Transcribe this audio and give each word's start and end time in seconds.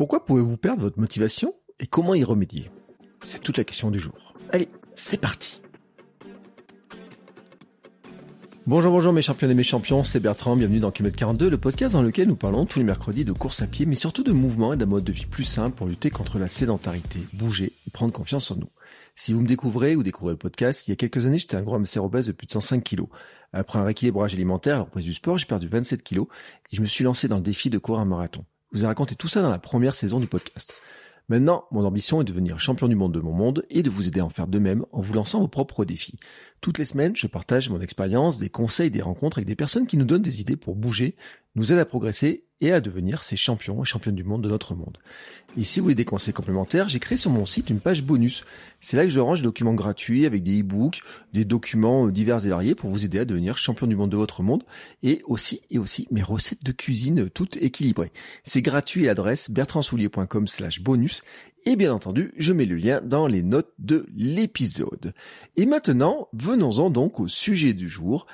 Pourquoi 0.00 0.24
pouvez-vous 0.24 0.56
perdre 0.56 0.80
votre 0.80 0.98
motivation 0.98 1.54
et 1.78 1.86
comment 1.86 2.14
y 2.14 2.24
remédier? 2.24 2.70
C'est 3.20 3.42
toute 3.42 3.58
la 3.58 3.64
question 3.64 3.90
du 3.90 4.00
jour. 4.00 4.32
Allez, 4.50 4.70
c'est 4.94 5.20
parti 5.20 5.60
Bonjour, 8.66 8.92
bonjour 8.92 9.12
mes 9.12 9.20
champions 9.20 9.50
et 9.50 9.52
mes 9.52 9.62
champions, 9.62 10.02
c'est 10.02 10.20
Bertrand, 10.20 10.56
bienvenue 10.56 10.80
dans 10.80 10.90
Kilomètre 10.90 11.18
42, 11.18 11.50
le 11.50 11.58
podcast 11.58 11.92
dans 11.92 12.00
lequel 12.00 12.28
nous 12.28 12.36
parlons 12.36 12.64
tous 12.64 12.78
les 12.78 12.84
mercredis 12.86 13.26
de 13.26 13.32
course 13.32 13.60
à 13.60 13.66
pied, 13.66 13.84
mais 13.84 13.94
surtout 13.94 14.22
de 14.22 14.32
mouvement 14.32 14.72
et 14.72 14.78
d'un 14.78 14.86
mode 14.86 15.04
de 15.04 15.12
vie 15.12 15.26
plus 15.26 15.44
simple 15.44 15.76
pour 15.76 15.86
lutter 15.86 16.08
contre 16.08 16.38
la 16.38 16.48
sédentarité, 16.48 17.18
bouger 17.34 17.74
et 17.86 17.90
prendre 17.90 18.14
confiance 18.14 18.50
en 18.50 18.56
nous. 18.56 18.70
Si 19.16 19.34
vous 19.34 19.42
me 19.42 19.46
découvrez 19.46 19.96
ou 19.96 20.02
découvrez 20.02 20.32
le 20.32 20.38
podcast, 20.38 20.88
il 20.88 20.92
y 20.92 20.94
a 20.94 20.96
quelques 20.96 21.26
années, 21.26 21.38
j'étais 21.38 21.58
un 21.58 21.62
gros 21.62 21.74
hamster 21.74 22.02
obèse 22.02 22.26
de 22.26 22.32
plus 22.32 22.46
de 22.46 22.52
105 22.52 22.82
kilos. 22.82 23.08
Après 23.52 23.78
un 23.78 23.84
rééquilibrage 23.84 24.32
alimentaire, 24.32 24.78
la 24.78 24.84
reprise 24.84 25.04
du 25.04 25.12
sport, 25.12 25.36
j'ai 25.36 25.44
perdu 25.44 25.68
27 25.68 26.02
kilos 26.02 26.28
et 26.72 26.76
je 26.76 26.80
me 26.80 26.86
suis 26.86 27.04
lancé 27.04 27.28
dans 27.28 27.36
le 27.36 27.42
défi 27.42 27.68
de 27.68 27.76
courir 27.76 28.00
un 28.00 28.06
marathon. 28.06 28.46
Vous 28.72 28.84
ai 28.84 28.86
raconté 28.86 29.16
tout 29.16 29.26
ça 29.26 29.42
dans 29.42 29.50
la 29.50 29.58
première 29.58 29.96
saison 29.96 30.20
du 30.20 30.28
podcast. 30.28 30.76
Maintenant, 31.28 31.64
mon 31.72 31.84
ambition 31.84 32.20
est 32.20 32.24
de 32.24 32.30
devenir 32.30 32.60
champion 32.60 32.86
du 32.86 32.94
monde 32.94 33.12
de 33.12 33.20
mon 33.20 33.32
monde 33.32 33.64
et 33.68 33.82
de 33.82 33.90
vous 33.90 34.06
aider 34.06 34.20
à 34.20 34.24
en 34.24 34.30
faire 34.30 34.46
de 34.46 34.60
même 34.60 34.84
en 34.92 35.00
vous 35.00 35.12
lançant 35.12 35.40
vos 35.40 35.48
propres 35.48 35.84
défis. 35.84 36.18
Toutes 36.60 36.76
les 36.76 36.84
semaines, 36.84 37.16
je 37.16 37.26
partage 37.26 37.70
mon 37.70 37.80
expérience, 37.80 38.36
des 38.36 38.50
conseils, 38.50 38.90
des 38.90 39.00
rencontres 39.00 39.38
avec 39.38 39.48
des 39.48 39.56
personnes 39.56 39.86
qui 39.86 39.96
nous 39.96 40.04
donnent 40.04 40.20
des 40.20 40.42
idées 40.42 40.56
pour 40.56 40.76
bouger, 40.76 41.16
nous 41.54 41.72
aident 41.72 41.78
à 41.78 41.86
progresser 41.86 42.44
et 42.60 42.72
à 42.72 42.80
devenir 42.80 43.24
ces 43.24 43.36
champions 43.36 43.82
et 43.82 43.86
championnes 43.86 44.14
du 44.14 44.24
monde 44.24 44.42
de 44.42 44.48
notre 44.48 44.74
monde. 44.74 44.98
Et 45.56 45.64
si 45.64 45.80
vous 45.80 45.84
voulez 45.84 45.94
des 45.94 46.04
conseils 46.04 46.34
complémentaires, 46.34 46.88
j'ai 46.88 47.00
créé 47.00 47.16
sur 47.16 47.30
mon 47.30 47.46
site 47.46 47.70
une 47.70 47.80
page 47.80 48.04
bonus. 48.04 48.44
C'est 48.80 48.96
là 48.96 49.04
que 49.04 49.10
je 49.10 49.18
range 49.18 49.40
des 49.40 49.44
documents 49.44 49.74
gratuits 49.74 50.26
avec 50.26 50.42
des 50.42 50.60
e-books, 50.60 51.02
des 51.32 51.44
documents 51.44 52.08
divers 52.08 52.44
et 52.44 52.50
variés 52.50 52.74
pour 52.74 52.90
vous 52.90 53.04
aider 53.04 53.18
à 53.18 53.24
devenir 53.24 53.56
champion 53.56 53.86
du 53.86 53.96
monde 53.96 54.10
de 54.10 54.16
votre 54.16 54.42
monde 54.42 54.62
et 55.02 55.22
aussi 55.26 55.62
et 55.70 55.78
aussi 55.78 56.06
mes 56.10 56.22
recettes 56.22 56.64
de 56.64 56.72
cuisine 56.72 57.30
toutes 57.30 57.56
équilibrées. 57.56 58.12
C'est 58.44 58.62
gratuit 58.62 59.04
à 59.04 59.08
l'adresse 59.08 59.50
bertrandsoulier.com 59.50 60.46
slash 60.46 60.82
bonus 60.82 61.22
et 61.64 61.76
bien 61.76 61.92
entendu, 61.92 62.32
je 62.36 62.52
mets 62.52 62.64
le 62.64 62.76
lien 62.76 63.00
dans 63.02 63.26
les 63.26 63.42
notes 63.42 63.72
de 63.78 64.06
l'épisode. 64.16 65.12
Et 65.56 65.66
maintenant, 65.66 66.28
venons-en 66.32 66.90
donc 66.90 67.20
au 67.20 67.28
sujet 67.28 67.74
du 67.74 67.88
jour. 67.88 68.26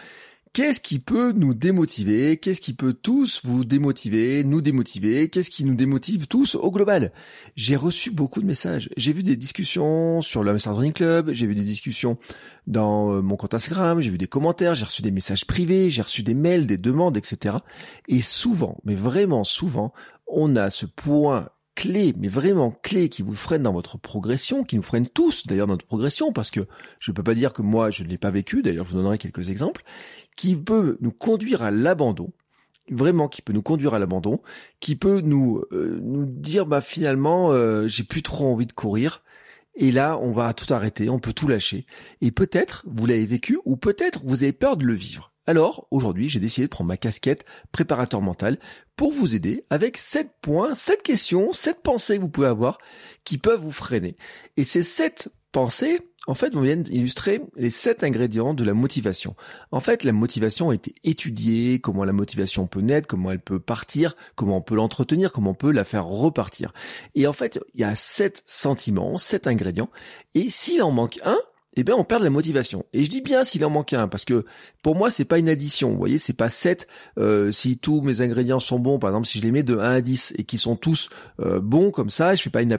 Qu'est-ce 0.56 0.80
qui 0.80 1.00
peut 1.00 1.32
nous 1.32 1.52
démotiver? 1.52 2.38
Qu'est-ce 2.38 2.62
qui 2.62 2.72
peut 2.72 2.94
tous 2.94 3.42
vous 3.44 3.66
démotiver, 3.66 4.42
nous 4.42 4.62
démotiver? 4.62 5.28
Qu'est-ce 5.28 5.50
qui 5.50 5.66
nous 5.66 5.74
démotive 5.74 6.28
tous 6.28 6.54
au 6.54 6.70
global? 6.70 7.12
J'ai 7.56 7.76
reçu 7.76 8.10
beaucoup 8.10 8.40
de 8.40 8.46
messages. 8.46 8.88
J'ai 8.96 9.12
vu 9.12 9.22
des 9.22 9.36
discussions 9.36 10.22
sur 10.22 10.42
le 10.42 10.52
Running 10.52 10.94
Club, 10.94 11.30
j'ai 11.34 11.46
vu 11.46 11.54
des 11.54 11.62
discussions 11.62 12.16
dans 12.66 13.12
euh, 13.12 13.20
mon 13.20 13.36
compte 13.36 13.52
Instagram, 13.52 14.00
j'ai 14.00 14.08
vu 14.08 14.16
des 14.16 14.28
commentaires, 14.28 14.74
j'ai 14.74 14.86
reçu 14.86 15.02
des 15.02 15.10
messages 15.10 15.46
privés, 15.46 15.90
j'ai 15.90 16.00
reçu 16.00 16.22
des 16.22 16.32
mails, 16.32 16.66
des 16.66 16.78
demandes, 16.78 17.18
etc. 17.18 17.56
Et 18.08 18.22
souvent, 18.22 18.78
mais 18.84 18.94
vraiment 18.94 19.44
souvent, 19.44 19.92
on 20.26 20.56
a 20.56 20.70
ce 20.70 20.86
point 20.86 21.50
clé, 21.76 22.12
mais 22.18 22.26
vraiment 22.26 22.72
clé 22.82 23.08
qui 23.08 23.22
vous 23.22 23.36
freine 23.36 23.62
dans 23.62 23.72
votre 23.72 23.98
progression, 23.98 24.64
qui 24.64 24.74
nous 24.74 24.82
freine 24.82 25.06
tous 25.06 25.46
d'ailleurs 25.46 25.68
dans 25.68 25.74
notre 25.74 25.86
progression, 25.86 26.32
parce 26.32 26.50
que 26.50 26.60
je 26.98 27.12
ne 27.12 27.14
peux 27.14 27.22
pas 27.22 27.34
dire 27.34 27.52
que 27.52 27.62
moi 27.62 27.90
je 27.90 28.02
ne 28.02 28.08
l'ai 28.08 28.18
pas 28.18 28.32
vécu, 28.32 28.62
d'ailleurs 28.62 28.86
je 28.86 28.90
vous 28.90 28.96
donnerai 28.96 29.18
quelques 29.18 29.50
exemples, 29.50 29.84
qui 30.34 30.56
peut 30.56 30.96
nous 31.00 31.12
conduire 31.12 31.62
à 31.62 31.70
l'abandon, 31.70 32.32
vraiment 32.90 33.28
qui 33.28 33.42
peut 33.42 33.52
nous 33.52 33.62
conduire 33.62 33.94
à 33.94 34.00
l'abandon, 34.00 34.40
qui 34.80 34.96
peut 34.96 35.20
nous 35.20 35.62
euh, 35.70 36.00
nous 36.02 36.24
dire 36.24 36.66
bah 36.66 36.80
finalement 36.80 37.52
euh, 37.52 37.86
j'ai 37.86 38.02
plus 38.02 38.22
trop 38.22 38.52
envie 38.52 38.66
de 38.66 38.72
courir. 38.72 39.22
Et 39.78 39.92
là, 39.92 40.18
on 40.22 40.32
va 40.32 40.54
tout 40.54 40.72
arrêter, 40.72 41.10
on 41.10 41.18
peut 41.18 41.34
tout 41.34 41.48
lâcher. 41.48 41.84
Et 42.22 42.32
peut-être 42.32 42.82
vous 42.86 43.04
l'avez 43.04 43.26
vécu, 43.26 43.58
ou 43.66 43.76
peut-être 43.76 44.22
vous 44.24 44.42
avez 44.42 44.54
peur 44.54 44.78
de 44.78 44.86
le 44.86 44.94
vivre. 44.94 45.35
Alors, 45.46 45.86
aujourd'hui, 45.92 46.28
j'ai 46.28 46.40
décidé 46.40 46.66
de 46.66 46.70
prendre 46.70 46.88
ma 46.88 46.96
casquette 46.96 47.44
préparateur 47.70 48.20
mental 48.20 48.58
pour 48.96 49.12
vous 49.12 49.34
aider 49.34 49.64
avec 49.70 49.96
7 49.96 50.30
points, 50.42 50.74
7 50.74 51.02
questions, 51.02 51.52
7 51.52 51.82
pensées 51.82 52.16
que 52.16 52.22
vous 52.22 52.28
pouvez 52.28 52.48
avoir 52.48 52.78
qui 53.24 53.38
peuvent 53.38 53.60
vous 53.60 53.72
freiner. 53.72 54.16
Et 54.56 54.64
ces 54.64 54.82
7 54.82 55.28
pensées, 55.52 56.00
en 56.26 56.34
fait, 56.34 56.52
vont 56.52 56.62
viennent 56.62 56.84
illustrer 56.90 57.40
les 57.54 57.70
7 57.70 58.02
ingrédients 58.02 58.54
de 58.54 58.64
la 58.64 58.74
motivation. 58.74 59.36
En 59.70 59.78
fait, 59.78 60.02
la 60.02 60.12
motivation 60.12 60.70
a 60.70 60.74
été 60.74 60.96
étudiée, 61.04 61.78
comment 61.78 62.04
la 62.04 62.12
motivation 62.12 62.66
peut 62.66 62.80
naître, 62.80 63.06
comment 63.06 63.30
elle 63.30 63.40
peut 63.40 63.60
partir, 63.60 64.16
comment 64.34 64.56
on 64.56 64.62
peut 64.62 64.74
l'entretenir, 64.74 65.30
comment 65.30 65.50
on 65.50 65.54
peut 65.54 65.70
la 65.70 65.84
faire 65.84 66.06
repartir. 66.06 66.74
Et 67.14 67.28
en 67.28 67.32
fait, 67.32 67.60
il 67.74 67.82
y 67.82 67.84
a 67.84 67.94
7 67.94 68.42
sentiments, 68.46 69.16
7 69.16 69.46
ingrédients. 69.46 69.90
Et 70.34 70.50
s'il 70.50 70.82
en 70.82 70.90
manque 70.90 71.20
un, 71.24 71.38
eh 71.76 71.84
bien 71.84 71.94
on 71.94 72.04
perd 72.04 72.22
la 72.22 72.30
motivation. 72.30 72.86
Et 72.92 73.02
je 73.02 73.10
dis 73.10 73.20
bien 73.20 73.44
s'il 73.44 73.64
en 73.64 73.70
manque 73.70 73.92
un, 73.92 74.08
parce 74.08 74.24
que 74.24 74.44
pour 74.82 74.96
moi 74.96 75.10
c'est 75.10 75.24
pas 75.24 75.38
une 75.38 75.48
addition. 75.48 75.90
Vous 75.90 75.98
voyez, 75.98 76.18
c'est 76.18 76.32
pas 76.32 76.48
7 76.48 76.88
euh, 77.18 77.50
si 77.50 77.78
tous 77.78 78.00
mes 78.00 78.22
ingrédients 78.22 78.60
sont 78.60 78.78
bons. 78.78 78.98
Par 78.98 79.10
exemple, 79.10 79.26
si 79.26 79.38
je 79.38 79.44
les 79.44 79.50
mets 79.50 79.62
de 79.62 79.76
1 79.76 79.80
à 79.80 80.00
10 80.00 80.34
et 80.38 80.44
qui 80.44 80.58
sont 80.58 80.76
tous 80.76 81.10
euh, 81.40 81.60
bons 81.60 81.90
comme 81.90 82.10
ça, 82.10 82.34
je 82.34 82.42
fais 82.42 82.50
pas 82.50 82.62
une, 82.62 82.72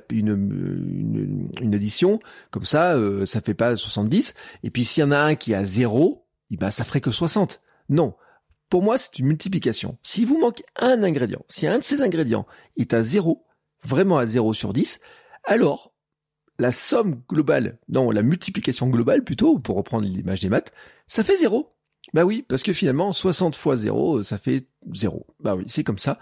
addition 1.61 2.19
comme 2.49 2.65
ça, 2.65 2.95
euh, 2.95 3.25
ça 3.25 3.41
fait 3.41 3.53
pas 3.53 3.75
70. 3.75 4.33
Et 4.63 4.71
puis 4.71 4.83
s'il 4.83 5.01
y 5.01 5.03
en 5.03 5.11
a 5.11 5.19
un 5.19 5.35
qui 5.35 5.53
a 5.53 5.63
0, 5.63 6.25
eh 6.51 6.57
ben 6.57 6.71
ça 6.71 6.83
ferait 6.83 7.01
que 7.01 7.11
60. 7.11 7.61
Non. 7.89 8.15
Pour 8.69 8.83
moi, 8.83 8.97
c'est 8.97 9.19
une 9.19 9.27
multiplication. 9.27 9.97
Si 10.03 10.25
vous 10.25 10.39
manque 10.39 10.61
un 10.75 11.01
ingrédient, 11.03 11.45
si 11.47 11.67
un 11.67 11.77
de 11.77 11.83
ces 11.83 12.01
ingrédients 12.01 12.45
est 12.75 12.93
à 12.93 13.01
0, 13.01 13.45
vraiment 13.83 14.17
à 14.17 14.25
0 14.25 14.53
sur 14.53 14.73
10, 14.73 14.99
alors 15.45 15.93
la 16.59 16.71
somme 16.71 17.21
globale, 17.29 17.79
non, 17.89 18.11
la 18.11 18.23
multiplication 18.23 18.87
globale 18.87 19.23
plutôt, 19.23 19.59
pour 19.59 19.75
reprendre 19.75 20.05
l'image 20.05 20.41
des 20.41 20.49
maths, 20.49 20.73
ça 21.07 21.23
fait 21.23 21.35
zéro. 21.35 21.73
Bah 22.13 22.23
oui, 22.23 22.45
parce 22.47 22.63
que 22.63 22.73
finalement, 22.73 23.11
60 23.11 23.55
fois 23.55 23.75
0, 23.75 24.23
ça 24.23 24.37
fait 24.37 24.67
0. 24.93 25.27
Bah 25.39 25.55
oui, 25.55 25.65
c'est 25.67 25.83
comme 25.83 25.97
ça. 25.97 26.19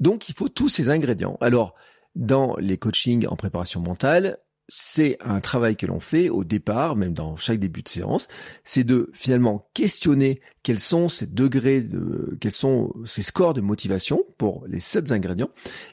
Donc, 0.00 0.28
il 0.28 0.34
faut 0.34 0.48
tous 0.48 0.68
ces 0.68 0.90
ingrédients. 0.90 1.38
Alors, 1.40 1.74
dans 2.16 2.56
les 2.56 2.76
coachings 2.76 3.26
en 3.28 3.36
préparation 3.36 3.80
mentale, 3.80 4.38
c'est 4.68 5.16
un 5.20 5.40
travail 5.40 5.76
que 5.76 5.86
l'on 5.86 6.00
fait 6.00 6.28
au 6.28 6.44
départ, 6.44 6.96
même 6.96 7.14
dans 7.14 7.36
chaque 7.36 7.58
début 7.58 7.82
de 7.82 7.88
séance, 7.88 8.28
c'est 8.64 8.84
de 8.84 9.10
finalement 9.14 9.70
questionner 9.74 10.40
quels 10.68 10.80
sont 10.80 11.08
ces 11.08 11.26
degrés 11.26 11.80
de, 11.80 12.36
quels 12.42 12.52
sont 12.52 12.92
ces 13.06 13.22
scores 13.22 13.54
de 13.54 13.62
motivation 13.62 14.24
pour 14.36 14.66
les 14.68 14.80
sept 14.80 15.12
ingrédients, 15.12 15.48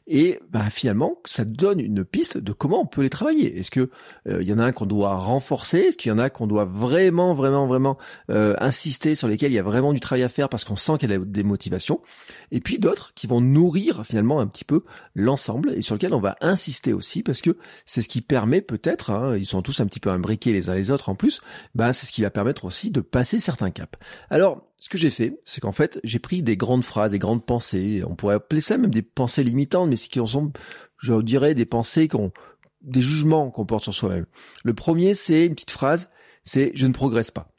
et 0.06 0.38
bah, 0.50 0.70
finalement 0.70 1.22
ça 1.24 1.46
donne 1.46 1.80
une 1.80 2.04
piste 2.04 2.38
de 2.38 2.52
comment 2.52 2.82
on 2.82 2.86
peut 2.86 3.02
les 3.02 3.10
travailler. 3.10 3.58
Est-ce 3.58 3.72
que 3.72 3.90
euh, 4.28 4.42
il 4.42 4.50
y 4.50 4.52
en 4.52 4.60
a 4.60 4.66
un 4.66 4.74
qu'on 4.74 4.86
doit 4.86 5.16
renforcer, 5.16 5.78
est-ce 5.78 5.98
qu'il 5.98 6.10
y 6.10 6.12
en 6.12 6.18
a 6.18 6.30
qu'on 6.30 6.46
doit 6.46 6.66
vraiment, 6.66 7.34
vraiment, 7.34 7.68
vraiment 7.68 7.98
euh, 8.30 8.54
insister 8.60 9.16
sur 9.16 9.30
lesquels 9.30 9.54
il 9.54 9.56
y 9.56 9.60
a 9.60 9.64
vraiment 9.64 9.94
du 9.94 10.02
travail 10.02 10.24
à 10.24 10.28
faire 10.28 10.50
parce 10.50 10.66
qu'on 10.66 10.76
sent 10.76 10.98
qu'il 11.00 11.10
y 11.10 11.14
a 11.14 11.20
des 11.20 11.44
motivations, 11.44 12.02
et 12.52 12.60
puis 12.60 12.78
d'autres 12.78 13.14
qui 13.16 13.28
vont 13.28 13.40
nourrir 13.40 14.06
finalement 14.06 14.42
un 14.42 14.48
petit 14.48 14.66
peu 14.66 14.84
l'ensemble 15.16 15.72
et 15.72 15.84
sur 15.84 15.96
lesquels 15.96 16.14
on 16.14 16.20
va 16.20 16.36
insister 16.42 16.92
aussi 16.92 17.24
parce 17.24 17.42
que 17.42 17.56
c'est 17.86 18.02
ce 18.02 18.10
qui 18.10 18.20
permet 18.20 18.60
peut-être, 18.60 19.12
hein, 19.12 19.38
ils 19.38 19.46
sont 19.46 19.62
tous 19.62 19.80
un 19.80 19.86
petit 19.86 20.02
peu 20.02 20.10
imbriqués 20.10 20.52
les 20.52 20.70
uns 20.70 20.76
les 20.76 20.92
autres 20.92 21.08
en 21.08 21.16
plus, 21.16 21.40
bah 21.76 21.94
c'est 21.94 22.08
ce 22.08 22.12
qui 22.12 22.24
va 22.24 22.30
permettre 22.30 22.66
aussi 22.66 22.92
de 22.92 23.00
passer 23.00 23.40
certains 23.40 23.72
caps. 23.72 23.98
Alors 24.30 24.65
ce 24.78 24.90
que 24.90 24.98
j'ai 24.98 25.10
fait, 25.10 25.40
c'est 25.44 25.62
qu'en 25.62 25.72
fait, 25.72 26.00
j'ai 26.04 26.20
pris 26.20 26.44
des 26.44 26.58
grandes 26.58 26.84
phrases, 26.84 27.12
des 27.12 27.20
grandes 27.20 27.46
pensées, 27.46 28.04
on 28.08 28.16
pourrait 28.16 28.36
appeler 28.36 28.62
ça 28.62 28.78
même 28.78 28.92
des 28.92 29.02
pensées 29.02 29.44
limitantes, 29.44 29.90
mais 29.90 29.96
ce 29.96 30.10
qui 30.10 30.20
en 30.20 30.28
sont, 30.28 30.52
je 31.00 31.22
dirais, 31.22 31.56
des 31.56 31.66
pensées 31.66 32.08
qu'on, 32.08 32.32
des 32.82 33.02
jugements 33.02 33.50
qu'on 33.52 33.66
porte 33.66 33.84
sur 33.84 33.94
soi-même. 33.94 34.26
Le 34.64 34.74
premier, 34.74 35.16
c'est 35.16 35.46
une 35.46 35.56
petite 35.56 35.72
phrase, 35.72 36.10
c'est 36.44 36.72
je 36.76 36.88
ne 36.88 36.94
progresse 36.94 37.32
pas. 37.32 37.50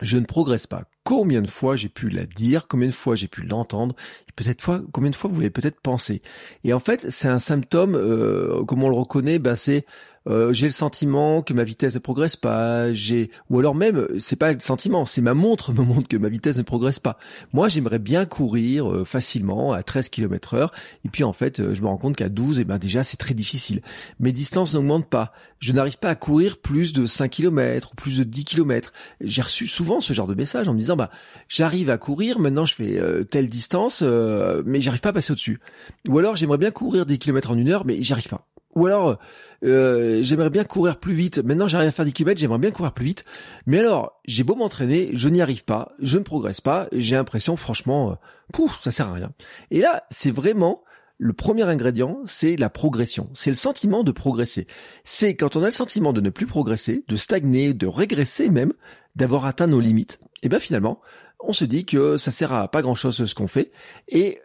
Je 0.00 0.16
ne 0.16 0.24
progresse 0.24 0.66
pas. 0.66 0.84
Combien 1.04 1.42
de 1.42 1.50
fois 1.50 1.76
j'ai 1.76 1.90
pu 1.90 2.08
la 2.08 2.24
dire, 2.24 2.68
combien 2.68 2.88
de 2.88 2.94
fois 2.94 3.16
j'ai 3.16 3.28
pu 3.28 3.42
l'entendre, 3.42 3.94
peut-être 4.34 4.62
fois, 4.62 4.82
combien 4.92 5.10
de 5.10 5.16
fois 5.16 5.30
vous 5.30 5.40
l'avez 5.40 5.50
peut-être 5.50 5.80
pensé. 5.80 6.22
Et 6.64 6.72
en 6.72 6.80
fait, 6.80 7.10
c'est 7.10 7.28
un 7.28 7.38
symptôme, 7.38 7.94
euh, 7.94 8.64
comme 8.64 8.82
on 8.82 8.88
le 8.88 8.96
reconnaît, 8.96 9.38
ben 9.38 9.56
c'est 9.56 9.84
euh, 10.28 10.52
j'ai 10.52 10.66
le 10.66 10.72
sentiment 10.72 11.40
que 11.40 11.54
ma 11.54 11.64
vitesse 11.64 11.94
ne 11.94 11.98
progresse 11.98 12.36
pas, 12.36 12.92
j'ai 12.92 13.30
ou 13.48 13.58
alors 13.58 13.74
même 13.74 14.06
c'est 14.18 14.36
pas 14.36 14.52
le 14.52 14.60
sentiment, 14.60 15.06
c'est 15.06 15.22
ma 15.22 15.32
montre 15.32 15.72
me 15.72 15.82
montre 15.82 16.08
que 16.08 16.16
ma 16.16 16.28
vitesse 16.28 16.58
ne 16.58 16.62
progresse 16.62 16.98
pas. 16.98 17.18
Moi, 17.52 17.68
j'aimerais 17.68 17.98
bien 17.98 18.26
courir 18.26 18.90
euh, 18.90 19.04
facilement 19.04 19.72
à 19.72 19.82
13 19.82 20.10
km 20.10 20.54
heure 20.54 20.72
et 21.04 21.08
puis 21.08 21.24
en 21.24 21.32
fait, 21.32 21.60
euh, 21.60 21.74
je 21.74 21.80
me 21.80 21.86
rends 21.86 21.96
compte 21.96 22.16
qu'à 22.16 22.28
12 22.28 22.58
et 22.58 22.62
eh 22.62 22.64
ben 22.64 22.78
déjà 22.78 23.02
c'est 23.02 23.16
très 23.16 23.34
difficile. 23.34 23.80
Mes 24.18 24.32
distances 24.32 24.74
n'augmentent 24.74 25.08
pas. 25.08 25.32
Je 25.58 25.72
n'arrive 25.72 25.98
pas 25.98 26.10
à 26.10 26.14
courir 26.14 26.58
plus 26.58 26.92
de 26.92 27.06
5 27.06 27.30
km 27.30 27.92
ou 27.92 27.94
plus 27.94 28.18
de 28.18 28.24
10 28.24 28.44
km. 28.44 28.92
J'ai 29.20 29.42
reçu 29.42 29.66
souvent 29.66 30.00
ce 30.00 30.12
genre 30.12 30.26
de 30.26 30.34
message 30.34 30.68
en 30.68 30.74
me 30.74 30.78
disant 30.78 30.96
bah 30.96 31.10
j'arrive 31.48 31.90
à 31.90 31.98
courir, 31.98 32.38
maintenant 32.38 32.64
je 32.64 32.74
fais 32.74 32.98
telle 33.30 33.48
distance 33.48 34.02
mais 34.02 34.80
j'arrive 34.80 35.00
pas 35.00 35.10
à 35.10 35.12
passer 35.12 35.32
au-dessus. 35.32 35.60
Ou 36.08 36.18
alors 36.18 36.36
j'aimerais 36.36 36.58
bien 36.58 36.70
courir 36.70 37.04
10 37.04 37.18
km 37.18 37.50
en 37.50 37.58
une 37.58 37.68
heure 37.68 37.84
mais 37.84 38.02
j'arrive 38.02 38.28
pas. 38.28 38.49
Ou 38.74 38.86
alors, 38.86 39.18
euh, 39.64 40.20
j'aimerais 40.22 40.50
bien 40.50 40.64
courir 40.64 40.98
plus 40.98 41.12
vite. 41.12 41.38
Maintenant, 41.38 41.68
j'arrive 41.68 41.88
à 41.88 41.92
faire 41.92 42.04
des 42.04 42.12
kilomètres, 42.12 42.40
j'aimerais 42.40 42.58
bien 42.58 42.70
courir 42.70 42.92
plus 42.92 43.04
vite. 43.04 43.24
Mais 43.66 43.78
alors, 43.78 44.20
j'ai 44.26 44.44
beau 44.44 44.54
m'entraîner, 44.54 45.10
je 45.14 45.28
n'y 45.28 45.42
arrive 45.42 45.64
pas, 45.64 45.92
je 46.00 46.18
ne 46.18 46.22
progresse 46.22 46.60
pas. 46.60 46.88
J'ai 46.92 47.16
l'impression, 47.16 47.56
franchement, 47.56 48.12
euh, 48.12 48.14
pouf, 48.52 48.80
ça 48.82 48.90
sert 48.90 49.08
à 49.08 49.14
rien. 49.14 49.32
Et 49.70 49.80
là, 49.80 50.04
c'est 50.10 50.30
vraiment 50.30 50.82
le 51.18 51.34
premier 51.34 51.64
ingrédient, 51.64 52.20
c'est 52.24 52.56
la 52.56 52.70
progression. 52.70 53.28
C'est 53.34 53.50
le 53.50 53.56
sentiment 53.56 54.04
de 54.04 54.12
progresser. 54.12 54.66
C'est 55.04 55.36
quand 55.36 55.54
on 55.56 55.62
a 55.62 55.66
le 55.66 55.72
sentiment 55.72 56.14
de 56.14 56.20
ne 56.22 56.30
plus 56.30 56.46
progresser, 56.46 57.04
de 57.08 57.16
stagner, 57.16 57.74
de 57.74 57.86
régresser 57.86 58.48
même, 58.48 58.72
d'avoir 59.16 59.44
atteint 59.44 59.66
nos 59.66 59.80
limites. 59.80 60.18
Et 60.42 60.48
bien 60.48 60.60
finalement, 60.60 61.00
on 61.38 61.52
se 61.52 61.64
dit 61.64 61.84
que 61.84 62.16
ça 62.16 62.30
sert 62.30 62.52
à 62.52 62.70
pas 62.70 62.80
grand 62.80 62.94
chose 62.94 63.24
ce 63.24 63.34
qu'on 63.34 63.48
fait. 63.48 63.70
Et 64.08 64.40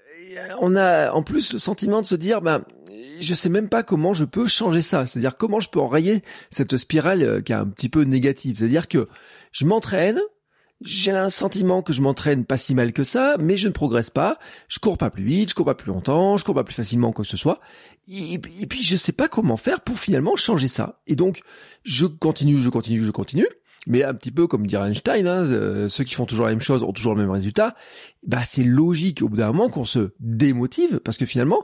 on 0.61 0.75
a 0.75 1.11
en 1.11 1.23
plus 1.23 1.53
le 1.53 1.59
sentiment 1.59 2.01
de 2.01 2.05
se 2.05 2.15
dire, 2.15 2.41
ben, 2.41 2.63
je 3.19 3.33
sais 3.33 3.49
même 3.49 3.69
pas 3.69 3.83
comment 3.83 4.13
je 4.13 4.25
peux 4.25 4.47
changer 4.47 4.81
ça. 4.81 5.05
C'est-à-dire 5.05 5.37
comment 5.37 5.59
je 5.59 5.69
peux 5.69 5.79
enrayer 5.79 6.21
cette 6.49 6.77
spirale 6.77 7.23
euh, 7.23 7.41
qui 7.41 7.51
est 7.51 7.55
un 7.55 7.67
petit 7.67 7.89
peu 7.89 8.03
négative. 8.03 8.57
C'est-à-dire 8.57 8.87
que 8.87 9.07
je 9.51 9.65
m'entraîne, 9.65 10.19
j'ai 10.81 11.11
un 11.11 11.29
sentiment 11.29 11.81
que 11.81 11.93
je 11.93 12.01
m'entraîne 12.01 12.45
pas 12.45 12.57
si 12.57 12.75
mal 12.75 12.91
que 12.91 13.03
ça, 13.03 13.37
mais 13.39 13.57
je 13.57 13.67
ne 13.67 13.73
progresse 13.73 14.09
pas. 14.09 14.37
Je 14.67 14.79
cours 14.79 14.97
pas 14.97 15.09
plus 15.09 15.23
vite, 15.23 15.49
je 15.49 15.55
cours 15.55 15.65
pas 15.65 15.75
plus 15.75 15.91
longtemps, 15.91 16.37
je 16.37 16.43
cours 16.43 16.55
pas 16.55 16.63
plus 16.63 16.75
facilement 16.75 17.11
que 17.11 17.23
ce 17.23 17.37
soit. 17.37 17.59
Et, 18.07 18.37
puis 18.37 18.83
je 18.83 18.95
sais 18.95 19.13
pas 19.13 19.27
comment 19.27 19.57
faire 19.57 19.81
pour 19.81 19.97
finalement 19.97 20.35
changer 20.35 20.67
ça. 20.67 21.01
Et 21.07 21.15
donc 21.15 21.41
je 21.83 22.05
continue, 22.05 22.59
je 22.59 22.69
continue, 22.69 23.03
je 23.03 23.11
continue. 23.11 23.47
Mais 23.87 24.03
un 24.03 24.13
petit 24.13 24.31
peu 24.31 24.47
comme 24.47 24.65
dirait 24.65 24.87
Einstein, 24.89 25.27
hein, 25.27 25.45
euh, 25.51 25.89
ceux 25.89 26.03
qui 26.03 26.15
font 26.15 26.25
toujours 26.25 26.45
la 26.45 26.51
même 26.51 26.61
chose 26.61 26.83
ont 26.83 26.93
toujours 26.93 27.13
le 27.13 27.21
même 27.21 27.31
résultat. 27.31 27.75
Bah 28.25 28.43
c'est 28.43 28.63
logique 28.63 29.21
au 29.21 29.29
bout 29.29 29.37
d'un 29.37 29.47
moment 29.47 29.69
qu'on 29.69 29.85
se 29.85 30.13
démotive 30.19 30.99
parce 30.99 31.17
que 31.17 31.25
finalement 31.25 31.63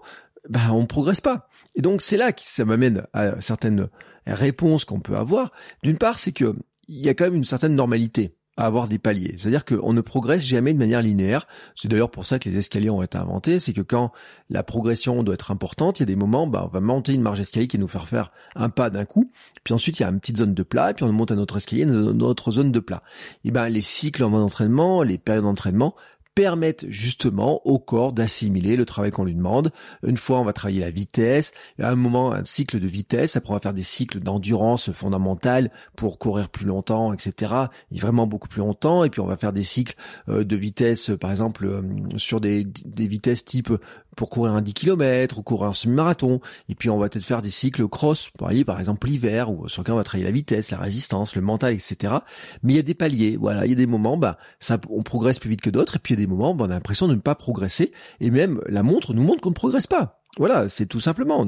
bah, 0.50 0.71
on 0.71 0.85
progresse 0.85 1.21
pas. 1.21 1.47
Et 1.75 1.81
donc 1.81 2.01
c'est 2.01 2.18
là 2.18 2.31
que 2.31 2.41
ça 2.44 2.65
m'amène 2.65 3.06
à 3.13 3.39
certaines 3.41 3.89
réponses 4.25 4.85
qu'on 4.85 5.00
peut 5.00 5.15
avoir. 5.15 5.51
D'une 5.83 5.97
part, 5.97 6.19
c'est 6.19 6.31
que 6.31 6.56
il 6.88 7.06
y 7.06 7.09
a 7.09 7.13
quand 7.13 7.25
même 7.25 7.35
une 7.35 7.45
certaine 7.45 7.75
normalité 7.75 8.35
à 8.57 8.65
avoir 8.65 8.88
des 8.88 9.00
paliers. 9.00 9.36
C'est-à-dire 9.38 9.63
qu'on 9.65 9.94
ne 9.94 10.01
progresse 10.01 10.44
jamais 10.44 10.74
de 10.74 10.80
manière 10.80 11.01
linéaire. 11.01 11.48
C'est 11.75 11.88
d'ailleurs 11.88 12.12
pour 12.12 12.25
ça 12.25 12.38
que 12.38 12.50
les 12.50 12.57
escaliers 12.57 12.89
ont 12.89 13.01
été 13.01 13.18
inventés. 13.18 13.59
C'est 13.59 13.74
que 13.74 13.81
quand 13.81 14.12
la 14.50 14.63
progression 14.63 15.24
doit 15.24 15.33
être 15.33 15.51
importante, 15.51 16.00
il 16.00 16.03
y 16.03 16.03
a 16.03 16.07
des 16.07 16.15
moments, 16.15 16.48
bah, 16.48 16.63
on 16.65 16.74
va 16.74 16.81
monter 16.81 17.13
une 17.13 17.21
marge 17.21 17.39
d'escalier 17.39 17.68
qui 17.68 17.77
va 17.77 17.81
nous 17.81 17.88
faire 17.88 18.07
faire 18.07 18.31
un 18.56 18.69
pas 18.69 18.89
d'un 18.89 19.06
coup. 19.06 19.31
Puis 19.63 19.74
ensuite, 19.74 20.00
il 20.00 20.03
y 20.03 20.06
a 20.06 20.09
une 20.09 20.19
petite 20.19 20.38
zone 20.38 20.53
de 20.53 20.63
plat. 20.63 20.92
Et 20.92 20.94
puis 20.94 21.06
on 21.06 21.12
monte 21.13 21.31
un 21.31 21.38
autre 21.38 21.57
escalier, 21.57 21.83
une 21.83 22.21
autre 22.21 22.51
zone 22.51 22.71
de 22.71 22.80
plat. 22.80 23.03
Et 23.45 23.51
ben, 23.51 23.69
les 23.69 23.81
cycles 23.81 24.24
d'entraînement, 24.24 25.01
les 25.04 25.18
périodes 25.18 25.45
d'entraînement 25.45 25.95
permettent 26.36 26.86
justement 26.88 27.62
au 27.66 27.80
corps 27.80 28.13
d'assimiler 28.13 28.75
le 28.75 28.86
travail 28.86 29.12
qu'on 29.12 29.25
lui 29.25 29.36
demande. 29.36 29.72
Une 30.04 30.18
fois, 30.18 30.39
on 30.39 30.45
va 30.45 30.54
travailler 30.54 30.80
la 30.80 30.92
vitesse, 30.92 31.51
à 31.80 31.89
un 31.89 31.95
moment, 31.95 32.31
un 32.31 32.45
cycle 32.45 32.80
de 32.80 32.88
vitesse, 32.88 33.36
après 33.36 33.51
on 33.51 33.56
va 33.56 33.60
faire 33.60 33.74
des 33.74 33.83
cycles 33.83 34.19
d'endurance 34.19 34.92
fondamentale 34.92 35.72
pour 35.95 36.19
courir 36.19 36.50
plus 36.50 36.66
longtemps, 36.66 37.13
etc. 37.13 37.54
Et 37.92 38.00
vraiment 38.00 38.28
beaucoup 38.28 38.48
plus 38.48 38.60
longtemps, 38.60 39.04
et 39.04 39.10
puis 39.10 39.22
on 39.22 39.28
va 39.28 39.38
faire 39.38 39.54
des 39.54 39.63
cycles 39.63 39.95
euh, 40.30 40.44
de 40.44 40.56
vitesse, 40.56 41.12
par 41.19 41.31
exemple, 41.31 41.66
euh, 41.66 41.81
sur 42.18 42.39
des, 42.39 42.66
des 42.86 43.07
vitesses 43.07 43.44
type 43.44 43.74
pour 44.16 44.30
courir 44.30 44.54
un 44.54 44.62
10 44.62 44.74
km 44.74 45.38
ou 45.40 45.44
courir 45.44 45.69
un 45.69 45.74
semi-marathon. 45.74 46.42
Et 46.69 46.75
puis 46.75 46.90
on 46.90 46.98
va 46.98 47.10
peut-être 47.10 47.25
faire 47.25 47.42
des 47.42 47.50
cycles 47.50 47.88
cross, 47.88 48.30
pour 48.38 48.48
aller 48.48 48.66
par 48.66 48.80
exemple 48.80 49.08
l'hiver, 49.08 49.52
ou 49.52 49.68
sur 49.68 49.81
lequel 49.81 49.94
on 49.94 49.98
va 49.98 50.04
travailler 50.04 50.25
la 50.25 50.31
vitesse, 50.31 50.72
la 50.72 50.78
résistance, 50.78 51.36
le 51.36 51.42
mental, 51.42 51.74
etc. 51.74 52.16
Mais 52.63 52.74
il 52.74 52.75
y 52.75 52.80
a 52.80 52.84
des 52.84 52.94
paliers, 52.94 53.38
voilà, 53.38 53.66
il 53.66 53.69
y 53.69 53.74
a 53.74 53.75
des 53.75 53.88
moments, 53.88 54.18
bah, 54.18 54.38
ça, 54.60 54.80
on 54.90 55.02
progresse 55.02 55.40
plus 55.40 55.50
vite 55.50 55.62
que 55.62 55.69
d'autres, 55.69 55.98
et 55.98 56.00
puis 56.00 56.13
il 56.13 56.19
y 56.19 56.24
a 56.24 56.25
des 56.25 56.31
moments, 56.31 56.56
bah, 56.56 56.66
on 56.68 56.72
a 56.72 56.74
l'impression 56.74 57.08
de 57.08 57.16
ne 57.16 57.19
pas 57.19 57.36
progresser, 57.36 57.92
et 58.19 58.31
même 58.31 58.62
la 58.68 58.84
montre 58.84 59.13
nous 59.13 59.24
montre 59.24 59.42
qu'on 59.42 59.50
ne 59.50 59.56
progresse 59.56 59.88
pas. 59.88 60.20
Voilà, 60.38 60.69
c'est 60.69 60.86
tout 60.86 61.01
simplement. 61.01 61.45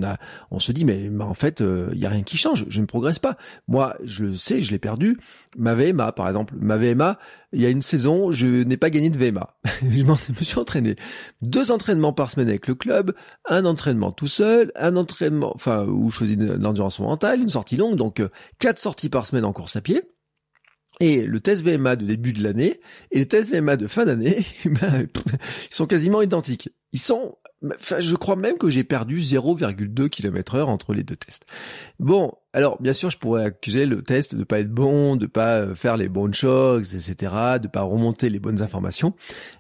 On 0.51 0.59
se 0.59 0.71
dit, 0.73 0.83
mais, 0.83 1.09
en 1.21 1.33
fait, 1.33 1.61
il 1.61 1.65
euh, 1.65 1.89
y 1.93 2.05
a 2.05 2.09
rien 2.09 2.23
qui 2.23 2.35
change. 2.35 2.65
Je 2.67 2.81
ne 2.81 2.85
progresse 2.85 3.17
pas. 3.17 3.37
Moi, 3.67 3.95
je 4.03 4.25
le 4.25 4.35
sais, 4.35 4.61
je 4.61 4.71
l'ai 4.71 4.79
perdu. 4.79 5.17
Ma 5.57 5.73
VMA, 5.73 6.11
par 6.11 6.27
exemple, 6.27 6.53
ma 6.59 6.75
VMA, 6.75 7.17
il 7.53 7.61
y 7.61 7.65
a 7.65 7.69
une 7.69 7.81
saison, 7.81 8.31
je 8.31 8.45
n'ai 8.45 8.75
pas 8.75 8.89
gagné 8.89 9.09
de 9.09 9.17
VMA. 9.17 9.55
je, 9.81 10.03
me 10.03 10.43
suis 10.43 10.59
entraîné 10.59 10.97
deux 11.41 11.71
entraînements 11.71 12.11
par 12.11 12.29
semaine 12.29 12.49
avec 12.49 12.67
le 12.67 12.75
club, 12.75 13.13
un 13.47 13.63
entraînement 13.65 14.11
tout 14.11 14.27
seul, 14.27 14.71
un 14.75 14.97
entraînement, 14.97 15.53
enfin, 15.55 15.85
où 15.85 16.09
je 16.09 16.17
faisais 16.17 16.35
de 16.35 16.53
l'endurance 16.53 16.99
mentale, 16.99 17.41
une 17.41 17.49
sortie 17.49 17.77
longue, 17.77 17.95
donc 17.95 18.19
euh, 18.19 18.29
quatre 18.59 18.79
sorties 18.79 19.09
par 19.09 19.27
semaine 19.27 19.45
en 19.45 19.53
course 19.53 19.77
à 19.77 19.81
pied. 19.81 20.01
Et 20.99 21.25
le 21.25 21.39
test 21.39 21.65
VMA 21.65 21.95
de 21.95 22.05
début 22.05 22.33
de 22.33 22.43
l'année 22.43 22.79
et 23.11 23.19
le 23.19 23.27
test 23.27 23.53
VMA 23.53 23.77
de 23.77 23.87
fin 23.87 24.05
d'année, 24.05 24.45
ben, 24.65 25.07
ils 25.71 25.73
sont 25.73 25.87
quasiment 25.87 26.21
identiques. 26.21 26.69
Ils 26.91 26.99
sont 26.99 27.37
je 27.99 28.15
crois 28.15 28.35
même 28.35 28.57
que 28.57 28.69
j'ai 28.69 28.83
perdu 28.83 29.17
0,2 29.17 30.09
km 30.09 30.55
heure 30.55 30.69
entre 30.69 30.93
les 30.93 31.03
deux 31.03 31.15
tests. 31.15 31.45
Bon, 31.99 32.33
alors 32.51 32.81
bien 32.81 32.93
sûr, 32.93 33.09
je 33.09 33.17
pourrais 33.17 33.45
accuser 33.45 33.85
le 33.85 34.01
test 34.01 34.35
de 34.35 34.43
pas 34.43 34.59
être 34.59 34.71
bon, 34.71 35.15
de 35.15 35.25
pas 35.25 35.59
euh, 35.59 35.75
faire 35.75 35.97
les 35.97 36.09
bonnes 36.09 36.33
choses, 36.33 36.95
etc., 36.95 37.33
de 37.61 37.67
pas 37.67 37.81
remonter 37.81 38.29
les 38.29 38.39
bonnes 38.39 38.61
informations. 38.61 39.13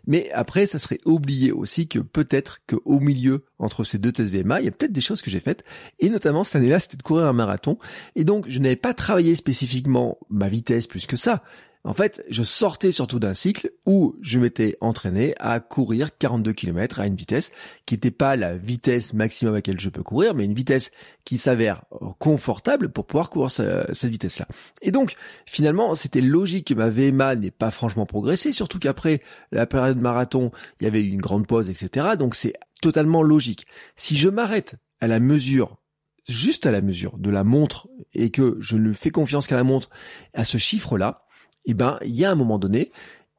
Mais 0.05 0.29
après, 0.31 0.65
ça 0.65 0.79
serait 0.79 0.99
oublié 1.05 1.51
aussi 1.51 1.87
que 1.87 1.99
peut-être 1.99 2.59
qu'au 2.67 2.99
milieu 2.99 3.45
entre 3.57 3.83
ces 3.83 3.97
deux 3.97 4.11
tests 4.11 4.33
VMA, 4.33 4.61
il 4.61 4.65
y 4.65 4.69
a 4.69 4.71
peut-être 4.71 4.91
des 4.91 5.01
choses 5.01 5.21
que 5.21 5.31
j'ai 5.31 5.39
faites. 5.39 5.63
Et 5.99 6.09
notamment 6.09 6.43
cette 6.43 6.57
année-là, 6.57 6.79
c'était 6.79 6.97
de 6.97 7.03
courir 7.03 7.25
un 7.25 7.33
marathon. 7.33 7.77
Et 8.15 8.25
donc, 8.25 8.45
je 8.49 8.59
n'avais 8.59 8.75
pas 8.75 8.93
travaillé 8.93 9.35
spécifiquement 9.35 10.17
ma 10.29 10.49
vitesse 10.49 10.87
plus 10.87 11.07
que 11.07 11.17
ça. 11.17 11.43
En 11.85 11.93
fait, 11.93 12.23
je 12.29 12.43
sortais 12.43 12.93
surtout 12.93 13.19
d'un 13.19 13.33
cycle 13.33 13.71
où 13.85 14.15
je 14.21 14.39
m'étais 14.39 14.77
entraîné 14.79 15.33
à 15.39 15.59
courir 15.59 16.17
42 16.17 16.53
km 16.53 17.01
à 17.01 17.07
une 17.07 17.15
vitesse 17.15 17.51
qui 17.85 17.95
n'était 17.95 18.11
pas 18.11 18.37
la 18.37 18.57
vitesse 18.57 19.13
maximum 19.13 19.53
à 19.53 19.57
laquelle 19.57 19.81
je 19.81 19.89
peux 19.89 20.01
courir, 20.01 20.33
mais 20.33 20.45
une 20.45 20.53
vitesse 20.53 20.91
qui 21.25 21.37
s'avère 21.37 21.83
confortable 22.19 22.89
pour 22.89 23.05
pouvoir 23.05 23.29
courir 23.29 23.51
cette 23.51 24.09
vitesse-là. 24.09 24.47
Et 24.81 24.91
donc, 24.91 25.15
finalement, 25.45 25.93
c'était 25.93 26.21
logique 26.21 26.67
que 26.67 26.73
ma 26.73 26.89
VMA 26.89 27.35
n'ait 27.35 27.51
pas 27.51 27.69
franchement 27.69 28.05
progressé, 28.05 28.53
surtout 28.53 28.79
qu'après 28.79 29.19
la 29.51 29.65
période 29.65 29.99
marathon, 29.99 30.51
il 30.79 30.85
y 30.85 30.87
avait 30.87 31.01
eu 31.01 31.09
une 31.09 31.21
grande 31.21 31.47
pause, 31.47 31.69
etc. 31.69 32.11
Donc 32.17 32.35
c'est 32.35 32.53
totalement 32.81 33.23
logique. 33.23 33.67
Si 33.97 34.15
je 34.15 34.29
m'arrête 34.29 34.75
à 35.01 35.07
la 35.07 35.19
mesure 35.19 35.77
juste 36.25 36.65
à 36.65 36.71
la 36.71 36.79
mesure 36.79 37.17
de 37.17 37.29
la 37.29 37.43
montre 37.43 37.89
et 38.13 38.31
que 38.31 38.55
je 38.61 38.77
ne 38.77 38.93
fais 38.93 39.11
confiance 39.11 39.47
qu'à 39.47 39.57
la 39.57 39.65
montre 39.65 39.89
à 40.33 40.45
ce 40.45 40.57
chiffre-là, 40.57 41.25
eh 41.65 41.73
ben, 41.73 41.97
il 42.03 42.13
y 42.13 42.25
a 42.25 42.31
un 42.31 42.35
moment 42.35 42.59
donné, 42.59 42.91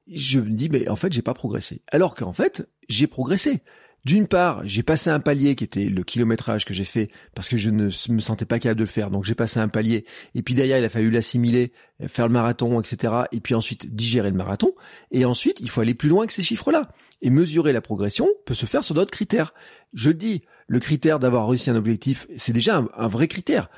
je 0.07 0.41
me 0.41 0.51
dis, 0.51 0.69
mais 0.69 0.89
en 0.89 0.97
fait, 0.97 1.13
j'ai 1.13 1.23
pas 1.23 1.35
progressé. 1.35 1.83
Alors 1.91 2.15
qu'en 2.15 2.33
fait, 2.33 2.69
j'ai 2.89 3.07
progressé. 3.07 3.63
D'une 4.05 4.27
part, 4.29 4.61
j'ai 4.67 4.83
passé 4.83 5.09
un 5.09 5.19
palier 5.19 5.55
qui 5.55 5.65
était 5.65 5.87
le 5.87 6.03
kilométrage 6.03 6.67
que 6.67 6.75
j'ai 6.75 6.85
fait 6.85 7.11
parce 7.35 7.49
que 7.49 7.57
je 7.57 7.71
ne 7.71 7.85
me 7.85 8.21
sentais 8.21 8.45
pas 8.45 8.59
capable 8.59 8.81
de 8.81 8.85
le 8.85 8.91
faire. 8.91 9.11
Donc 9.11 9.25
j'ai 9.25 9.35
passé 9.35 9.61
un 9.61 9.69
palier. 9.69 10.05
Et 10.35 10.43
puis 10.43 10.55
derrière, 10.55 10.77
il 10.77 10.85
a 10.85 10.91
fallu 10.91 11.11
l'assimiler, 11.11 11.73
faire 12.07 12.27
le 12.27 12.33
marathon, 12.35 12.79
etc. 12.81 13.15
Et 13.33 13.41
puis 13.41 13.55
ensuite 13.55 13.95
digérer 13.95 14.31
le 14.31 14.37
marathon. 14.37 14.75
Et 15.11 15.25
ensuite, 15.25 15.59
il 15.61 15.71
faut 15.71 15.81
aller 15.81 15.95
plus 15.95 16.11
loin 16.11 16.27
que 16.27 16.35
ces 16.35 16.43
chiffres-là. 16.43 16.91
Et 17.23 17.31
mesurer 17.31 17.73
la 17.73 17.81
progression 17.81 18.29
peut 18.45 18.53
se 18.53 18.67
faire 18.67 18.85
sur 18.85 18.95
d'autres 18.95 19.11
critères. 19.11 19.55
Je 19.95 20.11
dis, 20.11 20.43
le 20.67 20.81
critère 20.81 21.19
d'avoir 21.19 21.49
réussi 21.49 21.71
un 21.71 21.77
objectif, 21.77 22.27
c'est 22.37 22.53
déjà 22.53 22.77
un, 22.77 22.89
un 22.95 23.09
vrai 23.09 23.27
critère. 23.27 23.71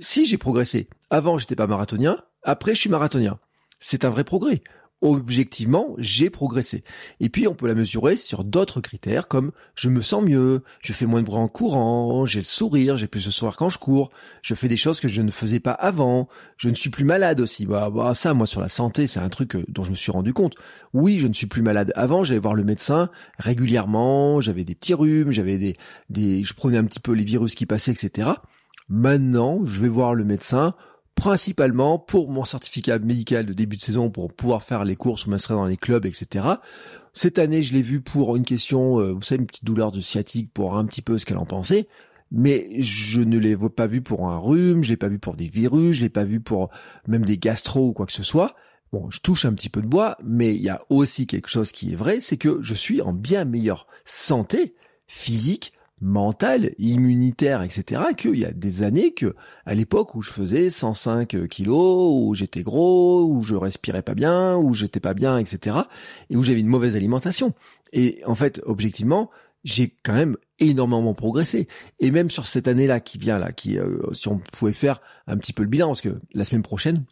Si 0.00 0.26
j'ai 0.26 0.38
progressé, 0.38 0.88
avant 1.10 1.38
j'étais 1.38 1.56
pas 1.56 1.68
marathonien, 1.68 2.18
après 2.42 2.74
je 2.74 2.80
suis 2.80 2.90
marathonien 2.90 3.38
c'est 3.80 4.04
un 4.04 4.10
vrai 4.10 4.24
progrès. 4.24 4.62
Objectivement, 5.02 5.94
j'ai 5.96 6.28
progressé. 6.28 6.84
Et 7.20 7.30
puis, 7.30 7.48
on 7.48 7.54
peut 7.54 7.66
la 7.66 7.74
mesurer 7.74 8.18
sur 8.18 8.44
d'autres 8.44 8.82
critères 8.82 9.28
comme 9.28 9.50
je 9.74 9.88
me 9.88 10.02
sens 10.02 10.22
mieux, 10.22 10.62
je 10.82 10.92
fais 10.92 11.06
moins 11.06 11.22
de 11.22 11.26
bruit 11.26 11.38
en 11.38 11.48
courant, 11.48 12.26
j'ai 12.26 12.40
le 12.40 12.44
sourire, 12.44 12.98
j'ai 12.98 13.06
plus 13.06 13.24
de 13.24 13.30
sourire 13.30 13.56
quand 13.56 13.70
je 13.70 13.78
cours, 13.78 14.10
je 14.42 14.54
fais 14.54 14.68
des 14.68 14.76
choses 14.76 15.00
que 15.00 15.08
je 15.08 15.22
ne 15.22 15.30
faisais 15.30 15.58
pas 15.58 15.72
avant, 15.72 16.28
je 16.58 16.68
ne 16.68 16.74
suis 16.74 16.90
plus 16.90 17.04
malade 17.04 17.40
aussi. 17.40 17.64
Bah, 17.64 17.88
bah 17.88 18.12
ça, 18.12 18.34
moi, 18.34 18.46
sur 18.46 18.60
la 18.60 18.68
santé, 18.68 19.06
c'est 19.06 19.20
un 19.20 19.30
truc 19.30 19.56
euh, 19.56 19.64
dont 19.68 19.84
je 19.84 19.90
me 19.90 19.96
suis 19.96 20.12
rendu 20.12 20.34
compte. 20.34 20.54
Oui, 20.92 21.18
je 21.18 21.28
ne 21.28 21.32
suis 21.32 21.46
plus 21.46 21.62
malade. 21.62 21.92
Avant, 21.96 22.22
j'allais 22.22 22.38
voir 22.38 22.54
le 22.54 22.64
médecin 22.64 23.08
régulièrement, 23.38 24.42
j'avais 24.42 24.64
des 24.64 24.74
petits 24.74 24.92
rhumes, 24.92 25.32
j'avais 25.32 25.56
des, 25.56 25.78
des, 26.10 26.44
je 26.44 26.52
prenais 26.52 26.76
un 26.76 26.84
petit 26.84 27.00
peu 27.00 27.12
les 27.12 27.24
virus 27.24 27.54
qui 27.54 27.64
passaient, 27.64 27.92
etc. 27.92 28.32
Maintenant, 28.90 29.64
je 29.64 29.80
vais 29.80 29.88
voir 29.88 30.14
le 30.14 30.24
médecin 30.24 30.74
principalement 31.20 31.98
pour 31.98 32.30
mon 32.30 32.46
certificat 32.46 32.98
médical 32.98 33.44
de 33.44 33.52
début 33.52 33.76
de 33.76 33.82
saison 33.82 34.08
pour 34.08 34.32
pouvoir 34.32 34.62
faire 34.62 34.84
les 34.84 34.96
courses 34.96 35.26
ou 35.26 35.30
m'inscrire 35.30 35.58
dans 35.58 35.66
les 35.66 35.76
clubs, 35.76 36.06
etc. 36.06 36.46
Cette 37.12 37.38
année, 37.38 37.60
je 37.60 37.74
l'ai 37.74 37.82
vu 37.82 38.00
pour 38.00 38.36
une 38.36 38.44
question, 38.46 39.00
euh, 39.00 39.12
vous 39.12 39.20
savez, 39.20 39.42
une 39.42 39.46
petite 39.46 39.66
douleur 39.66 39.92
de 39.92 40.00
sciatique 40.00 40.50
pour 40.54 40.78
un 40.78 40.86
petit 40.86 41.02
peu 41.02 41.18
ce 41.18 41.26
qu'elle 41.26 41.36
en 41.36 41.44
pensait. 41.44 41.88
mais 42.30 42.80
je 42.80 43.20
ne 43.20 43.36
l'ai 43.36 43.54
pas 43.68 43.86
vu 43.86 44.00
pour 44.00 44.28
un 44.28 44.38
rhume, 44.38 44.82
je 44.82 44.88
l'ai 44.88 44.96
pas 44.96 45.08
vu 45.08 45.18
pour 45.18 45.36
des 45.36 45.48
virus, 45.48 45.96
je 45.96 46.00
l'ai 46.00 46.08
pas 46.08 46.24
vu 46.24 46.40
pour 46.40 46.70
même 47.06 47.24
des 47.24 47.36
gastro 47.36 47.88
ou 47.88 47.92
quoi 47.92 48.06
que 48.06 48.12
ce 48.12 48.22
soit. 48.22 48.54
Bon, 48.90 49.10
je 49.10 49.20
touche 49.20 49.44
un 49.44 49.52
petit 49.52 49.68
peu 49.68 49.82
de 49.82 49.86
bois, 49.86 50.16
mais 50.24 50.54
il 50.54 50.62
y 50.62 50.70
a 50.70 50.80
aussi 50.88 51.26
quelque 51.26 51.48
chose 51.48 51.70
qui 51.70 51.92
est 51.92 51.96
vrai, 51.96 52.20
c'est 52.20 52.38
que 52.38 52.62
je 52.62 52.72
suis 52.72 53.02
en 53.02 53.12
bien 53.12 53.44
meilleure 53.44 53.86
santé 54.06 54.74
physique, 55.06 55.74
mentale, 56.00 56.74
immunitaire, 56.78 57.62
etc. 57.62 58.02
qu'il 58.16 58.36
y 58.36 58.44
a 58.44 58.52
des 58.52 58.82
années 58.82 59.12
que, 59.12 59.34
à 59.66 59.74
l'époque 59.74 60.14
où 60.14 60.22
je 60.22 60.30
faisais 60.30 60.70
105 60.70 61.48
kilos, 61.48 62.12
où 62.14 62.34
j'étais 62.34 62.62
gros, 62.62 63.24
où 63.24 63.42
je 63.42 63.54
respirais 63.54 64.02
pas 64.02 64.14
bien, 64.14 64.56
où 64.56 64.72
j'étais 64.72 65.00
pas 65.00 65.14
bien, 65.14 65.38
etc. 65.38 65.76
et 66.30 66.36
où 66.36 66.42
j'avais 66.42 66.60
une 66.60 66.66
mauvaise 66.66 66.96
alimentation. 66.96 67.54
Et 67.92 68.22
en 68.24 68.34
fait, 68.34 68.60
objectivement, 68.64 69.30
j'ai 69.64 69.94
quand 70.02 70.14
même 70.14 70.36
énormément 70.58 71.14
progressé. 71.14 71.68
Et 71.98 72.10
même 72.10 72.30
sur 72.30 72.46
cette 72.46 72.68
année-là 72.68 73.00
qui 73.00 73.18
vient 73.18 73.38
là, 73.38 73.52
qui, 73.52 73.78
euh, 73.78 73.98
si 74.12 74.28
on 74.28 74.38
pouvait 74.38 74.72
faire 74.72 75.00
un 75.26 75.36
petit 75.36 75.52
peu 75.52 75.62
le 75.62 75.68
bilan, 75.68 75.88
parce 75.88 76.00
que 76.00 76.18
la 76.32 76.44
semaine 76.44 76.62
prochaine, 76.62 77.04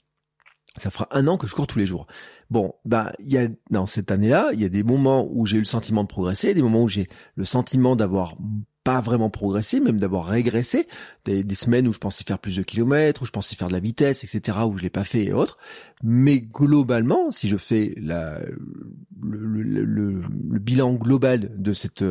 ça 0.76 0.90
fera 0.90 1.09
un 1.11 1.26
an 1.26 1.37
que 1.37 1.47
je 1.47 1.54
cours 1.54 1.66
tous 1.66 1.78
les 1.78 1.87
jours. 1.87 2.07
Bon, 2.50 2.75
bah, 2.85 3.12
il 3.19 3.31
y 3.31 3.38
a 3.38 3.49
dans 3.71 3.87
cette 3.87 4.11
année-là, 4.11 4.50
il 4.55 4.61
y 4.61 4.64
a 4.64 4.71
des 4.71 4.83
moments 4.83 5.28
où 5.31 5.45
j'ai 5.45 5.57
eu 5.57 5.61
le 5.61 5.67
sentiment 5.67 6.02
de 6.02 6.09
progresser, 6.09 6.55
des 6.55 6.62
moments 6.62 6.83
où 6.83 6.88
j'ai 6.88 7.09
le 7.37 7.45
sentiment 7.45 7.95
d'avoir 7.95 8.37
pas 8.85 9.02
vraiment 9.02 9.28
progressé, 9.28 9.81
même 9.81 10.00
d'avoir 10.00 10.25
régressé, 10.25 10.88
des, 11.26 11.45
semaines 11.55 11.87
où 11.87 11.93
je 11.93 11.99
pensais 11.99 12.25
faire 12.25 12.38
plus 12.38 12.57
de 12.57 12.62
kilomètres, 12.62 13.21
où 13.21 13.26
je 13.26 13.31
pensais 13.31 13.55
faire 13.55 13.69
de 13.69 13.75
la 13.75 13.81
vitesse, 13.81 14.25
etc., 14.25 14.61
où 14.67 14.78
je 14.78 14.83
l'ai 14.83 14.88
pas 14.88 15.05
fait 15.05 15.26
et 15.26 15.33
autres. 15.35 15.59
Mais 16.02 16.40
globalement, 16.40 17.31
si 17.31 17.49
je 17.50 17.59
fais 17.59 17.93
la, 17.99 18.40
le, 19.21 19.62
le, 19.62 19.85
le, 19.85 20.59
bilan 20.59 20.95
global 20.95 21.52
de 21.55 21.75
cette 21.75 22.02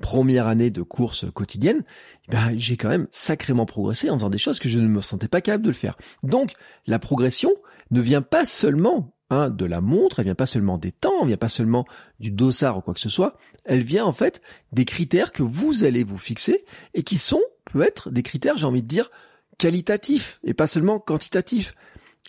première 0.00 0.48
année 0.48 0.70
de 0.70 0.82
course 0.82 1.30
quotidienne, 1.30 1.84
ben, 2.28 2.54
j'ai 2.56 2.76
quand 2.76 2.88
même 2.88 3.06
sacrément 3.12 3.64
progressé 3.64 4.10
en 4.10 4.18
faisant 4.18 4.30
des 4.30 4.38
choses 4.38 4.58
que 4.58 4.68
je 4.68 4.80
ne 4.80 4.88
me 4.88 5.02
sentais 5.02 5.28
pas 5.28 5.40
capable 5.40 5.62
de 5.62 5.70
le 5.70 5.74
faire. 5.74 5.96
Donc, 6.24 6.54
la 6.88 6.98
progression, 6.98 7.52
ne 7.90 8.00
vient 8.00 8.22
pas 8.22 8.44
seulement 8.44 9.15
hein, 9.30 9.50
de 9.50 9.64
la 9.64 9.80
montre, 9.80 10.18
elle 10.18 10.26
vient 10.26 10.34
pas 10.34 10.46
seulement 10.46 10.78
des 10.78 10.92
temps, 10.92 11.22
elle 11.22 11.28
vient 11.28 11.36
pas 11.36 11.48
seulement 11.48 11.86
du 12.20 12.30
dossard 12.30 12.78
ou 12.78 12.80
quoi 12.80 12.94
que 12.94 13.00
ce 13.00 13.08
soit, 13.08 13.36
elle 13.64 13.82
vient 13.82 14.04
en 14.04 14.12
fait 14.12 14.42
des 14.72 14.84
critères 14.84 15.32
que 15.32 15.42
vous 15.42 15.84
allez 15.84 16.04
vous 16.04 16.18
fixer 16.18 16.64
et 16.94 17.02
qui 17.02 17.18
sont 17.18 17.42
peut-être 17.64 18.10
des 18.10 18.22
critères, 18.22 18.56
j'ai 18.56 18.66
envie 18.66 18.82
de 18.82 18.88
dire, 18.88 19.10
qualitatifs 19.58 20.38
et 20.44 20.54
pas 20.54 20.66
seulement 20.66 20.98
quantitatifs. 20.98 21.74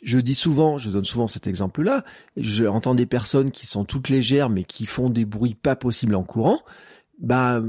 Je 0.04 0.20
dis 0.20 0.36
souvent, 0.36 0.78
je 0.78 0.92
donne 0.92 1.06
souvent 1.06 1.28
cet 1.28 1.48
exemple-là, 1.48 2.04
je 2.36 2.66
entends 2.66 2.94
des 2.96 3.08
personnes 3.08 3.52
qui 3.52 3.66
sont 3.66 3.84
toutes 3.84 4.10
légères 4.10 4.50
mais 4.50 4.64
qui 4.64 4.86
font 4.86 5.10
des 5.10 5.26
bruits 5.26 5.56
pas 5.56 5.76
possibles 5.76 6.16
en 6.16 6.24
courant, 6.24 6.62
bah 7.20 7.62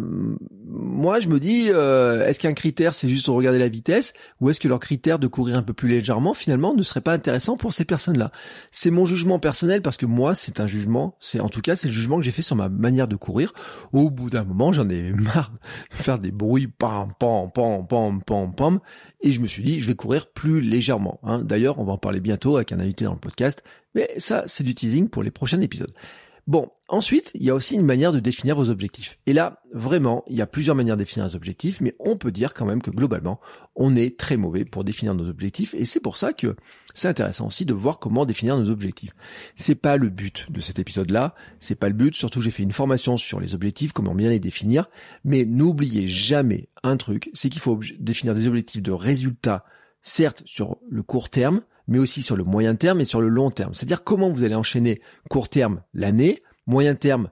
moi 0.66 1.20
je 1.20 1.28
me 1.28 1.40
dis 1.40 1.70
euh, 1.70 2.26
est-ce 2.26 2.38
qu'un 2.38 2.52
critère 2.52 2.92
c'est 2.92 3.08
juste 3.08 3.28
regarder 3.28 3.58
la 3.58 3.68
vitesse 3.68 4.12
ou 4.40 4.50
est-ce 4.50 4.60
que 4.60 4.68
leur 4.68 4.78
critère 4.78 5.18
de 5.18 5.26
courir 5.26 5.56
un 5.56 5.62
peu 5.62 5.72
plus 5.72 5.88
légèrement 5.88 6.34
finalement 6.34 6.74
ne 6.74 6.82
serait 6.82 7.00
pas 7.00 7.14
intéressant 7.14 7.56
pour 7.56 7.72
ces 7.72 7.86
personnes-là? 7.86 8.30
C'est 8.72 8.90
mon 8.90 9.06
jugement 9.06 9.38
personnel 9.38 9.80
parce 9.80 9.96
que 9.96 10.04
moi 10.04 10.34
c'est 10.34 10.60
un 10.60 10.66
jugement, 10.66 11.16
c'est 11.18 11.40
en 11.40 11.48
tout 11.48 11.62
cas 11.62 11.76
c'est 11.76 11.88
le 11.88 11.94
jugement 11.94 12.18
que 12.18 12.24
j'ai 12.24 12.30
fait 12.30 12.42
sur 12.42 12.56
ma 12.56 12.68
manière 12.68 13.08
de 13.08 13.16
courir. 13.16 13.54
Au 13.94 14.10
bout 14.10 14.28
d'un 14.28 14.44
moment 14.44 14.70
j'en 14.70 14.88
ai 14.90 15.12
marre 15.14 15.50
de 15.90 15.96
faire 15.96 16.18
des 16.18 16.30
bruits 16.30 16.68
pam 16.68 17.10
pam 17.18 17.50
pam 17.50 17.86
pam 17.86 18.22
pam 18.22 18.54
pam 18.54 18.80
et 19.22 19.32
je 19.32 19.40
me 19.40 19.46
suis 19.46 19.62
dit 19.62 19.80
je 19.80 19.86
vais 19.86 19.94
courir 19.94 20.30
plus 20.30 20.60
légèrement. 20.60 21.20
Hein. 21.22 21.42
D'ailleurs 21.42 21.78
on 21.78 21.84
va 21.84 21.94
en 21.94 21.98
parler 21.98 22.20
bientôt 22.20 22.56
avec 22.56 22.72
un 22.72 22.80
invité 22.80 23.06
dans 23.06 23.14
le 23.14 23.18
podcast, 23.18 23.64
mais 23.94 24.10
ça 24.18 24.44
c'est 24.46 24.64
du 24.64 24.74
teasing 24.74 25.08
pour 25.08 25.22
les 25.22 25.30
prochains 25.30 25.62
épisodes. 25.62 25.92
Bon, 26.48 26.70
ensuite, 26.88 27.30
il 27.34 27.42
y 27.42 27.50
a 27.50 27.54
aussi 27.54 27.74
une 27.74 27.84
manière 27.84 28.10
de 28.10 28.20
définir 28.20 28.56
vos 28.56 28.70
objectifs. 28.70 29.18
Et 29.26 29.34
là, 29.34 29.60
vraiment, 29.74 30.24
il 30.28 30.36
y 30.36 30.40
a 30.40 30.46
plusieurs 30.46 30.74
manières 30.74 30.96
de 30.96 31.02
définir 31.02 31.26
les 31.26 31.36
objectifs, 31.36 31.82
mais 31.82 31.94
on 31.98 32.16
peut 32.16 32.32
dire 32.32 32.54
quand 32.54 32.64
même 32.64 32.80
que 32.80 32.90
globalement, 32.90 33.38
on 33.76 33.94
est 33.94 34.18
très 34.18 34.38
mauvais 34.38 34.64
pour 34.64 34.82
définir 34.82 35.14
nos 35.14 35.28
objectifs, 35.28 35.74
et 35.74 35.84
c'est 35.84 36.00
pour 36.00 36.16
ça 36.16 36.32
que 36.32 36.56
c'est 36.94 37.06
intéressant 37.06 37.48
aussi 37.48 37.66
de 37.66 37.74
voir 37.74 37.98
comment 37.98 38.24
définir 38.24 38.56
nos 38.56 38.70
objectifs. 38.70 39.10
C'est 39.56 39.74
pas 39.74 39.98
le 39.98 40.08
but 40.08 40.50
de 40.50 40.62
cet 40.62 40.78
épisode-là, 40.78 41.34
c'est 41.58 41.74
pas 41.74 41.90
le 41.90 41.94
but, 41.94 42.14
surtout 42.14 42.40
j'ai 42.40 42.50
fait 42.50 42.62
une 42.62 42.72
formation 42.72 43.18
sur 43.18 43.40
les 43.40 43.54
objectifs, 43.54 43.92
comment 43.92 44.14
bien 44.14 44.30
les 44.30 44.40
définir, 44.40 44.88
mais 45.24 45.44
n'oubliez 45.44 46.08
jamais 46.08 46.70
un 46.82 46.96
truc, 46.96 47.28
c'est 47.34 47.50
qu'il 47.50 47.60
faut 47.60 47.78
définir 47.98 48.34
des 48.34 48.46
objectifs 48.46 48.82
de 48.82 48.92
résultats, 48.92 49.66
certes 50.00 50.42
sur 50.46 50.78
le 50.88 51.02
court 51.02 51.28
terme, 51.28 51.60
mais 51.88 51.98
aussi 51.98 52.22
sur 52.22 52.36
le 52.36 52.44
moyen 52.44 52.76
terme 52.76 53.00
et 53.00 53.04
sur 53.04 53.20
le 53.20 53.28
long 53.28 53.50
terme. 53.50 53.74
C'est-à-dire 53.74 54.04
comment 54.04 54.30
vous 54.30 54.44
allez 54.44 54.54
enchaîner 54.54 55.00
court 55.28 55.48
terme 55.48 55.82
l'année, 55.94 56.42
moyen 56.66 56.94
terme 56.94 57.30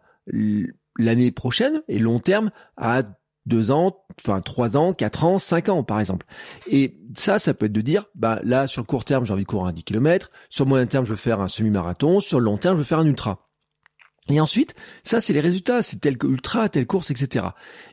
l'année 0.99 1.31
prochaine 1.31 1.83
et 1.89 1.99
long 1.99 2.19
terme 2.19 2.51
à 2.77 3.03
deux 3.45 3.71
ans, 3.71 3.97
enfin 4.27 4.41
trois 4.41 4.77
ans, 4.77 4.93
quatre 4.93 5.25
ans, 5.25 5.39
cinq 5.39 5.69
ans 5.69 5.85
par 5.85 6.01
exemple. 6.01 6.27
Et 6.67 6.99
ça, 7.15 7.39
ça 7.39 7.55
peut 7.55 7.67
être 7.67 7.73
de 7.73 7.81
dire, 7.81 8.07
bah 8.15 8.41
là 8.43 8.67
sur 8.67 8.83
le 8.83 8.87
court 8.87 9.05
terme 9.05 9.25
j'ai 9.25 9.33
envie 9.33 9.45
de 9.45 9.49
courir 9.49 9.67
un 9.67 9.73
10 9.73 9.85
km, 9.85 10.31
sur 10.51 10.65
le 10.65 10.71
moyen 10.71 10.87
terme 10.87 11.05
je 11.05 11.11
veux 11.11 11.17
faire 11.17 11.41
un 11.41 11.49
semi-marathon, 11.49 12.19
sur 12.19 12.41
le 12.41 12.47
long 12.47 12.59
terme 12.59 12.77
je 12.77 12.79
veux 12.79 12.85
faire 12.85 12.99
un 12.99 13.07
ultra. 13.07 13.47
Et 14.29 14.41
ensuite, 14.41 14.75
ça 15.05 15.21
c'est 15.21 15.33
les 15.33 15.41
résultats, 15.41 15.83
c'est 15.83 16.01
tel 16.01 16.17
ultra, 16.25 16.69
telle 16.69 16.87
course, 16.87 17.13
etc. 17.13 17.47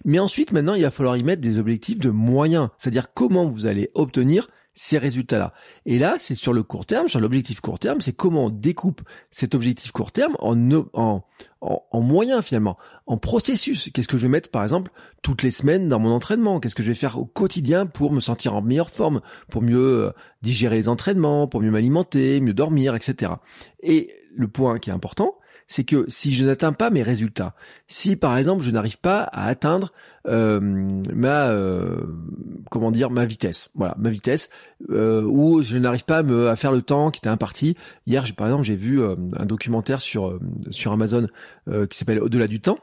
Mais 0.04 0.18
ensuite, 0.18 0.52
maintenant, 0.52 0.74
il 0.74 0.82
va 0.82 0.90
falloir 0.90 1.16
y 1.16 1.24
mettre 1.24 1.42
des 1.42 1.60
objectifs 1.60 2.00
de 2.00 2.10
moyens, 2.10 2.70
c'est-à-dire 2.80 3.14
comment 3.14 3.46
vous 3.46 3.68
allez 3.68 3.92
obtenir 3.94 4.48
ces 4.76 4.98
résultats-là. 4.98 5.54
Et 5.86 6.00
là, 6.00 6.16
c'est 6.18 6.36
sur 6.36 6.54
le 6.54 6.64
court 6.64 6.86
terme, 6.86 7.08
sur 7.08 7.20
l'objectif 7.20 7.62
court 7.62 7.80
terme, 7.80 8.02
c'est 8.02 8.14
comment 8.14 8.46
on 8.46 8.50
découpe 8.50 9.02
cet 9.30 9.56
objectif 9.56 9.92
court 9.92 10.12
terme 10.12 10.36
en, 10.40 10.58
en, 10.94 11.24
en, 11.62 11.84
en 11.92 12.02
moyen 12.02 12.42
finalement, 12.42 12.78
en 13.06 13.18
processus. 13.18 13.90
Qu'est-ce 13.94 14.08
que 14.08 14.18
je 14.18 14.24
vais 14.24 14.32
mettre 14.32 14.50
par 14.50 14.64
exemple 14.64 14.92
toutes 15.22 15.44
les 15.44 15.52
semaines 15.52 15.90
dans 15.90 16.00
mon 16.00 16.12
entraînement? 16.12 16.60
Qu'est-ce 16.60 16.76
que 16.76 16.84
je 16.84 16.88
vais 16.90 16.94
faire 16.96 17.20
au 17.20 17.26
quotidien 17.26 17.86
pour 17.86 18.12
me 18.12 18.20
sentir 18.20 18.56
en 18.56 18.62
meilleure 18.62 18.90
forme, 18.90 19.22
pour 19.50 19.62
mieux 19.62 20.06
euh, 20.08 20.12
digérer 20.42 20.76
les 20.76 20.90
entraînements, 20.90 21.48
pour 21.48 21.62
mieux 21.62 21.72
m'alimenter, 21.72 22.42
mieux 22.42 22.54
dormir, 22.54 22.96
etc. 22.96 23.34
Et 23.82 24.12
le 24.36 24.48
point 24.48 24.80
qui 24.80 24.90
est 24.90 24.94
important, 24.94 25.36
c'est 25.68 25.84
que 25.84 26.06
si 26.08 26.34
je 26.34 26.46
n'atteins 26.46 26.74
pas 26.74 26.90
mes 26.90 27.04
résultats, 27.04 27.56
si 27.88 28.16
par 28.16 28.38
exemple 28.38 28.64
je 28.64 28.72
n'arrive 28.72 28.98
pas 28.98 29.22
à 29.22 29.48
atteindre 29.48 29.92
euh, 30.28 30.60
ma 30.62 31.50
euh, 31.50 31.98
comment 32.70 32.92
dire 32.92 33.10
ma 33.10 33.26
vitesse, 33.26 33.70
voilà 33.76 33.96
ma 33.98 34.10
vitesse, 34.10 34.50
euh, 34.90 35.22
ou 35.24 35.62
je 35.62 35.78
n'arrive 35.78 36.06
pas 36.06 36.20
à, 36.20 36.24
me, 36.24 36.56
faire 36.56 36.72
le 36.72 36.82
temps 36.82 37.12
qui 37.12 37.20
était 37.20 37.30
imparti. 37.30 37.76
Hier, 38.08 38.24
par 38.36 38.48
exemple, 38.48 38.64
j'ai 38.64 38.76
vu 38.76 39.04
un 39.04 39.46
documentaire 39.46 40.02
sur 40.02 40.40
sur 40.72 40.92
Amazon 40.92 41.28
qui 41.90 41.98
s'appelle 41.98 42.20
Au-delà 42.20 42.48
du 42.48 42.60
temps 42.60 42.80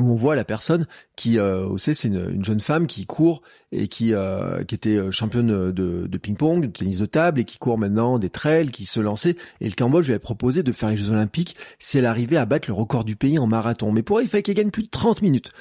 où 0.00 0.10
on 0.10 0.14
voit 0.14 0.34
la 0.34 0.44
personne 0.44 0.86
qui, 1.14 1.38
euh, 1.38 1.76
c'est 1.78 2.04
une, 2.04 2.30
une, 2.34 2.44
jeune 2.44 2.60
femme 2.60 2.86
qui 2.86 3.06
court 3.06 3.42
et 3.70 3.86
qui, 3.86 4.12
euh, 4.12 4.64
qui 4.64 4.74
était 4.74 4.96
euh, 4.96 5.10
championne 5.12 5.70
de, 5.70 6.06
de 6.06 6.18
ping-pong, 6.18 6.62
de 6.62 6.66
tennis 6.66 6.98
de 6.98 7.06
table 7.06 7.40
et 7.40 7.44
qui 7.44 7.58
court 7.58 7.78
maintenant 7.78 8.18
des 8.18 8.30
trails, 8.30 8.70
qui 8.70 8.86
se 8.86 8.98
lançait. 8.98 9.36
Et 9.60 9.68
le 9.68 9.74
Cambodge 9.74 10.06
lui 10.06 10.12
avait 10.12 10.18
proposé 10.18 10.64
de 10.64 10.72
faire 10.72 10.90
les 10.90 10.96
Jeux 10.96 11.10
Olympiques 11.10 11.56
si 11.78 11.98
elle 11.98 12.06
arrivait 12.06 12.36
à 12.36 12.44
battre 12.44 12.68
le 12.68 12.74
record 12.74 13.04
du 13.04 13.14
pays 13.14 13.38
en 13.38 13.46
marathon. 13.46 13.92
Mais 13.92 14.02
pour 14.02 14.18
elle, 14.18 14.26
il 14.26 14.28
fallait 14.28 14.42
qu'elle 14.42 14.56
gagne 14.56 14.70
plus 14.70 14.82
de 14.82 14.90
30 14.90 15.22
minutes. 15.22 15.52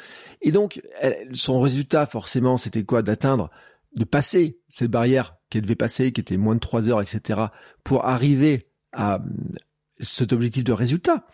Et 0.42 0.52
donc, 0.52 0.82
son 1.34 1.62
résultat, 1.62 2.06
forcément, 2.06 2.58
c'était 2.58 2.84
quoi? 2.84 3.02
D'atteindre, 3.02 3.50
de 3.96 4.04
passer 4.04 4.60
cette 4.68 4.92
barrière 4.92 5.36
qu'elle 5.50 5.62
devait 5.62 5.76
passer, 5.76 6.12
qui 6.12 6.20
était 6.20 6.38
moins 6.38 6.56
de 6.56 6.60
3 6.60 6.90
heures, 6.90 7.02
etc., 7.02 7.40
pour 7.84 8.04
arriver 8.04 8.68
à 8.92 9.22
cet 10.02 10.34
objectif 10.34 10.64
de 10.64 10.74
résultat. 10.74 11.26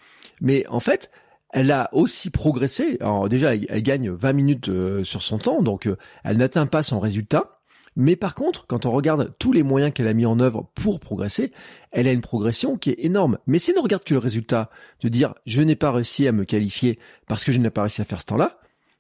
Mais 0.42 0.68
en 0.68 0.80
fait, 0.80 1.10
elle 1.52 1.72
a 1.72 1.90
aussi 1.94 2.30
progressé. 2.30 3.00
Déjà, 3.30 3.56
elle, 3.56 3.84
gagne 3.84 4.10
20 4.12 4.34
minutes 4.34 4.70
euh, 4.70 5.04
sur 5.04 5.22
son 5.22 5.38
temps, 5.38 5.62
donc 5.62 5.88
euh, 5.88 5.98
elle 6.24 6.38
n'atteint 6.38 6.68
pas 6.68 6.84
son 6.84 7.00
résultat. 7.00 7.60
Mais 7.96 8.16
par 8.16 8.36
contre, 8.36 8.68
quand 8.68 8.86
on 8.86 8.92
regarde 8.92 9.34
tous 9.40 9.52
les 9.52 9.64
moyens 9.64 9.92
qu'elle 9.92 10.08
a 10.08 10.14
mis 10.14 10.26
en 10.26 10.40
œuvre 10.40 10.70
pour 10.76 11.00
progresser, 11.00 11.52
elle 11.92 12.08
a 12.08 12.14
une 12.14 12.22
progression 12.22 12.78
qui 12.78 12.92
est 12.92 13.00
énorme. 13.00 13.40
Mais 13.48 13.60
si 13.60 13.72
on 13.72 13.80
ne 13.80 13.84
regarde 13.84 14.04
que 14.04 14.14
le 14.14 14.20
résultat, 14.20 14.70
de 15.02 15.10
dire 15.10 15.34
je 15.46 15.62
n'ai 15.62 15.76
pas 15.76 15.92
réussi 15.92 16.28
à 16.28 16.32
me 16.32 16.46
qualifier 16.46 17.00
parce 17.28 17.44
que 17.44 17.52
je 17.52 17.60
n'ai 17.60 17.72
pas 17.72 17.82
réussi 17.82 18.02
à 18.02 18.06
faire 18.06 18.22
ce 18.22 18.28
temps-là, 18.28 18.60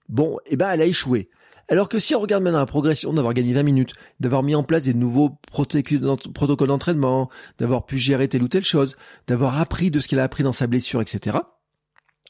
bon, 0.10 0.38
eh 0.48 0.58
ben 0.58 0.72
elle 0.72 0.82
a 0.82 0.86
échoué. 0.86 1.29
Alors 1.70 1.88
que 1.88 2.00
si 2.00 2.15
on 2.15 2.20
regarde 2.20 2.44
maintenant 2.44 2.60
la 2.60 2.65
progression 2.65 3.13
d'avoir 3.13 3.36
gagné 3.36 3.53
20 3.53 3.62
minutes, 3.62 3.94
d'avoir 4.20 4.41
mis 4.41 4.56
en 4.56 4.63
place 4.63 4.84
des 4.84 4.96
nouveaux 4.96 5.38
protocoles 5.51 6.68
d'entraînement, 6.68 7.29
d'avoir 7.60 7.86
pu 7.86 8.00
gérer 8.00 8.27
telle 8.27 8.41
ou 8.41 8.48
telle 8.48 8.65
chose, 8.65 8.98
d'avoir 9.27 9.62
appris 9.62 9.91
de 9.91 10.00
ce 10.00 10.08
qu'elle 10.08 10.20
a 10.20 10.24
appris 10.24 10.44
dans 10.44 10.51
sa 10.51 10.65
blessure, 10.65 11.00
etc., 11.00 11.38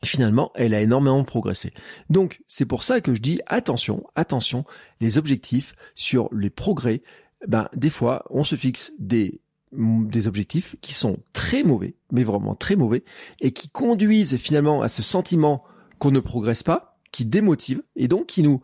finalement, 0.04 0.52
elle 0.56 0.74
a 0.74 0.82
énormément 0.82 1.24
progressé. 1.24 1.74
Donc, 2.10 2.42
c'est 2.48 2.66
pour 2.66 2.84
ça 2.84 3.02
que 3.02 3.14
je 3.14 3.22
dis 3.22 3.42
attention, 3.48 4.04
attention, 4.16 4.66
les 5.02 5.18
objectifs 5.18 5.76
sur 5.96 6.30
les 6.34 6.50
progrès, 6.50 7.02
ben, 7.48 7.70
des 7.76 7.90
fois, 7.90 8.26
on 8.30 8.44
se 8.44 8.56
fixe 8.56 8.92
des, 9.00 9.42
des 9.72 10.28
objectifs 10.28 10.76
qui 10.82 10.94
sont 10.94 11.18
très 11.34 11.64
mauvais, 11.64 11.96
mais 12.12 12.24
vraiment 12.24 12.56
très 12.56 12.76
mauvais, 12.76 13.04
et 13.42 13.52
qui 13.52 13.70
conduisent 13.70 14.38
finalement 14.38 14.82
à 14.82 14.90
ce 14.90 15.02
sentiment 15.02 15.64
qu'on 16.00 16.12
ne 16.12 16.20
progresse 16.20 16.64
pas, 16.64 16.98
qui 17.12 17.26
démotive, 17.26 17.82
et 17.96 18.08
donc 18.08 18.28
qui 18.28 18.44
nous, 18.44 18.62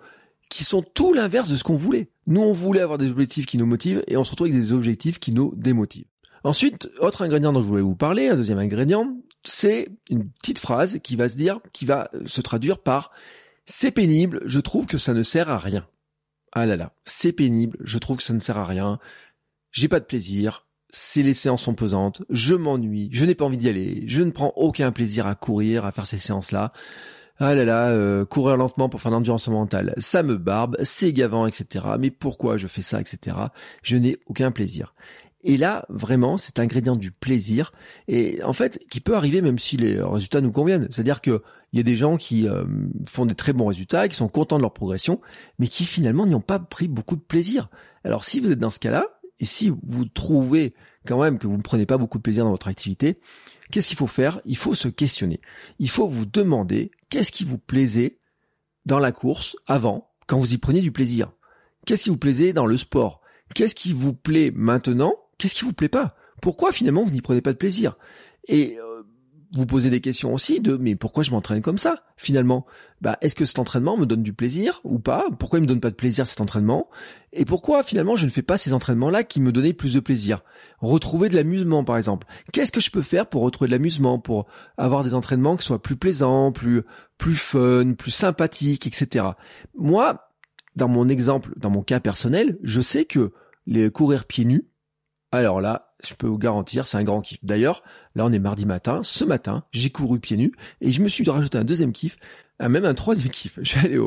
qui 0.49 0.63
sont 0.63 0.83
tout 0.83 1.13
l'inverse 1.13 1.49
de 1.49 1.57
ce 1.57 1.63
qu'on 1.63 1.75
voulait. 1.75 2.09
Nous, 2.27 2.41
on 2.41 2.51
voulait 2.51 2.81
avoir 2.81 2.97
des 2.97 3.09
objectifs 3.09 3.45
qui 3.45 3.57
nous 3.57 3.65
motivent, 3.65 4.03
et 4.07 4.17
on 4.17 4.23
se 4.23 4.31
retrouve 4.31 4.47
avec 4.47 4.59
des 4.59 4.73
objectifs 4.73 5.19
qui 5.19 5.33
nous 5.33 5.53
démotivent. 5.55 6.05
Ensuite, 6.43 6.89
autre 6.99 7.23
ingrédient 7.23 7.53
dont 7.53 7.61
je 7.61 7.67
voulais 7.67 7.81
vous 7.81 7.95
parler, 7.95 8.29
un 8.29 8.35
deuxième 8.35 8.59
ingrédient, 8.59 9.17
c'est 9.47 9.89
une 10.09 10.29
petite 10.29 10.59
phrase 10.59 10.99
qui 11.03 11.15
va 11.15 11.29
se 11.29 11.35
dire, 11.35 11.59
qui 11.73 11.85
va 11.85 12.09
se 12.25 12.41
traduire 12.41 12.79
par 12.79 13.11
c'est 13.65 13.91
pénible, 13.91 14.41
je 14.45 14.59
trouve 14.59 14.85
que 14.85 14.97
ça 14.97 15.13
ne 15.13 15.23
sert 15.23 15.49
à 15.49 15.57
rien. 15.57 15.87
ah 16.51 16.65
là 16.65 16.75
là, 16.75 16.93
c'est 17.05 17.31
pénible, 17.31 17.77
je 17.83 17.97
trouve 17.97 18.17
que 18.17 18.23
ça 18.23 18.33
ne 18.33 18.39
sert 18.39 18.57
à 18.57 18.65
rien, 18.65 18.99
j'ai 19.71 19.87
pas 19.87 19.99
de 19.99 20.05
plaisir, 20.05 20.65
c'est 20.89 21.23
les 21.23 21.33
séances 21.33 21.63
sont 21.63 21.73
pesantes, 21.73 22.21
je 22.29 22.55
m'ennuie, 22.55 23.09
je 23.11 23.25
n'ai 23.25 23.35
pas 23.35 23.45
envie 23.45 23.57
d'y 23.57 23.67
aller, 23.67 24.05
je 24.07 24.23
ne 24.23 24.31
prends 24.31 24.53
aucun 24.55 24.91
plaisir 24.91 25.27
à 25.27 25.35
courir, 25.35 25.85
à 25.85 25.91
faire 25.91 26.07
ces 26.07 26.19
séances-là. 26.19 26.71
Ah 27.37 27.53
là 27.53 27.65
là, 27.65 27.89
euh, 27.89 28.23
courir 28.23 28.55
lentement 28.55 28.87
pour 28.87 29.01
faire 29.01 29.11
l'endurance 29.11 29.49
mentale, 29.49 29.93
ça 29.97 30.23
me 30.23 30.37
barbe, 30.37 30.77
c'est 30.83 31.11
gavant, 31.11 31.47
etc. 31.47 31.85
Mais 31.99 32.09
pourquoi 32.09 32.55
je 32.55 32.67
fais 32.67 32.81
ça, 32.81 33.01
etc. 33.01 33.35
Je 33.83 33.97
n'ai 33.97 34.17
aucun 34.27 34.51
plaisir. 34.51 34.95
Et 35.47 35.57
là, 35.57 35.85
vraiment, 35.89 36.37
c'est 36.37 36.57
ingrédient 36.59 36.95
du 36.95 37.11
plaisir, 37.11 37.71
et 38.07 38.41
en 38.43 38.51
fait, 38.51 38.79
qui 38.89 38.99
peut 38.99 39.15
arriver 39.15 39.41
même 39.41 39.59
si 39.59 39.77
les 39.77 40.01
résultats 40.01 40.41
nous 40.41 40.51
conviennent. 40.51 40.87
C'est-à-dire 40.89 41.21
que 41.21 41.43
il 41.71 41.77
y 41.77 41.79
a 41.79 41.83
des 41.83 41.95
gens 41.95 42.17
qui 42.17 42.47
euh, 42.47 42.65
font 43.07 43.27
des 43.27 43.35
très 43.35 43.53
bons 43.53 43.67
résultats, 43.67 44.07
qui 44.07 44.15
sont 44.15 44.27
contents 44.27 44.57
de 44.57 44.63
leur 44.63 44.73
progression, 44.73 45.21
mais 45.59 45.67
qui 45.67 45.85
finalement 45.85 46.25
n'y 46.25 46.33
ont 46.33 46.41
pas 46.41 46.57
pris 46.57 46.87
beaucoup 46.87 47.15
de 47.15 47.21
plaisir. 47.21 47.69
Alors 48.03 48.25
si 48.25 48.39
vous 48.39 48.51
êtes 48.51 48.59
dans 48.59 48.71
ce 48.71 48.79
cas-là, 48.79 49.05
et 49.39 49.45
si 49.45 49.71
vous 49.83 50.05
trouvez 50.05 50.73
quand 51.05 51.21
même 51.21 51.37
que 51.37 51.45
vous 51.45 51.57
ne 51.57 51.61
prenez 51.61 51.85
pas 51.85 51.97
beaucoup 51.97 52.17
de 52.17 52.23
plaisir 52.23 52.45
dans 52.45 52.51
votre 52.51 52.67
activité, 52.67 53.19
qu'est-ce 53.69 53.89
qu'il 53.89 53.97
faut 53.97 54.07
faire? 54.07 54.41
Il 54.45 54.57
faut 54.57 54.73
se 54.73 54.87
questionner. 54.87 55.41
Il 55.77 55.89
faut 55.89 56.07
vous 56.07 56.25
demander 56.25 56.89
qu'est-ce 57.09 57.31
qui 57.31 57.43
vous 57.43 57.59
plaisait 57.59 58.17
dans 58.85 58.99
la 58.99 59.11
course 59.11 59.57
avant, 59.67 60.09
quand 60.25 60.39
vous 60.39 60.53
y 60.53 60.57
preniez 60.57 60.81
du 60.81 60.91
plaisir. 60.91 61.33
Qu'est-ce 61.85 62.05
qui 62.05 62.09
vous 62.09 62.17
plaisait 62.17 62.53
dans 62.53 62.65
le 62.65 62.77
sport? 62.77 63.21
Qu'est-ce 63.53 63.75
qui 63.75 63.93
vous 63.93 64.13
plaît 64.13 64.51
maintenant 64.55 65.13
Qu'est-ce 65.37 65.55
qui 65.55 65.65
vous 65.65 65.73
plaît 65.73 65.89
pas? 65.89 66.15
Pourquoi 66.41 66.71
finalement 66.71 67.03
vous 67.03 67.11
n'y 67.11 67.21
prenez 67.21 67.41
pas 67.41 67.53
de 67.53 67.57
plaisir? 67.57 67.97
Et 68.47 68.77
euh, 68.77 69.03
vous 69.53 69.65
posez 69.65 69.89
des 69.89 70.01
questions 70.01 70.33
aussi 70.33 70.59
de 70.59 70.75
mais 70.75 70.95
pourquoi 70.95 71.23
je 71.23 71.31
m'entraîne 71.31 71.61
comme 71.61 71.77
ça 71.77 72.03
finalement? 72.17 72.65
Bah 73.01 73.17
est-ce 73.21 73.35
que 73.35 73.45
cet 73.45 73.59
entraînement 73.59 73.97
me 73.97 74.05
donne 74.05 74.23
du 74.23 74.33
plaisir 74.33 74.81
ou 74.83 74.99
pas? 74.99 75.25
Pourquoi 75.39 75.59
il 75.59 75.63
me 75.63 75.67
donne 75.67 75.79
pas 75.79 75.91
de 75.91 75.95
plaisir 75.95 76.27
cet 76.27 76.41
entraînement? 76.41 76.89
Et 77.33 77.45
pourquoi 77.45 77.83
finalement 77.83 78.15
je 78.15 78.25
ne 78.25 78.31
fais 78.31 78.41
pas 78.41 78.57
ces 78.57 78.73
entraînements 78.73 79.09
là 79.09 79.23
qui 79.23 79.41
me 79.41 79.51
donnaient 79.51 79.73
plus 79.73 79.93
de 79.93 79.99
plaisir? 79.99 80.41
Retrouver 80.79 81.29
de 81.29 81.35
l'amusement 81.35 81.83
par 81.83 81.97
exemple. 81.97 82.27
Qu'est-ce 82.51 82.71
que 82.71 82.81
je 82.81 82.91
peux 82.91 83.01
faire 83.01 83.27
pour 83.27 83.41
retrouver 83.41 83.69
de 83.69 83.73
l'amusement 83.73 84.19
pour 84.19 84.45
avoir 84.77 85.03
des 85.03 85.13
entraînements 85.13 85.55
qui 85.55 85.65
soient 85.65 85.81
plus 85.81 85.95
plaisants, 85.95 86.51
plus 86.51 86.83
plus 87.17 87.35
fun, 87.35 87.93
plus 87.97 88.11
sympathiques, 88.11 88.87
etc. 88.87 89.25
Moi, 89.73 90.29
dans 90.75 90.89
mon 90.89 91.07
exemple, 91.07 91.53
dans 91.57 91.69
mon 91.69 91.81
cas 91.81 91.99
personnel, 91.99 92.57
je 92.63 92.81
sais 92.81 93.05
que 93.05 93.31
les 93.67 93.89
courir 93.89 94.25
pieds 94.25 94.45
nus, 94.45 94.65
alors 95.35 95.61
là, 95.61 95.93
je 96.03 96.13
peux 96.13 96.27
vous 96.27 96.37
garantir, 96.37 96.87
c'est 96.87 96.97
un 96.97 97.03
grand 97.03 97.21
kiff. 97.21 97.43
D'ailleurs, 97.43 97.83
là 98.15 98.25
on 98.25 98.31
est 98.31 98.39
mardi 98.39 98.65
matin, 98.65 99.03
ce 99.03 99.23
matin, 99.23 99.63
j'ai 99.71 99.89
couru 99.89 100.19
pieds 100.19 100.37
nus 100.37 100.53
et 100.81 100.91
je 100.91 101.01
me 101.01 101.07
suis 101.07 101.27
rajouté 101.29 101.57
un 101.57 101.63
deuxième 101.63 101.93
kiff, 101.93 102.17
même 102.59 102.85
un 102.85 102.93
troisième 102.93 103.29
kiff. 103.29 103.59
Je 103.61 103.69
suis 103.69 103.85
allé 103.85 103.99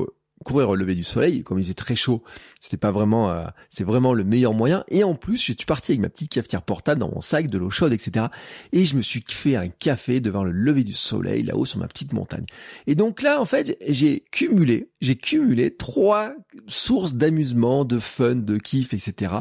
courir 0.45 0.69
au 0.69 0.77
lever 0.77 0.95
du 0.95 1.05
soleil, 1.05 1.43
comme 1.43 1.59
il 1.59 1.63
faisait 1.63 1.75
très 1.75 1.97
chaud, 1.97 2.23
c'était 2.61 2.77
pas 2.77 2.91
vraiment, 2.91 3.31
euh, 3.31 3.45
c'est 3.71 3.85
vraiment 3.85 4.15
le 4.15 4.25
meilleur 4.25 4.55
moyen. 4.55 4.85
Et 4.89 5.05
en 5.05 5.15
plus, 5.15 5.37
je 5.37 5.53
suis 5.53 5.55
parti 5.67 5.93
avec 5.93 6.01
ma 6.01 6.09
petite 6.09 6.33
cafetière 6.33 6.63
portable 6.63 7.01
dans 7.01 7.11
mon 7.11 7.21
sac, 7.21 7.49
de 7.49 7.59
l'eau 7.59 7.71
chaude, 7.71 7.93
etc. 7.93 8.27
Et 8.73 8.85
je 8.85 8.97
me 8.97 9.03
suis 9.03 9.23
fait 9.29 9.57
un 9.57 9.69
café 9.69 10.21
devant 10.21 10.45
le 10.45 10.53
lever 10.53 10.85
du 10.85 10.93
soleil 10.93 11.43
là-haut 11.43 11.65
sur 11.65 11.79
ma 11.79 11.89
petite 11.89 12.13
montagne. 12.13 12.47
Et 12.87 12.95
donc 12.95 13.23
là, 13.23 13.41
en 13.41 13.45
fait, 13.45 13.77
j'ai 13.87 14.25
cumulé, 14.31 14.91
j'ai 15.01 15.17
cumulé 15.17 15.75
trois 15.75 16.33
sources 16.67 17.15
d'amusement, 17.15 17.85
de 17.85 17.99
fun, 17.99 18.37
de 18.37 18.59
kiff, 18.59 18.95
etc., 18.95 19.35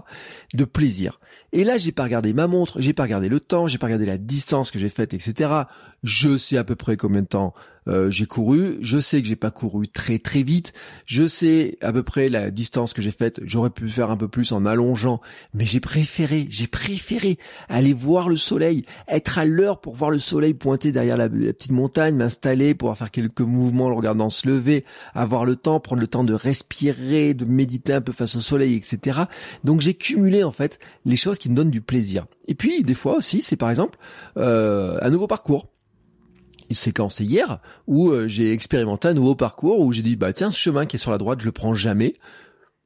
de 0.53 0.65
plaisir. 0.65 1.19
Et 1.53 1.63
là, 1.63 1.77
j'ai 1.77 1.91
pas 1.91 2.03
regardé 2.03 2.33
ma 2.33 2.47
montre, 2.47 2.81
j'ai 2.81 2.93
pas 2.93 3.03
regardé 3.03 3.29
le 3.29 3.39
temps, 3.39 3.67
j'ai 3.67 3.77
pas 3.77 3.87
regardé 3.87 4.05
la 4.05 4.17
distance 4.17 4.71
que 4.71 4.79
j'ai 4.79 4.89
faite, 4.89 5.13
etc. 5.13 5.53
Je 6.03 6.37
sais 6.37 6.57
à 6.57 6.63
peu 6.63 6.75
près 6.75 6.97
combien 6.97 7.21
de 7.21 7.27
temps 7.27 7.53
euh, 7.87 8.09
j'ai 8.09 8.25
couru. 8.25 8.77
Je 8.81 8.99
sais 8.99 9.21
que 9.21 9.27
j'ai 9.27 9.35
pas 9.35 9.51
couru 9.51 9.87
très 9.87 10.19
très 10.19 10.43
vite. 10.43 10.73
Je 11.05 11.27
sais 11.27 11.77
à 11.81 11.93
peu 11.93 12.03
près 12.03 12.29
la 12.29 12.51
distance 12.51 12.93
que 12.93 13.01
j'ai 13.01 13.11
faite. 13.11 13.39
J'aurais 13.43 13.69
pu 13.69 13.89
faire 13.89 14.11
un 14.11 14.17
peu 14.17 14.27
plus 14.27 14.51
en 14.51 14.65
allongeant, 14.65 15.21
mais 15.53 15.65
j'ai 15.65 15.79
préféré, 15.79 16.47
j'ai 16.49 16.67
préféré 16.67 17.37
aller 17.69 17.93
voir 17.93 18.29
le 18.29 18.35
soleil, 18.35 18.83
être 19.07 19.37
à 19.37 19.45
l'heure 19.45 19.81
pour 19.81 19.95
voir 19.95 20.11
le 20.11 20.19
soleil 20.19 20.53
pointer 20.53 20.91
derrière 20.91 21.17
la, 21.17 21.29
petite 21.29 21.71
montagne, 21.71 22.15
m'installer, 22.15 22.75
pouvoir 22.75 22.97
faire 22.97 23.11
quelques 23.11 23.41
mouvements 23.41 23.85
en 23.85 23.89
le 23.89 23.95
regardant 23.95 24.29
se 24.29 24.47
lever, 24.47 24.85
avoir 25.13 25.45
le 25.45 25.55
temps, 25.55 25.79
prendre 25.79 26.01
le 26.01 26.07
temps 26.07 26.23
de 26.23 26.33
respirer, 26.33 27.33
de 27.33 27.45
méditer 27.45 27.93
un 27.93 28.01
peu 28.01 28.11
face 28.11 28.35
au 28.35 28.41
soleil, 28.41 28.75
etc. 28.75 29.21
Donc 29.63 29.81
j'ai 29.81 29.93
cumulé 29.93 30.43
en 30.43 30.51
fait 30.51 30.79
les 31.05 31.15
choses 31.15 31.37
qui 31.37 31.49
me 31.49 31.55
donnent 31.55 31.71
du 31.71 31.81
plaisir. 31.81 32.25
Et 32.47 32.55
puis 32.55 32.83
des 32.83 32.93
fois 32.93 33.15
aussi, 33.15 33.41
c'est 33.41 33.55
par 33.55 33.69
exemple 33.69 33.97
euh, 34.37 34.97
un 35.01 35.09
nouveau 35.09 35.27
parcours 35.27 35.67
séquence 36.75 37.19
hier 37.19 37.59
où 37.87 38.09
euh, 38.09 38.27
j'ai 38.27 38.51
expérimenté 38.51 39.07
un 39.07 39.13
nouveau 39.13 39.35
parcours 39.35 39.79
où 39.79 39.91
j'ai 39.91 40.01
dit 40.01 40.15
bah 40.15 40.33
tiens 40.33 40.51
ce 40.51 40.59
chemin 40.59 40.85
qui 40.85 40.97
est 40.97 40.99
sur 40.99 41.11
la 41.11 41.17
droite 41.17 41.41
je 41.41 41.45
le 41.45 41.51
prends 41.51 41.73
jamais. 41.73 42.15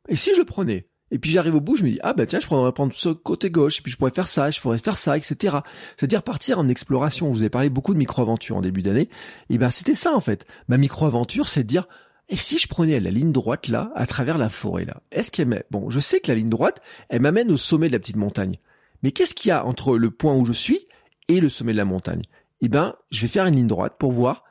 Et 0.09 0.15
si 0.15 0.31
je 0.33 0.39
le 0.39 0.45
prenais? 0.45 0.87
Et 1.13 1.19
puis 1.19 1.31
j'arrive 1.31 1.55
au 1.55 1.61
bout 1.61 1.75
je 1.75 1.83
me 1.83 1.89
dis 1.89 1.99
ah 2.03 2.13
bah 2.13 2.25
tiens 2.25 2.39
je 2.39 2.47
pourrais 2.47 2.71
prendre 2.71 2.93
ce 2.95 3.09
côté 3.09 3.49
gauche 3.49 3.79
et 3.79 3.81
puis 3.81 3.91
je 3.91 3.97
pourrais 3.97 4.11
faire 4.11 4.27
ça 4.27 4.49
je 4.49 4.61
pourrais 4.61 4.77
faire 4.77 4.97
ça 4.97 5.17
etc 5.17 5.57
c'est-à-dire 5.97 6.23
partir 6.23 6.59
en 6.59 6.69
exploration. 6.69 7.31
Vous 7.31 7.41
avez 7.41 7.49
parlé 7.49 7.69
beaucoup 7.69 7.93
de 7.93 7.99
micro-aventure 7.99 8.57
en 8.57 8.61
début 8.61 8.81
d'année. 8.81 9.09
Et 9.49 9.57
ben 9.57 9.69
c'était 9.69 9.95
ça 9.95 10.15
en 10.15 10.21
fait. 10.21 10.45
Ma 10.67 10.77
micro-aventure 10.77 11.47
c'est 11.47 11.63
de 11.63 11.67
dire 11.67 11.87
et 12.29 12.37
si 12.37 12.57
je 12.57 12.67
prenais 12.67 12.99
la 13.01 13.11
ligne 13.11 13.33
droite 13.33 13.67
là 13.67 13.91
à 13.95 14.05
travers 14.05 14.37
la 14.37 14.49
forêt 14.49 14.85
là? 14.85 15.01
Est-ce 15.11 15.31
qu'elle 15.31 15.63
bon 15.69 15.89
je 15.89 15.99
sais 15.99 16.19
que 16.19 16.29
la 16.29 16.35
ligne 16.35 16.49
droite 16.49 16.81
elle 17.09 17.21
m'amène 17.21 17.51
au 17.51 17.57
sommet 17.57 17.87
de 17.87 17.93
la 17.93 17.99
petite 17.99 18.15
montagne. 18.15 18.57
Mais 19.03 19.11
qu'est-ce 19.11 19.33
qu'il 19.33 19.49
y 19.49 19.51
a 19.51 19.65
entre 19.65 19.97
le 19.97 20.11
point 20.11 20.35
où 20.35 20.45
je 20.45 20.53
suis 20.53 20.87
et 21.27 21.39
le 21.39 21.49
sommet 21.49 21.71
de 21.71 21.77
la 21.77 21.85
montagne? 21.85 22.23
Eh 22.61 22.69
ben, 22.69 22.95
je 23.11 23.21
vais 23.21 23.27
faire 23.27 23.45
une 23.45 23.55
ligne 23.55 23.67
droite 23.67 23.95
pour 23.99 24.11
voir 24.11 24.43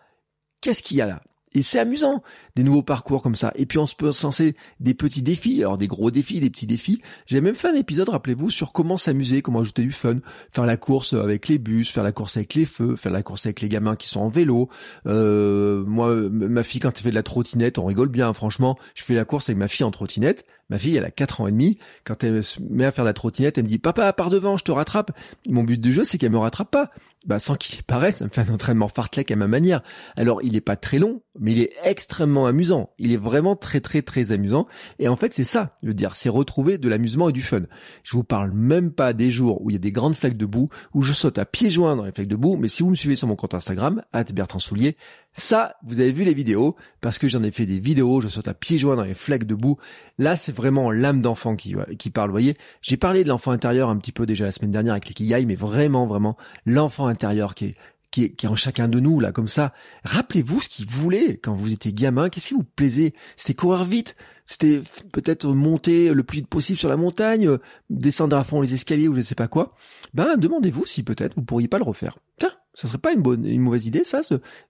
qu'est-ce 0.60 0.82
qu'il 0.82 0.96
y 0.96 1.00
a 1.00 1.06
là. 1.06 1.22
Et 1.52 1.64
c'est 1.64 1.80
amusant, 1.80 2.22
des 2.54 2.62
nouveaux 2.62 2.82
parcours 2.82 3.22
comme 3.22 3.34
ça. 3.34 3.52
Et 3.56 3.66
puis 3.66 3.78
on 3.78 3.86
se 3.86 3.96
peut 3.96 4.12
censer 4.12 4.54
des 4.78 4.94
petits 4.94 5.22
défis, 5.22 5.62
alors 5.62 5.78
des 5.78 5.88
gros 5.88 6.12
défis, 6.12 6.38
des 6.38 6.48
petits 6.48 6.68
défis. 6.68 7.02
J'ai 7.26 7.40
même 7.40 7.56
fait 7.56 7.68
un 7.68 7.74
épisode, 7.74 8.08
rappelez-vous, 8.08 8.50
sur 8.50 8.72
comment 8.72 8.96
s'amuser, 8.96 9.42
comment 9.42 9.60
ajouter 9.60 9.82
du 9.82 9.90
fun, 9.90 10.18
faire 10.52 10.64
la 10.64 10.76
course 10.76 11.12
avec 11.12 11.48
les 11.48 11.58
bus, 11.58 11.90
faire 11.90 12.04
la 12.04 12.12
course 12.12 12.36
avec 12.36 12.54
les 12.54 12.66
feux, 12.66 12.94
faire 12.94 13.10
la 13.10 13.24
course 13.24 13.46
avec 13.46 13.62
les 13.62 13.68
gamins 13.68 13.96
qui 13.96 14.06
sont 14.06 14.20
en 14.20 14.28
vélo. 14.28 14.68
Euh, 15.06 15.82
moi, 15.86 16.14
ma 16.30 16.62
fille, 16.62 16.80
quand 16.80 16.96
elle 16.96 17.02
fait 17.02 17.10
de 17.10 17.16
la 17.16 17.24
trottinette, 17.24 17.78
on 17.78 17.84
rigole 17.84 18.10
bien, 18.10 18.32
franchement. 18.32 18.78
Je 18.94 19.02
fais 19.02 19.14
la 19.14 19.24
course 19.24 19.48
avec 19.48 19.58
ma 19.58 19.66
fille 19.66 19.84
en 19.84 19.90
trottinette. 19.90 20.46
Ma 20.68 20.78
fille, 20.78 20.94
elle 20.94 21.04
a 21.04 21.10
4 21.10 21.40
ans 21.40 21.48
et 21.48 21.50
demi. 21.50 21.78
Quand 22.04 22.22
elle 22.22 22.44
se 22.44 22.60
met 22.62 22.84
à 22.84 22.92
faire 22.92 23.04
la 23.04 23.12
trottinette, 23.12 23.58
elle 23.58 23.64
me 23.64 23.68
dit, 23.68 23.78
papa, 23.78 24.12
par 24.12 24.30
devant, 24.30 24.56
je 24.56 24.62
te 24.62 24.70
rattrape. 24.70 25.10
Mon 25.48 25.64
but 25.64 25.80
du 25.80 25.92
jeu, 25.92 26.04
c'est 26.04 26.16
qu'elle 26.16 26.30
me 26.30 26.38
rattrape 26.38 26.70
pas 26.70 26.92
bah, 27.26 27.38
sans 27.38 27.54
qu'il 27.54 27.82
paraisse, 27.82 28.22
fait 28.32 28.50
un 28.50 28.54
entraînement 28.54 28.88
fartlek 28.88 29.30
à 29.30 29.36
ma 29.36 29.46
manière. 29.46 29.82
Alors, 30.16 30.42
il 30.42 30.56
est 30.56 30.60
pas 30.60 30.76
très 30.76 30.98
long, 30.98 31.22
mais 31.38 31.52
il 31.52 31.60
est 31.60 31.72
extrêmement 31.82 32.46
amusant. 32.46 32.90
Il 32.98 33.12
est 33.12 33.18
vraiment 33.18 33.56
très 33.56 33.80
très 33.80 34.02
très 34.02 34.32
amusant. 34.32 34.66
Et 34.98 35.08
en 35.08 35.16
fait, 35.16 35.34
c'est 35.34 35.44
ça, 35.44 35.76
je 35.82 35.88
veux 35.88 35.94
dire, 35.94 36.16
c'est 36.16 36.28
retrouver 36.28 36.78
de 36.78 36.88
l'amusement 36.88 37.28
et 37.28 37.32
du 37.32 37.42
fun. 37.42 37.62
Je 38.04 38.16
vous 38.16 38.24
parle 38.24 38.52
même 38.52 38.90
pas 38.92 39.12
des 39.12 39.30
jours 39.30 39.60
où 39.62 39.70
il 39.70 39.74
y 39.74 39.76
a 39.76 39.80
des 39.80 39.92
grandes 39.92 40.16
flaques 40.16 40.36
de 40.36 40.46
boue, 40.46 40.70
où 40.94 41.02
je 41.02 41.12
saute 41.12 41.38
à 41.38 41.44
pieds 41.44 41.70
joints 41.70 41.96
dans 41.96 42.04
les 42.04 42.12
flaques 42.12 42.28
de 42.28 42.36
boue, 42.36 42.56
mais 42.56 42.68
si 42.68 42.82
vous 42.82 42.90
me 42.90 42.94
suivez 42.94 43.16
sur 43.16 43.28
mon 43.28 43.36
compte 43.36 43.54
Instagram, 43.54 44.02
Bertrand 44.32 44.58
Soulier, 44.58 44.96
ça, 45.32 45.76
vous 45.84 46.00
avez 46.00 46.12
vu 46.12 46.24
les 46.24 46.34
vidéos, 46.34 46.76
parce 47.00 47.18
que 47.18 47.28
j'en 47.28 47.42
ai 47.42 47.50
fait 47.50 47.66
des 47.66 47.78
vidéos, 47.78 48.20
je 48.20 48.28
saute 48.28 48.48
à 48.48 48.54
pieds 48.54 48.78
joints 48.78 48.96
dans 48.96 49.04
les 49.04 49.14
flaques 49.14 49.46
de 49.46 49.54
boue. 49.54 49.78
Là, 50.18 50.36
c'est 50.36 50.52
vraiment 50.52 50.90
l'âme 50.90 51.22
d'enfant 51.22 51.56
qui, 51.56 51.74
qui 51.98 52.10
parle, 52.10 52.30
voyez. 52.30 52.56
J'ai 52.82 52.96
parlé 52.96 53.22
de 53.22 53.28
l'enfant 53.28 53.52
intérieur 53.52 53.90
un 53.90 53.96
petit 53.96 54.12
peu 54.12 54.26
déjà 54.26 54.44
la 54.44 54.52
semaine 54.52 54.72
dernière 54.72 54.92
avec 54.92 55.08
les 55.08 55.14
Kigai, 55.14 55.46
mais 55.46 55.56
vraiment, 55.56 56.06
vraiment, 56.06 56.36
l'enfant 56.66 57.06
intérieur 57.06 57.54
qui 57.54 57.66
est, 57.66 57.76
qui 58.10 58.24
est, 58.24 58.30
qui 58.30 58.46
est 58.46 58.48
en 58.48 58.56
chacun 58.56 58.88
de 58.88 58.98
nous, 58.98 59.20
là, 59.20 59.30
comme 59.30 59.48
ça. 59.48 59.72
Rappelez-vous 60.04 60.62
ce 60.62 60.68
qu'il 60.68 60.88
voulait 60.88 61.36
quand 61.36 61.54
vous 61.54 61.72
étiez 61.72 61.92
gamin. 61.92 62.28
Qu'est-ce 62.28 62.48
qui 62.48 62.54
vous 62.54 62.64
plaisait? 62.64 63.14
C'était 63.36 63.54
courir 63.54 63.84
vite. 63.84 64.16
C'était 64.46 64.82
peut-être 65.12 65.46
monter 65.46 66.12
le 66.12 66.24
plus 66.24 66.38
vite 66.38 66.48
possible 66.48 66.76
sur 66.76 66.88
la 66.88 66.96
montagne, 66.96 67.48
descendre 67.88 68.36
à 68.36 68.42
fond 68.42 68.60
les 68.60 68.74
escaliers 68.74 69.06
ou 69.06 69.12
je 69.12 69.18
ne 69.18 69.22
sais 69.22 69.36
pas 69.36 69.46
quoi. 69.46 69.76
Ben, 70.12 70.36
demandez-vous 70.36 70.86
si 70.86 71.04
peut-être 71.04 71.36
vous 71.36 71.44
pourriez 71.44 71.68
pas 71.68 71.78
le 71.78 71.84
refaire. 71.84 72.18
Tiens, 72.36 72.50
ça 72.74 72.88
serait 72.88 72.98
pas 72.98 73.12
une 73.12 73.22
bonne, 73.22 73.58
mauvaise 73.58 73.86
idée, 73.86 74.04
ça, 74.04 74.20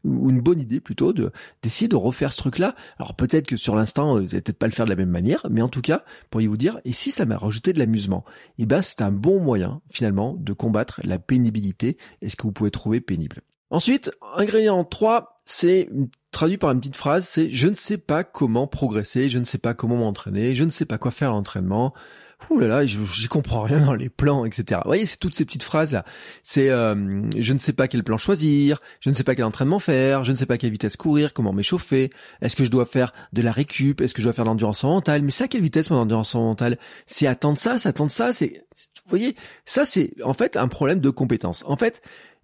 ou 0.04 0.30
une 0.30 0.40
bonne 0.40 0.60
idée 0.60 0.80
plutôt 0.80 1.12
de 1.12 1.32
d'essayer 1.62 1.88
de 1.88 1.96
refaire 1.96 2.32
ce 2.32 2.38
truc-là. 2.38 2.74
Alors 2.98 3.14
peut-être 3.14 3.46
que 3.46 3.56
sur 3.56 3.74
l'instant, 3.74 4.14
vous 4.14 4.22
n'allez 4.22 4.40
peut-être 4.40 4.58
pas 4.58 4.66
le 4.66 4.72
faire 4.72 4.86
de 4.86 4.90
la 4.90 4.96
même 4.96 5.10
manière, 5.10 5.46
mais 5.50 5.62
en 5.62 5.68
tout 5.68 5.82
cas, 5.82 6.04
pourriez 6.30 6.48
vous 6.48 6.56
dire, 6.56 6.80
et 6.84 6.92
si 6.92 7.10
ça 7.10 7.26
m'a 7.26 7.36
rajouté 7.36 7.72
de 7.72 7.78
l'amusement 7.78 8.24
Et 8.58 8.62
eh 8.62 8.66
ben, 8.66 8.82
c'est 8.82 9.02
un 9.02 9.12
bon 9.12 9.40
moyen 9.40 9.80
finalement 9.90 10.34
de 10.38 10.52
combattre 10.52 11.00
la 11.04 11.18
pénibilité 11.18 11.98
et 12.22 12.28
ce 12.28 12.36
que 12.36 12.42
vous 12.42 12.52
pouvez 12.52 12.70
trouver 12.70 13.00
pénible? 13.00 13.42
Ensuite, 13.70 14.10
ingrédient 14.34 14.82
3, 14.82 15.36
c'est 15.44 15.88
traduit 16.32 16.58
par 16.58 16.72
une 16.72 16.80
petite 16.80 16.96
phrase, 16.96 17.26
c'est 17.28 17.50
je 17.52 17.68
ne 17.68 17.74
sais 17.74 17.98
pas 17.98 18.24
comment 18.24 18.66
progresser, 18.66 19.28
je 19.28 19.38
ne 19.38 19.44
sais 19.44 19.58
pas 19.58 19.74
comment 19.74 19.96
m'entraîner, 19.96 20.56
je 20.56 20.64
ne 20.64 20.70
sais 20.70 20.86
pas 20.86 20.98
quoi 20.98 21.12
faire 21.12 21.30
à 21.30 21.32
l'entraînement, 21.32 21.94
Ouh 22.48 22.58
là 22.58 22.66
là, 22.66 22.86
j'y 22.86 23.28
comprends 23.28 23.62
rien 23.62 23.84
dans 23.84 23.94
les 23.94 24.08
plans, 24.08 24.44
etc. 24.44 24.80
Vous 24.84 24.88
voyez, 24.88 25.06
c'est 25.06 25.18
toutes 25.18 25.34
ces 25.34 25.44
petites 25.44 25.62
phrases 25.62 25.92
là. 25.92 26.04
C'est 26.42 26.70
euh, 26.70 27.22
je 27.36 27.52
ne 27.52 27.58
sais 27.58 27.72
pas 27.72 27.86
quel 27.86 28.02
plan 28.02 28.16
choisir, 28.16 28.80
je 29.00 29.10
ne 29.10 29.14
sais 29.14 29.24
pas 29.24 29.34
quel 29.34 29.44
entraînement 29.44 29.78
faire, 29.78 30.24
je 30.24 30.32
ne 30.32 30.36
sais 30.36 30.46
pas 30.46 30.58
quelle 30.58 30.72
vitesse 30.72 30.96
courir, 30.96 31.32
comment 31.32 31.52
m'échauffer, 31.52 32.10
est-ce 32.40 32.56
que 32.56 32.64
je 32.64 32.70
dois 32.70 32.86
faire 32.86 33.12
de 33.32 33.42
la 33.42 33.52
récup, 33.52 34.00
est-ce 34.00 34.14
que 34.14 34.22
je 34.22 34.26
dois 34.26 34.32
faire 34.32 34.44
de 34.44 34.50
l'endurance 34.50 34.82
mentale, 34.84 35.22
mais 35.22 35.42
à 35.42 35.48
quelle 35.48 35.62
vitesse 35.62 35.90
mon 35.90 35.98
endurance 35.98 36.34
mentale? 36.34 36.78
C'est 37.06 37.26
attendre 37.26 37.58
ça, 37.58 37.78
c'est 37.78 37.88
attendre 37.88 38.10
ça, 38.10 38.32
c'est 38.32 38.64
vous 39.04 39.10
voyez, 39.10 39.36
ça 39.64 39.84
c'est 39.84 40.12
en 40.24 40.34
fait 40.34 40.56
un 40.56 40.68
problème 40.68 41.00
de 41.00 41.10
compétence. 41.10 41.64
En 41.66 41.76
fait, 41.76 42.02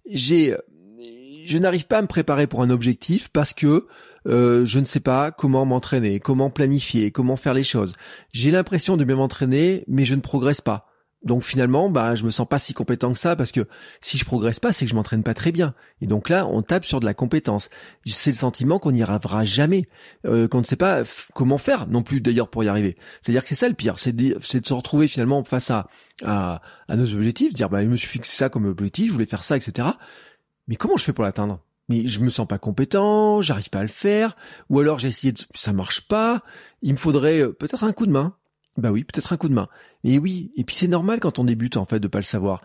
j'ai 0.09 0.55
je 1.47 1.57
n'arrive 1.57 1.87
pas 1.87 1.99
à 1.99 2.01
me 2.01 2.07
préparer 2.07 2.45
pour 2.45 2.61
un 2.61 2.69
objectif 2.69 3.29
parce 3.29 3.53
que 3.53 3.87
euh, 4.27 4.65
je 4.65 4.79
ne 4.79 4.85
sais 4.85 4.99
pas 4.99 5.31
comment 5.31 5.65
m'entraîner, 5.65 6.19
comment 6.19 6.49
planifier, 6.49 7.11
comment 7.11 7.35
faire 7.35 7.53
les 7.53 7.63
choses. 7.63 7.93
J'ai 8.31 8.51
l'impression 8.51 8.97
de 8.97 9.03
bien 9.03 9.15
m'entraîner, 9.15 9.83
mais 9.87 10.05
je 10.05 10.15
ne 10.15 10.21
progresse 10.21 10.61
pas. 10.61 10.87
Donc 11.23 11.43
finalement, 11.43 11.89
bah, 11.89 12.13
je 12.15 12.23
me 12.23 12.29
sens 12.29 12.47
pas 12.47 12.59
si 12.59 12.73
compétent 12.73 13.11
que 13.11 13.17
ça 13.17 13.35
parce 13.35 13.51
que 13.51 13.67
si 14.01 14.17
je 14.17 14.25
progresse 14.25 14.59
pas, 14.59 14.71
c'est 14.71 14.85
que 14.85 14.91
je 14.91 14.95
m'entraîne 14.95 15.23
pas 15.23 15.33
très 15.33 15.51
bien. 15.51 15.73
Et 15.99 16.07
donc 16.07 16.29
là, 16.29 16.47
on 16.47 16.61
tape 16.61 16.85
sur 16.85 16.99
de 16.99 17.05
la 17.05 17.13
compétence. 17.13 17.69
C'est 18.05 18.31
le 18.31 18.37
sentiment 18.37 18.77
qu'on 18.77 18.91
n'y 18.91 19.01
arrivera 19.01 19.43
jamais, 19.43 19.87
euh, 20.25 20.47
qu'on 20.47 20.59
ne 20.59 20.63
sait 20.63 20.75
pas 20.75 21.03
comment 21.33 21.57
faire 21.57 21.87
non 21.87 22.03
plus 22.03 22.21
d'ailleurs 22.21 22.49
pour 22.49 22.63
y 22.63 22.67
arriver. 22.67 22.97
C'est-à-dire 23.21 23.41
que 23.41 23.49
c'est 23.49 23.55
ça 23.55 23.67
le 23.67 23.73
pire, 23.73 23.97
c'est 23.97 24.15
de, 24.15 24.37
se 24.41 24.73
retrouver 24.73 25.07
finalement 25.07 25.43
face 25.43 25.71
à, 25.71 25.87
à, 26.23 26.61
à 26.87 26.95
nos 26.95 27.11
objectifs, 27.13 27.53
dire 27.53 27.69
bah, 27.69 27.81
je 27.83 27.87
me 27.87 27.95
suis 27.95 28.07
fixé 28.07 28.37
ça 28.37 28.49
comme 28.49 28.65
objectif, 28.65 29.07
je 29.07 29.13
voulais 29.13 29.25
faire 29.25 29.43
ça, 29.43 29.57
etc. 29.57 29.89
Mais 30.67 30.75
comment 30.75 30.97
je 30.97 31.03
fais 31.03 31.13
pour 31.13 31.23
l'atteindre? 31.23 31.59
Mais 31.89 32.05
je 32.05 32.19
me 32.21 32.29
sens 32.29 32.47
pas 32.47 32.57
compétent, 32.57 33.41
j'arrive 33.41 33.69
pas 33.69 33.79
à 33.79 33.83
le 33.83 33.87
faire, 33.87 34.35
ou 34.69 34.79
alors 34.79 34.99
j'ai 34.99 35.07
essayé 35.07 35.31
de, 35.31 35.39
ça 35.55 35.73
marche 35.73 36.07
pas, 36.07 36.43
il 36.81 36.91
me 36.91 36.97
faudrait 36.97 37.41
euh, 37.41 37.51
peut-être 37.51 37.83
un 37.83 37.93
coup 37.93 38.05
de 38.05 38.11
main. 38.11 38.35
Bah 38.77 38.91
oui, 38.91 39.03
peut-être 39.03 39.33
un 39.33 39.37
coup 39.37 39.49
de 39.49 39.53
main. 39.53 39.69
Et 40.03 40.19
oui, 40.19 40.51
et 40.55 40.63
puis 40.63 40.75
c'est 40.75 40.87
normal 40.87 41.19
quand 41.19 41.39
on 41.39 41.43
débute 41.43 41.77
en 41.77 41.85
fait 41.85 41.99
de 41.99 42.07
pas 42.07 42.19
le 42.19 42.23
savoir. 42.23 42.61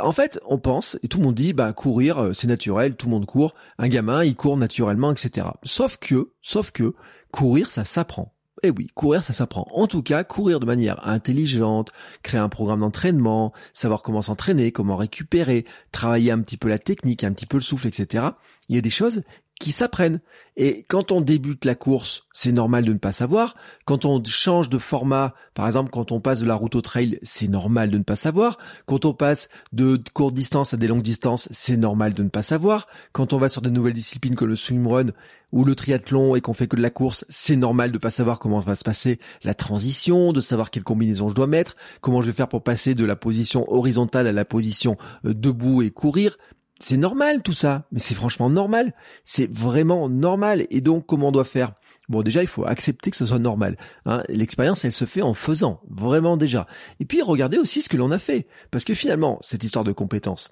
En 0.00 0.12
fait, 0.12 0.40
on 0.46 0.58
pense 0.58 0.98
et 1.02 1.08
tout 1.08 1.18
le 1.18 1.24
monde 1.24 1.34
dit 1.34 1.52
bah 1.52 1.72
courir 1.72 2.18
euh, 2.18 2.32
c'est 2.32 2.48
naturel, 2.48 2.96
tout 2.96 3.06
le 3.06 3.12
monde 3.12 3.26
court, 3.26 3.54
un 3.78 3.88
gamin 3.88 4.24
il 4.24 4.36
court 4.36 4.56
naturellement, 4.56 5.12
etc. 5.12 5.48
Sauf 5.62 5.96
que, 5.96 6.32
sauf 6.42 6.72
que 6.72 6.94
courir 7.30 7.70
ça 7.70 7.84
s'apprend. 7.84 8.35
Eh 8.62 8.70
oui, 8.70 8.88
courir, 8.94 9.22
ça 9.22 9.32
s'apprend. 9.32 9.66
En 9.72 9.86
tout 9.86 10.02
cas, 10.02 10.24
courir 10.24 10.60
de 10.60 10.66
manière 10.66 11.06
intelligente, 11.06 11.90
créer 12.22 12.40
un 12.40 12.48
programme 12.48 12.80
d'entraînement, 12.80 13.52
savoir 13.74 14.02
comment 14.02 14.22
s'entraîner, 14.22 14.72
comment 14.72 14.96
récupérer, 14.96 15.66
travailler 15.92 16.30
un 16.30 16.40
petit 16.40 16.56
peu 16.56 16.68
la 16.68 16.78
technique, 16.78 17.22
un 17.22 17.32
petit 17.32 17.46
peu 17.46 17.58
le 17.58 17.62
souffle, 17.62 17.86
etc. 17.86 18.28
Il 18.68 18.74
y 18.74 18.78
a 18.78 18.82
des 18.82 18.90
choses 18.90 19.22
qui 19.60 19.72
s'apprennent. 19.72 20.20
Et 20.56 20.84
quand 20.88 21.12
on 21.12 21.20
débute 21.20 21.64
la 21.64 21.74
course, 21.74 22.26
c'est 22.32 22.52
normal 22.52 22.84
de 22.84 22.92
ne 22.92 22.98
pas 22.98 23.12
savoir. 23.12 23.56
Quand 23.84 24.04
on 24.04 24.22
change 24.24 24.70
de 24.70 24.78
format, 24.78 25.34
par 25.54 25.66
exemple, 25.66 25.90
quand 25.90 26.12
on 26.12 26.20
passe 26.20 26.40
de 26.40 26.46
la 26.46 26.54
route 26.54 26.74
au 26.74 26.80
trail, 26.80 27.18
c'est 27.22 27.48
normal 27.48 27.90
de 27.90 27.98
ne 27.98 28.02
pas 28.02 28.16
savoir. 28.16 28.58
Quand 28.86 29.04
on 29.04 29.12
passe 29.12 29.48
de 29.72 30.00
courte 30.14 30.34
distance 30.34 30.72
à 30.72 30.76
des 30.76 30.88
longues 30.88 31.02
distances, 31.02 31.48
c'est 31.50 31.76
normal 31.76 32.14
de 32.14 32.22
ne 32.22 32.28
pas 32.28 32.42
savoir. 32.42 32.86
Quand 33.12 33.32
on 33.32 33.38
va 33.38 33.48
sur 33.48 33.62
de 33.62 33.70
nouvelles 33.70 33.92
disciplines 33.92 34.34
comme 34.34 34.48
le 34.48 34.56
swimrun 34.56 35.12
ou 35.52 35.64
le 35.64 35.74
triathlon 35.74 36.34
et 36.34 36.40
qu'on 36.40 36.54
fait 36.54 36.66
que 36.66 36.76
de 36.76 36.82
la 36.82 36.90
course, 36.90 37.24
c'est 37.28 37.56
normal 37.56 37.92
de 37.92 37.98
pas 37.98 38.10
savoir 38.10 38.38
comment 38.38 38.58
va 38.58 38.74
se 38.74 38.84
passer 38.84 39.18
la 39.42 39.54
transition, 39.54 40.32
de 40.32 40.40
savoir 40.40 40.70
quelle 40.70 40.82
combinaison 40.82 41.28
je 41.28 41.34
dois 41.34 41.46
mettre, 41.46 41.76
comment 42.00 42.20
je 42.20 42.26
vais 42.26 42.32
faire 42.32 42.48
pour 42.48 42.62
passer 42.62 42.94
de 42.94 43.04
la 43.04 43.16
position 43.16 43.64
horizontale 43.72 44.26
à 44.26 44.32
la 44.32 44.44
position 44.44 44.96
euh, 45.24 45.34
debout 45.34 45.82
et 45.82 45.90
courir 45.90 46.36
c'est 46.78 46.98
normal 46.98 47.42
tout 47.42 47.54
ça, 47.54 47.86
mais 47.90 47.98
c'est 47.98 48.14
franchement 48.14 48.50
normal. 48.50 48.92
C'est 49.24 49.50
vraiment 49.50 50.08
normal. 50.08 50.66
Et 50.70 50.80
donc, 50.80 51.06
comment 51.06 51.28
on 51.28 51.32
doit 51.32 51.44
faire? 51.44 51.72
Bon, 52.08 52.22
déjà, 52.22 52.42
il 52.42 52.48
faut 52.48 52.66
accepter 52.66 53.10
que 53.10 53.16
ce 53.16 53.26
soit 53.26 53.38
normal. 53.38 53.78
Hein. 54.04 54.22
L'expérience, 54.28 54.84
elle 54.84 54.92
se 54.92 55.06
fait 55.06 55.22
en 55.22 55.34
faisant, 55.34 55.80
vraiment 55.88 56.36
déjà. 56.36 56.66
Et 57.00 57.06
puis, 57.06 57.22
regardez 57.22 57.58
aussi 57.58 57.80
ce 57.80 57.88
que 57.88 57.96
l'on 57.96 58.10
a 58.10 58.18
fait. 58.18 58.46
Parce 58.70 58.84
que 58.84 58.94
finalement, 58.94 59.38
cette 59.40 59.64
histoire 59.64 59.84
de 59.84 59.92
compétences, 59.92 60.50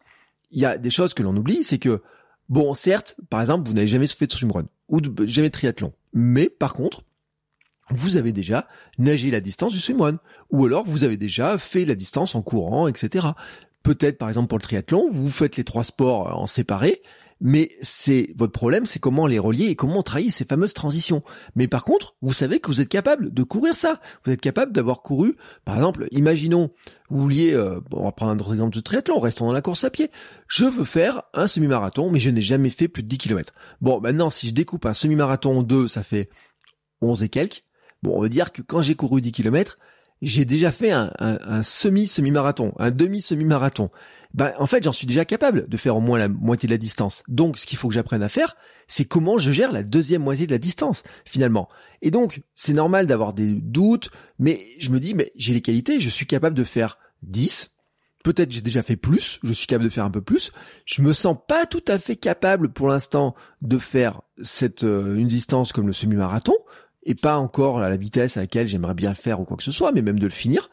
il 0.51 0.61
y 0.61 0.65
a 0.65 0.79
des 0.79 0.91
choses 0.91 1.15
que 1.15 1.23
l'on 1.23 1.37
oublie, 1.37 1.63
c'est 1.63 1.79
que, 1.79 2.03
bon, 2.49 2.75
certes, 2.75 3.17
par 3.31 3.41
exemple, 3.41 3.69
vous 3.69 3.75
n'avez 3.75 3.87
jamais 3.87 4.07
fait 4.07 4.27
de 4.27 4.33
swimrun 4.33 4.67
ou 4.89 5.01
jamais 5.27 5.49
de 5.49 5.53
triathlon. 5.53 5.93
Mais, 6.13 6.49
par 6.49 6.75
contre, 6.75 7.03
vous 7.91 8.17
avez 8.17 8.33
déjà 8.33 8.69
nagé 8.99 9.31
la 9.31 9.41
distance 9.41 9.73
du 9.73 9.81
swimrun. 9.81 10.19
Ou 10.51 10.65
alors, 10.67 10.85
vous 10.87 11.05
avez 11.05 11.17
déjà 11.17 11.59
fait 11.59 11.85
la 11.85 11.95
distance 11.95 12.35
en 12.35 12.43
courant, 12.43 12.89
etc. 12.89 13.29
Peut-être, 13.83 14.19
par 14.19 14.29
exemple, 14.29 14.49
pour 14.49 14.59
le 14.59 14.63
triathlon, 14.63 15.09
vous 15.11 15.29
faites 15.29 15.57
les 15.57 15.65
trois 15.65 15.85
sports 15.85 16.39
en 16.39 16.47
séparé, 16.47 17.03
mais 17.41 17.73
c'est 17.83 18.33
votre 18.37 18.53
problème, 18.53 18.87
c'est 18.87 18.99
comment 18.99 19.27
les 19.27 19.39
relier 19.39 19.67
et 19.67 19.77
comment 19.77 20.03
trahir 20.03 20.33
ces 20.33 20.45
fameuses 20.45 20.75
transitions. 20.75 21.23
Mais 21.57 21.69
par 21.69 21.85
contre, 21.85 22.17
vous 22.23 22.33
savez 22.33 22.61
que 22.61 22.69
vous 22.69 22.81
êtes 22.81 22.89
capable 22.89 23.33
de 23.33 23.43
courir 23.43 23.77
ça. 23.77 24.01
Vous 24.25 24.33
êtes 24.33 24.41
capable 24.41 24.73
d'avoir 24.73 25.03
couru, 25.03 25.37
par 25.65 25.77
exemple, 25.77 26.07
imaginons, 26.11 26.71
vous 27.11 27.21
vouliez, 27.21 27.53
euh, 27.53 27.81
on 27.93 28.05
va 28.05 28.13
prendre 28.13 28.33
un 28.33 28.39
autre 28.39 28.53
exemple 28.53 28.75
de 28.75 28.81
triathlon, 28.81 29.21
restons 29.21 29.47
dans 29.47 29.53
la 29.53 29.63
course 29.63 29.85
à 29.85 29.91
pied. 29.91 30.11
Je 30.49 30.65
veux 30.65 30.85
faire 30.85 31.23
un 31.35 31.47
semi-marathon, 31.47 32.11
mais 32.11 32.21
je 32.21 32.31
n'ai 32.31 32.43
jamais 32.43 32.71
fait 32.71 32.89
plus 32.89 33.03
de 33.03 33.09
10 33.09 33.19
km. 33.19 33.53
Bon, 33.81 34.01
maintenant, 34.01 34.31
si 34.31 34.49
je 34.49 34.55
découpe 34.55 34.87
un 34.87 34.95
semi-marathon 34.95 35.59
en 35.59 35.63
deux, 35.63 35.89
ça 35.89 36.03
fait 36.03 36.31
11 37.01 37.23
et 37.23 37.29
quelques. 37.29 37.65
Bon, 38.03 38.17
on 38.17 38.21
veut 38.21 38.29
dire 38.29 38.53
que 38.53 38.63
quand 38.63 38.83
j'ai 38.83 38.95
couru 38.95 39.21
10 39.21 39.33
km, 39.33 39.79
j'ai 40.23 40.45
déjà 40.45 40.73
fait 40.73 40.91
un, 40.91 41.63
semi-semi-marathon, 41.63 42.73
un 42.79 42.91
demi-semi-marathon. 42.91 43.91
Ben, 44.35 44.53
en 44.59 44.67
fait, 44.67 44.83
j'en 44.83 44.93
suis 44.93 45.07
déjà 45.07 45.25
capable 45.25 45.69
de 45.69 45.77
faire 45.77 45.97
au 45.97 46.01
moins 46.01 46.19
la 46.19 46.29
moitié 46.29 46.67
de 46.67 46.73
la 46.73 46.79
distance. 46.79 47.23
Donc, 47.29 47.57
ce 47.57 47.67
qu'il 47.67 47.79
faut 47.79 47.89
que 47.89 47.95
j'apprenne 47.95 48.23
à 48.23 48.29
faire, 48.29 48.57
c'est 48.89 49.05
comment 49.05 49.39
je 49.39 49.53
gère 49.53 49.71
la 49.71 49.85
deuxième 49.85 50.23
moitié 50.23 50.47
de 50.47 50.53
la 50.53 50.59
distance, 50.59 51.05
finalement. 51.25 51.69
Et 52.03 52.11
donc, 52.11 52.43
c'est 52.57 52.73
normal 52.73 53.07
d'avoir 53.07 53.33
des 53.33 53.55
doutes, 53.55 54.11
mais 54.41 54.67
je 54.81 54.91
me 54.91 54.99
dis, 54.99 55.15
mais 55.15 55.33
j'ai 55.37 55.55
les 55.55 55.61
qualités, 55.61 56.01
je 56.01 56.09
suis 56.09 56.27
capable 56.27 56.57
de 56.57 56.65
faire 56.65 56.99
10, 57.23 57.71
peut-être 58.25 58.51
j'ai 58.51 58.61
déjà 58.61 58.83
fait 58.83 58.97
plus, 58.97 59.39
je 59.45 59.53
suis 59.53 59.69
capable 59.69 59.85
de 59.85 59.95
faire 59.95 60.05
un 60.05 60.11
peu 60.11 60.21
plus. 60.21 60.51
Je 60.85 61.03
me 61.03 61.13
sens 61.13 61.37
pas 61.47 61.65
tout 61.65 61.85
à 61.87 61.99
fait 61.99 62.17
capable 62.17 62.73
pour 62.73 62.89
l'instant 62.89 63.37
de 63.63 63.79
faire 63.79 64.23
cette 64.43 64.83
euh, 64.83 65.15
une 65.15 65.29
distance 65.29 65.73
comme 65.73 65.87
le 65.87 65.93
semi-marathon, 65.93 66.57
et 67.05 67.15
pas 67.15 67.37
encore 67.37 67.79
à 67.79 67.89
la 67.89 67.97
vitesse 67.97 68.37
à 68.37 68.41
laquelle 68.41 68.67
j'aimerais 68.67 68.95
bien 68.95 69.11
le 69.11 69.17
faire 69.17 69.41
ou 69.41 69.45
quoi 69.45 69.57
que 69.57 69.63
ce 69.63 69.71
soit, 69.71 69.93
mais 69.93 70.03
même 70.03 70.19
de 70.19 70.27
le 70.27 70.33
finir. 70.33 70.71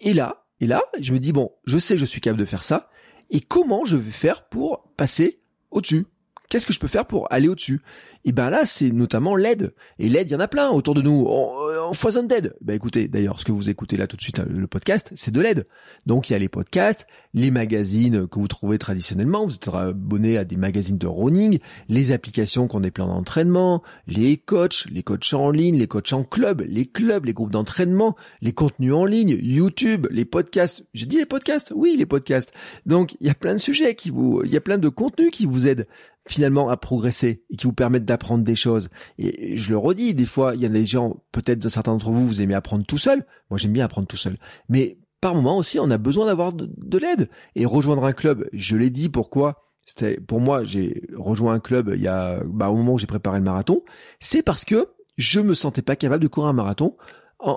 Et 0.00 0.12
là, 0.12 0.44
et 0.60 0.66
là, 0.66 0.82
je 1.00 1.12
me 1.12 1.20
dis 1.20 1.32
bon, 1.32 1.52
je 1.64 1.78
sais 1.78 1.94
que 1.94 2.00
je 2.00 2.04
suis 2.04 2.20
capable 2.20 2.40
de 2.40 2.44
faire 2.44 2.64
ça, 2.64 2.90
et 3.30 3.40
comment 3.40 3.84
je 3.84 3.96
vais 3.96 4.10
faire 4.10 4.48
pour 4.48 4.88
passer 4.96 5.40
au-dessus? 5.70 6.06
Qu'est-ce 6.48 6.66
que 6.66 6.72
je 6.72 6.80
peux 6.80 6.88
faire 6.88 7.06
pour 7.06 7.30
aller 7.30 7.48
au-dessus? 7.48 7.82
Et 8.24 8.32
ben 8.32 8.50
là, 8.50 8.66
c'est 8.66 8.90
notamment 8.90 9.36
l'aide. 9.36 9.72
Et 9.98 10.08
l'aide, 10.08 10.28
il 10.28 10.32
y 10.32 10.34
en 10.34 10.40
a 10.40 10.48
plein 10.48 10.70
autour 10.70 10.94
de 10.94 11.02
nous. 11.02 11.24
On, 11.28 11.92
foisonne 11.94 12.28
d'aide. 12.28 12.54
Ben 12.60 12.74
écoutez, 12.74 13.08
d'ailleurs, 13.08 13.38
ce 13.38 13.44
que 13.44 13.52
vous 13.52 13.70
écoutez 13.70 13.96
là 13.96 14.06
tout 14.06 14.16
de 14.16 14.22
suite, 14.22 14.40
le 14.40 14.66
podcast, 14.66 15.10
c'est 15.14 15.30
de 15.30 15.40
l'aide. 15.40 15.66
Donc 16.04 16.28
il 16.28 16.32
y 16.32 16.36
a 16.36 16.38
les 16.38 16.48
podcasts, 16.48 17.06
les 17.32 17.50
magazines 17.50 18.26
que 18.26 18.38
vous 18.38 18.48
trouvez 18.48 18.78
traditionnellement. 18.78 19.46
Vous 19.46 19.54
êtes 19.54 19.68
abonné 19.68 20.36
à 20.36 20.44
des 20.44 20.56
magazines 20.56 20.98
de 20.98 21.06
running, 21.06 21.60
les 21.88 22.12
applications 22.12 22.66
qu'on 22.66 22.80
des 22.80 22.90
plans 22.90 23.06
d'entraînement, 23.06 23.82
les 24.06 24.36
coachs, 24.36 24.86
les 24.90 25.02
coachs 25.02 25.32
en 25.32 25.50
ligne, 25.50 25.78
les 25.78 25.86
coachs 25.86 26.12
en 26.12 26.24
club, 26.24 26.62
les 26.66 26.86
clubs, 26.86 27.24
les 27.24 27.34
groupes 27.34 27.52
d'entraînement, 27.52 28.16
les 28.42 28.52
contenus 28.52 28.92
en 28.92 29.04
ligne, 29.04 29.38
YouTube, 29.40 30.06
les 30.10 30.24
podcasts. 30.24 30.84
J'ai 30.92 31.06
dit 31.06 31.16
les 31.16 31.26
podcasts? 31.26 31.72
Oui, 31.74 31.94
les 31.96 32.06
podcasts. 32.06 32.52
Donc 32.84 33.16
il 33.20 33.26
y 33.26 33.30
a 33.30 33.34
plein 33.34 33.54
de 33.54 33.60
sujets 33.60 33.94
qui 33.94 34.10
vous, 34.10 34.42
il 34.44 34.52
y 34.52 34.56
a 34.56 34.60
plein 34.60 34.78
de 34.78 34.88
contenus 34.88 35.30
qui 35.30 35.46
vous 35.46 35.68
aident 35.68 35.86
finalement 36.28 36.68
à 36.68 36.76
progresser 36.76 37.42
et 37.50 37.56
qui 37.56 37.66
vous 37.66 37.72
permettent 37.72 38.04
d'apprendre 38.04 38.44
des 38.44 38.56
choses. 38.56 38.88
Et 39.18 39.56
je 39.56 39.70
le 39.70 39.78
redis, 39.78 40.14
des 40.14 40.24
fois, 40.24 40.54
il 40.54 40.60
y 40.60 40.66
a 40.66 40.68
des 40.68 40.86
gens, 40.86 41.22
peut-être 41.32 41.68
certains 41.68 41.92
d'entre 41.92 42.10
vous, 42.10 42.26
vous 42.26 42.42
aimez 42.42 42.54
apprendre 42.54 42.84
tout 42.84 42.98
seul. 42.98 43.26
Moi, 43.50 43.58
j'aime 43.58 43.72
bien 43.72 43.84
apprendre 43.84 44.06
tout 44.06 44.16
seul. 44.16 44.38
Mais 44.68 44.98
par 45.20 45.34
moment 45.34 45.56
aussi, 45.56 45.78
on 45.80 45.90
a 45.90 45.98
besoin 45.98 46.26
d'avoir 46.26 46.52
de, 46.52 46.98
l'aide 46.98 47.28
et 47.54 47.66
rejoindre 47.66 48.04
un 48.04 48.12
club. 48.12 48.48
Je 48.52 48.76
l'ai 48.76 48.90
dit 48.90 49.08
pourquoi? 49.08 49.64
C'était 49.86 50.20
pour 50.20 50.40
moi, 50.40 50.64
j'ai 50.64 51.08
rejoint 51.16 51.54
un 51.54 51.60
club 51.60 51.92
il 51.94 52.02
y 52.02 52.08
a 52.08 52.42
bah, 52.44 52.68
au 52.68 52.76
moment 52.76 52.94
où 52.94 52.98
j'ai 52.98 53.06
préparé 53.06 53.38
le 53.38 53.44
marathon. 53.44 53.82
C'est 54.20 54.42
parce 54.42 54.64
que 54.64 54.88
je 55.16 55.40
me 55.40 55.54
sentais 55.54 55.82
pas 55.82 55.96
capable 55.96 56.22
de 56.22 56.28
courir 56.28 56.48
un 56.48 56.52
marathon. 56.52 56.96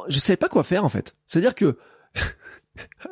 Je 0.07 0.19
savais 0.19 0.37
pas 0.37 0.49
quoi 0.49 0.63
faire 0.63 0.85
en 0.85 0.89
fait. 0.89 1.15
C'est-à-dire 1.27 1.55
que 1.55 1.77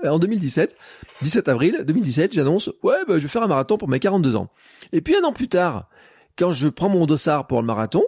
en 0.04 0.20
2017, 0.20 0.76
17 1.22 1.48
avril 1.48 1.84
2017, 1.86 2.34
j'annonce 2.34 2.70
ouais 2.84 2.98
bah, 3.08 3.16
je 3.18 3.24
vais 3.24 3.28
faire 3.28 3.44
un 3.44 3.48
marathon 3.48 3.78
pour 3.78 3.90
mes 3.90 4.00
42 4.00 4.36
ans. 4.36 4.50
Et 4.92 5.02
puis 5.02 5.16
un 5.16 5.24
an 5.24 5.34
plus 5.34 5.50
tard, 5.50 5.90
quand 6.38 6.52
je 6.52 6.68
prends 6.68 6.90
mon 6.90 7.06
dossard 7.06 7.48
pour 7.48 7.62
le 7.62 7.68
marathon, 7.68 8.04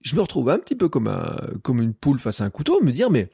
je 0.00 0.16
me 0.16 0.20
retrouve 0.20 0.50
un 0.50 0.58
petit 0.58 0.74
peu 0.74 0.88
comme 0.88 1.06
un 1.06 1.36
comme 1.62 1.80
une 1.80 1.94
poule 1.94 2.18
face 2.18 2.40
à 2.40 2.44
un 2.44 2.50
couteau, 2.50 2.80
me 2.82 2.92
dire 2.92 3.10
mais 3.10 3.30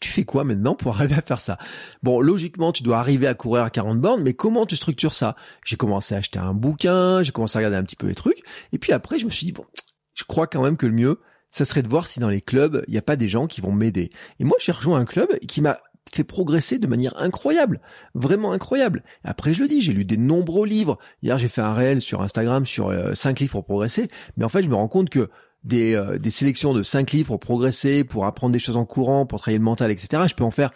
tu 0.00 0.10
fais 0.10 0.24
quoi 0.24 0.44
maintenant 0.44 0.74
pour 0.74 0.94
arriver 0.96 1.16
à 1.16 1.22
faire 1.22 1.40
ça? 1.40 1.58
Bon, 2.02 2.20
logiquement, 2.20 2.72
tu 2.72 2.82
dois 2.82 2.98
arriver 2.98 3.26
à 3.26 3.34
courir 3.34 3.64
à 3.64 3.70
40 3.70 4.00
bornes, 4.00 4.22
mais 4.22 4.34
comment 4.34 4.66
tu 4.66 4.76
structures 4.76 5.14
ça? 5.14 5.36
J'ai 5.64 5.76
commencé 5.76 6.14
à 6.14 6.18
acheter 6.18 6.38
un 6.38 6.54
bouquin, 6.54 7.22
j'ai 7.22 7.32
commencé 7.32 7.56
à 7.56 7.60
regarder 7.60 7.76
un 7.76 7.84
petit 7.84 7.96
peu 7.96 8.06
les 8.06 8.14
trucs, 8.14 8.42
et 8.72 8.78
puis 8.78 8.92
après, 8.92 9.18
je 9.18 9.26
me 9.26 9.30
suis 9.30 9.46
dit, 9.46 9.52
bon, 9.52 9.66
je 10.14 10.24
crois 10.24 10.46
quand 10.46 10.62
même 10.62 10.76
que 10.76 10.86
le 10.86 10.92
mieux, 10.92 11.20
ça 11.50 11.64
serait 11.64 11.82
de 11.82 11.88
voir 11.88 12.06
si 12.06 12.20
dans 12.20 12.28
les 12.28 12.40
clubs, 12.40 12.84
il 12.86 12.92
n'y 12.92 12.98
a 12.98 13.02
pas 13.02 13.16
des 13.16 13.28
gens 13.28 13.46
qui 13.46 13.60
vont 13.60 13.72
m'aider. 13.72 14.10
Et 14.38 14.44
moi, 14.44 14.56
j'ai 14.60 14.72
rejoint 14.72 14.98
un 14.98 15.04
club 15.04 15.28
qui 15.48 15.60
m'a 15.60 15.80
fait 16.12 16.24
progresser 16.24 16.78
de 16.78 16.86
manière 16.86 17.16
incroyable, 17.20 17.80
vraiment 18.14 18.52
incroyable. 18.52 19.04
Après, 19.24 19.52
je 19.54 19.62
le 19.62 19.68
dis, 19.68 19.80
j'ai 19.80 19.92
lu 19.92 20.04
des 20.04 20.16
nombreux 20.16 20.66
livres. 20.66 20.98
Hier, 21.22 21.38
j'ai 21.38 21.48
fait 21.48 21.60
un 21.60 21.72
réel 21.72 22.00
sur 22.00 22.22
Instagram 22.22 22.66
sur 22.66 22.88
euh, 22.88 23.14
5 23.14 23.40
livres 23.40 23.52
pour 23.52 23.64
progresser, 23.64 24.08
mais 24.36 24.44
en 24.44 24.48
fait, 24.48 24.62
je 24.62 24.68
me 24.68 24.74
rends 24.74 24.88
compte 24.88 25.10
que 25.10 25.30
des, 25.62 25.94
euh, 25.94 26.18
des 26.18 26.30
sélections 26.30 26.74
de 26.74 26.82
5 26.82 27.12
livres 27.12 27.28
pour 27.28 27.40
progresser, 27.40 28.04
pour 28.04 28.26
apprendre 28.26 28.52
des 28.52 28.58
choses 28.58 28.76
en 28.76 28.84
courant, 28.84 29.26
pour 29.26 29.40
travailler 29.40 29.58
le 29.58 29.64
mental, 29.64 29.90
etc. 29.90 30.24
Je 30.26 30.34
peux 30.34 30.44
en 30.44 30.50
faire, 30.50 30.72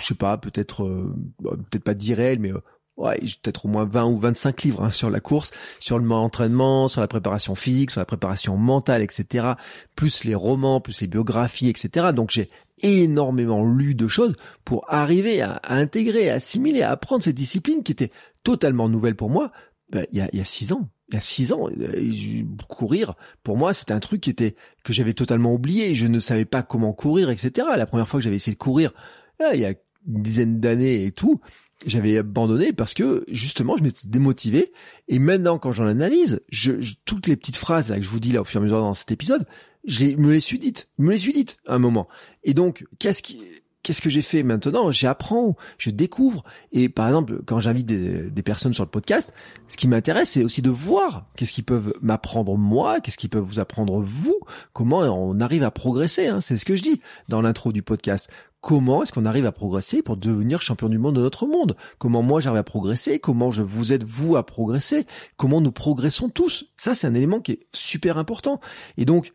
je 0.00 0.04
sais 0.04 0.14
pas, 0.14 0.38
peut-être, 0.38 0.84
euh, 0.84 1.14
bah, 1.40 1.52
peut-être 1.70 1.84
pas 1.84 1.94
10 1.94 2.14
réels, 2.14 2.38
mais 2.38 2.52
ouais, 2.96 3.18
peut-être 3.18 3.66
au 3.66 3.68
moins 3.68 3.84
20 3.84 4.06
ou 4.06 4.18
25 4.18 4.62
livres 4.62 4.84
hein, 4.84 4.90
sur 4.90 5.10
la 5.10 5.20
course, 5.20 5.50
sur 5.80 5.98
le 5.98 6.10
entraînement, 6.10 6.88
sur 6.88 7.00
la 7.00 7.08
préparation 7.08 7.54
physique, 7.54 7.90
sur 7.90 8.00
la 8.00 8.06
préparation 8.06 8.56
mentale, 8.56 9.02
etc. 9.02 9.52
Plus 9.94 10.24
les 10.24 10.34
romans, 10.34 10.80
plus 10.80 11.00
les 11.00 11.06
biographies, 11.06 11.68
etc. 11.68 12.08
Donc 12.14 12.30
j'ai 12.30 12.50
énormément 12.82 13.64
lu 13.64 13.94
de 13.94 14.08
choses 14.08 14.34
pour 14.64 14.84
arriver 14.88 15.40
à, 15.40 15.60
intégrer, 15.64 16.30
à 16.30 16.34
assimiler, 16.34 16.82
à 16.82 16.90
apprendre 16.90 17.22
cette 17.22 17.36
discipline 17.36 17.82
qui 17.82 17.92
était 17.92 18.10
totalement 18.42 18.88
nouvelle 18.88 19.16
pour 19.16 19.30
moi 19.30 19.50
ben, 19.90 20.06
il, 20.12 20.18
y 20.18 20.20
a, 20.20 20.28
il 20.32 20.38
y 20.38 20.42
a 20.42 20.44
six 20.44 20.72
ans. 20.72 20.88
il 21.08 21.14
y 21.14 21.18
a 21.18 21.20
six 21.20 21.52
ans, 21.52 21.68
euh, 21.68 22.42
courir, 22.68 23.14
pour 23.42 23.56
moi, 23.56 23.72
c'était 23.72 23.92
un 23.92 24.00
truc 24.00 24.20
qui 24.20 24.30
était 24.30 24.56
que 24.84 24.92
j'avais 24.92 25.12
totalement 25.12 25.54
oublié. 25.54 25.94
Je 25.94 26.08
ne 26.08 26.18
savais 26.18 26.44
pas 26.44 26.62
comment 26.62 26.92
courir, 26.92 27.30
etc. 27.30 27.68
La 27.76 27.86
première 27.86 28.08
fois 28.08 28.18
que 28.18 28.24
j'avais 28.24 28.36
essayé 28.36 28.54
de 28.54 28.58
courir, 28.58 28.92
il 29.40 29.60
y 29.60 29.64
a 29.64 29.70
une 30.06 30.22
dizaine 30.22 30.60
d'années 30.60 31.04
et 31.04 31.12
tout, 31.12 31.40
j'avais 31.84 32.16
abandonné 32.16 32.72
parce 32.72 32.94
que 32.94 33.24
justement, 33.28 33.76
je 33.76 33.82
m'étais 33.82 34.06
démotivé. 34.08 34.72
Et 35.08 35.18
maintenant, 35.18 35.58
quand 35.58 35.72
j'en 35.72 35.86
analyse, 35.86 36.40
je, 36.48 36.72
toutes 37.04 37.26
les 37.26 37.36
petites 37.36 37.56
phrases 37.56 37.90
là 37.90 37.96
que 37.96 38.02
je 38.02 38.08
vous 38.08 38.20
dis 38.20 38.32
là 38.32 38.40
au 38.40 38.44
fur 38.44 38.60
et 38.60 38.62
à 38.62 38.64
mesure 38.64 38.80
dans 38.80 38.94
cet 38.94 39.12
épisode, 39.12 39.46
je 39.84 40.06
me 40.16 40.32
les 40.32 40.40
suis 40.40 40.58
dites, 40.58 40.88
me 40.98 41.12
les 41.12 41.18
suis 41.18 41.32
dites 41.32 41.58
à 41.66 41.74
un 41.74 41.78
moment. 41.78 42.08
Et 42.44 42.54
donc, 42.54 42.86
qu'est-ce 42.98 43.22
qui 43.22 43.42
qu'est-ce 43.86 44.02
que 44.02 44.10
j'ai 44.10 44.22
fait 44.22 44.42
maintenant? 44.42 44.90
J'apprends, 44.90 45.54
je 45.78 45.90
découvre. 45.90 46.42
Et 46.72 46.88
par 46.88 47.06
exemple, 47.06 47.38
quand 47.46 47.60
j'invite 47.60 47.86
des, 47.86 48.42
personnes 48.42 48.74
sur 48.74 48.82
le 48.82 48.90
podcast, 48.90 49.32
ce 49.68 49.76
qui 49.76 49.86
m'intéresse, 49.86 50.30
c'est 50.30 50.42
aussi 50.42 50.60
de 50.60 50.70
voir 50.70 51.26
qu'est-ce 51.36 51.52
qu'ils 51.52 51.64
peuvent 51.64 51.94
m'apprendre 52.02 52.56
moi, 52.56 53.00
qu'est-ce 53.00 53.16
qu'ils 53.16 53.30
peuvent 53.30 53.44
vous 53.44 53.60
apprendre 53.60 54.00
vous, 54.00 54.40
comment 54.72 54.98
on 54.98 55.38
arrive 55.38 55.62
à 55.62 55.70
progresser. 55.70 56.26
Hein. 56.26 56.40
c'est 56.40 56.56
ce 56.56 56.64
que 56.64 56.74
je 56.74 56.82
dis 56.82 57.00
dans 57.28 57.40
l'intro 57.40 57.70
du 57.72 57.82
podcast. 57.82 58.28
Comment 58.60 59.04
est-ce 59.04 59.12
qu'on 59.12 59.24
arrive 59.24 59.46
à 59.46 59.52
progresser 59.52 60.02
pour 60.02 60.16
devenir 60.16 60.62
champion 60.62 60.88
du 60.88 60.98
monde 60.98 61.14
de 61.14 61.20
notre 61.20 61.46
monde? 61.46 61.76
Comment 61.98 62.22
moi 62.22 62.40
j'arrive 62.40 62.58
à 62.58 62.64
progresser? 62.64 63.20
Comment 63.20 63.52
je 63.52 63.62
vous 63.62 63.92
aide 63.92 64.02
vous 64.02 64.34
à 64.34 64.44
progresser? 64.44 65.06
Comment 65.36 65.60
nous 65.60 65.70
progressons 65.70 66.28
tous? 66.28 66.72
Ça, 66.76 66.94
c'est 66.94 67.06
un 67.06 67.14
élément 67.14 67.38
qui 67.38 67.52
est 67.52 67.66
super 67.72 68.18
important. 68.18 68.60
Et 68.96 69.04
donc, 69.04 69.32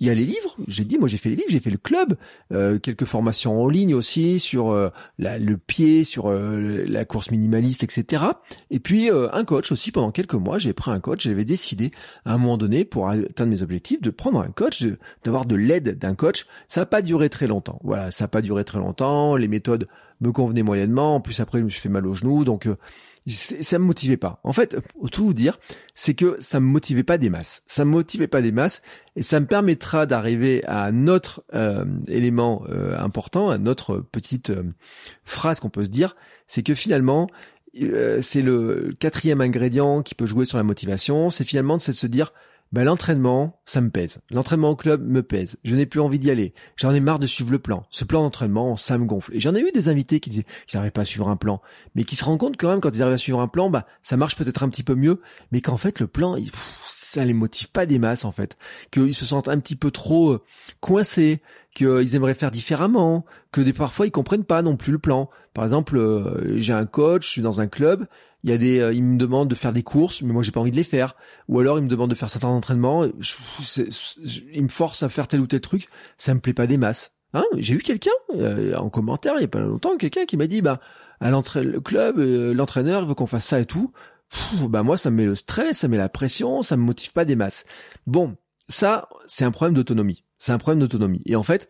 il 0.00 0.06
y 0.06 0.10
a 0.10 0.14
les 0.14 0.24
livres, 0.24 0.56
j'ai 0.66 0.84
dit, 0.84 0.98
moi 0.98 1.08
j'ai 1.08 1.16
fait 1.16 1.30
les 1.30 1.36
livres, 1.36 1.48
j'ai 1.50 1.60
fait 1.60 1.70
le 1.70 1.78
club, 1.78 2.16
euh, 2.52 2.78
quelques 2.78 3.04
formations 3.04 3.62
en 3.62 3.68
ligne 3.68 3.94
aussi 3.94 4.38
sur 4.38 4.70
euh, 4.70 4.90
le 5.18 5.56
pied, 5.56 6.04
sur 6.04 6.28
euh, 6.28 6.84
la 6.86 7.04
course 7.04 7.30
minimaliste, 7.30 7.82
etc. 7.82 8.24
Et 8.70 8.78
puis 8.78 9.10
un 9.10 9.44
coach 9.44 9.72
aussi 9.72 9.92
pendant 9.92 10.10
quelques 10.10 10.34
mois, 10.34 10.58
j'ai 10.58 10.72
pris 10.72 10.90
un 10.90 11.00
coach, 11.00 11.24
j'avais 11.24 11.44
décidé 11.44 11.90
à 12.24 12.34
un 12.34 12.38
moment 12.38 12.58
donné 12.58 12.84
pour 12.84 13.08
atteindre 13.08 13.50
mes 13.50 13.62
objectifs 13.62 14.00
de 14.00 14.10
prendre 14.10 14.40
un 14.40 14.50
coach, 14.50 14.84
d'avoir 15.24 15.44
de, 15.44 15.54
de 15.54 15.56
l'aide 15.56 15.98
d'un 15.98 16.14
coach. 16.14 16.46
Ça 16.68 16.82
n'a 16.82 16.86
pas 16.86 17.02
duré 17.02 17.28
très 17.28 17.46
longtemps. 17.46 17.80
Voilà, 17.82 18.10
ça 18.10 18.24
n'a 18.24 18.28
pas 18.28 18.42
duré 18.42 18.64
très 18.64 18.78
longtemps. 18.78 19.36
Les 19.36 19.48
méthodes 19.48 19.88
me 20.20 20.32
convenaient 20.32 20.62
moyennement. 20.62 21.16
En 21.16 21.20
plus 21.20 21.40
après, 21.40 21.58
je 21.58 21.64
me 21.64 21.70
suis 21.70 21.80
fait 21.80 21.88
mal 21.88 22.06
au 22.06 22.14
genou, 22.14 22.44
donc 22.44 22.68
ça 23.28 23.78
me 23.78 23.84
motivait 23.84 24.16
pas. 24.16 24.40
En 24.44 24.52
fait, 24.52 24.76
tout 25.12 25.26
vous 25.26 25.34
dire, 25.34 25.58
c'est 25.94 26.14
que 26.14 26.36
ça 26.40 26.60
me 26.60 26.66
motivait 26.66 27.02
pas 27.02 27.18
des 27.18 27.30
masses. 27.30 27.62
Ça 27.66 27.84
me 27.84 27.90
motivait 27.90 28.28
pas 28.28 28.42
des 28.42 28.52
masses 28.52 28.82
et 29.16 29.22
ça 29.22 29.40
me 29.40 29.46
permettra 29.46 30.06
d'arriver 30.06 30.64
à 30.64 30.84
un 30.84 31.06
autre 31.08 31.42
euh, 31.54 31.84
élément 32.06 32.64
euh, 32.68 32.98
important, 32.98 33.50
à 33.50 33.58
notre 33.58 33.98
petite 33.98 34.50
euh, 34.50 34.62
phrase 35.24 35.60
qu'on 35.60 35.70
peut 35.70 35.84
se 35.84 35.90
dire, 35.90 36.16
c'est 36.46 36.62
que 36.62 36.74
finalement, 36.74 37.28
c'est 38.20 38.42
le 38.42 38.96
quatrième 38.98 39.40
ingrédient 39.40 40.02
qui 40.02 40.14
peut 40.14 40.26
jouer 40.26 40.46
sur 40.46 40.56
la 40.56 40.64
motivation, 40.64 41.30
c'est 41.30 41.44
finalement 41.44 41.76
de 41.76 41.82
se 41.82 42.06
dire 42.06 42.32
bah, 42.72 42.84
l'entraînement, 42.84 43.60
ça 43.64 43.80
me 43.80 43.88
pèse. 43.88 44.20
L'entraînement 44.30 44.70
au 44.70 44.76
club 44.76 45.02
me 45.06 45.22
pèse. 45.22 45.58
Je 45.64 45.74
n'ai 45.74 45.86
plus 45.86 46.00
envie 46.00 46.18
d'y 46.18 46.30
aller. 46.30 46.52
J'en 46.76 46.92
ai 46.92 47.00
marre 47.00 47.18
de 47.18 47.26
suivre 47.26 47.50
le 47.50 47.58
plan. 47.58 47.86
Ce 47.90 48.04
plan 48.04 48.22
d'entraînement, 48.22 48.76
ça 48.76 48.98
me 48.98 49.06
gonfle. 49.06 49.34
Et 49.34 49.40
j'en 49.40 49.54
ai 49.54 49.60
eu 49.60 49.72
des 49.72 49.88
invités 49.88 50.20
qui 50.20 50.28
disaient 50.28 50.46
qu'ils 50.66 50.76
n'arrivaient 50.76 50.90
pas 50.90 51.02
à 51.02 51.06
suivre 51.06 51.28
un 51.28 51.36
plan, 51.36 51.62
mais 51.94 52.04
qui 52.04 52.16
se 52.16 52.24
rendent 52.24 52.38
compte 52.38 52.56
quand 52.58 52.68
même 52.68 52.80
quand 52.80 52.94
ils 52.94 53.02
arrivent 53.02 53.14
à 53.14 53.18
suivre 53.18 53.40
un 53.40 53.48
plan, 53.48 53.70
bah 53.70 53.86
ça 54.02 54.16
marche 54.16 54.36
peut-être 54.36 54.62
un 54.62 54.68
petit 54.68 54.82
peu 54.82 54.94
mieux, 54.94 55.20
mais 55.50 55.60
qu'en 55.60 55.76
fait 55.76 56.00
le 56.00 56.06
plan, 56.06 56.36
il, 56.36 56.50
ça 56.84 57.24
les 57.24 57.32
motive 57.32 57.70
pas 57.70 57.86
des 57.86 57.98
masses 57.98 58.24
en 58.24 58.32
fait, 58.32 58.58
qu'ils 58.90 59.14
se 59.14 59.24
sentent 59.24 59.48
un 59.48 59.58
petit 59.60 59.76
peu 59.76 59.90
trop 59.90 60.32
euh, 60.32 60.42
coincés, 60.80 61.40
qu'ils 61.74 62.14
aimeraient 62.14 62.34
faire 62.34 62.50
différemment, 62.50 63.24
que 63.52 63.60
des 63.60 63.72
parfois 63.72 64.06
ils 64.06 64.10
comprennent 64.10 64.44
pas 64.44 64.62
non 64.62 64.76
plus 64.76 64.92
le 64.92 64.98
plan. 64.98 65.30
Par 65.54 65.64
exemple, 65.64 65.96
euh, 65.96 66.56
j'ai 66.58 66.72
un 66.72 66.86
coach, 66.86 67.26
je 67.26 67.30
suis 67.30 67.42
dans 67.42 67.60
un 67.60 67.66
club, 67.66 68.06
il 68.44 68.50
y 68.50 68.52
a 68.52 68.58
des, 68.58 68.78
euh, 68.80 68.92
il 68.92 69.02
me 69.02 69.18
demande 69.18 69.48
de 69.48 69.54
faire 69.54 69.72
des 69.72 69.82
courses, 69.82 70.22
mais 70.22 70.32
moi 70.32 70.42
j'ai 70.42 70.52
pas 70.52 70.60
envie 70.60 70.70
de 70.70 70.76
les 70.76 70.84
faire. 70.84 71.14
Ou 71.48 71.58
alors 71.60 71.78
il 71.78 71.82
me 71.82 71.88
demande 71.88 72.10
de 72.10 72.14
faire 72.14 72.30
certains 72.30 72.48
entraînements, 72.48 73.04
il 73.04 74.62
me 74.62 74.68
force 74.68 75.02
à 75.02 75.08
faire 75.08 75.28
tel 75.28 75.40
ou 75.40 75.46
tel 75.46 75.60
truc, 75.60 75.88
ça 76.16 76.34
me 76.34 76.40
plaît 76.40 76.54
pas 76.54 76.66
des 76.66 76.76
masses. 76.76 77.12
Hein 77.34 77.44
j'ai 77.58 77.74
eu 77.74 77.78
quelqu'un 77.78 78.10
euh, 78.34 78.74
en 78.76 78.88
commentaire 78.88 79.34
il 79.36 79.42
y 79.42 79.44
a 79.44 79.48
pas 79.48 79.60
longtemps, 79.60 79.96
quelqu'un 79.98 80.24
qui 80.24 80.38
m'a 80.38 80.46
dit 80.46 80.62
bah 80.62 80.80
à 81.20 81.30
le 81.30 81.80
club, 81.80 82.18
euh, 82.18 82.54
l'entraîneur 82.54 83.06
veut 83.06 83.14
qu'on 83.14 83.26
fasse 83.26 83.46
ça 83.46 83.60
et 83.60 83.66
tout. 83.66 83.92
bah 84.68 84.82
moi 84.82 84.96
ça 84.96 85.10
me 85.10 85.16
met 85.16 85.26
le 85.26 85.34
stress, 85.34 85.78
ça 85.78 85.88
me 85.88 85.92
met 85.92 85.98
la 85.98 86.08
pression, 86.08 86.62
ça 86.62 86.76
me 86.76 86.82
motive 86.82 87.12
pas 87.12 87.24
des 87.24 87.36
masses. 87.36 87.64
Bon, 88.06 88.36
ça 88.68 89.08
c'est 89.26 89.44
un 89.44 89.50
problème 89.50 89.74
d'autonomie. 89.74 90.24
C'est 90.38 90.52
un 90.52 90.58
problème 90.58 90.78
d'autonomie. 90.78 91.22
Et 91.26 91.34
en 91.34 91.42
fait, 91.42 91.68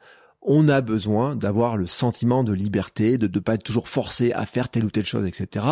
on 0.51 0.67
a 0.69 0.81
besoin 0.81 1.37
d'avoir 1.37 1.77
le 1.77 1.87
sentiment 1.87 2.43
de 2.43 2.55
liberté, 2.55 3.19
de 3.19 3.29
ne 3.29 3.39
pas 3.39 3.55
être 3.55 3.63
toujours 3.63 3.87
forcé 3.87 4.33
à 4.33 4.47
faire 4.47 4.71
telle 4.71 4.87
ou 4.87 4.91
telle 4.91 5.05
chose, 5.05 5.27
etc. 5.27 5.67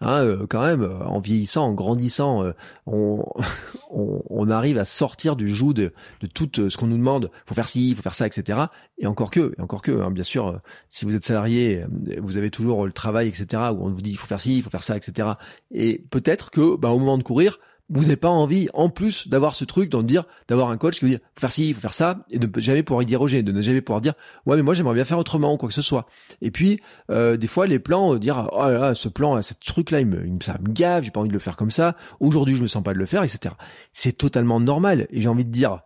Hein, 0.00 0.24
euh, 0.24 0.46
quand 0.48 0.62
même, 0.62 0.82
euh, 0.82 1.04
en 1.04 1.20
vieillissant, 1.20 1.66
en 1.66 1.74
grandissant, 1.74 2.42
euh, 2.42 2.52
on, 2.86 3.22
on, 3.90 4.48
arrive 4.48 4.78
à 4.78 4.86
sortir 4.86 5.36
du 5.36 5.48
joug 5.48 5.74
de, 5.74 5.92
de 6.22 6.26
tout 6.26 6.48
ce 6.54 6.74
qu'on 6.78 6.86
nous 6.86 6.96
demande. 6.96 7.30
Faut 7.44 7.54
faire 7.54 7.68
ci, 7.68 7.94
faut 7.94 8.00
faire 8.00 8.14
ça, 8.14 8.26
etc. 8.26 8.58
Et 8.96 9.06
encore 9.06 9.30
que, 9.30 9.54
et 9.58 9.60
encore 9.60 9.82
que, 9.82 10.00
hein, 10.00 10.10
bien 10.10 10.24
sûr, 10.24 10.60
si 10.88 11.04
vous 11.04 11.14
êtes 11.14 11.24
salarié, 11.24 11.84
vous 12.22 12.38
avez 12.38 12.50
toujours 12.50 12.86
le 12.86 12.92
travail, 12.92 13.28
etc. 13.28 13.62
Où 13.74 13.84
on 13.84 13.90
vous 13.90 14.00
dit 14.00 14.12
il 14.12 14.16
faut 14.16 14.26
faire 14.26 14.40
ci, 14.40 14.56
il 14.56 14.62
faut 14.62 14.70
faire 14.70 14.82
ça, 14.82 14.96
etc. 14.96 15.28
Et 15.70 16.02
peut-être 16.10 16.50
que, 16.50 16.76
bah, 16.76 16.88
au 16.88 16.98
moment 16.98 17.18
de 17.18 17.22
courir, 17.22 17.58
vous 17.88 18.02
n'avez 18.02 18.16
pas 18.16 18.28
envie, 18.28 18.68
en 18.72 18.88
plus 18.88 19.28
d'avoir 19.28 19.54
ce 19.54 19.64
truc, 19.64 19.90
d'en 19.90 20.02
dire, 20.02 20.24
d'avoir 20.48 20.70
un 20.70 20.78
coach 20.78 20.98
qui 20.98 21.04
vous 21.04 21.10
dit, 21.10 21.16
faut 21.16 21.40
faire 21.40 21.52
ci, 21.52 21.72
faut 21.74 21.80
faire 21.80 21.92
ça, 21.92 22.24
et 22.30 22.38
de 22.38 22.60
jamais 22.60 22.82
pouvoir 22.82 23.02
y 23.02 23.06
déroger, 23.06 23.42
de 23.42 23.52
ne 23.52 23.60
jamais 23.60 23.82
pouvoir 23.82 24.00
dire, 24.00 24.14
ouais, 24.46 24.56
mais 24.56 24.62
moi 24.62 24.74
j'aimerais 24.74 24.94
bien 24.94 25.04
faire 25.04 25.18
autrement, 25.18 25.52
ou 25.52 25.56
quoi 25.56 25.68
que 25.68 25.74
ce 25.74 25.82
soit. 25.82 26.06
Et 26.40 26.50
puis, 26.50 26.80
euh, 27.10 27.36
des 27.36 27.46
fois, 27.46 27.66
les 27.66 27.78
plans, 27.78 28.14
euh, 28.14 28.18
dire, 28.18 28.48
oh 28.52 28.68
là 28.68 28.94
ce 28.94 29.08
plan, 29.08 29.40
ce 29.42 29.54
truc-là, 29.54 30.00
il 30.00 30.06
me, 30.06 30.24
ça 30.40 30.58
me 30.62 30.72
gave, 30.72 31.04
j'ai 31.04 31.10
pas 31.10 31.20
envie 31.20 31.28
de 31.28 31.34
le 31.34 31.38
faire 31.38 31.56
comme 31.56 31.70
ça, 31.70 31.96
aujourd'hui 32.20 32.54
je 32.54 32.62
me 32.62 32.66
sens 32.66 32.82
pas 32.82 32.94
de 32.94 32.98
le 32.98 33.06
faire, 33.06 33.22
etc. 33.22 33.54
C'est 33.92 34.16
totalement 34.16 34.60
normal, 34.60 35.06
et 35.10 35.20
j'ai 35.20 35.28
envie 35.28 35.44
de 35.44 35.50
dire, 35.50 35.80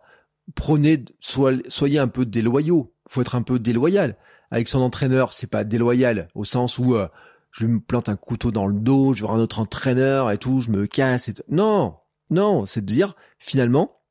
prenez, 0.55 1.03
soyez 1.19 1.99
un 1.99 2.07
peu 2.07 2.25
déloyaux, 2.25 2.93
faut 3.07 3.21
être 3.21 3.35
un 3.35 3.41
peu 3.41 3.59
déloyal. 3.59 4.15
Avec 4.49 4.69
son 4.69 4.79
entraîneur, 4.79 5.33
c'est 5.33 5.47
pas 5.47 5.65
déloyal, 5.65 6.29
au 6.33 6.45
sens 6.45 6.77
où, 6.77 6.95
euh, 6.95 7.07
je 7.51 7.65
me 7.65 7.79
plante 7.79 8.09
un 8.09 8.15
couteau 8.15 8.51
dans 8.51 8.67
le 8.67 8.79
dos, 8.79 9.13
je 9.13 9.23
veux 9.23 9.29
un 9.29 9.39
autre 9.39 9.59
entraîneur 9.59 10.31
et 10.31 10.37
tout, 10.37 10.59
je 10.59 10.69
me 10.69 10.87
casse 10.87 11.29
et. 11.29 11.33
Non, 11.49 11.97
non, 12.29 12.65
c'est 12.65 12.81
de 12.81 12.85
dire 12.85 13.15
finalement 13.39 14.01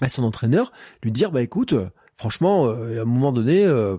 à 0.00 0.08
son 0.08 0.24
entraîneur, 0.24 0.72
lui 1.02 1.12
dire 1.12 1.30
bah 1.30 1.42
écoute, 1.42 1.74
euh, 1.74 1.90
franchement, 2.16 2.66
euh, 2.66 2.98
à 2.98 3.02
un 3.02 3.04
moment 3.04 3.32
donné, 3.32 3.64
euh, 3.64 3.96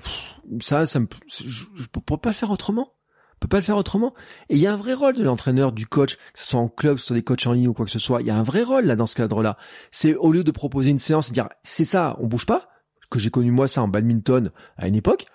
ça, 0.59 0.85
ça 0.85 0.99
me, 0.99 1.07
je 1.27 1.85
peux 1.91 2.17
pas 2.17 2.29
le 2.29 2.35
faire 2.35 2.51
autrement. 2.51 2.93
Je 3.33 3.47
peux 3.47 3.49
pas 3.49 3.57
le 3.57 3.63
faire 3.63 3.77
autrement. 3.77 4.13
Et 4.49 4.55
il 4.55 4.61
y 4.61 4.67
a 4.67 4.73
un 4.73 4.77
vrai 4.77 4.93
rôle 4.93 5.15
de 5.15 5.23
l'entraîneur, 5.23 5.71
du 5.71 5.87
coach, 5.87 6.15
que 6.15 6.39
ce 6.39 6.45
soit 6.45 6.59
en 6.59 6.69
club, 6.69 6.95
que 6.95 7.01
ce 7.01 7.07
soit 7.07 7.15
des 7.15 7.23
coachs 7.23 7.47
en 7.47 7.53
ligne 7.53 7.69
ou 7.69 7.73
quoi 7.73 7.85
que 7.85 7.91
ce 7.91 7.97
soit. 7.97 8.21
Il 8.21 8.27
y 8.27 8.29
a 8.29 8.37
un 8.37 8.43
vrai 8.43 8.61
rôle 8.61 8.85
là 8.85 8.95
dans 8.95 9.07
ce 9.07 9.15
cadre-là. 9.15 9.57
C'est 9.89 10.13
au 10.13 10.31
lieu 10.31 10.43
de 10.43 10.51
proposer 10.51 10.91
une 10.91 10.99
séance 10.99 11.29
et 11.29 11.31
dire 11.31 11.49
c'est 11.63 11.85
ça, 11.85 12.17
on 12.19 12.27
bouge 12.27 12.45
pas, 12.45 12.69
que 13.09 13.17
j'ai 13.17 13.31
connu 13.31 13.49
moi 13.49 13.67
ça 13.67 13.81
en 13.81 13.87
badminton 13.87 14.51
à 14.77 14.87
une 14.87 14.95
époque. 14.95 15.25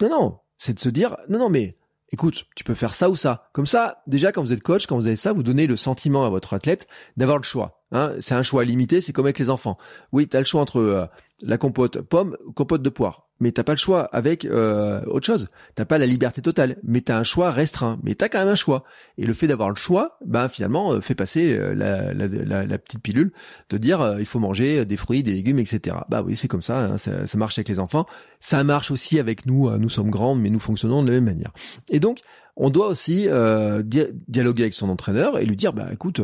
Non, 0.00 0.10
non, 0.10 0.38
c'est 0.56 0.74
de 0.74 0.80
se 0.80 0.88
dire 0.88 1.16
non, 1.28 1.38
non, 1.38 1.50
mais 1.50 1.76
écoute, 2.12 2.46
tu 2.54 2.64
peux 2.64 2.74
faire 2.74 2.94
ça 2.94 3.10
ou 3.10 3.16
ça. 3.16 3.48
Comme 3.52 3.66
ça, 3.66 4.02
déjà, 4.06 4.32
quand 4.32 4.42
vous 4.42 4.52
êtes 4.52 4.62
coach, 4.62 4.86
quand 4.86 4.96
vous 4.96 5.06
avez 5.06 5.16
ça, 5.16 5.32
vous 5.32 5.42
donnez 5.42 5.66
le 5.66 5.76
sentiment 5.76 6.24
à 6.24 6.30
votre 6.30 6.54
athlète 6.54 6.86
d'avoir 7.16 7.38
le 7.38 7.42
choix. 7.42 7.82
Hein. 7.90 8.14
c'est 8.20 8.34
un 8.34 8.42
choix 8.42 8.64
limité, 8.64 9.00
c'est 9.00 9.12
comme 9.12 9.26
avec 9.26 9.38
les 9.38 9.50
enfants. 9.50 9.76
Oui, 10.12 10.28
tu 10.28 10.36
as 10.36 10.40
le 10.40 10.46
choix 10.46 10.60
entre 10.60 10.78
euh, 10.78 11.06
la 11.40 11.58
compote 11.58 12.00
pomme, 12.00 12.36
compote 12.54 12.82
de 12.82 12.88
poire 12.88 13.28
mais 13.42 13.50
t'as 13.50 13.64
pas 13.64 13.72
le 13.72 13.78
choix 13.78 14.04
avec 14.12 14.44
euh, 14.44 15.04
autre 15.06 15.26
chose. 15.26 15.48
T'as 15.74 15.84
pas 15.84 15.98
la 15.98 16.06
liberté 16.06 16.40
totale, 16.42 16.76
mais 16.84 17.00
t'as 17.00 17.18
un 17.18 17.24
choix 17.24 17.50
restreint. 17.50 17.98
Mais 18.04 18.14
t'as 18.14 18.28
quand 18.28 18.38
même 18.38 18.48
un 18.48 18.54
choix. 18.54 18.84
Et 19.18 19.26
le 19.26 19.34
fait 19.34 19.48
d'avoir 19.48 19.68
le 19.68 19.74
choix, 19.74 20.16
ben 20.24 20.48
finalement, 20.48 20.92
euh, 20.92 21.00
fait 21.00 21.16
passer 21.16 21.52
euh, 21.52 21.74
la, 21.74 22.14
la, 22.14 22.66
la, 22.66 22.78
petite 22.78 23.02
pilule 23.02 23.32
de 23.68 23.78
dire 23.78 24.16
il 24.20 24.26
faut 24.26 24.38
manger 24.38 24.86
des 24.86 24.96
fruits, 24.96 25.24
des 25.24 25.32
légumes, 25.32 25.58
etc. 25.58 25.96
Bah 26.08 26.22
oui, 26.22 26.36
c'est 26.36 26.46
comme 26.46 26.62
ça, 26.62 26.84
hein, 26.84 26.96
ça, 26.98 27.26
ça. 27.26 27.36
marche 27.36 27.58
avec 27.58 27.68
les 27.68 27.80
enfants. 27.80 28.06
Ça 28.38 28.62
marche 28.62 28.92
aussi 28.92 29.18
avec 29.18 29.44
nous. 29.44 29.68
Hein. 29.68 29.78
nous 29.78 29.88
sommes 29.88 30.10
grands, 30.10 30.36
mais 30.36 30.48
nous 30.48 30.60
fonctionnons 30.60 31.02
de 31.02 31.08
la 31.08 31.14
même 31.14 31.24
manière. 31.24 31.52
Et 31.90 31.98
donc, 31.98 32.20
on 32.54 32.70
doit 32.70 32.86
aussi 32.86 33.26
dialoguer 33.26 34.62
avec 34.62 34.74
son 34.74 34.88
entraîneur 34.88 35.40
et 35.40 35.44
lui 35.44 35.56
dire 35.56 35.72
bah 35.72 35.88
écoute 35.92 36.20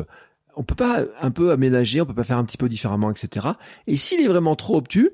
on 0.55 0.63
peut 0.63 0.75
pas 0.75 1.03
un 1.21 1.31
peu 1.31 1.51
aménager, 1.51 1.99
on 2.01 2.05
peut 2.05 2.13
pas 2.13 2.23
faire 2.23 2.37
un 2.37 2.45
petit 2.45 2.57
peu 2.57 2.69
différemment, 2.69 3.11
etc. 3.11 3.47
Et 3.87 3.97
s'il 3.97 4.21
est 4.21 4.27
vraiment 4.27 4.55
trop 4.55 4.77
obtus, 4.77 5.11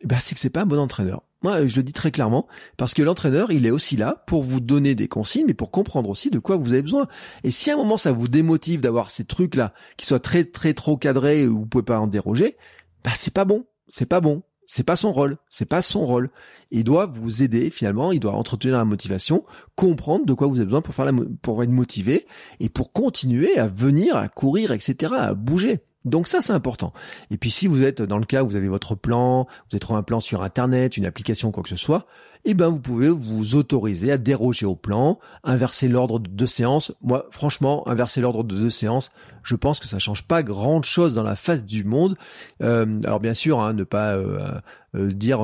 eh 0.00 0.06
ben 0.06 0.18
c'est 0.18 0.34
que 0.34 0.40
c'est 0.40 0.50
pas 0.50 0.62
un 0.62 0.66
bon 0.66 0.78
entraîneur. 0.78 1.22
Moi, 1.42 1.66
je 1.66 1.76
le 1.76 1.82
dis 1.82 1.92
très 1.92 2.10
clairement, 2.10 2.46
parce 2.76 2.94
que 2.94 3.02
l'entraîneur, 3.02 3.52
il 3.52 3.66
est 3.66 3.70
aussi 3.70 3.96
là 3.96 4.24
pour 4.26 4.42
vous 4.42 4.60
donner 4.60 4.94
des 4.94 5.06
consignes, 5.06 5.44
mais 5.46 5.54
pour 5.54 5.70
comprendre 5.70 6.08
aussi 6.08 6.30
de 6.30 6.38
quoi 6.38 6.56
vous 6.56 6.72
avez 6.72 6.82
besoin. 6.82 7.08
Et 7.44 7.50
si 7.50 7.70
à 7.70 7.74
un 7.74 7.76
moment 7.76 7.96
ça 7.96 8.10
vous 8.10 8.28
démotive 8.28 8.80
d'avoir 8.80 9.10
ces 9.10 9.24
trucs-là, 9.24 9.74
qui 9.96 10.06
soient 10.06 10.18
très 10.18 10.44
très 10.44 10.72
trop 10.72 10.96
cadrés, 10.96 11.46
où 11.46 11.60
vous 11.60 11.66
pouvez 11.66 11.84
pas 11.84 12.00
en 12.00 12.06
déroger, 12.06 12.56
bah 13.04 13.12
c'est 13.14 13.34
pas 13.34 13.44
bon, 13.44 13.66
c'est 13.86 14.06
pas 14.06 14.20
bon, 14.20 14.42
c'est 14.66 14.82
pas 14.82 14.96
son 14.96 15.12
rôle, 15.12 15.36
c'est 15.48 15.66
pas 15.66 15.82
son 15.82 16.02
rôle. 16.02 16.30
Il 16.70 16.84
doit 16.84 17.06
vous 17.06 17.42
aider 17.42 17.70
finalement, 17.70 18.12
il 18.12 18.18
doit 18.18 18.32
entretenir 18.32 18.78
la 18.78 18.84
motivation, 18.84 19.44
comprendre 19.76 20.26
de 20.26 20.34
quoi 20.34 20.48
vous 20.48 20.56
avez 20.56 20.64
besoin 20.64 20.82
pour 20.82 20.94
faire 20.94 21.04
la, 21.04 21.12
pour 21.42 21.62
être 21.62 21.70
motivé 21.70 22.26
et 22.60 22.68
pour 22.68 22.92
continuer 22.92 23.56
à 23.58 23.68
venir, 23.68 24.16
à 24.16 24.28
courir, 24.28 24.72
etc., 24.72 25.12
à 25.16 25.34
bouger. 25.34 25.80
Donc 26.06 26.28
ça, 26.28 26.40
c'est 26.40 26.52
important. 26.52 26.92
Et 27.30 27.36
puis 27.36 27.50
si 27.50 27.66
vous 27.66 27.82
êtes 27.82 28.00
dans 28.00 28.18
le 28.18 28.24
cas 28.24 28.44
où 28.44 28.48
vous 28.48 28.56
avez 28.56 28.68
votre 28.68 28.94
plan, 28.94 29.44
vous 29.44 29.74
avez 29.74 29.80
trouvé 29.80 29.98
un 29.98 30.02
plan 30.02 30.20
sur 30.20 30.42
Internet, 30.42 30.96
une 30.96 31.04
application, 31.04 31.50
quoi 31.50 31.64
que 31.64 31.68
ce 31.68 31.76
soit, 31.76 32.06
eh 32.44 32.54
ben 32.54 32.68
vous 32.68 32.78
pouvez 32.78 33.10
vous 33.10 33.56
autoriser 33.56 34.12
à 34.12 34.18
déroger 34.18 34.66
au 34.66 34.76
plan, 34.76 35.18
inverser 35.42 35.88
l'ordre 35.88 36.20
de 36.20 36.28
deux 36.28 36.46
séances. 36.46 36.94
Moi, 37.02 37.26
franchement, 37.32 37.86
inverser 37.88 38.20
l'ordre 38.20 38.44
de 38.44 38.54
deux 38.54 38.70
séances, 38.70 39.10
je 39.42 39.56
pense 39.56 39.80
que 39.80 39.88
ça 39.88 39.98
change 39.98 40.22
pas 40.22 40.44
grand 40.44 40.80
chose 40.82 41.16
dans 41.16 41.24
la 41.24 41.34
face 41.34 41.64
du 41.64 41.82
monde. 41.82 42.16
Euh, 42.62 43.00
alors 43.02 43.18
bien 43.18 43.34
sûr, 43.34 43.60
hein, 43.60 43.72
ne 43.72 43.82
pas 43.82 44.14
euh, 44.14 44.60
euh, 44.94 45.12
dire 45.12 45.40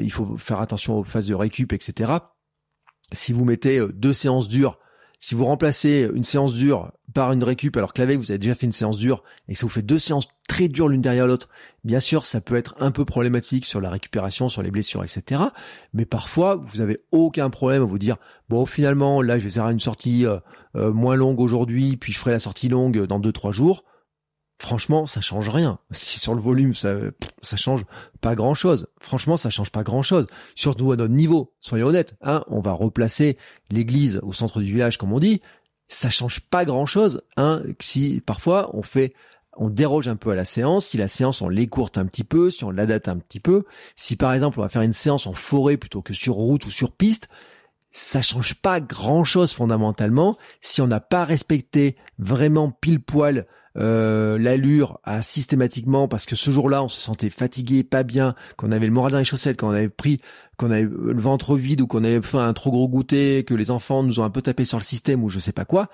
il 0.00 0.12
faut 0.12 0.36
faire 0.36 0.60
attention 0.60 0.98
aux 0.98 1.04
phases 1.04 1.26
de 1.26 1.34
récup, 1.34 1.72
etc. 1.72 2.12
Si 3.10 3.32
vous 3.32 3.44
mettez 3.44 3.84
deux 3.92 4.12
séances 4.12 4.46
dures 4.46 4.78
si 5.18 5.34
vous 5.34 5.44
remplacez 5.44 6.08
une 6.14 6.24
séance 6.24 6.54
dure 6.54 6.92
par 7.14 7.32
une 7.32 7.42
récup 7.42 7.76
alors 7.76 7.92
que 7.92 8.02
la 8.02 8.16
vous 8.16 8.30
avez 8.30 8.38
déjà 8.38 8.54
fait 8.54 8.66
une 8.66 8.72
séance 8.72 8.98
dure 8.98 9.22
et 9.48 9.54
que 9.54 9.58
ça 9.58 9.66
vous 9.66 9.72
fait 9.72 9.82
deux 9.82 9.98
séances 9.98 10.28
très 10.48 10.68
dures 10.68 10.88
l'une 10.88 11.00
derrière 11.00 11.26
l'autre, 11.26 11.48
bien 11.84 12.00
sûr 12.00 12.26
ça 12.26 12.40
peut 12.40 12.56
être 12.56 12.74
un 12.78 12.90
peu 12.90 13.04
problématique 13.04 13.64
sur 13.64 13.80
la 13.80 13.90
récupération, 13.90 14.48
sur 14.48 14.62
les 14.62 14.70
blessures, 14.70 15.02
etc. 15.02 15.42
Mais 15.94 16.04
parfois 16.04 16.56
vous 16.56 16.80
avez 16.80 17.00
aucun 17.12 17.50
problème 17.50 17.82
à 17.82 17.86
vous 17.86 17.98
dire 17.98 18.16
bon 18.48 18.66
finalement 18.66 19.22
là 19.22 19.38
je 19.38 19.44
vais 19.44 19.50
faire 19.50 19.68
une 19.68 19.80
sortie 19.80 20.26
euh, 20.26 20.38
euh, 20.76 20.92
moins 20.92 21.16
longue 21.16 21.40
aujourd'hui 21.40 21.96
puis 21.96 22.12
je 22.12 22.18
ferai 22.18 22.32
la 22.32 22.40
sortie 22.40 22.68
longue 22.68 23.06
dans 23.06 23.18
deux 23.18 23.32
trois 23.32 23.52
jours 23.52 23.84
franchement, 24.58 25.06
ça 25.06 25.20
change 25.20 25.48
rien. 25.48 25.78
Si 25.90 26.18
sur 26.18 26.34
le 26.34 26.40
volume, 26.40 26.74
ça, 26.74 26.94
ça 27.42 27.56
change 27.56 27.84
pas 28.20 28.34
grand 28.34 28.54
chose. 28.54 28.88
Franchement, 29.00 29.36
ça 29.36 29.50
change 29.50 29.70
pas 29.70 29.82
grand 29.82 30.02
chose. 30.02 30.26
Surtout 30.54 30.92
à 30.92 30.96
notre 30.96 31.14
niveau. 31.14 31.52
Soyons 31.60 31.88
honnêtes, 31.88 32.14
hein. 32.22 32.44
On 32.48 32.60
va 32.60 32.72
replacer 32.72 33.38
l'église 33.70 34.20
au 34.22 34.32
centre 34.32 34.60
du 34.60 34.72
village, 34.72 34.98
comme 34.98 35.12
on 35.12 35.18
dit. 35.18 35.42
Ça 35.88 36.10
change 36.10 36.40
pas 36.40 36.64
grand 36.64 36.86
chose, 36.86 37.22
hein. 37.36 37.62
Si 37.80 38.22
parfois 38.24 38.70
on 38.74 38.82
fait, 38.82 39.14
on 39.56 39.70
déroge 39.70 40.08
un 40.08 40.16
peu 40.16 40.30
à 40.30 40.34
la 40.34 40.44
séance. 40.44 40.86
Si 40.86 40.96
la 40.96 41.08
séance, 41.08 41.42
on 41.42 41.48
l'écourte 41.48 41.98
un 41.98 42.06
petit 42.06 42.24
peu, 42.24 42.50
si 42.50 42.64
on 42.64 42.70
l'adapte 42.70 43.08
un 43.08 43.18
petit 43.18 43.40
peu. 43.40 43.64
Si 43.94 44.16
par 44.16 44.32
exemple, 44.32 44.58
on 44.58 44.62
va 44.62 44.68
faire 44.68 44.82
une 44.82 44.92
séance 44.92 45.26
en 45.26 45.32
forêt 45.32 45.76
plutôt 45.76 46.02
que 46.02 46.14
sur 46.14 46.34
route 46.34 46.64
ou 46.66 46.70
sur 46.70 46.92
piste, 46.92 47.28
ça 47.92 48.20
change 48.20 48.54
pas 48.54 48.78
grand 48.80 49.24
chose 49.24 49.54
fondamentalement 49.54 50.36
si 50.60 50.82
on 50.82 50.86
n'a 50.86 51.00
pas 51.00 51.24
respecté 51.24 51.96
vraiment 52.18 52.70
pile 52.70 53.00
poil 53.00 53.46
euh, 53.76 54.38
l'allure 54.38 55.00
a 55.04 55.22
systématiquement 55.22 56.08
parce 56.08 56.26
que 56.26 56.36
ce 56.36 56.50
jour-là 56.50 56.82
on 56.82 56.88
se 56.88 57.00
sentait 57.00 57.30
fatigué, 57.30 57.84
pas 57.84 58.02
bien, 58.02 58.34
qu'on 58.56 58.72
avait 58.72 58.86
le 58.86 58.92
moral 58.92 59.12
dans 59.12 59.18
les 59.18 59.24
chaussettes, 59.24 59.58
qu'on 59.58 59.70
avait 59.70 59.88
pris, 59.88 60.20
qu'on 60.56 60.70
avait 60.70 60.84
le 60.84 61.20
ventre 61.20 61.56
vide 61.56 61.80
ou 61.82 61.86
qu'on 61.86 62.04
avait 62.04 62.22
fait 62.22 62.38
un 62.38 62.52
trop 62.52 62.70
gros 62.70 62.88
goûter, 62.88 63.44
que 63.44 63.54
les 63.54 63.70
enfants 63.70 64.02
nous 64.02 64.20
ont 64.20 64.24
un 64.24 64.30
peu 64.30 64.42
tapé 64.42 64.64
sur 64.64 64.78
le 64.78 64.84
système 64.84 65.22
ou 65.22 65.28
je 65.28 65.38
sais 65.38 65.52
pas 65.52 65.64
quoi, 65.64 65.88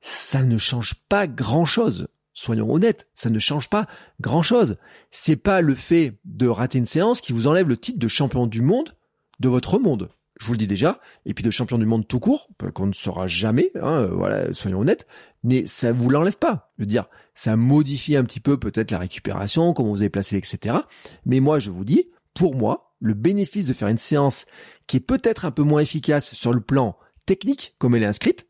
ça 0.00 0.42
ne 0.42 0.56
change 0.56 0.94
pas 1.08 1.26
grand-chose. 1.26 2.08
Soyons 2.36 2.72
honnêtes, 2.72 3.08
ça 3.14 3.30
ne 3.30 3.38
change 3.38 3.68
pas 3.68 3.86
grand-chose. 4.20 4.76
C'est 5.10 5.36
pas 5.36 5.60
le 5.60 5.74
fait 5.74 6.18
de 6.24 6.48
rater 6.48 6.78
une 6.78 6.86
séance 6.86 7.20
qui 7.20 7.32
vous 7.32 7.46
enlève 7.46 7.68
le 7.68 7.76
titre 7.76 7.98
de 7.98 8.08
champion 8.08 8.46
du 8.46 8.60
monde 8.60 8.94
de 9.40 9.48
votre 9.48 9.78
monde 9.78 10.10
je 10.40 10.46
vous 10.46 10.52
le 10.52 10.58
dis 10.58 10.66
déjà, 10.66 11.00
et 11.26 11.34
puis 11.34 11.44
de 11.44 11.50
champion 11.50 11.78
du 11.78 11.86
monde 11.86 12.08
tout 12.08 12.18
court, 12.18 12.48
qu'on 12.74 12.86
ne 12.86 12.92
sera 12.92 13.26
jamais, 13.26 13.70
hein, 13.76 14.00
euh, 14.00 14.08
voilà, 14.08 14.52
soyons 14.52 14.80
honnêtes, 14.80 15.06
mais 15.44 15.66
ça 15.66 15.92
vous 15.92 16.10
l'enlève 16.10 16.38
pas. 16.38 16.72
Je 16.76 16.82
veux 16.82 16.86
dire, 16.86 17.06
ça 17.34 17.54
modifie 17.54 18.16
un 18.16 18.24
petit 18.24 18.40
peu 18.40 18.58
peut-être 18.58 18.90
la 18.90 18.98
récupération, 18.98 19.72
comment 19.72 19.90
vous 19.90 20.00
avez 20.00 20.10
placé, 20.10 20.36
etc. 20.36 20.78
Mais 21.26 21.38
moi, 21.38 21.58
je 21.58 21.70
vous 21.70 21.84
dis, 21.84 22.08
pour 22.32 22.56
moi, 22.56 22.96
le 23.00 23.14
bénéfice 23.14 23.68
de 23.68 23.74
faire 23.74 23.88
une 23.88 23.98
séance 23.98 24.46
qui 24.86 24.96
est 24.96 25.00
peut-être 25.00 25.44
un 25.44 25.50
peu 25.50 25.62
moins 25.62 25.82
efficace 25.82 26.34
sur 26.34 26.52
le 26.52 26.60
plan 26.60 26.96
technique, 27.26 27.74
comme 27.78 27.94
elle 27.94 28.02
est 28.02 28.06
inscrite, 28.06 28.46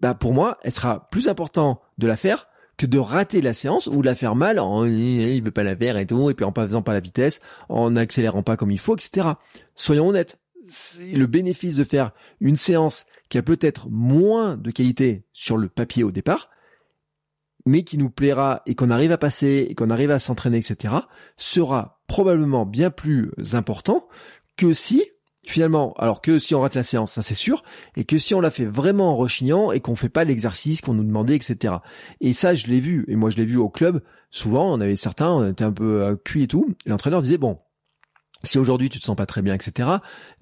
bah 0.00 0.14
pour 0.14 0.34
moi, 0.34 0.58
elle 0.62 0.72
sera 0.72 1.08
plus 1.10 1.28
important 1.28 1.80
de 1.96 2.06
la 2.06 2.16
faire 2.16 2.48
que 2.76 2.86
de 2.86 2.98
rater 2.98 3.40
la 3.40 3.54
séance 3.54 3.86
ou 3.86 4.00
de 4.00 4.06
la 4.06 4.16
faire 4.16 4.34
mal 4.34 4.58
en 4.58 4.84
il 4.84 5.42
veut 5.42 5.52
pas 5.52 5.62
la 5.62 5.76
faire 5.76 5.96
et 5.96 6.06
tout, 6.06 6.28
et 6.28 6.34
puis 6.34 6.44
en 6.44 6.50
pas 6.50 6.66
faisant 6.66 6.82
pas 6.82 6.92
la 6.92 7.00
vitesse, 7.00 7.40
en 7.68 7.92
n'accélérant 7.92 8.42
pas 8.42 8.56
comme 8.56 8.72
il 8.72 8.80
faut, 8.80 8.96
etc. 8.96 9.28
Soyons 9.76 10.08
honnêtes 10.08 10.38
le 11.00 11.26
bénéfice 11.26 11.76
de 11.76 11.84
faire 11.84 12.12
une 12.40 12.56
séance 12.56 13.06
qui 13.28 13.38
a 13.38 13.42
peut-être 13.42 13.88
moins 13.90 14.56
de 14.56 14.70
qualité 14.70 15.24
sur 15.32 15.56
le 15.56 15.68
papier 15.68 16.04
au 16.04 16.10
départ, 16.10 16.50
mais 17.66 17.84
qui 17.84 17.98
nous 17.98 18.10
plaira 18.10 18.62
et 18.66 18.74
qu'on 18.74 18.90
arrive 18.90 19.12
à 19.12 19.18
passer 19.18 19.66
et 19.68 19.74
qu'on 19.74 19.90
arrive 19.90 20.10
à 20.10 20.18
s'entraîner, 20.18 20.58
etc., 20.58 20.94
sera 21.36 22.02
probablement 22.06 22.66
bien 22.66 22.90
plus 22.90 23.32
important 23.52 24.06
que 24.56 24.72
si, 24.72 25.02
finalement, 25.44 25.94
alors 25.94 26.20
que 26.20 26.38
si 26.38 26.54
on 26.54 26.60
rate 26.60 26.74
la 26.74 26.82
séance, 26.82 27.12
ça 27.12 27.22
c'est 27.22 27.34
sûr, 27.34 27.62
et 27.96 28.04
que 28.04 28.18
si 28.18 28.34
on 28.34 28.40
la 28.40 28.50
fait 28.50 28.66
vraiment 28.66 29.10
en 29.10 29.16
rechignant 29.16 29.72
et 29.72 29.80
qu'on 29.80 29.96
fait 29.96 30.08
pas 30.08 30.24
l'exercice 30.24 30.80
qu'on 30.80 30.94
nous 30.94 31.04
demandait, 31.04 31.36
etc. 31.36 31.76
Et 32.20 32.32
ça, 32.32 32.54
je 32.54 32.66
l'ai 32.66 32.80
vu, 32.80 33.04
et 33.08 33.16
moi 33.16 33.30
je 33.30 33.36
l'ai 33.36 33.46
vu 33.46 33.56
au 33.56 33.68
club, 33.68 34.02
souvent, 34.30 34.74
on 34.74 34.80
avait 34.80 34.96
certains, 34.96 35.30
on 35.30 35.48
était 35.48 35.64
un 35.64 35.72
peu 35.72 36.02
euh, 36.02 36.16
cuit 36.16 36.44
et 36.44 36.48
tout, 36.48 36.74
l'entraîneur 36.86 37.22
disait, 37.22 37.38
bon, 37.38 37.58
si 38.44 38.58
aujourd'hui 38.58 38.88
tu 38.88 38.98
te 38.98 39.04
sens 39.04 39.16
pas 39.16 39.26
très 39.26 39.42
bien, 39.42 39.54
etc., 39.54 39.88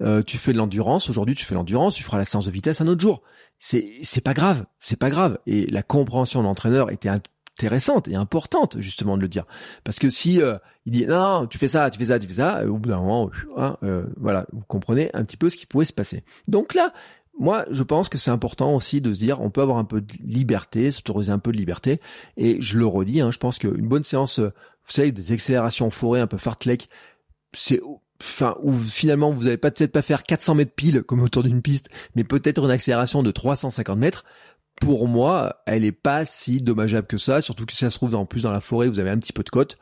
euh, 0.01 0.21
tu 0.23 0.37
fais 0.37 0.53
de 0.53 0.57
l'endurance. 0.57 1.09
Aujourd'hui, 1.09 1.35
tu 1.35 1.45
fais 1.45 1.55
l'endurance, 1.55 1.95
tu 1.95 2.03
feras 2.03 2.17
la 2.17 2.25
séance 2.25 2.45
de 2.45 2.51
vitesse 2.51 2.81
un 2.81 2.87
autre 2.87 3.01
jour. 3.01 3.21
C'est 3.59 3.87
c'est 4.03 4.21
pas 4.21 4.33
grave, 4.33 4.65
c'est 4.79 4.97
pas 4.97 5.09
grave. 5.09 5.37
Et 5.47 5.67
la 5.67 5.83
compréhension 5.83 6.41
de 6.41 6.45
l'entraîneur 6.45 6.91
était 6.91 7.09
intéressante 7.09 8.07
et 8.07 8.15
importante 8.15 8.77
justement 8.79 9.15
de 9.15 9.21
le 9.21 9.27
dire, 9.27 9.45
parce 9.83 9.99
que 9.99 10.09
si 10.09 10.41
euh, 10.41 10.57
il 10.85 10.91
dit 10.91 11.05
non, 11.05 11.47
tu 11.47 11.57
fais 11.57 11.67
ça, 11.67 11.89
tu 11.89 11.99
fais 11.99 12.05
ça, 12.05 12.19
tu 12.19 12.27
fais 12.27 12.33
ça, 12.33 12.65
au 12.65 12.77
bout 12.77 12.89
d'un 12.89 12.99
moment, 12.99 13.29
hein, 13.57 13.77
euh, 13.83 14.05
voilà, 14.17 14.45
vous 14.51 14.63
comprenez 14.67 15.09
un 15.13 15.23
petit 15.23 15.37
peu 15.37 15.49
ce 15.49 15.57
qui 15.57 15.65
pouvait 15.65 15.85
se 15.85 15.93
passer. 15.93 16.23
Donc 16.47 16.73
là, 16.73 16.93
moi, 17.39 17.65
je 17.71 17.83
pense 17.83 18.09
que 18.09 18.17
c'est 18.17 18.31
important 18.31 18.75
aussi 18.75 19.01
de 19.01 19.13
se 19.13 19.19
dire, 19.19 19.41
on 19.41 19.49
peut 19.49 19.61
avoir 19.61 19.77
un 19.77 19.85
peu 19.85 20.01
de 20.01 20.13
liberté, 20.23 20.91
s'autoriser 20.91 21.31
un 21.31 21.39
peu 21.39 21.51
de 21.51 21.57
liberté. 21.57 21.99
Et 22.37 22.61
je 22.61 22.77
le 22.77 22.85
redis, 22.85 23.21
hein, 23.21 23.31
je 23.31 23.39
pense 23.39 23.57
qu'une 23.57 23.87
bonne 23.87 24.03
séance, 24.03 24.39
vous 24.39 24.51
savez, 24.91 25.11
des 25.11 25.31
accélérations 25.31 25.89
forêt 25.89 26.19
un 26.19 26.27
peu 26.27 26.37
fartlek, 26.37 26.89
c'est 27.53 27.81
où 27.81 28.73
finalement 28.79 29.31
vous 29.31 29.43
n'allez 29.43 29.57
peut-être 29.57 29.91
pas 29.91 30.01
faire 30.01 30.23
400 30.23 30.55
mètres 30.55 30.73
pile 30.73 31.03
comme 31.03 31.21
autour 31.21 31.43
d'une 31.43 31.61
piste, 31.61 31.89
mais 32.15 32.23
peut-être 32.23 32.63
une 32.63 32.71
accélération 32.71 33.23
de 33.23 33.31
350 33.31 33.97
mètres. 33.97 34.23
Pour 34.79 35.07
moi, 35.07 35.61
elle 35.65 35.85
est 35.85 35.91
pas 35.91 36.25
si 36.25 36.61
dommageable 36.61 37.07
que 37.07 37.17
ça, 37.17 37.41
surtout 37.41 37.65
que 37.65 37.73
si 37.73 37.79
ça 37.79 37.89
se 37.89 37.97
trouve 37.97 38.15
en 38.15 38.25
plus 38.25 38.43
dans 38.43 38.51
la 38.51 38.61
forêt, 38.61 38.87
vous 38.87 38.99
avez 38.99 39.09
un 39.09 39.19
petit 39.19 39.33
peu 39.33 39.43
de 39.43 39.49
côte. 39.49 39.77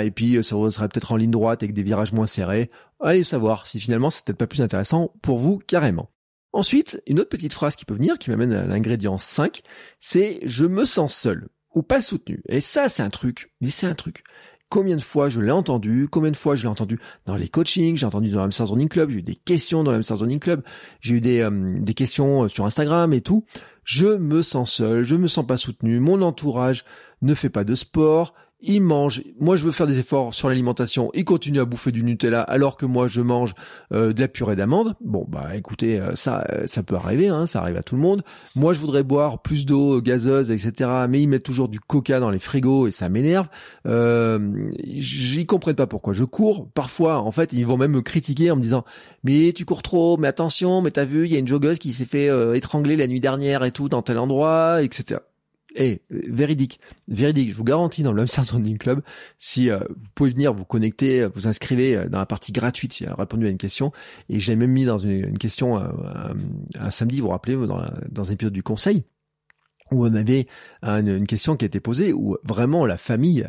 et 0.00 0.10
puis 0.10 0.42
ça 0.42 0.56
serait 0.70 0.88
peut-être 0.88 1.12
en 1.12 1.16
ligne 1.16 1.30
droite 1.30 1.62
avec 1.62 1.74
des 1.74 1.82
virages 1.82 2.12
moins 2.12 2.26
serrés. 2.26 2.70
Allez 3.00 3.24
savoir 3.24 3.66
si 3.66 3.80
finalement 3.80 4.10
c'est 4.10 4.24
peut-être 4.24 4.38
pas 4.38 4.46
plus 4.46 4.62
intéressant 4.62 5.12
pour 5.22 5.38
vous 5.38 5.58
carrément. 5.58 6.10
Ensuite, 6.52 7.02
une 7.06 7.20
autre 7.20 7.28
petite 7.28 7.54
phrase 7.54 7.76
qui 7.76 7.84
peut 7.84 7.94
venir, 7.94 8.18
qui 8.18 8.30
m'amène 8.30 8.52
à 8.52 8.64
l'ingrédient 8.64 9.18
5, 9.18 9.62
c'est 10.00 10.40
je 10.44 10.64
me 10.64 10.84
sens 10.84 11.14
seul 11.14 11.48
ou 11.74 11.82
pas 11.82 12.02
soutenu. 12.02 12.42
Et 12.48 12.60
ça, 12.60 12.88
c'est 12.88 13.02
un 13.02 13.10
truc, 13.10 13.52
mais 13.60 13.68
c'est 13.68 13.86
un 13.86 13.94
truc. 13.94 14.24
Combien 14.70 14.94
de 14.94 15.02
fois 15.02 15.28
je 15.28 15.40
l'ai 15.40 15.50
entendu, 15.50 16.06
combien 16.08 16.30
de 16.30 16.36
fois 16.36 16.54
je 16.54 16.62
l'ai 16.62 16.68
entendu 16.68 17.00
dans 17.26 17.34
les 17.34 17.48
coachings, 17.48 17.96
j'ai 17.96 18.06
entendu 18.06 18.30
dans 18.30 18.38
l'Amsterdam 18.38 18.74
Running 18.74 18.88
Club, 18.88 19.10
j'ai 19.10 19.18
eu 19.18 19.22
des 19.22 19.34
questions 19.34 19.82
dans 19.82 19.90
l'Amsterdam 19.90 20.26
Running 20.26 20.38
Club, 20.38 20.62
j'ai 21.00 21.16
eu 21.16 21.20
des, 21.20 21.40
euh, 21.40 21.80
des 21.80 21.92
questions 21.92 22.44
euh, 22.44 22.48
sur 22.48 22.64
Instagram 22.64 23.12
et 23.12 23.20
tout. 23.20 23.44
Je 23.82 24.06
me 24.06 24.42
sens 24.42 24.72
seul, 24.72 25.02
je 25.02 25.16
me 25.16 25.26
sens 25.26 25.44
pas 25.44 25.56
soutenu, 25.56 25.98
mon 25.98 26.22
entourage 26.22 26.84
ne 27.20 27.34
fait 27.34 27.50
pas 27.50 27.64
de 27.64 27.74
sport, 27.74 28.32
il 28.62 28.82
mange. 28.82 29.22
Moi, 29.38 29.56
je 29.56 29.64
veux 29.64 29.72
faire 29.72 29.86
des 29.86 29.98
efforts 29.98 30.34
sur 30.34 30.48
l'alimentation. 30.48 31.10
Il 31.14 31.24
continue 31.24 31.60
à 31.60 31.64
bouffer 31.64 31.92
du 31.92 32.02
Nutella 32.02 32.42
alors 32.42 32.76
que 32.76 32.86
moi, 32.86 33.06
je 33.06 33.20
mange 33.20 33.54
euh, 33.92 34.12
de 34.12 34.20
la 34.20 34.28
purée 34.28 34.56
d'amande. 34.56 34.94
Bon, 35.00 35.24
bah, 35.28 35.56
écoutez, 35.56 36.00
euh, 36.00 36.14
ça, 36.14 36.44
euh, 36.50 36.66
ça 36.66 36.82
peut 36.82 36.94
arriver. 36.94 37.28
Hein, 37.28 37.46
ça 37.46 37.60
arrive 37.60 37.76
à 37.76 37.82
tout 37.82 37.96
le 37.96 38.02
monde. 38.02 38.22
Moi, 38.54 38.72
je 38.72 38.78
voudrais 38.78 39.02
boire 39.02 39.42
plus 39.42 39.66
d'eau 39.66 40.00
gazeuse, 40.00 40.50
etc. 40.50 40.90
Mais 41.08 41.22
ils 41.22 41.28
mettent 41.28 41.42
toujours 41.42 41.68
du 41.68 41.80
Coca 41.80 42.20
dans 42.20 42.30
les 42.30 42.38
frigos 42.38 42.86
et 42.86 42.92
ça 42.92 43.08
m'énerve. 43.08 43.48
Euh, 43.86 44.70
J'y 44.84 45.46
comprends 45.46 45.74
pas 45.74 45.86
pourquoi. 45.86 46.12
Je 46.12 46.24
cours. 46.24 46.68
Parfois, 46.74 47.18
en 47.18 47.32
fait, 47.32 47.52
ils 47.52 47.66
vont 47.66 47.76
même 47.76 47.92
me 47.92 48.02
critiquer 48.02 48.50
en 48.50 48.56
me 48.56 48.62
disant 48.62 48.84
"Mais 49.24 49.52
tu 49.54 49.64
cours 49.64 49.82
trop. 49.82 50.16
Mais 50.18 50.28
attention. 50.28 50.82
Mais 50.82 50.90
t'as 50.90 51.04
vu, 51.04 51.26
il 51.26 51.32
y 51.32 51.36
a 51.36 51.38
une 51.38 51.48
joggeuse 51.48 51.78
qui 51.78 51.92
s'est 51.92 52.04
fait 52.04 52.28
étrangler 52.56 52.96
la 52.96 53.06
nuit 53.06 53.20
dernière 53.20 53.64
et 53.64 53.70
tout 53.70 53.88
dans 53.88 54.02
tel 54.02 54.18
endroit, 54.18 54.82
etc." 54.82 55.20
Et 55.76 56.02
eh, 56.10 56.30
véridique, 56.30 56.80
véridique, 57.06 57.50
je 57.50 57.56
vous 57.56 57.64
garantis 57.64 58.02
dans 58.02 58.12
l'Amsterdam 58.12 58.56
Running 58.56 58.78
Club, 58.78 59.02
si 59.38 59.70
euh, 59.70 59.78
vous 59.88 60.08
pouvez 60.14 60.30
venir 60.30 60.52
vous 60.52 60.64
connecter, 60.64 61.28
vous 61.34 61.46
inscrivez 61.46 61.96
euh, 61.96 62.08
dans 62.08 62.18
la 62.18 62.26
partie 62.26 62.50
gratuite, 62.50 62.96
j'ai 62.96 63.06
répondu 63.06 63.46
à 63.46 63.50
une 63.50 63.58
question, 63.58 63.92
et 64.28 64.40
j'ai 64.40 64.56
même 64.56 64.72
mis 64.72 64.84
dans 64.84 64.98
une, 64.98 65.38
question 65.38 65.78
euh, 65.78 65.88
un, 66.74 66.90
samedi, 66.90 67.20
vous 67.20 67.26
vous 67.26 67.32
rappelez, 67.32 67.54
dans, 67.54 67.84
dans 68.10 68.30
un 68.30 68.34
épisode 68.34 68.52
du 68.52 68.64
conseil, 68.64 69.04
où 69.92 70.06
on 70.06 70.14
avait 70.14 70.46
une, 70.82 71.26
question 71.26 71.56
qui 71.56 71.64
a 71.64 71.66
été 71.66 71.80
posée, 71.80 72.12
où 72.12 72.36
vraiment 72.44 72.86
la 72.86 72.96
famille, 72.96 73.46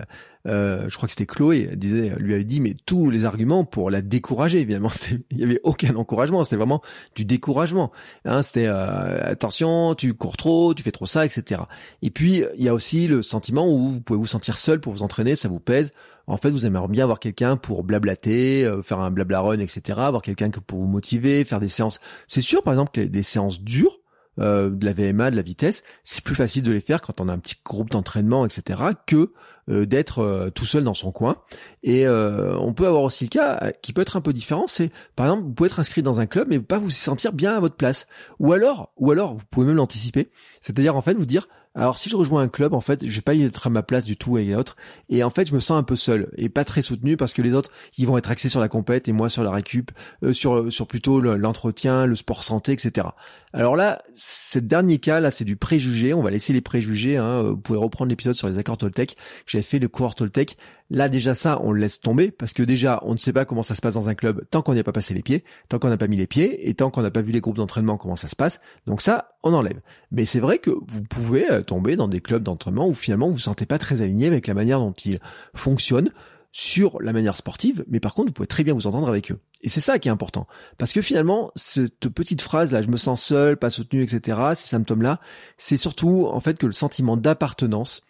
euh, 0.48 0.90
je 0.90 0.96
crois 0.96 1.08
que 1.08 1.12
c'était 1.12 1.26
Chloé, 1.26 1.70
disait, 1.76 2.16
lui 2.18 2.34
avait 2.34 2.44
dit, 2.44 2.60
mais 2.60 2.76
tous 2.86 3.10
les 3.10 3.26
arguments 3.26 3.64
pour 3.66 3.90
la 3.90 4.02
décourager, 4.02 4.60
évidemment, 4.60 4.90
il 5.32 5.40
y 5.40 5.44
avait 5.44 5.60
aucun 5.64 5.96
encouragement, 5.96 6.44
c'était 6.44 6.56
vraiment 6.56 6.82
du 7.16 7.26
découragement. 7.26 7.92
Hein, 8.26 8.42
c'était 8.42 8.68
euh, 8.68 9.32
attention, 9.32 9.96
tu 9.96 10.14
cours 10.14 10.38
trop, 10.38 10.74
tu 10.74 10.84
fais 10.84 10.92
trop 10.92 11.06
ça, 11.06 11.26
etc. 11.26 11.62
Et 12.02 12.10
puis 12.10 12.44
il 12.56 12.64
y 12.64 12.70
a 12.70 12.74
aussi 12.74 13.08
le 13.08 13.22
sentiment 13.22 13.68
où 13.68 13.92
vous 13.92 14.02
pouvez 14.02 14.20
vous 14.20 14.26
sentir 14.26 14.58
seul 14.58 14.80
pour 14.80 14.94
vous 14.94 15.04
entraîner, 15.04 15.36
ça 15.36 15.50
vous 15.50 15.60
pèse. 15.60 15.92
En 16.28 16.38
fait, 16.38 16.52
vous 16.52 16.66
aimeriez 16.66 16.88
bien 16.88 17.04
avoir 17.04 17.20
quelqu'un 17.20 17.58
pour 17.58 17.84
blablater, 17.84 18.64
euh, 18.64 18.82
faire 18.82 19.00
un 19.00 19.12
blabla 19.12 19.42
run, 19.42 19.60
etc. 19.60 20.00
Avoir 20.00 20.22
quelqu'un 20.22 20.50
pour 20.50 20.80
vous 20.80 20.88
motiver, 20.88 21.44
faire 21.46 21.60
des 21.60 21.68
séances. 21.68 22.00
C'est 22.28 22.42
sûr, 22.42 22.64
par 22.64 22.74
exemple, 22.74 22.92
que 22.92 23.02
des 23.02 23.24
séances 23.24 23.62
dures 23.62 24.01
euh, 24.40 24.70
de 24.70 24.86
la 24.86 24.94
VMA, 24.94 25.30
de 25.30 25.36
la 25.36 25.42
vitesse, 25.42 25.84
c'est 26.04 26.24
plus 26.24 26.36
facile 26.36 26.64
de 26.64 26.72
les 26.72 26.80
faire 26.80 27.02
quand 27.02 27.20
on 27.20 27.28
a 27.28 27.34
un 27.34 27.40
petit 27.40 27.56
groupe 27.66 27.90
d'entraînement, 27.90 28.46
etc., 28.46 28.80
que 29.06 29.34
euh, 29.70 29.86
d'être 29.86 30.20
euh, 30.20 30.50
tout 30.50 30.66
seul 30.66 30.86
dans 30.86 30.94
son 30.94 31.12
coin. 31.12 31.38
Et 31.84 32.08
on 32.08 32.74
peut 32.74 32.88
avoir 32.88 33.04
aussi 33.04 33.26
le 33.26 33.30
cas 33.30 33.72
qui 33.82 33.92
peut 33.92 34.02
être 34.02 34.16
un 34.16 34.22
peu 34.22 34.34
différent, 34.34 34.66
c'est 34.68 34.92
par 35.16 35.26
exemple 35.26 35.44
vous 35.44 35.54
pouvez 35.54 35.68
être 35.68 35.80
inscrit 35.80 36.02
dans 36.02 36.20
un 36.20 36.28
club 36.28 36.48
mais 36.50 36.60
pas 36.60 36.78
vous 36.78 36.90
sentir 36.90 37.34
bien 37.34 37.54
à 37.54 37.60
votre 37.60 37.76
place. 37.76 38.08
Ou 38.40 38.54
alors, 38.54 38.94
ou 38.98 39.12
alors 39.12 39.36
vous 39.36 39.44
pouvez 39.50 39.68
même 39.68 39.76
l'anticiper, 39.76 40.30
c'est-à-dire 40.62 40.96
en 40.96 41.02
fait 41.02 41.14
vous 41.14 41.26
dire 41.26 41.48
alors 41.74 41.98
si 41.98 42.10
je 42.10 42.18
rejoins 42.18 42.42
un 42.42 42.48
club, 42.50 42.74
en 42.74 42.82
fait, 42.82 43.06
je 43.06 43.16
vais 43.16 43.22
pas 43.22 43.34
y 43.34 43.44
être 43.44 43.68
à 43.68 43.70
ma 43.70 43.82
place 43.82 44.04
du 44.04 44.18
tout 44.18 44.36
avec 44.36 44.50
les 44.50 44.56
autres. 44.56 44.76
Et 45.08 45.24
en 45.24 45.30
fait, 45.30 45.48
je 45.48 45.54
me 45.54 45.60
sens 45.60 45.80
un 45.80 45.84
peu 45.84 45.96
seul 45.96 46.30
et 46.36 46.50
pas 46.50 46.66
très 46.66 46.82
soutenu 46.82 47.16
parce 47.16 47.34
que 47.34 47.42
les 47.42 47.54
autres, 47.54 47.72
ils 47.98 48.06
vont 48.06 48.18
être 48.18 48.30
axés 48.30 48.50
sur 48.50 48.60
la 48.60 48.68
compète 48.68 49.08
et 49.08 49.14
moi 49.14 49.30
sur 49.30 49.44
la 49.44 49.52
récup, 49.52 49.92
euh, 50.24 50.34
sur 50.34 50.72
sur 50.72 50.86
plutôt 50.86 51.22
l'entretien, 51.22 52.06
le 52.06 52.18
sport 52.18 52.44
santé, 52.44 52.74
etc. 52.74 53.08
Alors 53.54 53.78
là, 53.78 54.04
ce 54.14 54.60
dernier 54.60 55.00
cas, 55.00 55.22
là, 55.22 55.32
c'est 55.32 55.46
du 55.46 55.56
préjugé. 55.56 56.14
On 56.14 56.22
va 56.22 56.30
laisser 56.30 56.52
les 56.52 56.62
préjugés. 56.62 57.16
Hein. 57.16 57.44
Vous 57.44 57.58
pouvez 57.58 57.80
reprendre 57.80 58.10
l'épisode 58.10 58.34
sur 58.34 58.50
les 58.50 58.58
accords 58.58 58.78
Toltec. 58.78 59.16
J'avais 59.48 59.64
fait 59.64 59.80
le 59.80 59.88
cours 59.88 60.16
Toltec. 60.16 60.58
Là, 60.94 61.08
déjà 61.08 61.36
ça, 61.36 61.62
on 61.64 61.72
le 61.72 61.80
laisse 61.80 62.02
tomber 62.02 62.32
parce 62.32 62.52
que 62.52 62.64
déjà, 62.64 63.00
on 63.04 63.14
ne 63.14 63.18
sait 63.18 63.32
pas 63.32 63.46
comment 63.46 63.64
ça 63.64 63.76
se 63.76 63.82
passe 63.82 63.94
dans 63.94 64.10
un 64.10 64.14
club 64.14 64.44
tant 64.52 64.62
qu'on 64.62 64.74
n'y 64.74 64.82
a 64.82 64.84
pas 64.84 64.92
passé 64.92 65.14
les 65.14 65.22
pieds, 65.22 65.46
tant 65.70 65.80
qu'on 65.80 65.88
n'a 65.88 65.96
pas 65.96 66.08
mis 66.08 66.18
les 66.18 66.28
pieds 66.28 66.68
et 66.68 66.74
tant 66.74 66.92
qu'on 66.92 67.02
n'a 67.02 67.12
pas 67.12 67.22
vu 67.22 67.32
les 67.32 67.40
groupes 67.40 67.56
d'entraînement 67.56 67.96
comment 67.96 68.18
ça 68.18 68.28
se 68.28 68.36
passe. 68.36 68.60
Donc 68.88 69.00
ça, 69.00 69.38
on 69.42 69.54
enlève. 69.54 69.80
Mais 70.12 70.26
c'est 70.26 70.42
vrai 70.42 70.58
que 70.58 70.70
vous 70.70 71.02
pouvez 71.02 71.50
euh, 71.50 71.62
tomber 71.62 71.96
dans 71.96 72.10
des 72.10 72.20
clubs 72.20 72.44
d'entraînement 72.44 72.90
où 72.90 72.94
finalement 72.94 73.28
vous 73.28 73.36
vous 73.36 73.40
sentez 73.40 73.66
pas 73.66 73.78
très 73.78 74.02
aligné 74.02 74.28
avec 74.28 74.48
la 74.48 74.54
manière 74.54 74.80
dont 74.80 74.92
ils 74.92 75.22
fonctionnent 75.56 76.12
sur 76.52 77.02
la 77.02 77.14
manière 77.14 77.38
sportive, 77.38 77.86
mais 77.88 78.02
par 78.02 78.14
contre, 78.14 78.28
vous 78.28 78.34
pouvez 78.34 78.48
très 78.48 78.66
bien 78.66 78.74
vous 78.74 78.86
entendre 78.86 79.08
avec 79.08 79.32
eux. 79.32 79.40
Et 79.62 79.70
c'est 79.70 79.80
ça 79.80 79.98
qui 79.98 80.10
est 80.10 80.12
important. 80.12 80.46
Parce 80.78 80.92
que 80.92 81.02
finalement, 81.02 81.52
cette 81.56 82.10
petite 82.10 82.42
phrase 82.42 82.74
là, 82.74 82.82
je 82.82 82.90
me 82.90 82.98
sens 82.98 83.24
seul, 83.24 83.56
pas 83.56 83.70
soutenu, 83.70 84.04
etc., 84.04 84.38
ces 84.56 84.68
symptômes-là, 84.68 85.22
c'est 85.56 85.78
surtout 85.78 86.28
en 86.30 86.42
fait 86.42 86.58
que 86.58 86.66
le 86.66 86.74
sentiment 86.74 87.16
d'appartenance 87.16 88.02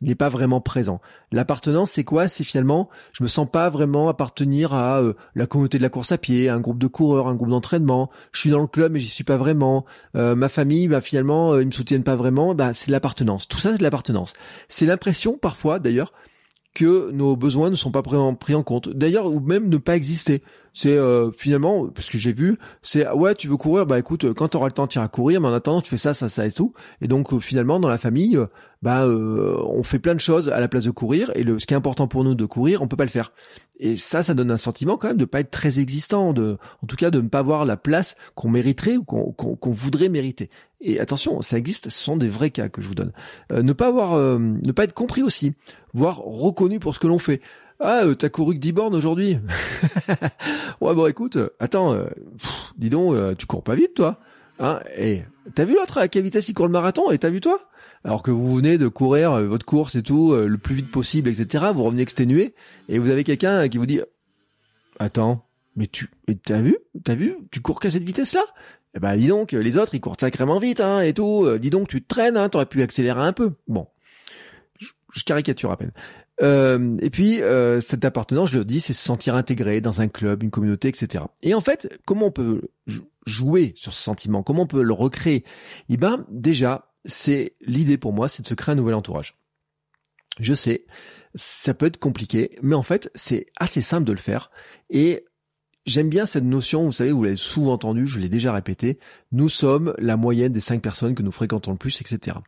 n'est 0.00 0.14
pas 0.14 0.28
vraiment 0.28 0.60
présent. 0.60 1.00
L'appartenance, 1.32 1.90
c'est 1.92 2.04
quoi? 2.04 2.28
C'est 2.28 2.44
finalement, 2.44 2.88
je 3.12 3.22
me 3.22 3.28
sens 3.28 3.48
pas 3.50 3.68
vraiment 3.70 4.08
appartenir 4.08 4.72
à 4.72 5.00
euh, 5.00 5.14
la 5.34 5.46
communauté 5.46 5.78
de 5.78 5.82
la 5.82 5.88
course 5.88 6.12
à 6.12 6.18
pied, 6.18 6.48
un 6.48 6.60
groupe 6.60 6.78
de 6.78 6.86
coureurs, 6.86 7.28
un 7.28 7.34
groupe 7.34 7.50
d'entraînement. 7.50 8.10
Je 8.32 8.40
suis 8.40 8.50
dans 8.50 8.60
le 8.60 8.66
club 8.66 8.92
mais 8.92 9.00
j'y 9.00 9.08
suis 9.08 9.24
pas 9.24 9.36
vraiment. 9.36 9.84
Euh, 10.16 10.34
ma 10.34 10.48
famille, 10.48 10.88
bah 10.88 11.00
finalement, 11.00 11.52
euh, 11.52 11.62
ils 11.62 11.66
me 11.66 11.72
soutiennent 11.72 12.04
pas 12.04 12.16
vraiment. 12.16 12.54
Bah 12.54 12.72
c'est 12.72 12.90
l'appartenance. 12.90 13.48
Tout 13.48 13.58
ça, 13.58 13.72
c'est 13.72 13.82
l'appartenance. 13.82 14.34
C'est 14.68 14.86
l'impression 14.86 15.38
parfois, 15.38 15.78
d'ailleurs, 15.78 16.12
que 16.74 17.10
nos 17.10 17.36
besoins 17.36 17.70
ne 17.70 17.74
sont 17.74 17.90
pas 17.90 18.02
pris 18.02 18.54
en 18.54 18.62
compte. 18.62 18.88
D'ailleurs, 18.88 19.26
ou 19.26 19.40
même 19.40 19.68
ne 19.68 19.76
pas 19.76 19.96
exister. 19.96 20.42
C'est 20.72 20.96
euh, 20.96 21.30
finalement, 21.32 21.88
parce 21.88 22.08
que 22.08 22.18
j'ai 22.18 22.32
vu, 22.32 22.58
c'est 22.82 23.08
ouais, 23.10 23.34
tu 23.34 23.48
veux 23.48 23.56
courir, 23.56 23.86
bah 23.86 23.98
écoute, 23.98 24.32
quand 24.34 24.48
tu 24.48 24.56
auras 24.56 24.66
le 24.66 24.72
temps, 24.72 24.86
tu 24.86 24.98
iras 24.98 25.08
courir, 25.08 25.40
mais 25.40 25.48
en 25.48 25.52
attendant, 25.52 25.80
tu 25.80 25.90
fais 25.90 25.96
ça, 25.96 26.14
ça, 26.14 26.28
ça 26.28 26.46
et 26.46 26.52
tout. 26.52 26.74
Et 27.00 27.08
donc 27.08 27.32
euh, 27.32 27.40
finalement, 27.40 27.80
dans 27.80 27.88
la 27.88 27.98
famille, 27.98 28.36
euh, 28.36 28.46
bah 28.82 29.06
on 29.06 29.82
fait 29.82 29.98
plein 29.98 30.14
de 30.14 30.20
choses 30.20 30.48
à 30.48 30.60
la 30.60 30.68
place 30.68 30.84
de 30.84 30.90
courir, 30.90 31.32
et 31.34 31.42
le, 31.42 31.58
ce 31.58 31.66
qui 31.66 31.74
est 31.74 31.76
important 31.76 32.06
pour 32.08 32.24
nous 32.24 32.34
de 32.34 32.44
courir, 32.44 32.82
on 32.82 32.88
peut 32.88 32.96
pas 32.96 33.04
le 33.04 33.10
faire. 33.10 33.32
Et 33.78 33.96
ça, 33.96 34.22
ça 34.22 34.34
donne 34.34 34.50
un 34.50 34.56
sentiment 34.56 34.96
quand 34.96 35.08
même 35.08 35.16
de 35.16 35.24
pas 35.24 35.40
être 35.40 35.50
très 35.50 35.80
existant, 35.80 36.32
de, 36.32 36.56
en 36.82 36.86
tout 36.86 36.96
cas 36.96 37.10
de 37.10 37.20
ne 37.20 37.28
pas 37.28 37.40
avoir 37.40 37.64
la 37.64 37.76
place 37.76 38.14
qu'on 38.34 38.48
mériterait 38.48 38.96
ou 38.96 39.04
qu'on 39.04 39.70
voudrait 39.70 40.08
mériter. 40.08 40.50
Et 40.80 41.00
attention, 41.00 41.42
ça 41.42 41.58
existe, 41.58 41.90
ce 41.90 42.02
sont 42.02 42.16
des 42.16 42.28
vrais 42.28 42.50
cas 42.50 42.68
que 42.68 42.80
je 42.80 42.88
vous 42.88 42.94
donne. 42.94 43.12
ne 43.50 43.72
pas 43.72 43.88
avoir, 43.88 44.18
ne 44.38 44.72
pas 44.72 44.84
être 44.84 44.94
compris 44.94 45.22
aussi, 45.22 45.52
voire 45.92 46.18
reconnu 46.18 46.78
pour 46.78 46.94
ce 46.94 47.00
que 47.00 47.06
l'on 47.06 47.18
fait. 47.18 47.40
Ah, 47.82 48.04
euh, 48.04 48.14
t'as 48.14 48.28
couru 48.28 48.54
que 48.54 48.60
10 48.60 48.72
bornes 48.72 48.94
aujourd'hui 48.94 49.38
Ouais, 50.82 50.94
bon, 50.94 51.06
écoute, 51.06 51.38
attends, 51.58 51.94
euh, 51.94 52.04
dis 52.76 52.90
donc, 52.90 53.14
euh, 53.14 53.34
tu 53.34 53.46
cours 53.46 53.64
pas 53.64 53.74
vite, 53.74 53.94
toi 53.94 54.20
Hein 54.58 54.80
Et 54.98 55.22
t'as 55.54 55.64
vu 55.64 55.74
l'autre 55.74 55.96
à 55.96 56.08
quelle 56.08 56.24
vitesse 56.24 56.50
il 56.50 56.52
court 56.52 56.66
le 56.66 56.72
marathon 56.72 57.10
Et 57.10 57.18
t'as 57.18 57.30
vu 57.30 57.40
toi? 57.40 57.58
Alors 58.04 58.22
que 58.22 58.30
vous 58.30 58.54
venez 58.54 58.76
de 58.76 58.88
courir 58.88 59.40
votre 59.46 59.64
course 59.64 59.94
et 59.94 60.02
tout, 60.02 60.34
le 60.34 60.58
plus 60.58 60.74
vite 60.74 60.90
possible, 60.90 61.28
etc., 61.28 61.66
vous 61.74 61.82
revenez 61.82 62.02
exténué, 62.02 62.54
et 62.88 62.98
vous 62.98 63.10
avez 63.10 63.24
quelqu'un 63.24 63.68
qui 63.68 63.76
vous 63.76 63.84
dit 63.84 64.00
«Attends, 64.98 65.46
mais 65.76 65.86
tu... 65.86 66.08
t'as 66.44 66.62
vu 66.62 66.78
T'as 67.04 67.14
vu 67.14 67.36
Tu 67.50 67.60
cours 67.60 67.78
qu'à 67.78 67.90
cette 67.90 68.04
vitesse-là? 68.04 68.44
Eh 68.94 69.00
ben 69.00 69.16
dis 69.16 69.28
donc, 69.28 69.52
les 69.52 69.76
autres 69.76 69.94
ils 69.94 70.00
courent 70.00 70.16
sacrément 70.18 70.58
vite, 70.58 70.80
hein, 70.80 71.00
et 71.00 71.12
tout. 71.12 71.46
dis 71.58 71.68
donc, 71.68 71.88
tu 71.88 72.02
te 72.02 72.08
traînes, 72.08 72.38
hein, 72.38 72.48
t'aurais 72.48 72.66
pu 72.66 72.80
accélérer 72.80 73.20
un 73.20 73.34
peu. 73.34 73.52
Bon, 73.68 73.86
je 75.12 75.24
caricature 75.24 75.70
à 75.70 75.76
peine. 75.76 75.92
Euh, 76.42 76.96
et 77.00 77.10
puis, 77.10 77.42
euh, 77.42 77.80
cette 77.80 78.04
appartenance, 78.04 78.50
je 78.50 78.58
le 78.58 78.64
dis, 78.64 78.80
c'est 78.80 78.94
se 78.94 79.04
sentir 79.04 79.34
intégré 79.34 79.80
dans 79.80 80.00
un 80.00 80.08
club, 80.08 80.42
une 80.42 80.50
communauté, 80.50 80.88
etc. 80.88 81.24
Et 81.42 81.54
en 81.54 81.60
fait, 81.60 82.00
comment 82.06 82.26
on 82.26 82.30
peut 82.32 82.62
jouer 83.26 83.72
sur 83.76 83.92
ce 83.92 84.02
sentiment? 84.02 84.42
Comment 84.42 84.62
on 84.62 84.66
peut 84.66 84.82
le 84.82 84.92
recréer? 84.92 85.44
Eh 85.88 85.96
ben, 85.96 86.24
déjà, 86.30 86.90
c'est 87.04 87.54
l'idée 87.60 87.98
pour 87.98 88.12
moi, 88.12 88.28
c'est 88.28 88.42
de 88.42 88.48
se 88.48 88.54
créer 88.54 88.72
un 88.72 88.76
nouvel 88.76 88.94
entourage. 88.94 89.36
Je 90.38 90.54
sais, 90.54 90.86
ça 91.34 91.74
peut 91.74 91.86
être 91.86 91.98
compliqué, 91.98 92.58
mais 92.62 92.74
en 92.74 92.82
fait, 92.82 93.10
c'est 93.14 93.46
assez 93.56 93.82
simple 93.82 94.06
de 94.06 94.12
le 94.12 94.18
faire. 94.18 94.50
Et 94.88 95.24
j'aime 95.86 96.08
bien 96.08 96.24
cette 96.24 96.44
notion, 96.44 96.84
vous 96.84 96.92
savez, 96.92 97.12
vous 97.12 97.24
l'avez 97.24 97.36
souvent 97.36 97.74
entendu, 97.74 98.06
je 98.06 98.18
l'ai 98.18 98.28
déjà 98.28 98.52
répété, 98.52 98.98
nous 99.32 99.48
sommes 99.48 99.94
la 99.98 100.16
moyenne 100.16 100.52
des 100.52 100.60
cinq 100.60 100.80
personnes 100.82 101.14
que 101.14 101.22
nous 101.22 101.32
fréquentons 101.32 101.72
le 101.72 101.78
plus, 101.78 102.00
etc. 102.00 102.38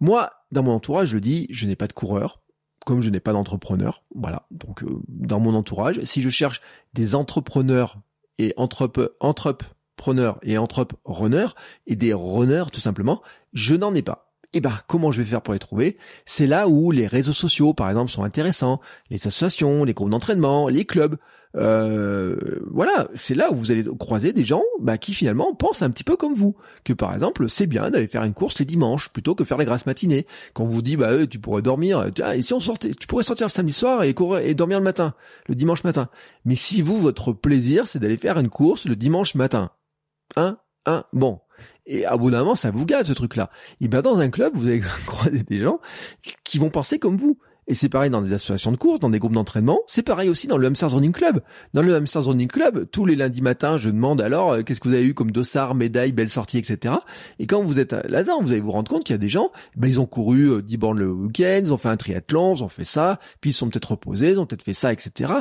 Moi, 0.00 0.32
dans 0.50 0.62
mon 0.62 0.72
entourage, 0.72 1.08
je 1.08 1.14
le 1.14 1.20
dis, 1.20 1.46
je 1.50 1.66
n'ai 1.66 1.76
pas 1.76 1.86
de 1.86 1.92
coureur, 1.92 2.42
comme 2.86 3.02
je 3.02 3.10
n'ai 3.10 3.18
pas 3.18 3.32
d'entrepreneur, 3.32 4.04
voilà. 4.14 4.46
Donc 4.52 4.84
euh, 4.84 5.00
dans 5.08 5.40
mon 5.40 5.54
entourage, 5.54 6.00
si 6.04 6.22
je 6.22 6.30
cherche 6.30 6.62
des 6.94 7.16
entrepreneurs 7.16 7.98
et 8.38 8.54
entrepreneurs 8.56 10.38
et 10.42 10.56
entrepreneurs 10.56 11.56
et 11.88 11.96
des 11.96 12.14
runners 12.14 12.70
tout 12.72 12.80
simplement, 12.80 13.22
je 13.52 13.74
n'en 13.74 13.92
ai 13.92 14.02
pas. 14.02 14.30
Et 14.52 14.58
eh 14.58 14.60
ben 14.60 14.78
comment 14.86 15.10
je 15.10 15.20
vais 15.20 15.28
faire 15.28 15.42
pour 15.42 15.52
les 15.52 15.58
trouver? 15.58 15.98
C'est 16.26 16.46
là 16.46 16.68
où 16.68 16.92
les 16.92 17.08
réseaux 17.08 17.32
sociaux 17.32 17.74
par 17.74 17.90
exemple 17.90 18.12
sont 18.12 18.22
intéressants, 18.22 18.80
les 19.10 19.16
associations, 19.26 19.82
les 19.82 19.92
groupes 19.92 20.10
d'entraînement, 20.10 20.68
les 20.68 20.84
clubs. 20.84 21.16
Euh, 21.56 22.60
voilà, 22.70 23.08
c'est 23.14 23.34
là 23.34 23.50
où 23.50 23.56
vous 23.56 23.70
allez 23.70 23.84
croiser 23.98 24.32
des 24.32 24.42
gens 24.42 24.62
bah, 24.80 24.98
qui 24.98 25.14
finalement 25.14 25.54
pensent 25.54 25.82
un 25.82 25.90
petit 25.90 26.04
peu 26.04 26.16
comme 26.16 26.34
vous. 26.34 26.54
Que 26.84 26.92
par 26.92 27.14
exemple, 27.14 27.48
c'est 27.48 27.66
bien 27.66 27.90
d'aller 27.90 28.08
faire 28.08 28.24
une 28.24 28.34
course 28.34 28.58
les 28.58 28.64
dimanches 28.64 29.08
plutôt 29.08 29.34
que 29.34 29.44
faire 29.44 29.56
la 29.56 29.64
grasse 29.64 29.86
matinée. 29.86 30.26
Quand 30.52 30.64
on 30.64 30.68
vous 30.68 30.82
dit 30.82 30.96
bah 30.96 31.10
euh, 31.10 31.26
tu 31.26 31.38
pourrais 31.38 31.62
dormir, 31.62 32.10
et 32.34 32.42
si 32.42 32.52
on 32.52 32.60
sortait, 32.60 32.90
tu 32.90 33.06
pourrais 33.06 33.22
sortir 33.22 33.46
le 33.46 33.52
samedi 33.52 33.72
soir 33.72 34.02
et 34.02 34.12
courir 34.12 34.44
et 34.44 34.54
dormir 34.54 34.78
le 34.78 34.84
matin, 34.84 35.14
le 35.46 35.54
dimanche 35.54 35.84
matin. 35.84 36.08
Mais 36.44 36.54
si 36.54 36.82
vous 36.82 36.98
votre 36.98 37.32
plaisir 37.32 37.86
c'est 37.86 37.98
d'aller 37.98 38.18
faire 38.18 38.38
une 38.38 38.50
course 38.50 38.86
le 38.86 38.96
dimanche 38.96 39.34
matin, 39.34 39.70
hein, 40.36 40.58
hein, 40.84 41.04
bon. 41.12 41.40
Et 41.88 42.04
à 42.04 42.16
bout 42.16 42.32
d'un 42.32 42.40
moment, 42.40 42.56
ça 42.56 42.72
vous 42.72 42.84
gâte 42.84 43.06
ce 43.06 43.12
truc-là. 43.12 43.48
Et 43.80 43.86
bien 43.86 44.02
dans 44.02 44.18
un 44.18 44.28
club, 44.28 44.54
vous 44.56 44.66
allez 44.66 44.80
croiser 45.06 45.44
des 45.44 45.60
gens 45.60 45.78
qui 46.42 46.58
vont 46.58 46.70
penser 46.70 46.98
comme 46.98 47.16
vous. 47.16 47.38
Et 47.68 47.74
c'est 47.74 47.88
pareil 47.88 48.10
dans 48.10 48.22
des 48.22 48.32
associations 48.32 48.70
de 48.70 48.76
course, 48.76 49.00
dans 49.00 49.10
des 49.10 49.18
groupes 49.18 49.32
d'entraînement. 49.32 49.80
C'est 49.86 50.02
pareil 50.02 50.28
aussi 50.28 50.46
dans 50.46 50.56
le 50.56 50.66
Hamsters 50.66 50.92
Running 50.92 51.12
Club. 51.12 51.40
Dans 51.74 51.82
le 51.82 51.94
Hamsters 51.94 52.24
Running 52.24 52.48
Club, 52.48 52.86
tous 52.90 53.06
les 53.06 53.16
lundis 53.16 53.42
matins, 53.42 53.76
je 53.76 53.90
demande 53.90 54.20
alors 54.20 54.52
euh, 54.52 54.62
qu'est-ce 54.62 54.80
que 54.80 54.88
vous 54.88 54.94
avez 54.94 55.04
eu 55.04 55.14
comme 55.14 55.32
dossard, 55.32 55.74
médaille, 55.74 56.12
belle 56.12 56.28
sortie, 56.28 56.58
etc. 56.58 56.94
Et 57.38 57.46
quand 57.46 57.62
vous 57.62 57.80
êtes 57.80 57.92
là-dedans, 57.92 58.40
vous 58.40 58.52
allez 58.52 58.60
vous 58.60 58.70
rendre 58.70 58.90
compte 58.90 59.04
qu'il 59.04 59.14
y 59.14 59.18
a 59.18 59.18
des 59.18 59.28
gens, 59.28 59.50
ben 59.76 59.88
ils 59.88 60.00
ont 60.00 60.06
couru 60.06 60.62
10 60.62 60.74
euh, 60.74 60.78
bornes 60.78 60.98
le 60.98 61.10
week-end, 61.10 61.60
ils 61.64 61.72
ont 61.72 61.78
fait 61.78 61.88
un 61.88 61.96
triathlon, 61.96 62.54
ils 62.54 62.62
ont 62.62 62.68
fait 62.68 62.84
ça, 62.84 63.18
puis 63.40 63.50
ils 63.50 63.54
sont 63.54 63.68
peut-être 63.68 63.92
reposés, 63.92 64.32
ils 64.32 64.38
ont 64.38 64.46
peut-être 64.46 64.62
fait 64.62 64.74
ça, 64.74 64.92
etc. 64.92 65.32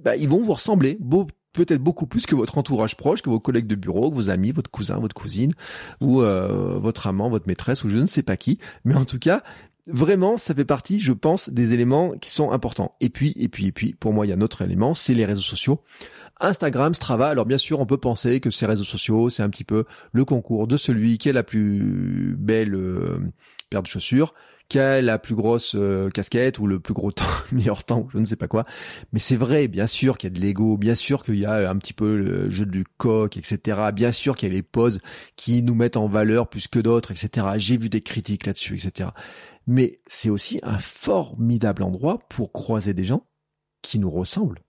Ben, 0.00 0.14
ils 0.18 0.28
vont 0.28 0.40
vous 0.40 0.52
ressembler, 0.52 0.98
peut-être 1.52 1.82
beaucoup 1.82 2.06
plus 2.06 2.26
que 2.26 2.34
votre 2.34 2.58
entourage 2.58 2.96
proche, 2.96 3.22
que 3.22 3.30
vos 3.30 3.40
collègues 3.40 3.66
de 3.66 3.74
bureau, 3.74 4.10
que 4.10 4.14
vos 4.14 4.30
amis, 4.30 4.52
votre 4.52 4.70
cousin, 4.70 4.98
votre 4.98 5.14
cousine, 5.14 5.52
ou 6.00 6.22
euh, 6.22 6.78
votre 6.78 7.06
amant, 7.06 7.30
votre 7.30 7.46
maîtresse, 7.46 7.84
ou 7.84 7.88
je 7.88 7.98
ne 7.98 8.06
sais 8.06 8.22
pas 8.22 8.36
qui. 8.36 8.58
Mais 8.84 8.94
en 8.94 9.04
tout 9.04 9.18
cas, 9.18 9.42
vraiment, 9.88 10.38
ça 10.38 10.54
fait 10.54 10.64
partie, 10.64 11.00
je 11.00 11.12
pense, 11.12 11.50
des 11.50 11.74
éléments 11.74 12.12
qui 12.20 12.30
sont 12.30 12.52
importants. 12.52 12.94
Et 13.00 13.08
puis, 13.08 13.32
et 13.36 13.48
puis, 13.48 13.66
et 13.66 13.72
puis, 13.72 13.94
pour 13.94 14.12
moi, 14.12 14.26
il 14.26 14.30
y 14.30 14.32
a 14.32 14.36
un 14.36 14.40
autre 14.40 14.62
élément, 14.62 14.94
c'est 14.94 15.14
les 15.14 15.24
réseaux 15.24 15.42
sociaux. 15.42 15.82
Instagram, 16.40 16.94
Strava, 16.94 17.28
alors 17.28 17.46
bien 17.46 17.58
sûr, 17.58 17.80
on 17.80 17.86
peut 17.86 17.98
penser 17.98 18.38
que 18.40 18.50
ces 18.50 18.66
réseaux 18.66 18.84
sociaux, 18.84 19.28
c'est 19.28 19.42
un 19.42 19.50
petit 19.50 19.64
peu 19.64 19.84
le 20.12 20.24
concours 20.24 20.68
de 20.68 20.76
celui 20.76 21.18
qui 21.18 21.28
a 21.28 21.32
la 21.32 21.42
plus 21.42 22.36
belle 22.38 22.74
euh, 22.74 23.18
paire 23.70 23.82
de 23.82 23.88
chaussures, 23.88 24.34
qui 24.68 24.78
a 24.78 25.02
la 25.02 25.18
plus 25.18 25.34
grosse 25.34 25.74
euh, 25.74 26.10
casquette 26.10 26.60
ou 26.60 26.68
le 26.68 26.78
plus 26.78 26.94
gros 26.94 27.10
temps, 27.10 27.24
meilleur 27.52 27.82
temps, 27.82 28.06
je 28.12 28.18
ne 28.18 28.24
sais 28.24 28.36
pas 28.36 28.46
quoi. 28.46 28.66
Mais 29.12 29.18
c'est 29.18 29.36
vrai, 29.36 29.66
bien 29.66 29.88
sûr 29.88 30.16
qu'il 30.16 30.30
y 30.30 30.32
a 30.32 30.36
de 30.36 30.40
l'ego, 30.40 30.76
bien 30.76 30.94
sûr 30.94 31.24
qu'il 31.24 31.40
y 31.40 31.46
a 31.46 31.68
un 31.68 31.76
petit 31.76 31.94
peu 31.94 32.16
le 32.16 32.50
jeu 32.50 32.66
du 32.66 32.84
coq, 32.98 33.36
etc. 33.36 33.90
Bien 33.92 34.12
sûr 34.12 34.36
qu'il 34.36 34.48
y 34.48 34.52
a 34.52 34.54
les 34.54 34.62
poses 34.62 35.00
qui 35.34 35.64
nous 35.64 35.74
mettent 35.74 35.96
en 35.96 36.06
valeur 36.06 36.48
plus 36.48 36.68
que 36.68 36.78
d'autres, 36.78 37.10
etc. 37.10 37.48
J'ai 37.56 37.78
vu 37.78 37.88
des 37.88 38.02
critiques 38.02 38.46
là-dessus, 38.46 38.76
etc 38.76 39.08
mais 39.68 40.00
c'est 40.06 40.30
aussi 40.30 40.60
un 40.62 40.78
formidable 40.78 41.82
endroit 41.82 42.20
pour 42.30 42.52
croiser 42.52 42.94
des 42.94 43.04
gens 43.04 43.26
qui 43.82 43.98
nous 43.98 44.08
ressemblent. 44.08 44.62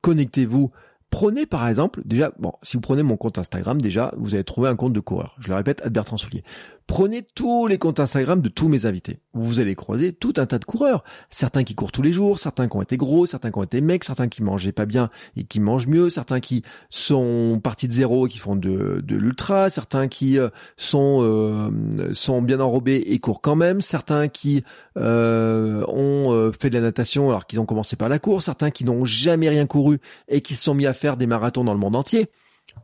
Connectez-vous. 0.00 0.72
Prenez 1.10 1.44
par 1.44 1.68
exemple, 1.68 2.00
déjà, 2.06 2.32
bon, 2.38 2.54
si 2.62 2.78
vous 2.78 2.80
prenez 2.80 3.02
mon 3.02 3.18
compte 3.18 3.38
Instagram, 3.38 3.80
déjà, 3.80 4.14
vous 4.16 4.34
allez 4.34 4.42
trouver 4.42 4.70
un 4.70 4.74
compte 4.74 4.94
de 4.94 5.00
coureur. 5.00 5.36
Je 5.38 5.48
le 5.48 5.54
répète, 5.54 5.86
Bertrand 5.86 6.16
Soulier. 6.16 6.44
Prenez 6.86 7.22
tous 7.22 7.66
les 7.66 7.78
comptes 7.78 7.98
Instagram 7.98 8.42
de 8.42 8.50
tous 8.50 8.68
mes 8.68 8.84
invités. 8.84 9.20
Vous 9.32 9.58
allez 9.58 9.74
croiser 9.74 10.12
tout 10.12 10.34
un 10.36 10.44
tas 10.44 10.58
de 10.58 10.66
coureurs. 10.66 11.02
Certains 11.30 11.64
qui 11.64 11.74
courent 11.74 11.92
tous 11.92 12.02
les 12.02 12.12
jours, 12.12 12.38
certains 12.38 12.68
qui 12.68 12.76
ont 12.76 12.82
été 12.82 12.98
gros, 12.98 13.24
certains 13.24 13.50
qui 13.50 13.58
ont 13.58 13.62
été 13.62 13.80
mecs, 13.80 14.04
certains 14.04 14.28
qui 14.28 14.42
mangeaient 14.42 14.70
pas 14.70 14.84
bien 14.84 15.08
et 15.34 15.44
qui 15.44 15.60
mangent 15.60 15.86
mieux, 15.86 16.10
certains 16.10 16.40
qui 16.40 16.62
sont 16.90 17.58
partis 17.64 17.88
de 17.88 17.92
zéro 17.94 18.26
et 18.26 18.30
qui 18.30 18.36
font 18.36 18.54
de, 18.54 19.02
l'ultra, 19.08 19.70
certains 19.70 20.08
qui 20.08 20.38
euh, 20.38 20.50
sont 20.76 21.20
euh, 21.22 22.12
sont 22.12 22.42
bien 22.42 22.60
enrobés 22.60 23.02
et 23.06 23.18
courent 23.18 23.40
quand 23.40 23.56
même, 23.56 23.80
certains 23.80 24.28
qui 24.28 24.62
euh, 24.98 25.84
ont 25.88 26.52
fait 26.52 26.68
de 26.68 26.74
la 26.74 26.82
natation 26.82 27.30
alors 27.30 27.46
qu'ils 27.46 27.60
ont 27.60 27.66
commencé 27.66 27.96
par 27.96 28.10
la 28.10 28.18
course, 28.18 28.44
certains 28.44 28.70
qui 28.70 28.84
n'ont 28.84 29.06
jamais 29.06 29.48
rien 29.48 29.66
couru 29.66 30.00
et 30.28 30.42
qui 30.42 30.54
se 30.54 30.64
sont 30.64 30.74
mis 30.74 30.86
à 30.86 30.92
faire 30.92 31.16
des 31.16 31.26
marathons 31.26 31.64
dans 31.64 31.72
le 31.72 31.80
monde 31.80 31.96
entier. 31.96 32.28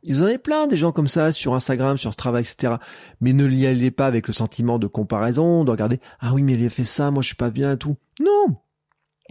Ils 0.03 0.23
en 0.23 0.27
avaient 0.27 0.39
plein 0.39 0.67
des 0.67 0.77
gens 0.77 0.93
comme 0.93 1.09
ça 1.09 1.33
sur 1.33 1.55
Instagram, 1.55 1.97
sur 1.97 2.13
ce 2.13 2.17
travail, 2.17 2.45
etc. 2.45 2.75
Mais 3.21 3.33
ne 3.33 3.45
l'y 3.45 3.67
allez 3.67 3.91
pas 3.91 4.07
avec 4.07 4.27
le 4.27 4.33
sentiment 4.33 4.79
de 4.79 4.87
comparaison, 4.87 5.65
de 5.65 5.71
regarder 5.71 6.01
ah 6.21 6.33
oui 6.33 6.43
mais 6.43 6.55
il 6.55 6.65
a 6.65 6.71
fait 6.71 6.85
ça, 6.85 7.11
moi 7.11 7.23
je 7.23 7.29
suis 7.29 7.37
pas 7.37 7.51
bien 7.51 7.73
et 7.73 7.77
tout. 7.77 7.97
Non, 8.21 8.57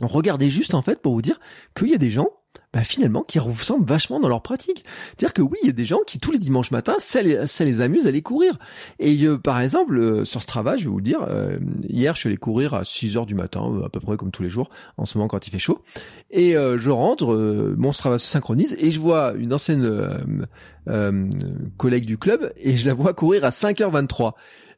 regardez 0.01 0.49
juste 0.49 0.73
en 0.73 0.81
fait 0.81 1.01
pour 1.01 1.13
vous 1.13 1.21
dire 1.21 1.39
qu'il 1.75 1.89
y 1.89 1.95
a 1.95 1.97
des 1.97 2.11
gens 2.11 2.29
bah 2.71 2.83
finalement 2.83 3.23
qui 3.23 3.39
ressemblent 3.39 3.85
vachement 3.85 4.19
dans 4.19 4.27
leur 4.27 4.43
pratique. 4.43 4.83
C'est-à-dire 5.09 5.33
que 5.33 5.41
oui, 5.41 5.57
il 5.63 5.67
y 5.67 5.69
a 5.69 5.73
des 5.73 5.85
gens 5.85 5.99
qui 6.05 6.19
tous 6.19 6.31
les 6.31 6.37
dimanches 6.37 6.69
matins, 6.69 6.95
ça 6.99 7.21
les, 7.21 7.47
ça 7.47 7.65
les 7.65 7.81
amuse 7.81 8.05
à 8.05 8.09
aller 8.09 8.21
courir. 8.21 8.59
Et 8.99 9.23
euh, 9.23 9.39
par 9.39 9.59
exemple, 9.59 9.97
euh, 9.97 10.23
sur 10.23 10.41
ce 10.41 10.45
travail, 10.45 10.77
je 10.77 10.83
vais 10.83 10.91
vous 10.91 11.01
dire, 11.01 11.23
euh, 11.27 11.57
hier 11.87 12.13
je 12.13 12.19
suis 12.19 12.27
allé 12.27 12.37
courir 12.37 12.75
à 12.75 12.85
6 12.85 13.17
heures 13.17 13.25
du 13.25 13.33
matin, 13.33 13.81
à 13.83 13.89
peu 13.89 13.99
près 13.99 14.17
comme 14.17 14.29
tous 14.29 14.43
les 14.43 14.49
jours, 14.49 14.69
en 14.97 15.05
ce 15.05 15.17
moment 15.17 15.27
quand 15.27 15.47
il 15.47 15.49
fait 15.49 15.59
chaud. 15.59 15.81
Et 16.29 16.53
je 16.53 16.89
rentre, 16.89 17.35
mon 17.77 17.91
Strava 17.91 18.19
se 18.19 18.27
synchronise 18.27 18.75
et 18.79 18.91
je 18.91 18.99
vois 18.99 19.33
une 19.33 19.51
ancienne 19.51 20.17
collègue 21.77 22.05
du 22.05 22.17
club 22.17 22.53
et 22.57 22.77
je 22.77 22.85
la 22.85 22.93
vois 22.93 23.13
courir 23.13 23.45
à 23.45 23.49
5h23. 23.49 24.33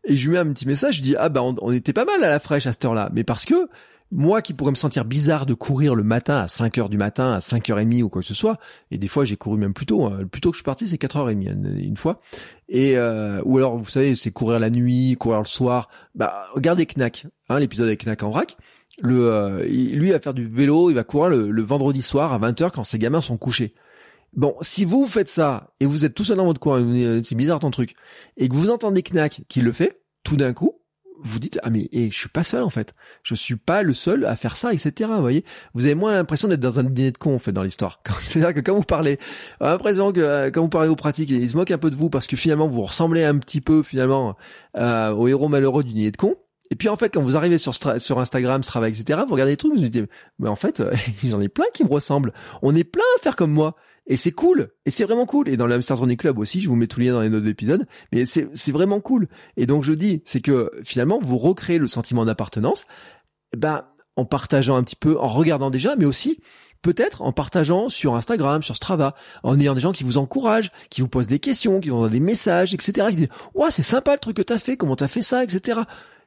Et 0.05 0.17
je 0.17 0.27
lui 0.27 0.33
mets 0.33 0.39
un 0.39 0.51
petit 0.53 0.65
message, 0.65 0.97
je 0.97 1.01
dis 1.03 1.15
ah 1.17 1.29
bah 1.29 1.43
on, 1.43 1.55
on 1.61 1.71
était 1.71 1.93
pas 1.93 2.05
mal 2.05 2.23
à 2.23 2.29
la 2.29 2.39
fraîche 2.39 2.65
à 2.65 2.71
cette 2.71 2.83
heure-là, 2.85 3.09
mais 3.13 3.23
parce 3.23 3.45
que 3.45 3.69
moi 4.11 4.41
qui 4.41 4.53
pourrais 4.53 4.71
me 4.71 4.75
sentir 4.75 5.05
bizarre 5.05 5.45
de 5.45 5.53
courir 5.53 5.95
le 5.95 6.03
matin 6.03 6.37
à 6.37 6.47
5 6.47 6.77
heures 6.77 6.89
du 6.89 6.97
matin, 6.97 7.31
à 7.31 7.39
5h30 7.39 8.03
ou 8.03 8.09
quoi 8.09 8.21
que 8.21 8.27
ce 8.27 8.33
soit, 8.33 8.59
et 8.91 8.97
des 8.97 9.07
fois 9.07 9.23
j'ai 9.23 9.37
couru 9.37 9.57
même 9.57 9.73
plus 9.73 9.85
tôt, 9.85 10.05
hein. 10.05 10.25
plus 10.29 10.41
tôt 10.41 10.51
que 10.51 10.55
je 10.55 10.59
suis 10.59 10.65
parti 10.65 10.87
c'est 10.87 11.01
4h30 11.01 11.79
une, 11.81 11.97
fois, 11.97 12.19
et 12.67 12.97
euh, 12.97 13.41
ou 13.45 13.57
alors 13.57 13.77
vous 13.77 13.89
savez 13.89 14.15
c'est 14.15 14.31
courir 14.31 14.59
la 14.59 14.69
nuit, 14.69 15.15
courir 15.17 15.39
le 15.39 15.45
soir, 15.45 15.89
bah 16.13 16.45
regardez 16.53 16.85
Knack, 16.85 17.27
hein, 17.49 17.59
l'épisode 17.59 17.87
avec 17.87 18.05
Knack 18.05 18.23
en 18.23 18.29
vrac, 18.29 18.57
le, 19.01 19.31
euh, 19.31 19.63
lui 19.65 20.11
va 20.11 20.19
faire 20.19 20.33
du 20.33 20.45
vélo, 20.45 20.89
il 20.89 20.93
va 20.93 21.03
courir 21.03 21.29
le, 21.29 21.61
vendredi 21.63 22.01
soir 22.01 22.33
à 22.33 22.39
20h 22.39 22.71
quand 22.71 22.83
ses 22.83 22.99
gamins 22.99 23.21
sont 23.21 23.37
couchés. 23.37 23.73
Bon, 24.33 24.55
si 24.61 24.85
vous 24.85 25.07
faites 25.07 25.27
ça, 25.27 25.73
et 25.79 25.85
vous 25.85 26.05
êtes 26.05 26.13
tout 26.13 26.23
seul 26.23 26.37
dans 26.37 26.45
votre 26.45 26.59
coin, 26.59 27.21
c'est 27.23 27.35
bizarre 27.35 27.59
ton 27.59 27.71
truc, 27.71 27.95
et 28.37 28.47
que 28.47 28.53
vous 28.53 28.69
entendez 28.69 29.03
Knack 29.03 29.41
qui 29.49 29.61
le 29.61 29.71
fait, 29.73 30.01
tout 30.23 30.37
d'un 30.37 30.53
coup, 30.53 30.80
vous 31.23 31.39
dites 31.39 31.59
ah 31.63 31.69
mais 31.69 31.87
et 31.91 32.09
je 32.11 32.17
suis 32.17 32.29
pas 32.29 32.43
seul 32.43 32.63
en 32.63 32.69
fait 32.69 32.93
je 33.23 33.35
suis 33.35 33.55
pas 33.55 33.83
le 33.83 33.93
seul 33.93 34.25
à 34.25 34.35
faire 34.35 34.57
ça 34.57 34.73
etc 34.73 35.09
vous 35.13 35.21
voyez 35.21 35.45
vous 35.73 35.85
avez 35.85 35.95
moins 35.95 36.11
l'impression 36.11 36.47
d'être 36.47 36.59
dans 36.59 36.79
un 36.79 36.83
dîner 36.83 37.11
de 37.11 37.17
con 37.17 37.35
en 37.35 37.39
fait 37.39 37.51
dans 37.51 37.63
l'histoire 37.63 38.01
c'est 38.19 38.43
à 38.43 38.51
dire 38.51 38.53
que 38.53 38.59
quand 38.59 38.75
vous 38.75 38.83
parlez 38.83 39.19
l'impression 39.59 40.11
que 40.11 40.19
euh, 40.19 40.51
quand 40.51 40.61
vous 40.61 40.69
parlez 40.69 40.89
aux 40.89 40.95
pratiques 40.95 41.29
ils 41.29 41.49
se 41.49 41.57
moquent 41.57 41.71
un 41.71 41.77
peu 41.77 41.91
de 41.91 41.95
vous 41.95 42.09
parce 42.09 42.27
que 42.27 42.35
finalement 42.35 42.67
vous 42.67 42.81
ressemblez 42.81 43.23
un 43.23 43.37
petit 43.37 43.61
peu 43.61 43.83
finalement 43.83 44.35
euh, 44.77 45.11
au 45.11 45.27
héros 45.27 45.47
malheureux 45.47 45.83
du 45.83 45.93
dîner 45.93 46.11
de 46.11 46.17
con 46.17 46.35
et 46.71 46.75
puis 46.75 46.87
en 46.87 46.95
fait, 46.95 47.13
quand 47.13 47.21
vous 47.21 47.35
arrivez 47.35 47.57
sur 47.57 47.75
sur 47.75 48.19
Instagram, 48.19 48.63
ce 48.63 48.69
travail, 48.69 48.91
etc., 48.91 49.19
vous 49.27 49.33
regardez 49.33 49.51
les 49.51 49.57
trucs, 49.57 49.73
vous 49.73 49.81
vous 49.81 49.89
dites, 49.89 50.09
mais 50.39 50.47
en 50.47 50.55
fait, 50.55 50.81
j'en 51.23 51.41
ai 51.41 51.49
plein 51.49 51.65
qui 51.73 51.83
me 51.83 51.89
ressemblent. 51.89 52.31
On 52.61 52.73
est 52.73 52.85
plein 52.85 53.03
à 53.17 53.21
faire 53.21 53.35
comme 53.35 53.51
moi. 53.51 53.75
Et 54.07 54.17
c'est 54.17 54.31
cool. 54.31 54.69
Et 54.85 54.89
c'est 54.89 55.03
vraiment 55.03 55.25
cool. 55.25 55.47
Et 55.49 55.57
dans 55.57 55.67
l'Amsterdam 55.67 56.03
Running 56.03 56.17
Club 56.17 56.39
aussi, 56.39 56.61
je 56.61 56.69
vous 56.69 56.75
mets 56.75 56.87
tous 56.87 56.99
les 56.99 57.07
liens 57.07 57.13
dans 57.13 57.21
les 57.21 57.29
notes 57.29 57.43
d'épisode. 57.43 57.85
Mais 58.11 58.25
c'est, 58.25 58.71
vraiment 58.71 58.99
cool. 58.99 59.27
Et 59.57 59.65
donc, 59.65 59.83
je 59.83 59.93
dis, 59.93 60.23
c'est 60.25 60.41
que 60.41 60.71
finalement, 60.83 61.19
vous 61.21 61.37
recréez 61.37 61.77
le 61.77 61.87
sentiment 61.87 62.25
d'appartenance, 62.25 62.85
ben, 63.55 63.85
en 64.15 64.25
partageant 64.25 64.75
un 64.75 64.83
petit 64.83 64.95
peu, 64.95 65.19
en 65.19 65.27
regardant 65.27 65.69
déjà, 65.69 65.95
mais 65.95 66.05
aussi, 66.05 66.39
peut-être 66.81 67.21
en 67.21 67.31
partageant 67.31 67.89
sur 67.89 68.15
Instagram, 68.15 68.63
sur 68.63 68.75
Strava, 68.75 69.15
en 69.43 69.59
ayant 69.59 69.75
des 69.75 69.81
gens 69.81 69.93
qui 69.93 70.03
vous 70.03 70.17
encouragent, 70.17 70.71
qui 70.89 71.01
vous 71.01 71.07
posent 71.07 71.27
des 71.27 71.39
questions, 71.39 71.79
qui 71.79 71.89
vous 71.89 71.95
envoient 71.95 72.09
des 72.09 72.19
messages, 72.19 72.73
etc. 72.73 73.07
Qui 73.11 73.15
disent, 73.15 73.29
ouais, 73.53 73.71
c'est 73.71 73.83
sympa 73.83 74.13
le 74.13 74.19
truc 74.19 74.37
que 74.37 74.41
t'as 74.41 74.57
fait, 74.57 74.77
comment 74.77 74.95
t'as 74.95 75.07
fait 75.07 75.21
ça, 75.21 75.43
etc. 75.43 75.81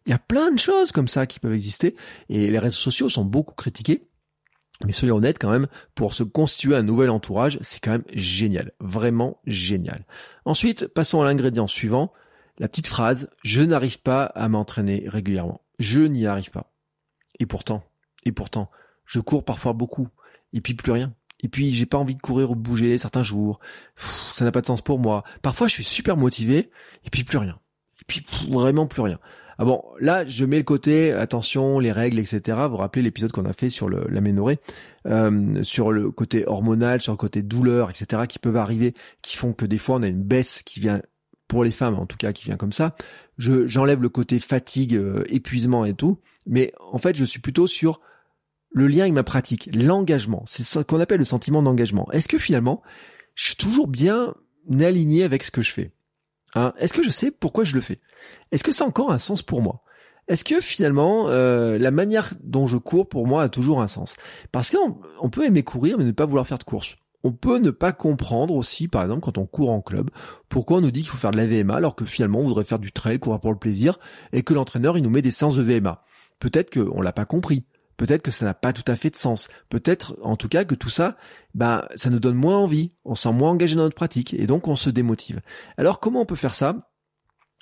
Il 0.07 0.11
y 0.11 0.15
a 0.15 0.19
plein 0.19 0.51
de 0.51 0.59
choses 0.59 0.93
comme 0.93 1.09
ça 1.09 1.27
qui 1.27 1.41
peuvent 1.41 1.55
exister. 1.55 1.97
Et 2.29 2.51
les 2.51 2.59
réseaux 2.59 2.79
sociaux 2.79 3.09
sont 3.09 3.25
beaucoup 3.25 3.55
critiqués. 3.55 4.07
Mais 4.85 4.93
soyons 4.93 5.17
honnêtes 5.17 5.39
quand 5.39 5.51
même, 5.51 5.69
pour 5.95 6.15
se 6.15 6.25
constituer 6.25 6.75
un 6.75 6.83
nouvel 6.83 7.11
entourage, 7.11 7.59
c'est 7.63 7.81
quand 7.81 7.93
même 7.93 8.05
génial, 8.13 8.73
vraiment 8.81 9.39
génial. 9.47 10.05
Ensuite, 10.45 10.89
passons 10.89 11.21
à 11.21 11.25
l'ingrédient 11.25 11.67
suivant, 11.67 12.13
la 12.59 12.69
petite 12.69 12.89
phrase, 12.89 13.31
je 13.43 13.63
n'arrive 13.63 14.01
pas 14.01 14.25
à 14.25 14.49
m'entraîner 14.49 15.05
régulièrement. 15.07 15.61
Je 15.79 16.01
n'y 16.01 16.27
arrive 16.27 16.51
pas. 16.51 16.73
Et 17.39 17.47
pourtant, 17.47 17.85
et 18.25 18.33
pourtant, 18.33 18.71
je 19.07 19.21
cours 19.21 19.45
parfois 19.45 19.73
beaucoup, 19.73 20.09
et 20.53 20.61
puis 20.61 20.75
plus 20.75 20.93
rien. 20.93 21.15
Et 21.41 21.49
puis 21.49 21.73
j'ai 21.73 21.87
pas 21.87 21.99
envie 21.99 22.15
de 22.15 22.21
courir 22.21 22.51
ou 22.51 22.55
de 22.55 22.61
bouger 22.61 22.97
certains 22.99 23.23
jours. 23.23 23.61
ça 24.33 24.45
n'a 24.45 24.53
pas 24.53 24.61
de 24.61 24.67
sens 24.67 24.81
pour 24.81 24.99
moi. 24.99 25.25
Parfois 25.43 25.67
je 25.67 25.75
suis 25.75 25.85
super 25.85 26.17
motivé, 26.17 26.71
et 27.05 27.11
puis 27.11 27.25
plus 27.25 27.39
rien. 27.39 27.59
Et 28.01 28.05
puis 28.07 28.25
vraiment 28.51 28.87
plus 28.87 29.03
rien. 29.03 29.19
Ah 29.59 29.65
bon, 29.65 29.83
là, 30.01 30.25
je 30.27 30.45
mets 30.45 30.59
le 30.59 30.65
côté, 30.65 31.13
attention, 31.13 31.79
les 31.79 31.93
règles, 31.93 32.19
etc. 32.19 32.59
Vous 32.65 32.71
vous 32.71 32.77
rappelez 32.77 33.03
l'épisode 33.03 33.33
qu'on 33.33 33.45
a 33.45 33.53
fait 33.53 33.71
sur 33.71 33.89
l'aménorrhée, 33.89 34.59
euh, 35.07 35.63
sur 35.63 35.93
le 35.93 36.11
côté 36.11 36.47
hormonal, 36.47 37.01
sur 37.01 37.13
le 37.13 37.17
côté 37.17 37.43
douleur, 37.43 37.91
etc. 37.91 38.23
qui 38.29 38.39
peuvent 38.39 38.57
arriver, 38.57 38.95
qui 39.23 39.37
font 39.37 39.53
que 39.53 39.67
des 39.67 39.79
fois 39.79 39.97
on 39.97 40.03
a 40.03 40.09
une 40.09 40.23
baisse 40.23 40.63
qui 40.63 40.81
vient, 40.81 41.03
pour 41.47 41.63
les 41.63 41.71
femmes 41.71 41.95
en 41.95 42.07
tout 42.07 42.17
cas, 42.17 42.33
qui 42.33 42.47
vient 42.47 42.57
comme 42.57 42.73
ça. 42.73 42.97
Je 43.39 43.67
J'enlève 43.67 44.03
le 44.03 44.09
côté 44.09 44.41
fatigue, 44.41 44.97
euh, 44.97 45.25
épuisement 45.29 45.85
et 45.85 45.95
tout. 45.95 46.19
Mais 46.47 46.73
en 46.81 46.99
fait, 46.99 47.17
je 47.17 47.25
suis 47.25 47.41
plutôt 47.41 47.67
sur 47.67 48.01
le 48.73 48.89
lien 48.89 49.03
avec 49.03 49.13
ma 49.13 49.23
pratique, 49.23 49.71
l'engagement. 49.73 50.43
C'est 50.47 50.65
ce 50.65 50.81
qu'on 50.81 51.01
appelle 51.01 51.21
le 51.21 51.25
sentiment 51.25 51.63
d'engagement. 51.63 52.11
Est-ce 52.11 52.29
que 52.29 52.39
finalement, 52.39 52.83
je 53.35 53.47
suis 53.47 53.57
toujours 53.57 53.87
bien 53.87 54.35
aligné 54.81 55.23
avec 55.23 55.45
ce 55.45 55.51
que 55.53 55.63
je 55.63 55.73
fais? 55.73 55.93
Hein, 56.55 56.73
est-ce 56.79 56.93
que 56.93 57.03
je 57.03 57.11
sais 57.11 57.31
pourquoi 57.31 57.65
je 57.65 57.75
le 57.75 57.81
fais? 57.81 58.01
Est-ce 58.53 58.65
que 58.65 58.73
ça 58.73 58.85
a 58.85 58.87
encore 58.87 59.11
un 59.11 59.19
sens 59.19 59.43
pour 59.43 59.63
moi? 59.63 59.83
Est-ce 60.29 60.45
que 60.45 60.61
finalement 60.61 61.29
euh, 61.29 61.77
la 61.79 61.91
manière 61.91 62.33
dont 62.43 62.67
je 62.67 62.79
cours 62.79 63.09
pour 63.09 63.27
moi 63.27 63.43
a 63.43 63.49
toujours 63.49 63.83
un 63.83 63.89
sens? 63.89 64.17
Parce 64.53 64.71
qu'on 64.71 65.31
peut 65.31 65.45
aimer 65.45 65.63
courir 65.63 65.99
mais 65.99 66.05
ne 66.05 66.13
pas 66.13 66.27
vouloir 66.27 66.47
faire 66.47 66.59
de 66.59 66.65
course. 66.65 66.97
On 67.25 67.33
peut 67.33 67.59
ne 67.59 67.71
pas 67.71 67.93
comprendre 67.93 68.55
aussi, 68.55 68.87
par 68.87 69.03
exemple, 69.03 69.23
quand 69.23 69.39
on 69.39 69.47
court 69.47 69.71
en 69.71 69.81
club, 69.81 70.11
pourquoi 70.51 70.79
on 70.79 70.81
nous 70.83 70.91
dit 70.91 71.01
qu'il 71.01 71.09
faut 71.09 71.17
faire 71.17 71.31
de 71.31 71.39
la 71.39 71.47
VMA 71.47 71.75
alors 71.75 71.97
que 71.97 72.05
finalement 72.05 72.41
on 72.41 72.45
voudrait 72.45 72.65
faire 72.65 72.79
du 72.79 72.93
trail, 72.93 73.19
courir 73.19 73.41
pour 73.41 73.53
le 73.53 73.59
plaisir, 73.59 73.99
et 74.33 74.43
que 74.43 74.53
l'entraîneur 74.53 74.99
il 74.99 75.03
nous 75.03 75.11
met 75.11 75.23
des 75.23 75.31
séances 75.31 75.57
de 75.57 75.63
VMA. 75.63 76.03
Peut-être 76.39 76.71
qu'on 76.71 77.01
l'a 77.01 77.13
pas 77.13 77.25
compris. 77.25 77.65
Peut-être 77.97 78.23
que 78.23 78.31
ça 78.31 78.45
n'a 78.45 78.55
pas 78.55 78.73
tout 78.73 78.91
à 78.91 78.97
fait 78.97 79.11
de 79.11 79.17
sens. 79.17 79.49
Peut-être, 79.69 80.17
en 80.23 80.37
tout 80.37 80.49
cas, 80.49 80.65
que 80.65 80.75
tout 80.75 80.91
ça, 80.91 81.17
bah, 81.55 81.89
ça 81.95 82.11
nous 82.11 82.21
donne 82.21 82.37
moins 82.37 82.59
envie. 82.59 82.93
On 83.05 83.15
sent 83.15 83.33
moins 83.33 83.51
engagé 83.51 83.77
dans 83.77 83.83
notre 83.83 83.95
pratique 83.95 84.35
et 84.35 84.47
donc 84.47 84.69
on 84.69 84.77
se 84.77 84.91
démotive. 84.91 85.41
Alors, 85.77 86.01
comment 86.01 86.23
on 86.23 86.27
peut 86.27 86.37
faire 86.37 86.55
ça? 86.55 86.91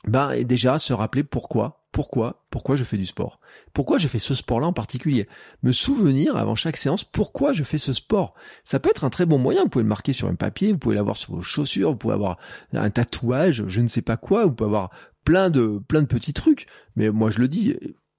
Bah, 0.07 0.37
déjà 0.43 0.79
se 0.79 0.93
rappeler 0.93 1.23
pourquoi, 1.23 1.87
pourquoi, 1.93 2.45
pourquoi 2.51 2.75
je 2.75 2.83
fais 2.83 2.97
du 2.97 3.05
sport. 3.05 3.39
Pourquoi 3.73 3.99
je 3.99 4.09
fais 4.09 4.19
ce 4.19 4.35
sport-là 4.35 4.67
en 4.67 4.73
particulier? 4.73 5.29
Me 5.63 5.71
souvenir 5.71 6.37
avant 6.37 6.57
chaque 6.57 6.77
séance 6.77 7.05
pourquoi 7.05 7.53
je 7.53 7.63
fais 7.63 7.79
ce 7.79 7.93
sport? 7.93 8.35
Ça 8.65 8.81
peut 8.81 8.91
être 8.91 9.05
un 9.05 9.11
très 9.11 9.27
bon 9.27 9.39
moyen. 9.39 9.63
Vous 9.63 9.69
pouvez 9.69 9.85
le 9.85 9.89
marquer 9.89 10.13
sur 10.13 10.27
un 10.29 10.35
papier, 10.35 10.73
vous 10.73 10.79
pouvez 10.79 10.97
l'avoir 10.97 11.17
sur 11.17 11.35
vos 11.35 11.43
chaussures, 11.43 11.91
vous 11.91 11.97
pouvez 11.97 12.15
avoir 12.15 12.39
un 12.73 12.91
tatouage, 12.91 13.65
je 13.69 13.81
ne 13.81 13.87
sais 13.87 14.03
pas 14.03 14.17
quoi, 14.17 14.45
vous 14.45 14.53
pouvez 14.53 14.69
avoir 14.69 14.91
plein 15.25 15.51
de 15.51 15.81
plein 15.87 16.03
de 16.03 16.07
petits 16.07 16.33
trucs. 16.33 16.67
Mais 16.97 17.11
moi, 17.11 17.31
je 17.31 17.39
le 17.39 17.47
dis, 17.47 17.77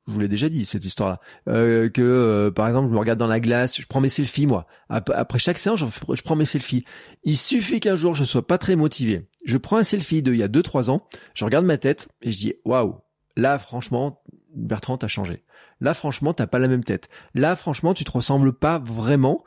je 0.07 0.13
vous 0.13 0.19
l'ai 0.19 0.27
déjà 0.27 0.49
dit 0.49 0.65
cette 0.65 0.83
histoire-là, 0.83 1.19
euh, 1.47 1.89
que 1.89 2.01
euh, 2.01 2.51
par 2.51 2.67
exemple 2.67 2.89
je 2.89 2.93
me 2.93 2.99
regarde 2.99 3.19
dans 3.19 3.27
la 3.27 3.39
glace, 3.39 3.79
je 3.79 3.85
prends 3.87 4.01
mes 4.01 4.09
selfies 4.09 4.47
moi. 4.47 4.67
Après 4.89 5.39
chaque 5.39 5.57
séance, 5.57 5.79
je, 5.79 6.21
prends 6.21 6.35
mes 6.35 6.45
selfies. 6.45 6.85
Il 7.23 7.37
suffit 7.37 7.79
qu'un 7.79 7.95
jour 7.95 8.13
je 8.15 8.23
sois 8.23 8.45
pas 8.45 8.57
très 8.57 8.75
motivé, 8.75 9.27
je 9.45 9.57
prends 9.57 9.77
un 9.77 9.83
selfie 9.83 10.21
de 10.21 10.33
il 10.33 10.39
y 10.39 10.43
a 10.43 10.47
2-3 10.49 10.89
ans, 10.89 11.07
je 11.33 11.45
regarde 11.45 11.65
ma 11.65 11.77
tête 11.77 12.09
et 12.21 12.31
je 12.31 12.37
dis 12.37 12.53
waouh, 12.65 12.95
là 13.37 13.59
franchement 13.59 14.21
Bertrand 14.53 14.97
t'as 14.97 15.07
changé. 15.07 15.43
Là, 15.81 15.93
franchement, 15.93 16.33
t'as 16.33 16.47
pas 16.47 16.59
la 16.59 16.67
même 16.67 16.83
tête. 16.83 17.09
Là, 17.33 17.55
franchement, 17.55 17.93
tu 17.93 18.03
te 18.03 18.11
ressembles 18.11 18.53
pas 18.53 18.79
vraiment. 18.79 19.43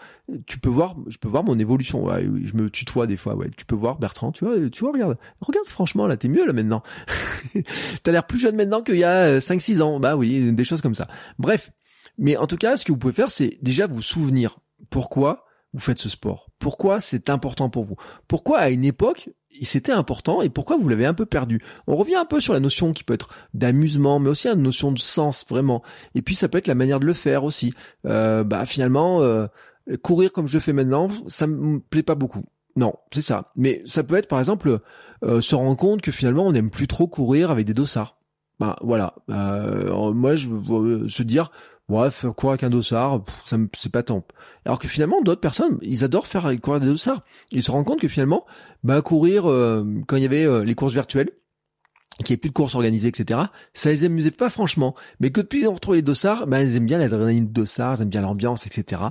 Tu 0.46 0.58
peux 0.58 0.68
voir, 0.68 0.96
je 1.08 1.18
peux 1.18 1.28
voir 1.28 1.44
mon 1.44 1.58
évolution. 1.58 2.04
Ouais, 2.04 2.22
je 2.22 2.54
me 2.54 2.68
tutoie 2.70 3.06
des 3.06 3.16
fois. 3.16 3.34
Ouais, 3.34 3.50
tu 3.56 3.64
peux 3.64 3.74
voir 3.74 3.98
Bertrand. 3.98 4.32
Tu 4.32 4.44
vois, 4.44 4.68
tu 4.70 4.80
vois, 4.80 4.92
regarde, 4.92 5.16
regarde. 5.40 5.66
Franchement, 5.66 6.06
là, 6.06 6.16
t'es 6.16 6.28
mieux 6.28 6.46
là 6.46 6.52
maintenant. 6.52 6.82
t'as 8.02 8.12
l'air 8.12 8.26
plus 8.26 8.38
jeune 8.38 8.56
maintenant 8.56 8.82
qu'il 8.82 8.98
y 8.98 9.04
a 9.04 9.38
5-6 9.38 9.78
euh, 9.78 9.82
ans. 9.82 10.00
Bah 10.00 10.16
oui, 10.16 10.52
des 10.52 10.64
choses 10.64 10.82
comme 10.82 10.94
ça. 10.94 11.08
Bref. 11.38 11.70
Mais 12.18 12.36
en 12.36 12.46
tout 12.46 12.56
cas, 12.56 12.76
ce 12.76 12.84
que 12.84 12.92
vous 12.92 12.98
pouvez 12.98 13.12
faire, 13.12 13.30
c'est 13.30 13.58
déjà 13.62 13.86
vous 13.86 14.00
souvenir 14.00 14.58
pourquoi 14.90 15.45
vous 15.76 15.82
faites 15.82 15.98
ce 15.98 16.08
sport 16.08 16.48
Pourquoi 16.58 17.00
c'est 17.00 17.28
important 17.28 17.68
pour 17.68 17.84
vous? 17.84 17.96
Pourquoi 18.28 18.58
à 18.58 18.70
une 18.70 18.84
époque 18.84 19.28
c'était 19.62 19.92
important 19.92 20.42
et 20.42 20.50
pourquoi 20.50 20.76
vous 20.76 20.88
l'avez 20.88 21.06
un 21.06 21.14
peu 21.14 21.26
perdu? 21.26 21.62
On 21.86 21.94
revient 21.94 22.16
un 22.16 22.24
peu 22.24 22.40
sur 22.40 22.52
la 22.52 22.60
notion 22.60 22.92
qui 22.92 23.04
peut 23.04 23.14
être 23.14 23.28
d'amusement, 23.54 24.18
mais 24.18 24.30
aussi 24.30 24.48
une 24.48 24.62
notion 24.62 24.92
de 24.92 24.98
sens 24.98 25.44
vraiment. 25.48 25.82
Et 26.14 26.22
puis 26.22 26.34
ça 26.34 26.48
peut 26.48 26.58
être 26.58 26.68
la 26.68 26.74
manière 26.74 27.00
de 27.00 27.06
le 27.06 27.12
faire 27.12 27.44
aussi. 27.44 27.74
Euh, 28.06 28.44
bah 28.44 28.66
finalement, 28.66 29.22
euh, 29.22 29.46
courir 30.02 30.32
comme 30.32 30.48
je 30.48 30.58
fais 30.58 30.72
maintenant, 30.72 31.08
ça 31.26 31.46
me 31.46 31.80
plaît 31.80 32.02
pas 32.02 32.14
beaucoup. 32.14 32.44
Non, 32.76 32.94
c'est 33.12 33.22
ça. 33.22 33.52
Mais 33.56 33.82
ça 33.86 34.02
peut 34.02 34.16
être 34.16 34.28
par 34.28 34.38
exemple 34.38 34.80
euh, 35.24 35.40
se 35.40 35.54
rendre 35.54 35.76
compte 35.76 36.02
que 36.02 36.12
finalement 36.12 36.46
on 36.46 36.52
n'aime 36.52 36.70
plus 36.70 36.86
trop 36.86 37.06
courir 37.06 37.50
avec 37.50 37.66
des 37.66 37.74
dossards. 37.74 38.18
bah 38.60 38.76
voilà. 38.82 39.14
Moi, 39.28 40.36
je 40.36 41.08
se 41.08 41.22
dire, 41.22 41.50
bref, 41.88 42.26
courir 42.36 42.52
avec 42.52 42.64
un 42.64 42.70
dossard, 42.70 43.24
ça 43.44 43.56
c'est 43.74 43.92
pas 43.92 44.02
tant. 44.02 44.24
Alors 44.64 44.78
que 44.78 44.88
finalement, 44.88 45.22
d'autres 45.22 45.40
personnes, 45.40 45.78
ils 45.82 46.04
adorent 46.04 46.26
faire 46.26 46.52
courir 46.60 46.80
des 46.80 46.86
dossards. 46.86 47.22
Ils 47.52 47.62
se 47.62 47.70
rendent 47.70 47.86
compte 47.86 48.00
que 48.00 48.08
finalement, 48.08 48.44
bah 48.84 49.02
courir 49.02 49.48
euh, 49.48 49.84
quand 50.06 50.16
il 50.16 50.22
y 50.22 50.26
avait 50.26 50.44
euh, 50.44 50.64
les 50.64 50.74
courses 50.74 50.94
virtuelles, 50.94 51.30
qu'il 52.24 52.32
n'y 52.32 52.34
ait 52.34 52.38
plus 52.38 52.48
de 52.48 52.54
courses 52.54 52.74
organisées, 52.74 53.08
etc. 53.08 53.40
Ça 53.74 53.90
les 53.90 54.04
amusait 54.04 54.30
pas 54.30 54.48
franchement, 54.48 54.94
mais 55.20 55.30
que 55.30 55.40
depuis 55.42 55.66
on 55.66 55.74
retrouve 55.74 55.96
les 55.96 56.02
dossards, 56.02 56.46
ben 56.46 56.60
ils 56.60 56.76
aiment 56.76 56.86
bien 56.86 56.98
l'adrénaline 56.98 57.46
de 57.46 57.52
dossards, 57.52 57.96
ils 57.96 58.02
aiment 58.02 58.08
bien 58.08 58.22
l'ambiance, 58.22 58.66
etc. 58.66 59.02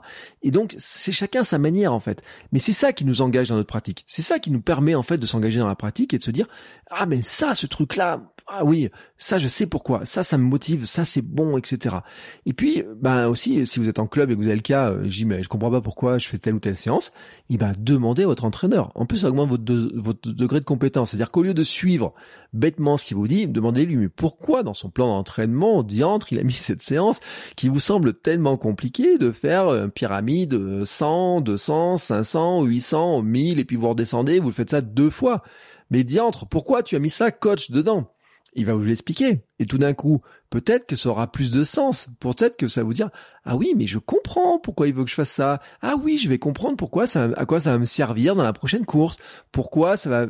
Et 0.41 0.51
donc 0.51 0.75
c'est 0.79 1.11
chacun 1.11 1.43
sa 1.43 1.59
manière 1.59 1.93
en 1.93 1.99
fait. 1.99 2.23
Mais 2.51 2.59
c'est 2.59 2.73
ça 2.73 2.93
qui 2.93 3.05
nous 3.05 3.21
engage 3.21 3.49
dans 3.49 3.55
notre 3.55 3.67
pratique. 3.67 4.03
C'est 4.07 4.23
ça 4.23 4.39
qui 4.39 4.49
nous 4.49 4.61
permet 4.61 4.95
en 4.95 5.03
fait 5.03 5.17
de 5.17 5.25
s'engager 5.27 5.59
dans 5.59 5.67
la 5.67 5.75
pratique 5.75 6.13
et 6.13 6.17
de 6.17 6.23
se 6.23 6.31
dire 6.31 6.47
ah 6.89 7.05
mais 7.05 7.21
ça, 7.21 7.55
ce 7.55 7.67
truc-là, 7.67 8.21
ah 8.47 8.63
oui, 8.63 8.89
ça 9.17 9.37
je 9.37 9.47
sais 9.47 9.65
pourquoi, 9.65 10.05
ça 10.05 10.23
ça 10.23 10.37
me 10.37 10.43
motive, 10.43 10.85
ça 10.85 11.05
c'est 11.05 11.23
bon, 11.23 11.57
etc. 11.57 11.97
Et 12.45 12.53
puis, 12.53 12.83
ben 13.01 13.27
aussi, 13.27 13.65
si 13.65 13.79
vous 13.79 13.89
êtes 13.89 13.99
en 13.99 14.07
club 14.07 14.29
et 14.29 14.33
que 14.35 14.39
vous 14.39 14.47
avez 14.47 14.55
le 14.55 14.61
cas, 14.61 14.91
euh, 14.91 15.03
je 15.03 15.09
dis 15.09 15.25
mais 15.25 15.43
je 15.43 15.49
comprends 15.49 15.71
pas 15.71 15.81
pourquoi 15.81 16.17
je 16.17 16.27
fais 16.27 16.37
telle 16.37 16.53
ou 16.53 16.59
telle 16.59 16.75
séance, 16.75 17.11
et 17.49 17.57
ben 17.57 17.73
demandez 17.77 18.23
à 18.23 18.27
votre 18.27 18.45
entraîneur. 18.45 18.91
En 18.95 19.05
plus, 19.05 19.19
ça 19.19 19.29
augmente 19.29 19.49
votre, 19.49 19.73
votre 19.95 20.31
degré 20.31 20.59
de 20.59 20.65
compétence. 20.65 21.11
C'est-à-dire 21.11 21.31
qu'au 21.31 21.43
lieu 21.43 21.53
de 21.53 21.63
suivre 21.63 22.13
bêtement 22.55 22.97
ce 22.97 23.05
qu'il 23.05 23.17
vous 23.17 23.27
dit, 23.27 23.47
demandez-lui 23.47 23.95
mais 23.97 24.09
pourquoi 24.09 24.63
dans 24.63 24.73
son 24.73 24.89
plan 24.89 25.07
d'entraînement, 25.07 25.83
diantre, 25.83 26.31
il 26.31 26.39
a 26.39 26.43
mis 26.43 26.53
cette 26.53 26.81
séance 26.81 27.19
qui 27.55 27.69
vous 27.69 27.79
semble 27.79 28.13
tellement 28.13 28.57
compliquée 28.57 29.17
de 29.17 29.31
faire 29.31 29.69
une 29.69 29.91
pyramide 29.91 30.83
100, 30.83 31.41
200, 31.41 31.97
500, 31.97 32.63
800, 32.63 33.21
1000 33.21 33.59
et 33.59 33.65
puis 33.65 33.75
vous 33.75 33.89
redescendez, 33.89 34.39
vous 34.39 34.51
faites 34.51 34.71
ça 34.71 34.81
deux 34.81 35.09
fois. 35.09 35.43
Mais 35.91 36.03
diantre, 36.03 36.47
pourquoi 36.47 36.83
tu 36.83 36.95
as 36.95 36.99
mis 36.99 37.09
ça 37.09 37.31
coach 37.31 37.71
dedans? 37.71 38.11
Il 38.57 38.65
va 38.65 38.73
vous 38.73 38.83
l'expliquer. 38.83 39.43
Et 39.59 39.65
tout 39.65 39.77
d'un 39.77 39.93
coup, 39.93 40.21
peut-être 40.49 40.85
que 40.87 40.95
ça 40.95 41.09
aura 41.09 41.29
plus 41.29 41.51
de 41.51 41.65
sens. 41.65 42.07
Peut-être 42.21 42.55
que 42.55 42.69
ça 42.69 42.81
va 42.81 42.85
vous 42.85 42.93
dire, 42.93 43.09
ah 43.43 43.57
oui, 43.57 43.73
mais 43.75 43.85
je 43.85 43.99
comprends 43.99 44.59
pourquoi 44.59 44.87
il 44.87 44.93
veut 44.93 45.03
que 45.03 45.09
je 45.09 45.15
fasse 45.15 45.31
ça. 45.31 45.61
Ah 45.81 45.95
oui, 46.01 46.17
je 46.17 46.29
vais 46.29 46.39
comprendre 46.39 46.77
pourquoi 46.77 47.05
ça, 47.05 47.25
à 47.35 47.45
quoi 47.45 47.59
ça 47.59 47.71
va 47.71 47.77
me 47.77 47.85
servir 47.85 48.35
dans 48.35 48.43
la 48.43 48.53
prochaine 48.53 48.85
course. 48.85 49.17
Pourquoi 49.51 49.97
ça 49.97 50.09
va, 50.09 50.27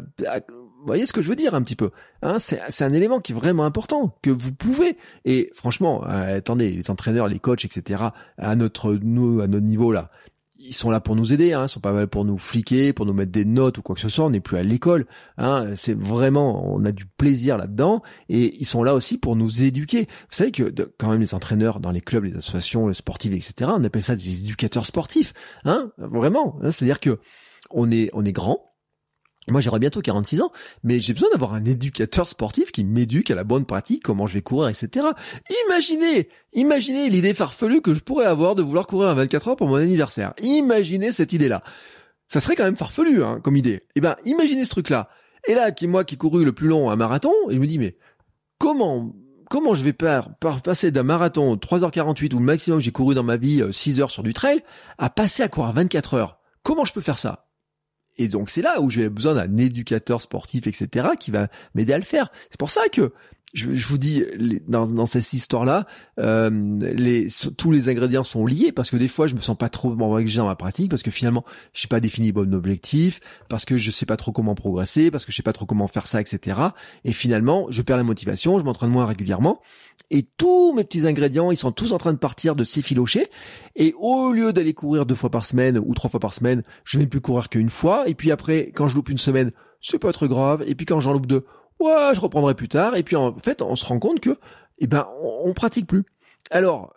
vous 0.86 0.90
voyez 0.90 1.08
ce 1.08 1.14
que 1.14 1.22
je 1.24 1.30
veux 1.30 1.36
dire 1.36 1.56
un 1.56 1.64
petit 1.64 1.76
peu 1.76 1.90
hein 2.22 2.38
c'est, 2.38 2.84
un 2.84 2.94
élément 2.94 3.20
qui 3.20 3.32
est 3.32 3.36
vraiment 3.36 3.66
important 3.66 4.16
que 4.22 4.30
vous 4.30 4.54
pouvez 4.54 4.98
et 5.26 5.52
franchement 5.56 6.06
euh, 6.06 6.38
attendez 6.38 6.70
les 6.70 6.92
entraîneurs 6.92 7.28
les 7.28 7.40
coachs 7.40 7.66
etc 7.66 8.04
à 8.38 8.56
notre 8.56 8.94
nous 8.94 9.42
à 9.42 9.48
notre 9.48 9.66
niveau 9.66 9.92
là 9.92 10.12
ils 10.58 10.74
sont 10.74 10.90
là 10.90 11.02
pour 11.02 11.16
nous 11.16 11.34
aider, 11.34 11.54
hein, 11.54 11.66
ils 11.66 11.70
sont 11.70 11.80
pas 11.80 11.92
mal 11.92 12.08
pour 12.08 12.24
nous 12.24 12.38
fliquer, 12.38 12.94
pour 12.94 13.06
nous 13.06 13.14
mettre 13.14 13.32
des 13.32 13.46
notes 13.46 13.78
ou 13.78 13.82
quoi 13.82 13.96
que 13.96 14.02
ce 14.02 14.10
soit. 14.10 14.26
On 14.26 14.30
n'est 14.30 14.40
plus 14.40 14.58
à 14.58 14.64
l'école, 14.64 15.06
hein, 15.38 15.74
c'est 15.76 15.98
vraiment, 15.98 16.74
on 16.74 16.86
a 16.86 16.92
du 16.92 17.06
plaisir 17.06 17.58
là-dedans, 17.58 18.02
et 18.30 18.56
ils 18.58 18.66
sont 18.66 18.84
là 18.84 18.94
aussi 18.94 19.18
pour 19.18 19.36
nous 19.36 19.64
éduquer. 19.64 20.04
Vous 20.04 20.36
savez 20.36 20.52
que 20.52 20.72
quand 20.98 21.10
même 21.10 21.20
les 21.20 21.34
entraîneurs 21.34 21.80
dans 21.80 21.92
les 21.92 22.02
clubs, 22.02 22.24
les 22.24 22.36
associations 22.36 22.94
sportives, 22.94 23.34
etc. 23.34 23.72
On 23.76 23.84
appelle 23.84 24.04
ça 24.04 24.16
des 24.16 24.40
éducateurs 24.40 24.86
sportifs, 24.86 25.34
hein, 25.66 25.92
vraiment. 25.98 26.58
Hein, 26.62 26.72
c'est-à-dire 26.72 27.00
que 27.00 27.20
on 27.72 27.92
est, 27.92 28.10
on 28.14 28.24
est 28.24 28.32
grand, 28.32 28.75
moi, 29.52 29.62
j'aurai 29.62 29.80
bientôt 29.80 30.02
46 30.02 30.42
ans, 30.42 30.52
mais 30.84 31.00
j'ai 31.00 31.14
besoin 31.14 31.30
d'avoir 31.32 31.54
un 31.54 31.64
éducateur 31.66 32.28
sportif 32.28 32.72
qui 32.72 32.84
m'éduque 32.84 33.30
à 33.30 33.36
la 33.36 33.44
bonne 33.44 33.66
pratique, 33.66 34.02
comment 34.04 34.26
je 34.26 34.34
vais 34.34 34.42
courir, 34.42 34.70
etc. 34.70 35.08
Imaginez, 35.68 36.30
imaginez 36.54 37.10
l'idée 37.10 37.34
farfelue 37.34 37.82
que 37.82 37.94
je 37.94 38.00
pourrais 38.00 38.26
avoir 38.26 38.56
de 38.56 38.64
vouloir 38.64 38.88
courir 38.88 39.10
à 39.10 39.14
24 39.14 39.50
heures 39.50 39.56
pour 39.56 39.68
mon 39.68 39.76
anniversaire. 39.76 40.34
Imaginez 40.42 41.12
cette 41.12 41.34
idée-là. 41.34 41.64
Ça 42.28 42.40
serait 42.40 42.56
quand 42.56 42.64
même 42.64 42.76
farfelu, 42.76 43.24
hein, 43.24 43.40
comme 43.44 43.56
idée. 43.56 43.84
Eh 43.96 44.02
ben, 44.02 44.16
imaginez 44.26 44.66
ce 44.66 44.72
truc-là. 44.72 45.10
Et 45.48 45.54
là, 45.54 45.72
qui 45.72 45.88
moi 45.88 46.04
qui 46.04 46.18
couru 46.18 46.44
le 46.44 46.54
plus 46.54 46.68
long 46.68 46.90
un 46.90 46.96
marathon, 46.96 47.32
je 47.50 47.58
me 47.58 47.68
dis, 47.68 47.78
mais 47.78 47.98
comment, 48.58 49.14
comment 49.52 49.76
je 49.76 49.84
vais 49.84 49.94
par, 49.94 50.32
passer 50.64 50.90
d'un 50.90 51.04
marathon 51.04 51.56
3h48 51.56 52.34
ou 52.34 52.40
le 52.40 52.46
maximum 52.46 52.80
j'ai 52.80 52.92
couru 52.92 53.14
dans 53.14 53.24
ma 53.24 53.38
vie 53.38 53.64
6 53.70 54.00
euh, 54.00 54.04
heures 54.04 54.12
sur 54.12 54.24
du 54.24 54.34
trail 54.34 54.64
à 54.98 55.12
passer 55.12 55.44
à 55.44 55.50
courir 55.50 55.70
à 55.70 55.74
24 55.74 56.16
heures? 56.16 56.40
Comment 56.64 56.84
je 56.84 56.94
peux 56.94 57.02
faire 57.02 57.20
ça? 57.20 57.45
Et 58.18 58.28
donc 58.28 58.50
c'est 58.50 58.62
là 58.62 58.82
où 58.82 58.90
j'ai 58.90 59.10
besoin 59.10 59.34
d'un 59.36 59.58
éducateur 59.58 60.22
sportif, 60.22 60.68
etc., 60.68 61.10
qui 61.20 61.32
va 61.32 61.48
m'aider 61.74 61.94
à 61.94 61.98
le 61.98 62.04
faire. 62.04 62.32
C'est 62.50 62.60
pour 62.60 62.70
ça 62.70 62.88
que 62.92 63.12
je, 63.56 63.88
vous 63.88 63.98
dis, 63.98 64.24
dans, 64.68 65.06
cette 65.06 65.32
histoire-là, 65.32 65.88
euh, 66.20 66.78
tous 67.58 67.72
les 67.72 67.88
ingrédients 67.88 68.26
sont 68.26 68.46
liés 68.46 68.74
parce 68.74 68.92
que 68.92 68.98
des 68.98 69.08
fois, 69.08 69.28
je 69.28 69.36
me 69.36 69.40
sens 69.40 69.58
pas 69.58 69.70
trop 69.70 69.92
engagé 69.92 70.38
dans 70.38 70.48
ma 70.48 70.56
pratique 70.56 70.90
parce 70.90 71.04
que 71.04 71.12
finalement, 71.12 71.46
je 71.74 71.86
n'ai 71.86 71.88
pas 71.88 72.02
défini 72.02 72.34
bon 72.34 72.54
objectif, 72.54 73.22
parce 73.48 73.64
que 73.64 73.78
je 73.78 73.92
sais 73.92 74.06
pas 74.06 74.18
trop 74.18 74.34
comment 74.34 74.56
progresser, 74.56 75.10
parce 75.10 75.24
que 75.26 75.32
je 75.32 75.38
sais 75.38 75.44
pas 75.44 75.54
trop 75.54 75.66
comment 75.66 75.88
faire 75.88 76.06
ça, 76.06 76.20
etc. 76.20 76.60
Et 77.06 77.14
finalement, 77.14 77.68
je 77.70 77.82
perds 77.82 77.98
la 77.98 78.04
motivation, 78.04 78.60
je 78.60 78.66
m'entraîne 78.66 78.90
moins 78.90 79.06
régulièrement, 79.06 79.62
et 80.12 80.24
tous 80.38 80.74
mes 80.74 80.84
petits 80.84 81.08
ingrédients, 81.08 81.52
ils 81.52 81.58
sont 81.58 81.72
tous 81.72 81.92
en 81.92 81.98
train 81.98 82.14
de 82.14 82.18
partir 82.18 82.56
de 82.56 82.64
s'effilocher. 82.64 83.28
Et 83.76 83.94
au 83.98 84.32
lieu 84.32 84.54
d'aller 84.54 84.74
courir 84.74 85.06
deux 85.06 85.16
fois 85.16 85.30
par 85.30 85.46
semaine 85.46 85.78
ou 85.78 85.94
trois 85.94 86.10
fois 86.10 86.20
par 86.20 86.34
semaine, 86.34 86.64
je 86.84 87.00
vais 87.00 87.08
plus 87.08 87.22
courir 87.22 87.50
qu'une 87.50 87.70
fois. 87.70 88.08
Et 88.08 88.16
puis 88.16 88.32
après, 88.32 88.72
quand 88.76 88.88
je 88.88 88.96
loupe 88.96 89.10
une 89.10 89.18
semaine, 89.18 89.52
c'est 89.82 90.00
pas 90.00 90.12
trop 90.12 90.28
grave. 90.28 90.64
Et 90.68 90.76
puis 90.76 90.86
quand 90.86 91.00
j'en 91.00 91.14
loupe 91.14 91.28
deux, 91.28 91.46
ouais, 91.80 92.12
je 92.14 92.20
reprendrai 92.20 92.56
plus 92.56 92.70
tard. 92.70 92.96
Et 92.96 93.04
puis 93.04 93.16
en 93.16 93.36
fait, 93.38 93.62
on 93.62 93.76
se 93.76 93.86
rend 93.86 94.00
compte 94.00 94.20
que, 94.20 94.38
eh 94.80 94.88
ben, 94.88 95.08
on, 95.22 95.54
pratique 95.54 95.88
plus. 95.88 96.04
Alors, 96.52 96.94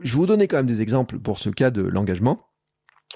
je 0.00 0.12
vais 0.12 0.18
vous 0.18 0.26
donner 0.26 0.46
quand 0.46 0.56
même 0.56 0.66
des 0.66 0.82
exemples 0.82 1.18
pour 1.18 1.38
ce 1.38 1.50
cas 1.50 1.70
de 1.70 1.82
l'engagement. 1.82 2.49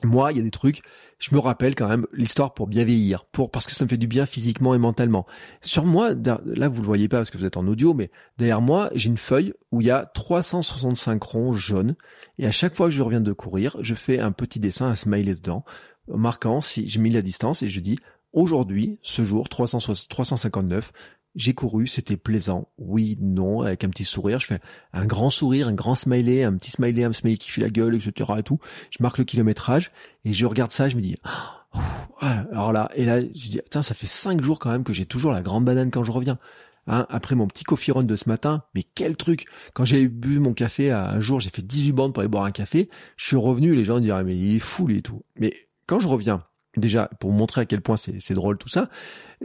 Moi, 0.02 0.32
il 0.32 0.38
y 0.38 0.40
a 0.40 0.42
des 0.42 0.50
trucs, 0.50 0.82
je 1.18 1.34
me 1.34 1.40
rappelle 1.40 1.74
quand 1.74 1.88
même 1.88 2.06
l'histoire 2.12 2.52
pour 2.52 2.66
bien 2.66 2.84
vieillir, 2.84 3.24
pour 3.26 3.50
parce 3.50 3.66
que 3.66 3.72
ça 3.72 3.84
me 3.84 3.88
fait 3.88 3.96
du 3.96 4.08
bien 4.08 4.26
physiquement 4.26 4.74
et 4.74 4.78
mentalement. 4.78 5.26
Sur 5.62 5.86
moi, 5.86 6.14
là 6.14 6.68
vous 6.68 6.82
le 6.82 6.86
voyez 6.86 7.08
pas 7.08 7.18
parce 7.18 7.30
que 7.30 7.38
vous 7.38 7.44
êtes 7.44 7.56
en 7.56 7.66
audio, 7.66 7.94
mais 7.94 8.10
derrière 8.36 8.60
moi, 8.60 8.90
j'ai 8.94 9.08
une 9.08 9.16
feuille 9.16 9.54
où 9.70 9.80
il 9.80 9.86
y 9.86 9.90
a 9.90 10.10
365 10.14 11.22
ronds 11.22 11.54
jaunes 11.54 11.94
et 12.38 12.46
à 12.46 12.50
chaque 12.50 12.76
fois 12.76 12.88
que 12.88 12.94
je 12.94 13.02
reviens 13.02 13.20
de 13.20 13.32
courir, 13.32 13.76
je 13.80 13.94
fais 13.94 14.18
un 14.18 14.32
petit 14.32 14.58
dessin, 14.58 14.88
un 14.88 14.94
smiley 14.96 15.34
dedans, 15.34 15.64
marquant 16.08 16.60
si 16.60 16.86
j'ai 16.88 17.00
mis 17.00 17.10
la 17.10 17.22
distance 17.22 17.62
et 17.62 17.68
je 17.68 17.80
dis 17.80 17.98
Aujourd'hui, 18.34 18.98
ce 19.02 19.22
jour, 19.22 19.48
359, 19.48 20.92
j'ai 21.34 21.54
couru, 21.54 21.86
c'était 21.86 22.16
plaisant. 22.16 22.68
Oui, 22.78 23.16
non, 23.20 23.62
avec 23.62 23.84
un 23.84 23.88
petit 23.88 24.04
sourire. 24.04 24.38
Je 24.38 24.46
fais 24.46 24.60
un 24.92 25.04
grand 25.04 25.30
sourire, 25.30 25.68
un 25.68 25.74
grand 25.74 25.94
smiley, 25.94 26.44
un 26.44 26.54
petit 26.56 26.70
smiley, 26.70 27.04
un 27.04 27.12
smiley 27.12 27.38
qui 27.38 27.50
fait 27.50 27.60
la 27.60 27.70
gueule, 27.70 27.96
etc. 27.96 28.32
et 28.38 28.42
tout. 28.42 28.60
Je 28.90 29.02
marque 29.02 29.18
le 29.18 29.24
kilométrage 29.24 29.90
et 30.24 30.32
je 30.32 30.46
regarde 30.46 30.70
ça, 30.70 30.88
je 30.88 30.96
me 30.96 31.00
dis, 31.00 31.16
oh, 31.24 31.78
alors 32.20 32.72
là, 32.72 32.90
et 32.94 33.04
là, 33.04 33.20
je 33.20 33.26
dis, 33.26 33.60
tiens, 33.70 33.82
ça 33.82 33.94
fait 33.94 34.06
cinq 34.06 34.42
jours 34.42 34.58
quand 34.58 34.70
même 34.70 34.84
que 34.84 34.92
j'ai 34.92 35.06
toujours 35.06 35.32
la 35.32 35.42
grande 35.42 35.64
banane 35.64 35.90
quand 35.90 36.04
je 36.04 36.12
reviens. 36.12 36.38
Hein, 36.86 37.06
après 37.08 37.34
mon 37.34 37.46
petit 37.46 37.64
coffee 37.64 37.92
run 37.92 38.02
de 38.02 38.14
ce 38.14 38.28
matin, 38.28 38.62
mais 38.74 38.82
quel 38.82 39.16
truc 39.16 39.46
Quand 39.72 39.86
j'ai 39.86 40.06
bu 40.06 40.38
mon 40.38 40.52
café, 40.52 40.90
un 40.90 41.18
jour, 41.18 41.40
j'ai 41.40 41.48
fait 41.48 41.62
18 41.62 41.92
bandes 41.92 42.12
pour 42.12 42.20
aller 42.20 42.28
boire 42.28 42.44
un 42.44 42.50
café. 42.50 42.90
Je 43.16 43.26
suis 43.26 43.36
revenu, 43.36 43.74
les 43.74 43.86
gens 43.86 44.00
diraient, 44.00 44.22
mais 44.22 44.36
il 44.36 44.56
est 44.56 44.60
fou, 44.60 44.86
lui, 44.86 44.98
et 44.98 45.02
tout. 45.02 45.24
Mais 45.36 45.54
quand 45.86 45.98
je 45.98 46.08
reviens, 46.08 46.44
déjà 46.76 47.10
pour 47.20 47.32
montrer 47.32 47.62
à 47.62 47.64
quel 47.64 47.80
point 47.80 47.96
c'est 47.96 48.34
drôle 48.34 48.58
tout 48.58 48.68
ça. 48.68 48.88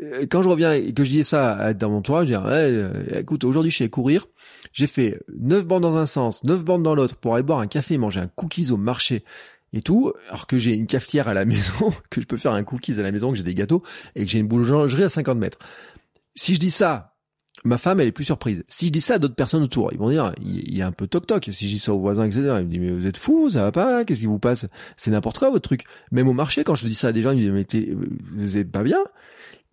Euh, 0.01 0.25
quand 0.29 0.41
je 0.41 0.49
reviens 0.49 0.73
et 0.73 0.93
que 0.93 1.03
je 1.03 1.09
dis 1.09 1.23
ça 1.23 1.73
dans 1.73 1.89
mon 1.89 2.01
toit, 2.01 2.21
je 2.21 2.27
dis 2.27 2.35
euh, 2.35 3.19
écoute, 3.19 3.43
aujourd'hui 3.43 3.71
je 3.71 3.75
suis 3.75 3.89
courir, 3.89 4.25
j'ai 4.73 4.87
fait 4.87 5.19
9 5.37 5.65
bandes 5.65 5.83
dans 5.83 5.97
un 5.97 6.05
sens, 6.05 6.43
9 6.43 6.63
bandes 6.63 6.83
dans 6.83 6.95
l'autre 6.95 7.15
pour 7.15 7.35
aller 7.35 7.43
boire 7.43 7.59
un 7.59 7.67
café, 7.67 7.97
manger 7.97 8.19
un 8.19 8.27
cookies 8.27 8.71
au 8.71 8.77
marché 8.77 9.23
et 9.73 9.81
tout, 9.81 10.13
alors 10.29 10.47
que 10.47 10.57
j'ai 10.57 10.73
une 10.73 10.87
cafetière 10.87 11.27
à 11.27 11.33
la 11.33 11.45
maison, 11.45 11.91
que 12.09 12.21
je 12.21 12.25
peux 12.25 12.37
faire 12.37 12.53
un 12.53 12.63
cookies 12.63 12.99
à 12.99 13.03
la 13.03 13.11
maison, 13.11 13.31
que 13.31 13.37
j'ai 13.37 13.43
des 13.43 13.55
gâteaux 13.55 13.83
et 14.15 14.25
que 14.25 14.31
j'ai 14.31 14.39
une 14.39 14.47
boulangerie 14.47 15.03
à 15.03 15.09
50 15.09 15.37
mètres. 15.37 15.59
Si 16.35 16.55
je 16.55 16.59
dis 16.59 16.71
ça 16.71 17.15
ma 17.63 17.77
femme, 17.77 17.99
elle 17.99 18.07
est 18.07 18.11
plus 18.11 18.23
surprise. 18.23 18.63
Si 18.67 18.87
je 18.87 18.91
dis 18.91 19.01
ça 19.01 19.15
à 19.15 19.19
d'autres 19.19 19.35
personnes 19.35 19.63
autour, 19.63 19.91
ils 19.91 19.99
vont 19.99 20.09
dire, 20.09 20.33
il, 20.39 20.75
y 20.75 20.81
a 20.81 20.87
un 20.87 20.91
peu 20.91 21.07
toc-toc. 21.07 21.49
Si 21.51 21.67
je 21.67 21.73
dis 21.73 21.79
ça 21.79 21.93
aux 21.93 21.99
voisins, 21.99 22.25
etc., 22.25 22.41
ils 22.59 22.65
me 22.65 22.69
disent, 22.69 22.79
mais 22.79 22.91
vous 22.91 23.07
êtes 23.07 23.17
fous, 23.17 23.49
ça 23.49 23.63
va 23.63 23.71
pas, 23.71 24.05
qu'est-ce 24.05 24.21
qui 24.21 24.25
vous 24.25 24.39
passe? 24.39 24.67
C'est 24.97 25.11
n'importe 25.11 25.39
quoi, 25.39 25.49
votre 25.49 25.67
truc. 25.67 25.83
Même 26.11 26.27
au 26.27 26.33
marché, 26.33 26.63
quand 26.63 26.75
je 26.75 26.85
dis 26.85 26.95
ça 26.95 27.09
à 27.09 27.11
des 27.11 27.21
gens, 27.21 27.31
ils 27.31 27.51
me 27.51 27.63
disent, 27.63 27.87
mais 27.89 28.43
vous 28.43 28.57
êtes 28.57 28.71
pas 28.71 28.83
bien? 28.83 28.99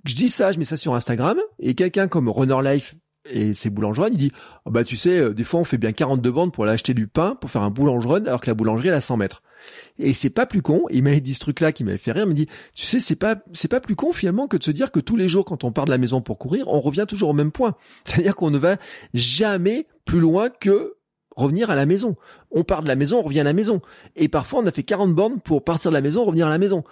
Je 0.05 0.14
dis 0.14 0.28
ça, 0.28 0.53
je 0.53 0.59
mets 0.59 0.64
ça 0.64 0.76
sur 0.76 0.95
Instagram, 0.95 1.39
et 1.59 1.74
quelqu'un 1.74 2.09
comme 2.09 2.28
Runner 2.28 2.59
Life 2.62 2.95
et 3.28 3.55
ses 3.55 3.70
boulangeries, 3.70 4.11
il 4.12 4.18
dit, 4.18 4.32
bah 4.66 4.84
tu 4.84 4.97
sais, 4.97 5.18
euh, 5.18 5.34
des 5.34 5.43
fois 5.43 5.61
on 5.61 5.64
fait 5.64 5.78
bien 5.78 5.93
42 5.93 6.30
bandes 6.30 6.53
pour 6.53 6.64
aller 6.64 6.72
acheter 6.72 6.95
du 6.95 7.09
pain, 7.09 7.37
pour 7.41 7.51
faire 7.51 7.62
un 7.62 7.70
boulangeron, 7.70 8.24
alors 8.24 8.41
que 8.41 8.47
la 8.47 8.55
boulangerie 8.55 8.89
elle 8.89 8.95
a 8.95 9.01
100 9.01 9.16
mètres. 9.16 9.43
Et 9.99 10.12
c'est 10.12 10.31
pas 10.31 10.47
plus 10.47 10.62
con. 10.62 10.85
Il 10.91 11.03
m'a 11.03 11.19
dit 11.19 11.35
ce 11.35 11.41
truc-là 11.41 11.73
qui 11.73 11.85
m'avait 11.85 11.99
fait 11.99 12.12
rire. 12.12 12.25
Il 12.25 12.31
me 12.31 12.35
dit, 12.35 12.47
tu 12.75 12.85
sais, 12.87 13.01
c'est 13.01 13.17
pas, 13.17 13.37
c'est 13.53 13.69
pas 13.69 13.81
plus 13.81 13.97
con 13.97 14.12
finalement 14.12 14.49
que 14.49 14.57
de 14.57 14.62
se 14.62 14.71
dire 14.71 14.93
que 14.93 15.01
tous 15.01 15.17
les 15.17 15.29
jours, 15.29 15.45
quand 15.45 15.64
on 15.64 15.73
part 15.73 15.85
de 15.85 15.91
la 15.91 15.99
maison 15.99 16.21
pour 16.21 16.39
courir, 16.39 16.69
on 16.69 16.81
revient 16.81 17.07
toujours 17.09 17.31
au 17.31 17.35
même 17.35 17.53
point. 17.53 17.75
C'est-à-dire 18.05 18.37
qu'on 18.37 18.51
ne 18.51 18.59
va 18.59 18.77
jamais 19.14 19.87
plus 20.05 20.21
loin 20.21 20.51
que 20.51 20.97
revenir 21.37 21.71
à 21.71 21.75
la 21.75 21.87
maison. 21.87 22.17
On 22.51 22.64
part 22.64 22.83
de 22.83 22.89
la 22.89 22.97
maison, 22.97 23.19
on 23.19 23.23
revient 23.23 23.41
à 23.41 23.45
la 23.45 23.53
maison. 23.53 23.81
Et 24.17 24.29
parfois, 24.29 24.61
on 24.61 24.67
a 24.67 24.73
fait 24.73 24.83
40 24.83 25.14
bornes 25.14 25.41
pour 25.41 25.64
partir 25.64 25.91
de 25.91 25.97
la 25.97 26.01
maison, 26.01 26.25
revenir 26.25 26.47
à 26.47 26.51
la 26.51 26.59
maison. 26.59 26.85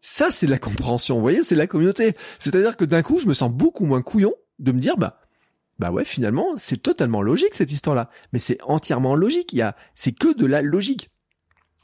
Ça, 0.00 0.30
c'est 0.30 0.46
la 0.46 0.58
compréhension. 0.58 1.16
Vous 1.16 1.22
voyez, 1.22 1.42
c'est 1.42 1.56
la 1.56 1.66
communauté. 1.66 2.14
C'est-à-dire 2.38 2.76
que 2.76 2.84
d'un 2.84 3.02
coup, 3.02 3.18
je 3.18 3.26
me 3.26 3.34
sens 3.34 3.50
beaucoup 3.50 3.84
moins 3.84 4.02
couillon 4.02 4.34
de 4.58 4.72
me 4.72 4.80
dire, 4.80 4.96
bah, 4.96 5.20
bah 5.78 5.90
ouais, 5.92 6.04
finalement, 6.04 6.56
c'est 6.56 6.82
totalement 6.82 7.22
logique 7.22 7.54
cette 7.54 7.72
histoire-là. 7.72 8.10
Mais 8.32 8.38
c'est 8.38 8.58
entièrement 8.62 9.14
logique. 9.14 9.52
Il 9.52 9.58
y 9.58 9.62
a, 9.62 9.76
c'est 9.94 10.12
que 10.12 10.34
de 10.34 10.46
la 10.46 10.62
logique. 10.62 11.10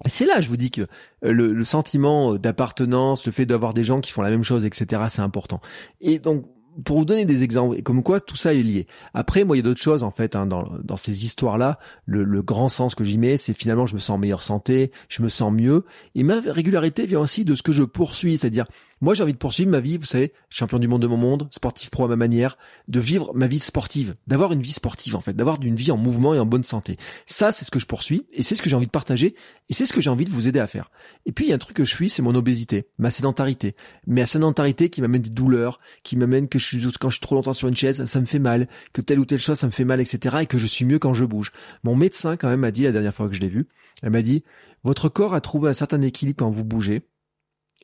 C'est 0.07 0.27
là, 0.27 0.41
je 0.41 0.49
vous 0.49 0.57
dis 0.57 0.71
que 0.71 0.83
euh, 1.25 1.33
le, 1.33 1.65
sentiment 1.65 2.35
d'appartenance, 2.35 3.27
le 3.27 3.33
fait 3.33 3.47
d'avoir 3.47 3.75
des 3.75 3.85
gens 3.85 4.01
qui 4.01 4.11
font 4.11 4.23
la 4.23 4.31
même 4.31 4.43
chose, 4.43 4.65
etc., 4.65 5.03
c'est 5.09 5.23
important. 5.23 5.61
Et 6.01 6.19
donc, 6.19 6.47
pour 6.85 6.99
vous 6.99 7.05
donner 7.05 7.25
des 7.25 7.43
exemples, 7.43 7.83
comme 7.83 8.03
quoi 8.03 8.21
tout 8.21 8.37
ça 8.37 8.55
est 8.55 8.63
lié. 8.63 8.87
Après, 9.13 9.45
moi, 9.45 9.57
il 9.57 9.61
y 9.61 9.63
a 9.63 9.65
d'autres 9.65 9.81
choses 9.81 10.03
en 10.03 10.11
fait 10.11 10.37
hein, 10.37 10.47
dans, 10.47 10.65
dans 10.83 10.97
ces 10.97 11.25
histoires-là. 11.25 11.79
Le, 12.07 12.25
le, 12.25 12.43
grand 12.43 12.69
sens 12.69 12.95
que 12.95 13.05
j'y 13.05 13.19
mets, 13.19 13.37
c'est 13.37 13.55
finalement, 13.55 13.87
je 13.87 13.95
me 13.95 14.01
sens 14.01 14.17
en 14.17 14.19
meilleure 14.19 14.43
santé, 14.43 14.91
je 15.09 15.23
me 15.23 15.29
sens 15.29 15.53
mieux, 15.53 15.85
et 16.15 16.23
ma 16.23 16.41
régularité 16.41 17.07
vient 17.07 17.21
aussi 17.21 17.45
de 17.45 17.55
ce 17.55 17.63
que 17.63 17.73
je 17.73 17.83
poursuis, 17.83 18.37
c'est-à-dire, 18.37 18.67
moi, 19.01 19.13
j'ai 19.15 19.23
envie 19.23 19.33
de 19.33 19.39
poursuivre 19.39 19.71
ma 19.71 19.81
vie, 19.81 19.99
vous 19.99 20.05
savez, 20.05 20.33
champion 20.49 20.79
du 20.79 20.89
monde 20.89 21.03
de 21.03 21.07
mon 21.07 21.17
monde, 21.17 21.49
sportif 21.51 21.91
pro 21.91 22.05
à 22.05 22.09
ma 22.09 22.17
manière, 22.17 22.57
de 22.89 23.01
vivre 23.01 23.33
ma 23.35 23.47
vie 23.47 23.59
sportive, 23.59 24.15
d'avoir 24.27 24.53
une 24.53 24.63
vie 24.63 24.73
sportive 24.73 25.17
en 25.17 25.21
fait, 25.21 25.35
d'avoir 25.35 25.63
une 25.63 25.77
vie 25.77 25.91
en 25.91 25.97
mouvement 25.97 26.33
et 26.33 26.39
en 26.39 26.47
bonne 26.47 26.65
santé. 26.65 26.97
Ça, 27.27 27.53
c'est 27.53 27.65
ce 27.65 27.71
que 27.71 27.79
je 27.79 27.87
poursuis, 27.87 28.25
et 28.33 28.43
c'est 28.43 28.55
ce 28.55 28.63
que 28.63 28.71
j'ai 28.71 28.77
envie 28.77 28.87
de 28.87 28.91
partager, 28.91 29.35
et 29.69 29.75
c'est 29.75 29.87
ce 29.87 29.93
que 29.93 30.01
j'ai 30.01 30.11
envie 30.11 30.25
de 30.25 30.31
vous 30.31 30.49
aider 30.49 30.59
à 30.59 30.67
faire. 30.67 30.91
Et 31.27 31.33
puis, 31.33 31.45
il 31.45 31.49
y 31.49 31.53
a 31.53 31.55
un 31.55 31.59
truc 31.59 31.77
que 31.77 31.85
je 31.85 31.95
suis, 31.95 32.09
c'est 32.09 32.23
mon 32.23 32.35
obésité, 32.35 32.87
ma 32.99 33.11
sédentarité, 33.11 33.75
la 34.07 34.27
sédentarité 34.27 34.89
qui 34.91 35.03
m'amène 35.03 35.23
des 35.23 35.31
douleurs, 35.31 35.81
qui 36.03 36.17
m'amène 36.17 36.49
que 36.49 36.59
quand 37.01 37.11
je 37.11 37.15
suis 37.15 37.21
trop 37.21 37.35
longtemps 37.35 37.53
sur 37.53 37.69
une 37.69 37.77
chaise, 37.77 38.05
ça 38.05 38.21
me 38.21 38.27
fait 38.27 38.39
mal, 38.39 38.69
que 38.93 39.01
telle 39.01 39.19
ou 39.19 39.25
telle 39.25 39.39
chose, 39.39 39.59
ça 39.59 39.67
me 39.67 39.73
fait 39.73 39.85
mal, 39.85 40.01
etc. 40.01 40.37
et 40.43 40.47
que 40.47 40.59
je 40.59 40.67
suis 40.67 40.85
mieux 40.85 40.99
quand 40.99 41.15
je 41.15 41.25
bouge. 41.25 41.53
Mon 41.83 41.97
médecin, 41.97 42.37
quand 42.37 42.49
même, 42.49 42.61
m'a 42.61 42.71
dit 42.71 42.85
la 42.85 42.93
dernière 42.93 43.15
fois 43.15 43.29
que 43.29 43.35
je 43.35 43.41
l'ai 43.41 43.49
vu, 43.49 43.69
elle 44.03 44.11
m'a 44.11 44.23
dit, 44.23 44.45
votre 44.83 45.09
corps 45.09 45.35
a 45.35 45.41
trouvé 45.41 45.71
un 45.71 45.75
certain 45.75 46.03
équilibre 46.03 46.39
quand 46.39 46.51
vous 46.51 46.65
bougez, 46.65 47.09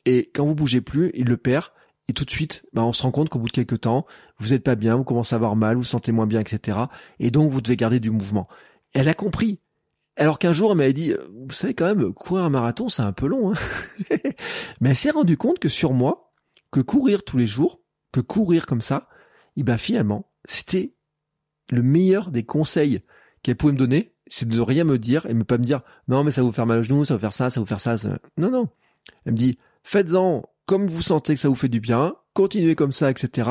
et 0.06 0.30
quand 0.34 0.46
vous 0.46 0.54
bougez 0.54 0.80
plus, 0.80 1.10
il 1.14 1.26
le 1.26 1.36
perd, 1.36 1.66
et 2.08 2.12
tout 2.12 2.24
de 2.24 2.30
suite, 2.30 2.66
bah, 2.72 2.84
on 2.84 2.92
se 2.92 3.02
rend 3.02 3.12
compte 3.12 3.28
qu'au 3.28 3.38
bout 3.38 3.46
de 3.46 3.52
quelques 3.52 3.82
temps, 3.82 4.04
vous 4.38 4.48
n'êtes 4.48 4.64
pas 4.64 4.74
bien, 4.74 4.96
vous 4.96 5.04
commencez 5.04 5.34
à 5.34 5.36
avoir 5.36 5.54
mal, 5.54 5.76
vous, 5.76 5.84
sentez 5.84 6.10
moins 6.10 6.26
bien, 6.26 6.40
etc. 6.40 6.78
Et 7.20 7.30
donc, 7.30 7.52
vous 7.52 7.60
devez 7.60 7.76
garder 7.76 8.00
du 8.00 8.10
mouvement. 8.10 8.48
Elle 8.92 9.08
a 9.08 9.14
compris. 9.14 9.60
Alors 10.16 10.40
qu'un 10.40 10.52
jour, 10.52 10.72
elle 10.72 10.78
m'avait 10.78 10.92
dit, 10.92 11.14
vous 11.32 11.52
savez 11.52 11.72
quand 11.72 11.86
même, 11.86 12.12
courir 12.12 12.44
un 12.44 12.50
marathon, 12.50 12.88
c'est 12.88 13.02
un 13.02 13.12
peu 13.12 13.28
long. 13.28 13.52
Hein 13.52 13.56
Mais 14.80 14.90
elle 14.90 14.96
s'est 14.96 15.10
rendue 15.10 15.36
compte 15.36 15.60
que 15.60 15.68
sur 15.68 15.92
moi, 15.92 16.32
que 16.72 16.80
courir 16.80 17.22
tous 17.22 17.36
les 17.36 17.46
jours, 17.46 17.80
que 18.12 18.20
courir 18.20 18.66
comme 18.66 18.80
ça, 18.80 19.08
et 19.56 19.62
ben 19.62 19.76
finalement, 19.76 20.30
c'était 20.44 20.94
le 21.70 21.82
meilleur 21.82 22.30
des 22.30 22.44
conseils 22.44 23.02
qu'elle 23.42 23.56
pouvait 23.56 23.72
me 23.72 23.78
donner, 23.78 24.14
c'est 24.26 24.48
de 24.48 24.54
ne 24.54 24.60
rien 24.60 24.84
me 24.84 24.98
dire 24.98 25.26
et 25.26 25.34
ne 25.34 25.42
pas 25.42 25.58
me 25.58 25.64
dire 25.64 25.82
non 26.08 26.24
mais 26.24 26.30
ça 26.30 26.40
va 26.42 26.46
vous 26.46 26.52
faire 26.52 26.66
mal 26.66 26.80
au 26.80 26.82
genou, 26.82 27.04
ça 27.04 27.14
va 27.14 27.18
vous 27.18 27.22
faire 27.22 27.32
ça, 27.32 27.50
ça 27.50 27.60
va 27.60 27.64
vous 27.64 27.68
faire 27.68 27.80
ça. 27.80 27.96
Non 28.36 28.50
non. 28.50 28.68
Elle 29.24 29.32
me 29.32 29.36
dit 29.36 29.58
faites-en 29.82 30.44
comme 30.66 30.86
vous 30.86 31.02
sentez 31.02 31.34
que 31.34 31.40
ça 31.40 31.48
vous 31.48 31.56
fait 31.56 31.68
du 31.68 31.80
bien, 31.80 32.14
continuez 32.32 32.76
comme 32.76 32.92
ça, 32.92 33.10
etc. 33.10 33.50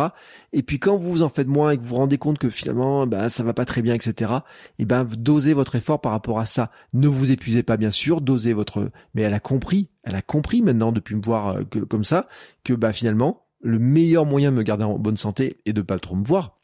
Et 0.54 0.64
puis 0.64 0.80
quand 0.80 0.96
vous 0.96 1.12
vous 1.12 1.24
en 1.24 1.30
faites 1.30 1.48
moins 1.48 1.72
et 1.72 1.78
que 1.78 1.82
vous 1.82 1.90
vous 1.90 1.96
rendez 1.96 2.18
compte 2.18 2.40
que 2.40 2.50
finalement 2.50 3.06
ben 3.08 3.28
ça 3.28 3.44
va 3.44 3.54
pas 3.54 3.66
très 3.66 3.82
bien, 3.82 3.94
etc. 3.94 4.34
Et 4.78 4.86
ben 4.86 5.04
dosez 5.04 5.54
votre 5.54 5.76
effort 5.76 6.00
par 6.00 6.14
rapport 6.14 6.40
à 6.40 6.46
ça. 6.46 6.72
Ne 6.94 7.08
vous 7.08 7.32
épuisez 7.32 7.64
pas 7.64 7.76
bien 7.76 7.92
sûr, 7.92 8.22
dosez 8.22 8.54
votre. 8.54 8.90
Mais 9.14 9.24
elle 9.24 9.34
a 9.34 9.42
compris, 9.42 9.90
elle 10.04 10.16
a 10.16 10.22
compris 10.22 10.62
maintenant 10.62 10.94
depuis 10.94 11.16
me 11.16 11.22
voir 11.22 11.58
euh, 11.58 11.64
comme 11.90 12.06
ça 12.06 12.30
que 12.64 12.74
bah 12.74 12.94
finalement 12.94 13.49
le 13.62 13.80
meilleur 13.80 14.26
moyen 14.26 14.52
de 14.52 14.58
me 14.58 14.64
garder 14.64 14.84
en 14.84 14.98
bonne 14.98 15.18
santé 15.18 15.58
est 15.66 15.74
de 15.74 15.82
pas 15.82 16.00
trop 16.00 16.16
me 16.16 16.26
voir. 16.26 16.60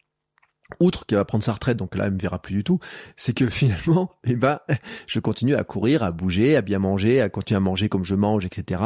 Outre 0.79 1.05
qu'elle 1.05 1.19
va 1.19 1.25
prendre 1.25 1.43
sa 1.43 1.53
retraite, 1.53 1.77
donc 1.77 1.95
là 1.95 2.05
elle 2.07 2.13
me 2.13 2.19
verra 2.19 2.41
plus 2.41 2.55
du 2.55 2.63
tout, 2.63 2.79
c'est 3.15 3.33
que 3.33 3.47
finalement, 3.51 4.11
eh 4.23 4.35
ben, 4.35 4.59
je 5.05 5.19
continue 5.19 5.53
à 5.53 5.63
courir, 5.63 6.01
à 6.01 6.11
bouger, 6.11 6.55
à 6.55 6.63
bien 6.63 6.79
manger, 6.79 7.21
à 7.21 7.29
continuer 7.29 7.57
à 7.57 7.61
manger 7.61 7.87
comme 7.87 8.03
je 8.03 8.15
mange, 8.15 8.45
etc. 8.45 8.81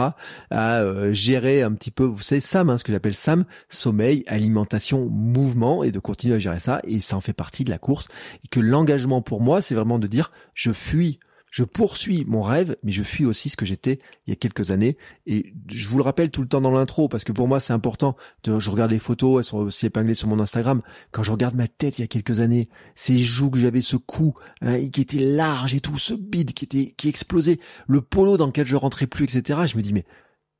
À 0.49 0.79
euh, 0.81 1.13
gérer 1.13 1.61
un 1.61 1.71
petit 1.71 1.91
peu, 1.91 2.03
vous 2.03 2.19
savez, 2.19 2.41
SAM, 2.41 2.69
hein, 2.69 2.77
ce 2.77 2.83
que 2.83 2.91
j'appelle 2.91 3.15
SAM, 3.15 3.45
sommeil, 3.69 4.25
alimentation, 4.27 5.07
mouvement, 5.07 5.83
et 5.83 5.93
de 5.93 5.99
continuer 5.99 6.35
à 6.35 6.39
gérer 6.39 6.59
ça, 6.59 6.81
et 6.83 6.99
ça 6.99 7.15
en 7.15 7.21
fait 7.21 7.31
partie 7.31 7.63
de 7.63 7.69
la 7.69 7.77
course. 7.77 8.09
Et 8.43 8.49
que 8.49 8.59
l'engagement 8.59 9.21
pour 9.21 9.41
moi, 9.41 9.61
c'est 9.61 9.75
vraiment 9.75 9.99
de 9.99 10.07
dire, 10.07 10.33
je 10.53 10.73
fuis 10.73 11.19
je 11.51 11.63
poursuis 11.63 12.25
mon 12.25 12.41
rêve, 12.41 12.75
mais 12.83 12.91
je 12.91 13.03
fuis 13.03 13.25
aussi 13.25 13.49
ce 13.49 13.57
que 13.57 13.65
j'étais 13.65 13.99
il 14.27 14.31
y 14.31 14.33
a 14.33 14.35
quelques 14.35 14.71
années. 14.71 14.97
Et 15.25 15.53
je 15.67 15.87
vous 15.87 15.97
le 15.97 16.03
rappelle 16.03 16.29
tout 16.29 16.41
le 16.41 16.47
temps 16.47 16.61
dans 16.61 16.71
l'intro, 16.71 17.09
parce 17.09 17.23
que 17.23 17.31
pour 17.31 17.47
moi 17.47 17.59
c'est 17.59 17.73
important. 17.73 18.15
De, 18.43 18.59
je 18.59 18.69
regarde 18.69 18.91
les 18.91 18.99
photos, 18.99 19.39
elles 19.39 19.49
sont 19.49 19.57
aussi 19.57 19.87
épinglées 19.87 20.13
sur 20.13 20.27
mon 20.27 20.39
Instagram. 20.39 20.81
Quand 21.11 21.23
je 21.23 21.31
regarde 21.31 21.55
ma 21.55 21.67
tête 21.67 21.97
il 21.97 22.01
y 22.01 22.05
a 22.05 22.07
quelques 22.07 22.39
années, 22.39 22.69
ces 22.95 23.19
joues 23.19 23.49
que 23.49 23.59
j'avais, 23.59 23.81
ce 23.81 23.97
cou 23.97 24.35
hein, 24.61 24.87
qui 24.89 25.01
était 25.01 25.19
large 25.19 25.73
et 25.73 25.81
tout, 25.81 25.97
ce 25.97 26.13
bide 26.13 26.53
qui 26.53 26.65
était 26.65 26.93
qui 26.97 27.09
explosait, 27.09 27.59
le 27.87 28.01
polo 28.01 28.37
dans 28.37 28.47
lequel 28.47 28.67
je 28.67 28.75
rentrais 28.75 29.07
plus, 29.07 29.23
etc. 29.25 29.61
Je 29.65 29.77
me 29.77 29.81
dis 29.81 29.93
mais, 29.93 30.05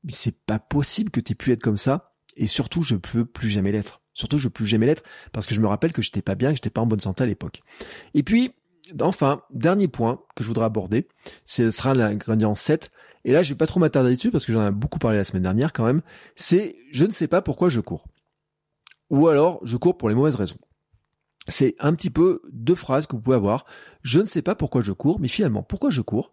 c'est 0.08 0.36
pas 0.44 0.58
possible 0.58 1.10
que 1.10 1.20
tu 1.20 1.32
aies 1.32 1.36
pu 1.36 1.52
être 1.52 1.62
comme 1.62 1.76
ça. 1.76 2.14
Et 2.36 2.46
surtout, 2.46 2.82
je 2.82 2.94
ne 2.94 3.00
veux 3.12 3.26
plus 3.26 3.50
jamais 3.50 3.72
l'être. 3.72 4.00
Surtout, 4.14 4.38
je 4.38 4.44
veux 4.44 4.50
plus 4.50 4.66
jamais 4.66 4.86
l'être 4.86 5.02
parce 5.32 5.46
que 5.46 5.54
je 5.54 5.60
me 5.60 5.66
rappelle 5.66 5.92
que 5.92 6.02
j'étais 6.02 6.22
pas 6.22 6.34
bien, 6.34 6.50
que 6.50 6.56
j'étais 6.56 6.70
pas 6.70 6.80
en 6.80 6.86
bonne 6.86 7.00
santé 7.00 7.24
à 7.24 7.26
l'époque. 7.26 7.62
Et 8.14 8.22
puis, 8.22 8.52
enfin, 9.00 9.42
dernier 9.50 9.88
point 9.88 10.20
que 10.36 10.42
je 10.42 10.48
voudrais 10.48 10.66
aborder, 10.66 11.08
ce 11.44 11.70
sera 11.70 11.94
l'ingrédient 11.94 12.54
7. 12.54 12.90
Et 13.24 13.32
là, 13.32 13.42
je 13.42 13.50
vais 13.50 13.56
pas 13.56 13.66
trop 13.66 13.80
m'attarder 13.80 14.14
dessus 14.14 14.30
parce 14.30 14.46
que 14.46 14.52
j'en 14.52 14.66
ai 14.66 14.70
beaucoup 14.70 14.98
parlé 14.98 15.18
la 15.18 15.24
semaine 15.24 15.42
dernière 15.42 15.72
quand 15.72 15.84
même. 15.84 16.02
C'est 16.36 16.76
je 16.92 17.04
ne 17.04 17.10
sais 17.10 17.28
pas 17.28 17.42
pourquoi 17.42 17.68
je 17.68 17.80
cours. 17.80 18.06
Ou 19.10 19.28
alors, 19.28 19.60
je 19.64 19.76
cours 19.76 19.98
pour 19.98 20.08
les 20.08 20.14
mauvaises 20.14 20.36
raisons. 20.36 20.58
C'est 21.48 21.74
un 21.80 21.94
petit 21.94 22.10
peu 22.10 22.42
deux 22.52 22.74
phrases 22.74 23.06
que 23.06 23.16
vous 23.16 23.22
pouvez 23.22 23.36
avoir. 23.36 23.66
Je 24.02 24.20
ne 24.20 24.24
sais 24.24 24.42
pas 24.42 24.54
pourquoi 24.54 24.82
je 24.82 24.92
cours, 24.92 25.20
mais 25.20 25.28
finalement, 25.28 25.62
pourquoi 25.62 25.90
je 25.90 26.00
cours? 26.00 26.32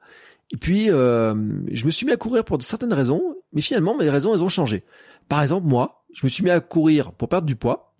Et 0.52 0.58
puis, 0.58 0.90
euh, 0.90 1.34
je 1.72 1.86
me 1.86 1.92
suis 1.92 2.06
mis 2.06 2.12
à 2.12 2.18
courir 2.18 2.46
pour 2.46 2.62
certaines 2.62 2.94
raisons, 2.94 3.22
mais 3.52 3.62
finalement, 3.62 3.98
mes 3.98 4.10
raisons, 4.10 4.34
elles 4.34 4.44
ont 4.44 4.50
changé. 4.50 4.86
Par 5.28 5.42
exemple, 5.42 5.68
moi, 5.68 6.06
je 6.14 6.26
me 6.26 6.30
suis 6.30 6.44
mis 6.44 6.50
à 6.50 6.62
courir 6.62 7.12
pour 7.12 7.28
perdre 7.28 7.48
du 7.48 7.56
poids, 7.56 7.94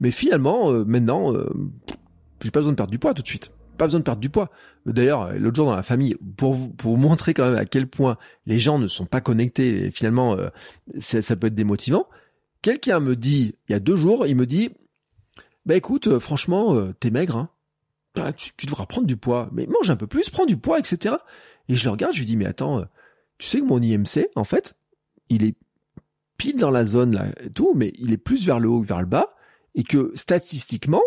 mais 0.00 0.10
finalement, 0.10 0.70
euh, 0.70 0.84
maintenant, 0.84 1.34
euh, 1.34 1.48
j'ai 2.42 2.50
pas 2.50 2.60
besoin 2.60 2.72
de 2.72 2.76
perdre 2.76 2.92
du 2.92 2.98
poids 2.98 3.14
tout 3.14 3.22
de 3.22 3.26
suite 3.26 3.50
pas 3.78 3.86
besoin 3.86 4.00
de 4.00 4.04
perdre 4.04 4.20
du 4.20 4.28
poids. 4.28 4.50
D'ailleurs, 4.84 5.32
l'autre 5.32 5.56
jour 5.56 5.66
dans 5.66 5.74
la 5.74 5.82
famille, 5.82 6.16
pour 6.36 6.54
vous, 6.54 6.70
pour 6.70 6.92
vous 6.92 6.96
montrer 7.08 7.32
quand 7.32 7.48
même 7.48 7.58
à 7.58 7.64
quel 7.64 7.86
point 7.86 8.18
les 8.46 8.58
gens 8.58 8.78
ne 8.78 8.88
sont 8.88 9.06
pas 9.06 9.20
connectés 9.20 9.86
et 9.86 9.90
finalement 9.90 10.36
euh, 10.36 10.48
ça, 10.98 11.36
peut 11.36 11.46
être 11.46 11.54
démotivant, 11.54 12.06
quelqu'un 12.60 13.00
me 13.00 13.16
dit, 13.16 13.54
il 13.68 13.72
y 13.72 13.74
a 13.74 13.80
deux 13.80 13.96
jours, 13.96 14.26
il 14.26 14.36
me 14.36 14.46
dit, 14.46 14.70
bah 15.64 15.76
écoute, 15.76 16.08
euh, 16.08 16.20
franchement, 16.20 16.74
euh, 16.74 16.92
t'es 17.00 17.10
maigre, 17.10 17.36
hein. 17.36 17.50
Bah, 18.14 18.32
tu, 18.32 18.50
tu, 18.56 18.66
devras 18.66 18.86
prendre 18.86 19.06
du 19.06 19.16
poids, 19.16 19.48
mais 19.52 19.66
mange 19.66 19.90
un 19.90 19.96
peu 19.96 20.06
plus, 20.06 20.28
prends 20.30 20.46
du 20.46 20.56
poids, 20.56 20.78
etc. 20.78 21.16
Et 21.68 21.74
je 21.74 21.84
le 21.84 21.90
regarde, 21.90 22.14
je 22.14 22.18
lui 22.18 22.26
dis, 22.26 22.36
mais 22.36 22.46
attends, 22.46 22.84
tu 23.36 23.46
sais 23.46 23.60
que 23.60 23.64
mon 23.64 23.80
IMC, 23.80 24.30
en 24.34 24.44
fait, 24.44 24.74
il 25.28 25.44
est 25.44 25.54
pile 26.38 26.56
dans 26.56 26.70
la 26.70 26.84
zone 26.84 27.12
là 27.12 27.26
et 27.44 27.50
tout, 27.50 27.74
mais 27.74 27.92
il 27.96 28.12
est 28.12 28.18
plus 28.18 28.46
vers 28.46 28.58
le 28.58 28.68
haut 28.68 28.80
que 28.80 28.86
vers 28.86 29.00
le 29.00 29.06
bas, 29.06 29.34
et 29.74 29.84
que 29.84 30.12
statistiquement, 30.14 31.02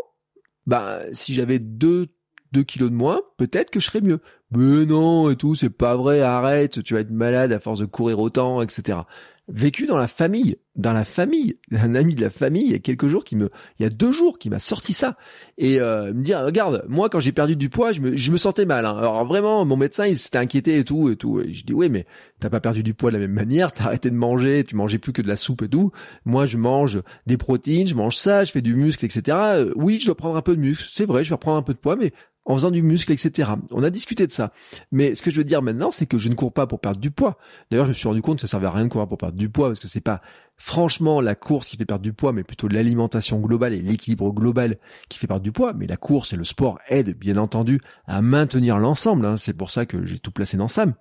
bah 0.67 1.01
si 1.11 1.34
j'avais 1.34 1.59
deux 1.59 2.07
2 2.52 2.64
kilos 2.64 2.89
de 2.89 2.95
moins, 2.95 3.22
peut-être 3.38 3.72
que 3.72 3.80
je 3.80 3.86
serais 3.86 4.02
mieux. 4.02 4.20
Mais 4.52 4.86
non, 4.86 5.30
et 5.30 5.36
tout, 5.36 5.56
c'est 5.56 5.70
pas 5.70 5.95
vrai, 5.95 6.22
arrête, 6.22 6.84
tu 6.84 6.93
vas 6.93 6.99
être 6.99 7.12
malade 7.12 7.52
à 7.52 7.60
force 7.60 7.80
de 7.80 7.86
courir 7.86 8.20
autant, 8.20 8.62
etc. 8.62 8.99
Vécu 9.47 9.86
dans 9.86 9.97
la 9.97 10.08
famille, 10.08 10.58
dans 10.76 10.93
la 10.93 11.04
famille, 11.04 11.58
un 11.72 11.95
ami 11.95 12.16
de 12.16 12.22
la 12.22 12.30
famille, 12.30 12.66
il 12.66 12.72
y 12.72 12.76
a 12.76 12.80
quelques 12.80 13.08
jours 13.08 13.24
qui 13.24 13.36
me, 13.36 13.49
il 13.80 13.84
y 13.84 13.86
a 13.86 13.89
deux 13.89 14.12
jours 14.12 14.38
qui 14.39 14.49
m'a 14.49 14.60
sorti 14.60 14.93
ça 14.93 15.18
et 15.58 15.82
euh, 15.82 16.14
me 16.14 16.24
dire, 16.24 16.41
regarde, 16.41 16.86
moi 16.88 17.10
quand 17.10 17.20
j'ai 17.20 17.32
perdu 17.32 17.56
du 17.56 17.70
poids, 17.70 17.91
je 17.91 18.02
me, 18.02 18.16
je 18.16 18.32
me 18.32 18.38
sentais 18.38 18.66
mal. 18.66 18.86
Hein. 18.86 18.95
Alors 18.97 19.26
vraiment, 19.26 19.66
mon 19.66 19.76
médecin 19.76 20.06
il 20.06 20.18
s'était 20.18 20.38
inquiété 20.38 20.78
et 20.78 20.86
tout 20.86 21.10
et 21.10 21.18
tout. 21.18 21.41
Et 21.41 21.52
je 21.52 21.66
dis 21.66 21.74
oui, 21.74 21.89
mais 21.89 22.06
t'as 22.39 22.49
pas 22.49 22.62
perdu 22.62 22.84
du 22.84 22.93
poids 22.93 23.10
de 23.10 23.18
la 23.18 23.22
même 23.22 23.34
manière, 23.34 23.72
t'as 23.74 23.86
arrêté 23.86 24.10
de 24.10 24.16
manger, 24.16 24.64
tu 24.64 24.76
mangeais 24.76 24.99
plus 24.99 25.12
que 25.12 25.22
de 25.22 25.28
la 25.28 25.36
soupe 25.36 25.64
et 25.64 25.70
tout. 25.70 25.91
Moi, 26.24 26.45
je 26.45 26.58
mange 26.58 27.02
des 27.26 27.38
protéines, 27.38 27.88
je 27.88 27.95
mange 27.95 28.16
ça, 28.16 28.45
je 28.45 28.52
fais 28.52 28.62
du 28.62 28.76
muscle, 28.76 29.04
etc. 29.04 29.38
Euh, 29.56 29.74
oui, 29.76 29.99
je 29.99 30.06
dois 30.06 30.16
prendre 30.16 30.38
un 30.38 30.41
peu 30.41 30.56
de 30.56 30.62
muscle, 30.62 30.89
c'est 30.93 31.06
vrai, 31.06 31.24
je 31.24 31.30
vais 31.30 31.36
reprendre 31.36 31.58
un 31.58 31.64
peu 31.64 31.74
de 31.74 31.80
poids, 31.80 31.95
mais 31.95 32.14
en 32.45 32.55
faisant 32.55 32.71
du 32.71 32.81
muscle, 32.81 33.11
etc. 33.11 33.51
On 33.69 33.83
a 33.83 33.89
discuté 33.89 34.25
de 34.25 34.31
ça. 34.31 34.51
Mais 34.91 35.13
ce 35.15 35.21
que 35.21 35.29
je 35.29 35.37
veux 35.37 35.43
dire 35.43 35.61
maintenant, 35.61 35.91
c'est 35.91 36.05
que 36.05 36.17
je 36.17 36.29
ne 36.29 36.33
cours 36.33 36.51
pas 36.51 36.65
pour 36.65 36.79
perdre 36.79 36.99
du 36.99 37.11
poids. 37.11 37.37
D'ailleurs, 37.69 37.85
je 37.85 37.89
me 37.89 37.93
suis 37.93 38.07
rendu 38.07 38.21
compte 38.21 38.37
que 38.37 38.41
ça 38.41 38.47
servait 38.47 38.67
à 38.67 38.71
rien 38.71 38.85
de 38.85 38.89
courir 38.89 39.07
pour 39.07 39.17
perdre 39.17 39.37
du 39.37 39.49
poids, 39.49 39.69
parce 39.69 39.79
que 39.79 39.87
c'est 39.87 40.01
pas 40.01 40.21
franchement 40.57 41.21
la 41.21 41.35
course 41.35 41.69
qui 41.69 41.77
fait 41.77 41.85
perdre 41.85 42.03
du 42.03 42.13
poids, 42.13 42.33
mais 42.33 42.43
plutôt 42.43 42.67
l'alimentation 42.67 43.39
globale 43.39 43.73
et 43.73 43.81
l'équilibre 43.81 44.31
global 44.31 44.77
qui 45.09 45.19
fait 45.19 45.27
perdre 45.27 45.43
du 45.43 45.51
poids. 45.51 45.73
Mais 45.73 45.85
la 45.85 45.97
course 45.97 46.33
et 46.33 46.37
le 46.37 46.43
sport 46.43 46.79
aident, 46.87 47.15
bien 47.15 47.37
entendu, 47.37 47.79
à 48.05 48.21
maintenir 48.21 48.79
l'ensemble. 48.79 49.25
Hein. 49.25 49.37
C'est 49.37 49.53
pour 49.53 49.69
ça 49.69 49.85
que 49.85 50.05
j'ai 50.05 50.19
tout 50.19 50.31
placé 50.31 50.57
dans 50.57 50.67
Sam. 50.67 50.93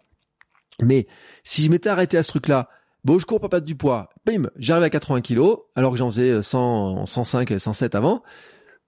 Mais 0.83 1.07
si 1.45 1.65
je 1.65 1.71
m'étais 1.71 1.89
arrêté 1.89 2.19
à 2.19 2.23
ce 2.23 2.29
truc-là, 2.29 2.69
bon, 3.05 3.19
je 3.19 3.27
cours 3.27 3.41
pour 3.41 3.49
perdre 3.49 3.67
du 3.67 3.77
poids, 3.77 4.11
bim, 4.27 4.51
j'arrive 4.57 4.85
à 4.85 4.91
80 4.91 5.21
kilos, 5.23 5.59
alors 5.75 5.93
que 5.93 5.99
j'en 5.99 6.11
faisais 6.11 6.43
100, 6.43 7.07
105, 7.07 7.59
107 7.59 7.95
avant, 7.95 8.23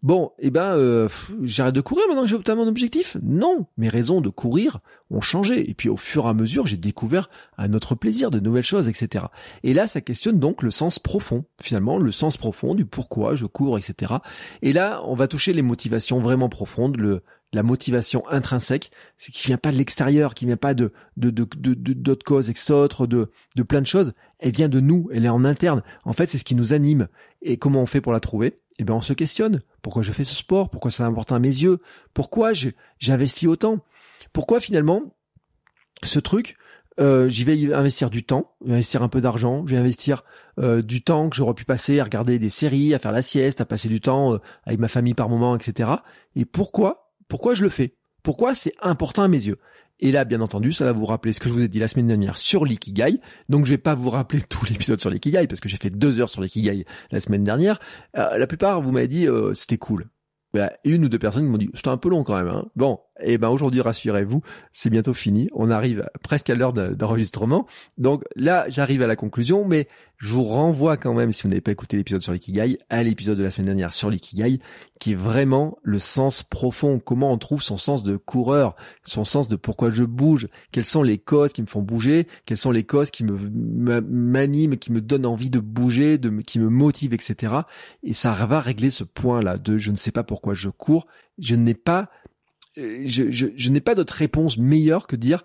Bon, 0.02 0.32
eh 0.40 0.50
ben, 0.50 0.76
euh, 0.76 1.08
j'arrête 1.42 1.76
de 1.76 1.80
courir 1.80 2.04
maintenant 2.08 2.22
que 2.22 2.28
j'ai 2.28 2.34
obtenu 2.34 2.56
mon 2.56 2.66
objectif 2.66 3.16
Non, 3.22 3.66
mes 3.76 3.88
raisons 3.88 4.20
de 4.20 4.30
courir 4.30 4.80
ont 5.10 5.20
changé. 5.20 5.70
Et 5.70 5.74
puis 5.74 5.88
au 5.88 5.96
fur 5.96 6.24
et 6.26 6.28
à 6.28 6.34
mesure, 6.34 6.66
j'ai 6.66 6.76
découvert 6.76 7.30
un 7.56 7.72
autre 7.72 7.94
plaisir, 7.94 8.32
de 8.32 8.40
nouvelles 8.40 8.64
choses, 8.64 8.88
etc. 8.88 9.26
Et 9.62 9.72
là, 9.74 9.86
ça 9.86 10.00
questionne 10.00 10.40
donc 10.40 10.64
le 10.64 10.72
sens 10.72 10.98
profond, 10.98 11.44
finalement, 11.62 11.98
le 11.98 12.10
sens 12.10 12.36
profond 12.36 12.74
du 12.74 12.84
pourquoi 12.84 13.36
je 13.36 13.46
cours, 13.46 13.78
etc. 13.78 14.14
Et 14.60 14.72
là, 14.72 15.02
on 15.04 15.14
va 15.14 15.28
toucher 15.28 15.52
les 15.52 15.62
motivations 15.62 16.18
vraiment 16.18 16.48
profondes, 16.48 16.96
le, 16.96 17.22
la 17.52 17.62
motivation 17.62 18.28
intrinsèque, 18.28 18.90
c'est 19.18 19.30
qui 19.30 19.46
vient 19.46 19.56
pas 19.56 19.70
de 19.70 19.76
l'extérieur, 19.76 20.34
qui 20.34 20.46
vient 20.46 20.56
pas 20.56 20.74
de 20.74 20.92
d'autres 21.16 22.24
causes, 22.24 22.50
etc., 22.50 22.88
de 23.00 23.30
de 23.54 23.62
plein 23.62 23.82
de 23.82 23.86
choses. 23.86 24.14
Elle 24.40 24.52
vient 24.52 24.68
de 24.68 24.80
nous, 24.80 25.08
elle 25.12 25.26
est 25.26 25.28
en 25.28 25.44
interne. 25.44 25.84
En 26.04 26.12
fait, 26.12 26.26
c'est 26.26 26.38
ce 26.38 26.44
qui 26.44 26.56
nous 26.56 26.72
anime. 26.72 27.06
Et 27.40 27.56
comment 27.56 27.82
on 27.82 27.86
fait 27.86 28.00
pour 28.00 28.12
la 28.12 28.18
trouver? 28.18 28.58
Eh 28.78 28.84
bien 28.84 28.96
on 28.96 29.00
se 29.00 29.12
questionne. 29.12 29.62
Pourquoi 29.82 30.02
je 30.02 30.12
fais 30.12 30.24
ce 30.24 30.34
sport? 30.34 30.70
Pourquoi 30.70 30.90
c'est 30.90 31.02
important 31.02 31.34
à 31.34 31.38
mes 31.38 31.48
yeux? 31.48 31.80
Pourquoi 32.14 32.52
j'investis 32.98 33.48
autant? 33.48 33.80
Pourquoi 34.32 34.60
finalement 34.60 35.02
ce 36.04 36.18
truc 36.18 36.56
euh, 37.00 37.28
j'y 37.28 37.44
vais 37.44 37.72
investir 37.72 38.10
du 38.10 38.22
temps, 38.22 38.54
investir 38.68 39.02
un 39.02 39.08
peu 39.08 39.20
d'argent, 39.20 39.64
je 39.66 39.74
vais 39.74 39.80
investir 39.80 40.24
euh, 40.58 40.82
du 40.82 41.02
temps 41.02 41.30
que 41.30 41.36
j'aurais 41.36 41.54
pu 41.54 41.64
passer 41.64 42.00
à 42.00 42.04
regarder 42.04 42.38
des 42.38 42.50
séries, 42.50 42.92
à 42.92 42.98
faire 42.98 43.12
la 43.12 43.22
sieste, 43.22 43.62
à 43.62 43.64
passer 43.64 43.88
du 43.88 44.00
temps 44.00 44.34
euh, 44.34 44.38
avec 44.64 44.78
ma 44.78 44.88
famille 44.88 45.14
par 45.14 45.30
moment, 45.30 45.56
etc. 45.56 45.90
Et 46.36 46.44
pourquoi 46.44 47.14
Pourquoi 47.28 47.54
je 47.54 47.62
le 47.62 47.70
fais? 47.70 47.96
Pourquoi 48.22 48.54
c'est 48.54 48.74
important 48.82 49.22
à 49.22 49.28
mes 49.28 49.46
yeux? 49.46 49.58
Et 50.02 50.12
là, 50.12 50.24
bien 50.24 50.40
entendu, 50.40 50.72
ça 50.72 50.84
va 50.84 50.92
vous 50.92 51.06
rappeler 51.06 51.32
ce 51.32 51.40
que 51.40 51.48
je 51.48 51.54
vous 51.54 51.62
ai 51.62 51.68
dit 51.68 51.78
la 51.78 51.88
semaine 51.88 52.08
dernière 52.08 52.36
sur 52.36 52.64
l'ikigai. 52.64 53.20
Donc, 53.48 53.64
je 53.66 53.70
vais 53.70 53.78
pas 53.78 53.94
vous 53.94 54.10
rappeler 54.10 54.40
tout 54.48 54.66
l'épisode 54.66 55.00
sur 55.00 55.08
l'ikigai 55.08 55.46
parce 55.46 55.60
que 55.60 55.68
j'ai 55.68 55.78
fait 55.78 55.90
deux 55.90 56.20
heures 56.20 56.28
sur 56.28 56.42
l'ikigai 56.42 56.84
la 57.10 57.20
semaine 57.20 57.44
dernière. 57.44 57.80
la 58.14 58.46
plupart, 58.46 58.82
vous 58.82 58.92
m'avez 58.92 59.08
dit 59.08 59.26
c'était 59.54 59.78
cool. 59.78 60.08
Bah, 60.52 60.70
une 60.84 61.06
ou 61.06 61.08
deux 61.08 61.18
personnes 61.18 61.46
m'ont 61.46 61.56
dit 61.56 61.70
c'était 61.72 61.88
un 61.88 61.96
peu 61.96 62.10
long 62.10 62.24
quand 62.24 62.36
même. 62.36 62.48
Hein. 62.48 62.66
Bon, 62.76 62.98
et 63.20 63.34
eh 63.34 63.38
ben 63.38 63.50
aujourd'hui, 63.50 63.82
rassurez-vous, 63.82 64.42
c'est 64.72 64.88
bientôt 64.88 65.12
fini. 65.12 65.50
On 65.52 65.70
arrive 65.70 66.08
presque 66.22 66.48
à 66.48 66.54
l'heure 66.54 66.72
d'enregistrement. 66.72 67.66
Donc 67.98 68.24
là, 68.36 68.64
j'arrive 68.68 69.02
à 69.02 69.06
la 69.06 69.16
conclusion, 69.16 69.66
mais 69.66 69.86
je 70.16 70.28
vous 70.28 70.44
renvoie 70.44 70.96
quand 70.96 71.12
même, 71.12 71.32
si 71.32 71.42
vous 71.42 71.50
n'avez 71.50 71.60
pas 71.60 71.72
écouté 71.72 71.98
l'épisode 71.98 72.22
sur 72.22 72.32
l'ikigai, 72.32 72.78
à 72.88 73.02
l'épisode 73.02 73.36
de 73.36 73.42
la 73.42 73.50
semaine 73.50 73.66
dernière 73.66 73.92
sur 73.92 74.08
l'ikigai, 74.08 74.60
qui 74.98 75.12
est 75.12 75.16
vraiment 75.16 75.76
le 75.82 75.98
sens 75.98 76.42
profond. 76.42 77.00
Comment 77.00 77.32
on 77.32 77.38
trouve 77.38 77.60
son 77.60 77.76
sens 77.76 78.02
de 78.02 78.16
coureur, 78.16 78.76
son 79.04 79.24
sens 79.24 79.48
de 79.48 79.56
pourquoi 79.56 79.90
je 79.90 80.04
bouge, 80.04 80.48
quelles 80.70 80.86
sont 80.86 81.02
les 81.02 81.18
causes 81.18 81.52
qui 81.52 81.60
me 81.60 81.66
font 81.66 81.82
bouger, 81.82 82.28
quelles 82.46 82.56
sont 82.56 82.70
les 82.70 82.84
causes 82.84 83.10
qui 83.10 83.24
me 83.24 84.00
m'animent, 84.00 84.78
qui 84.78 84.90
me 84.90 85.02
donnent 85.02 85.26
envie 85.26 85.50
de 85.50 85.60
bouger, 85.60 86.18
de 86.18 86.30
qui 86.40 86.60
me 86.60 86.70
motivent, 86.70 87.14
etc. 87.14 87.54
Et 88.04 88.14
ça 88.14 88.32
va 88.46 88.60
régler 88.60 88.90
ce 88.90 89.04
point-là 89.04 89.58
de 89.58 89.76
je 89.76 89.90
ne 89.90 89.96
sais 89.96 90.12
pas 90.12 90.22
pourquoi 90.22 90.54
je 90.54 90.70
cours, 90.70 91.06
je 91.38 91.56
n'ai 91.56 91.74
pas 91.74 92.08
je, 92.76 93.30
je, 93.30 93.46
je 93.54 93.70
n'ai 93.70 93.80
pas 93.80 93.94
d'autre 93.94 94.14
réponse 94.14 94.58
meilleure 94.58 95.06
que 95.06 95.16
dire 95.16 95.44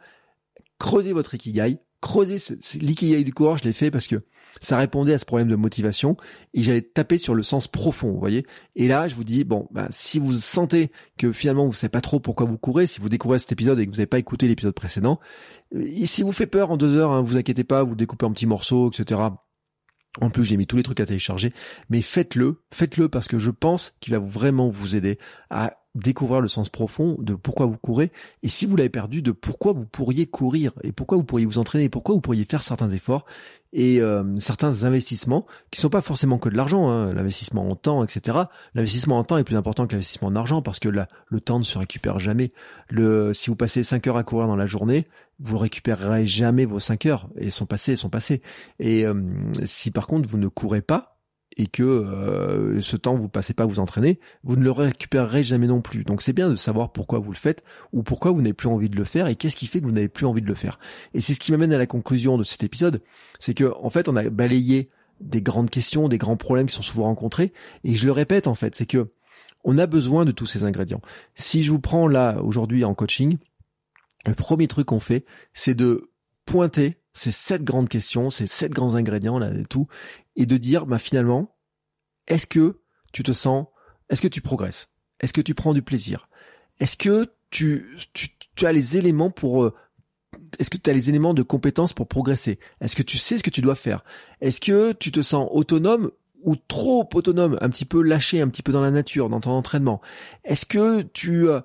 creusez 0.80 1.14
votre 1.14 1.36
ikigai, 1.36 1.80
creusez 2.02 2.38
l'ikigai 2.82 3.24
du 3.24 3.34
coureur, 3.34 3.58
je 3.58 3.64
l'ai 3.64 3.74
fait 3.74 3.92
parce 3.92 4.08
que 4.08 4.24
ça 4.62 4.78
répondait 4.78 5.14
à 5.14 5.18
ce 5.18 5.26
problème 5.26 5.50
de 5.50 5.56
motivation 5.56 6.18
et 6.54 6.62
j'allais 6.62 6.82
taper 6.82 7.18
sur 7.18 7.36
le 7.36 7.44
sens 7.44 7.68
profond, 7.68 8.12
vous 8.12 8.20
voyez. 8.20 8.46
Et 8.76 8.88
là, 8.88 9.08
je 9.08 9.16
vous 9.16 9.24
dis 9.24 9.44
bon, 9.44 9.68
bah, 9.72 9.88
si 9.92 10.20
vous 10.20 10.34
sentez 10.34 10.92
que 11.18 11.32
finalement 11.32 11.66
vous 11.66 11.74
savez 11.74 11.90
pas 11.90 12.02
trop 12.02 12.20
pourquoi 12.20 12.46
vous 12.46 12.58
courez, 12.58 12.88
si 12.88 13.00
vous 13.00 13.10
découvrez 13.10 13.40
cet 13.40 13.52
épisode 13.52 13.80
et 13.80 13.86
que 13.86 13.92
vous 13.92 13.98
n'avez 13.98 14.08
pas 14.08 14.20
écouté 14.20 14.48
l'épisode 14.48 14.74
précédent, 14.74 15.20
si 16.06 16.24
vous 16.24 16.32
fait 16.32 16.48
peur 16.48 16.72
en 16.72 16.78
deux 16.78 16.96
heures, 16.96 17.12
hein, 17.12 17.22
vous 17.22 17.38
inquiétez 17.38 17.64
pas, 17.64 17.84
vous 17.84 17.96
découpez 17.96 18.26
en 18.26 18.32
petits 18.32 18.46
morceaux, 18.46 18.90
etc. 18.90 19.22
En 20.20 20.30
plus, 20.30 20.44
j'ai 20.44 20.58
mis 20.58 20.66
tous 20.66 20.78
les 20.78 20.84
trucs 20.84 21.00
à 21.00 21.06
télécharger, 21.06 21.54
mais 21.90 22.02
faites-le, 22.02 22.64
faites-le 22.72 23.10
parce 23.10 23.28
que 23.28 23.38
je 23.38 23.52
pense 23.52 23.94
qu'il 24.00 24.14
va 24.14 24.20
vraiment 24.20 24.70
vous 24.70 24.96
aider 24.96 25.20
à 25.50 25.78
découvrir 25.98 26.42
le 26.42 26.48
sens 26.48 26.70
profond 26.70 27.18
de 27.20 27.34
pourquoi 27.34 27.66
vous 27.66 27.78
courez 27.78 28.12
et 28.44 28.48
si 28.48 28.66
vous 28.66 28.76
l'avez 28.76 28.90
perdu 28.90 29.22
de 29.22 29.32
pourquoi 29.32 29.74
vous 29.74 29.86
pourriez 29.86 30.28
courir 30.28 30.74
et 30.84 30.92
pourquoi 30.92 31.18
vous 31.18 31.24
pourriez 31.24 31.46
vous 31.46 31.58
entraîner 31.58 31.90
pourquoi 31.90 32.16
vous 32.16 32.22
pourriez 32.22 32.46
faire 32.46 32.64
certains 32.64 32.90
efforts 32.90 33.26
et 33.74 34.00
euh, 34.00 34.40
certains 34.40 34.84
investissements 34.84 35.46
qui 35.72 35.82
sont 35.82 35.90
pas 35.90 36.02
forcément 36.02 36.38
que 36.38 36.50
de 36.50 36.56
l'argent 36.56 36.90
hein, 36.90 37.14
l'investissement 37.14 37.68
en 37.68 37.76
temps 37.76 38.04
etc 38.04 38.38
l'investissement 38.76 39.18
en 39.18 39.24
temps 39.24 39.38
est 39.38 39.44
plus 39.44 39.58
important 39.58 39.88
que 39.88 39.94
l'investissement 39.94 40.28
en 40.30 40.36
argent 40.36 40.62
parce 40.62 40.80
que 40.80 40.90
là, 40.90 41.08
le 41.28 41.42
temps 41.42 41.60
ne 41.60 41.64
se 41.64 41.78
récupère 41.78 42.20
jamais. 42.20 42.52
Le 42.90 43.34
si 43.34 43.50
vous 43.50 43.56
passez 43.56 43.84
5 43.84 44.06
heures 44.08 44.18
à 44.18 44.24
courir 44.24 44.48
dans 44.48 44.56
la 44.56 44.66
journée 44.66 45.08
vous 45.40 45.58
récupérerez 45.58 46.26
jamais 46.26 46.66
vos 46.66 46.80
5 46.80 47.06
heures 47.06 47.28
et 47.38 47.52
sont 47.52 47.66
passées 47.66 47.96
sont 47.96 48.10
passées. 48.10 48.42
Et 48.80 49.06
euh, 49.06 49.24
si 49.66 49.92
par 49.92 50.08
contre 50.08 50.28
vous 50.30 50.38
ne 50.38 50.48
courez 50.48 50.82
pas 50.82 51.17
et 51.58 51.68
que 51.68 51.84
euh, 51.84 52.80
ce 52.82 52.96
temps 52.96 53.16
vous 53.16 53.30
passez 53.30 53.54
pas 53.54 53.64
à 53.64 53.66
vous 53.66 53.80
entraîner, 53.80 54.20
vous 54.44 54.56
ne 54.56 54.64
le 54.64 54.72
récupérerez 54.72 55.44
jamais 55.44 55.68
non 55.68 55.82
plus. 55.82 56.04
Donc 56.04 56.22
c'est 56.22 56.34
bien 56.34 56.50
de 56.50 56.56
savoir 56.56 56.92
pourquoi 56.92 57.20
vous 57.20 57.32
le 57.32 57.38
faites 57.38 57.64
ou 57.92 58.04
pourquoi 58.04 58.32
vous 58.32 58.42
n'avez 58.42 58.54
plus 58.54 58.70
envie 58.70 58.90
de 58.90 58.96
le 58.96 59.04
faire 59.04 59.28
et 59.28 59.36
qu'est-ce 59.36 59.56
qui 59.56 59.66
fait 59.66 59.82
que 59.82 59.86
vous 59.86 59.92
n'avez 59.92 60.08
plus 60.08 60.26
envie 60.26 60.42
de 60.42 60.48
le 60.48 60.56
faire. 60.56 60.80
Et 61.14 61.20
c'est 61.20 61.34
ce 61.34 61.40
qui 61.40 61.52
m'amène 61.52 61.74
à 61.74 61.78
la 61.78 61.88
conclusion 61.88 62.38
de 62.38 62.44
cet 62.44 62.64
épisode, 62.64 63.02
c'est 63.40 63.56
que 63.56 63.74
en 63.80 63.90
fait 63.90 64.08
on 64.08 64.16
a 64.16 64.30
balayé 64.30 64.90
des 65.20 65.42
grandes 65.42 65.72
questions, 65.72 66.08
des 66.08 66.20
grands 66.20 66.38
problèmes 66.38 66.68
qui 66.68 66.76
sont 66.76 66.84
souvent 66.84 67.06
rencontrés 67.06 67.52
et 67.84 67.96
je 67.96 68.06
le 68.06 68.12
répète 68.12 68.48
en 68.48 68.56
fait, 68.56 68.76
c'est 68.76 68.86
que 68.86 69.10
on 69.64 69.78
a 69.80 69.88
besoin 69.88 70.24
de 70.24 70.32
tous 70.32 70.46
ces 70.46 70.64
ingrédients. 70.64 71.02
Si 71.36 71.64
je 71.64 71.72
vous 71.72 71.80
prends 71.80 72.08
là 72.08 72.40
aujourd'hui 72.42 72.86
en 72.86 72.94
coaching, 72.94 73.38
le 74.26 74.36
premier 74.36 74.68
truc 74.68 74.88
qu'on 74.88 75.00
fait, 75.00 75.26
c'est 75.54 75.76
de 75.76 76.10
pointer 76.46 76.98
ces 77.18 77.32
sept 77.32 77.64
grandes 77.64 77.90
questions, 77.90 78.30
ces 78.30 78.48
sept 78.48 78.72
grands 78.72 78.96
ingrédients 78.96 79.40
là 79.40 79.54
et 79.54 79.66
tout, 79.66 79.88
et 80.36 80.46
de 80.46 80.58
dire 80.58 80.86
bah 80.86 81.00
finalement, 81.00 81.56
est-ce 82.28 82.48
que 82.48 82.80
tu 83.12 83.24
te 83.24 83.32
sens, 83.32 83.66
est-ce 84.10 84.22
que 84.22 84.28
tu 84.28 84.42
progresses, 84.42 84.90
est-ce 85.20 85.34
que 85.34 85.42
tu 85.42 85.56
prends 85.56 85.74
du 85.74 85.82
plaisir, 85.82 86.30
est-ce 86.80 86.96
que 86.96 87.28
tu, 87.50 87.98
tu, 88.14 88.30
tu 88.56 88.66
as 88.66 88.72
les 88.72 88.98
éléments 88.98 89.32
pour 89.32 89.64
euh, 89.64 89.74
est-ce 90.60 90.70
que 90.70 90.78
tu 90.78 90.90
as 90.90 90.94
les 90.94 91.10
éléments 91.10 91.34
de 91.34 91.42
compétence 91.42 91.94
pour 91.94 92.08
progresser? 92.08 92.60
Est-ce 92.82 92.96
que 92.96 93.04
tu 93.04 93.18
sais 93.18 93.38
ce 93.38 93.44
que 93.44 93.50
tu 93.50 93.62
dois 93.62 93.76
faire? 93.76 94.04
Est-ce 94.42 94.62
que 94.62 94.92
tu 94.92 95.12
te 95.12 95.22
sens 95.22 95.48
autonome 95.52 96.12
ou 96.44 96.56
trop 96.56 97.08
autonome, 97.14 97.58
un 97.62 97.70
petit 97.70 97.86
peu 97.86 98.02
lâché, 98.02 98.42
un 98.42 98.48
petit 98.48 98.64
peu 98.64 98.72
dans 98.72 98.82
la 98.82 98.92
nature, 98.92 99.30
dans 99.30 99.40
ton 99.40 99.52
entraînement. 99.52 100.02
Est-ce 100.44 100.66
que 100.66 101.02
tu 101.02 101.50
euh, 101.50 101.62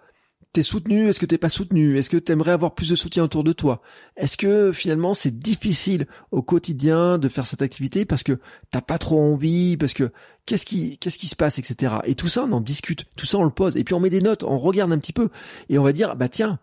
t'es 0.52 0.62
soutenu, 0.62 1.08
est-ce 1.08 1.18
que 1.18 1.26
t'es 1.26 1.38
pas 1.38 1.48
soutenu, 1.48 1.96
est-ce 1.96 2.10
que 2.10 2.18
t'aimerais 2.18 2.52
avoir 2.52 2.74
plus 2.74 2.90
de 2.90 2.94
soutien 2.94 3.24
autour 3.24 3.42
de 3.42 3.52
toi, 3.52 3.80
est-ce 4.16 4.36
que 4.36 4.72
finalement 4.72 5.14
c'est 5.14 5.38
difficile 5.38 6.06
au 6.30 6.42
quotidien 6.42 7.18
de 7.18 7.28
faire 7.28 7.46
cette 7.46 7.62
activité 7.62 8.04
parce 8.04 8.22
que 8.22 8.38
t'as 8.70 8.82
pas 8.82 8.98
trop 8.98 9.20
envie, 9.20 9.76
parce 9.76 9.94
que 9.94 10.12
qu'est-ce 10.44 10.66
qui 10.66 10.98
qu'est-ce 10.98 11.18
qui 11.18 11.28
se 11.28 11.36
passe, 11.36 11.58
etc. 11.58 11.96
Et 12.04 12.14
tout 12.14 12.28
ça 12.28 12.44
on 12.44 12.52
en 12.52 12.60
discute, 12.60 13.06
tout 13.16 13.26
ça 13.26 13.38
on 13.38 13.44
le 13.44 13.50
pose, 13.50 13.76
et 13.76 13.84
puis 13.84 13.94
on 13.94 14.00
met 14.00 14.10
des 14.10 14.20
notes, 14.20 14.42
on 14.42 14.56
regarde 14.56 14.92
un 14.92 14.98
petit 14.98 15.14
peu 15.14 15.30
et 15.68 15.78
on 15.78 15.82
va 15.82 15.92
dire 15.92 16.16
bah 16.16 16.28
tiens, 16.28 16.58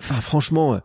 enfin 0.00 0.20
franchement, 0.20 0.80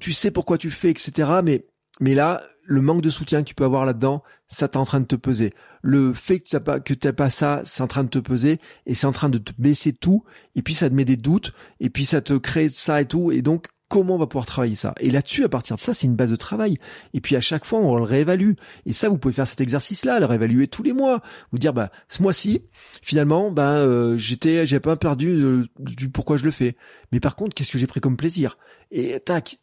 tu 0.00 0.12
sais 0.12 0.30
pourquoi 0.30 0.58
tu 0.58 0.68
le 0.68 0.74
fais, 0.74 0.90
etc. 0.90 1.40
Mais 1.44 1.66
mais 2.00 2.14
là 2.14 2.42
le 2.66 2.80
manque 2.80 3.02
de 3.02 3.10
soutien 3.10 3.42
que 3.42 3.48
tu 3.48 3.54
peux 3.54 3.64
avoir 3.64 3.84
là-dedans, 3.84 4.22
ça 4.48 4.68
t'est 4.68 4.78
en 4.78 4.84
train 4.84 5.00
de 5.00 5.06
te 5.06 5.16
peser. 5.16 5.52
Le 5.86 6.14
fait 6.14 6.40
que 6.40 6.48
tu 6.48 6.56
n'as 6.56 6.60
pas, 6.60 6.80
t'as 6.80 7.12
pas 7.12 7.28
ça, 7.28 7.60
c'est 7.64 7.82
en 7.82 7.86
train 7.86 8.04
de 8.04 8.08
te 8.08 8.18
peser 8.18 8.58
et 8.86 8.94
c'est 8.94 9.06
en 9.06 9.12
train 9.12 9.28
de 9.28 9.36
te 9.36 9.52
baisser 9.58 9.92
tout. 9.92 10.24
Et 10.54 10.62
puis 10.62 10.72
ça 10.72 10.88
te 10.88 10.94
met 10.94 11.04
des 11.04 11.18
doutes 11.18 11.52
et 11.78 11.90
puis 11.90 12.06
ça 12.06 12.22
te 12.22 12.32
crée 12.32 12.70
ça 12.70 13.02
et 13.02 13.06
tout. 13.06 13.30
Et 13.30 13.42
donc 13.42 13.66
comment 13.88 14.14
on 14.14 14.18
va 14.18 14.26
pouvoir 14.26 14.46
travailler 14.46 14.74
ça 14.74 14.94
Et 14.98 15.10
là-dessus, 15.10 15.44
à 15.44 15.48
partir 15.48 15.76
de 15.76 15.80
ça, 15.80 15.94
c'est 15.94 16.06
une 16.06 16.16
base 16.16 16.30
de 16.30 16.36
travail. 16.36 16.78
Et 17.12 17.20
puis 17.20 17.36
à 17.36 17.40
chaque 17.40 17.64
fois, 17.64 17.78
on 17.78 17.96
le 17.96 18.02
réévalue. 18.02 18.52
Et 18.86 18.92
ça, 18.92 19.08
vous 19.08 19.18
pouvez 19.18 19.34
faire 19.34 19.46
cet 19.46 19.60
exercice-là, 19.60 20.20
le 20.20 20.26
réévaluer 20.26 20.68
tous 20.68 20.82
les 20.82 20.92
mois. 20.92 21.22
Vous 21.52 21.58
dire, 21.58 21.72
bah 21.72 21.90
ce 22.08 22.22
mois-ci, 22.22 22.62
finalement, 23.02 23.50
bah 23.50 23.76
euh, 23.76 24.16
j'étais, 24.16 24.66
j'ai 24.66 24.80
pas 24.80 24.96
perdu 24.96 25.28
euh, 25.30 25.66
du 25.78 26.08
pourquoi 26.08 26.36
je 26.36 26.44
le 26.44 26.50
fais. 26.50 26.76
Mais 27.12 27.20
par 27.20 27.36
contre, 27.36 27.54
qu'est-ce 27.54 27.72
que 27.72 27.78
j'ai 27.78 27.86
pris 27.86 28.00
comme 28.00 28.16
plaisir? 28.16 28.56
Et 28.90 29.18
tac, 29.18 29.58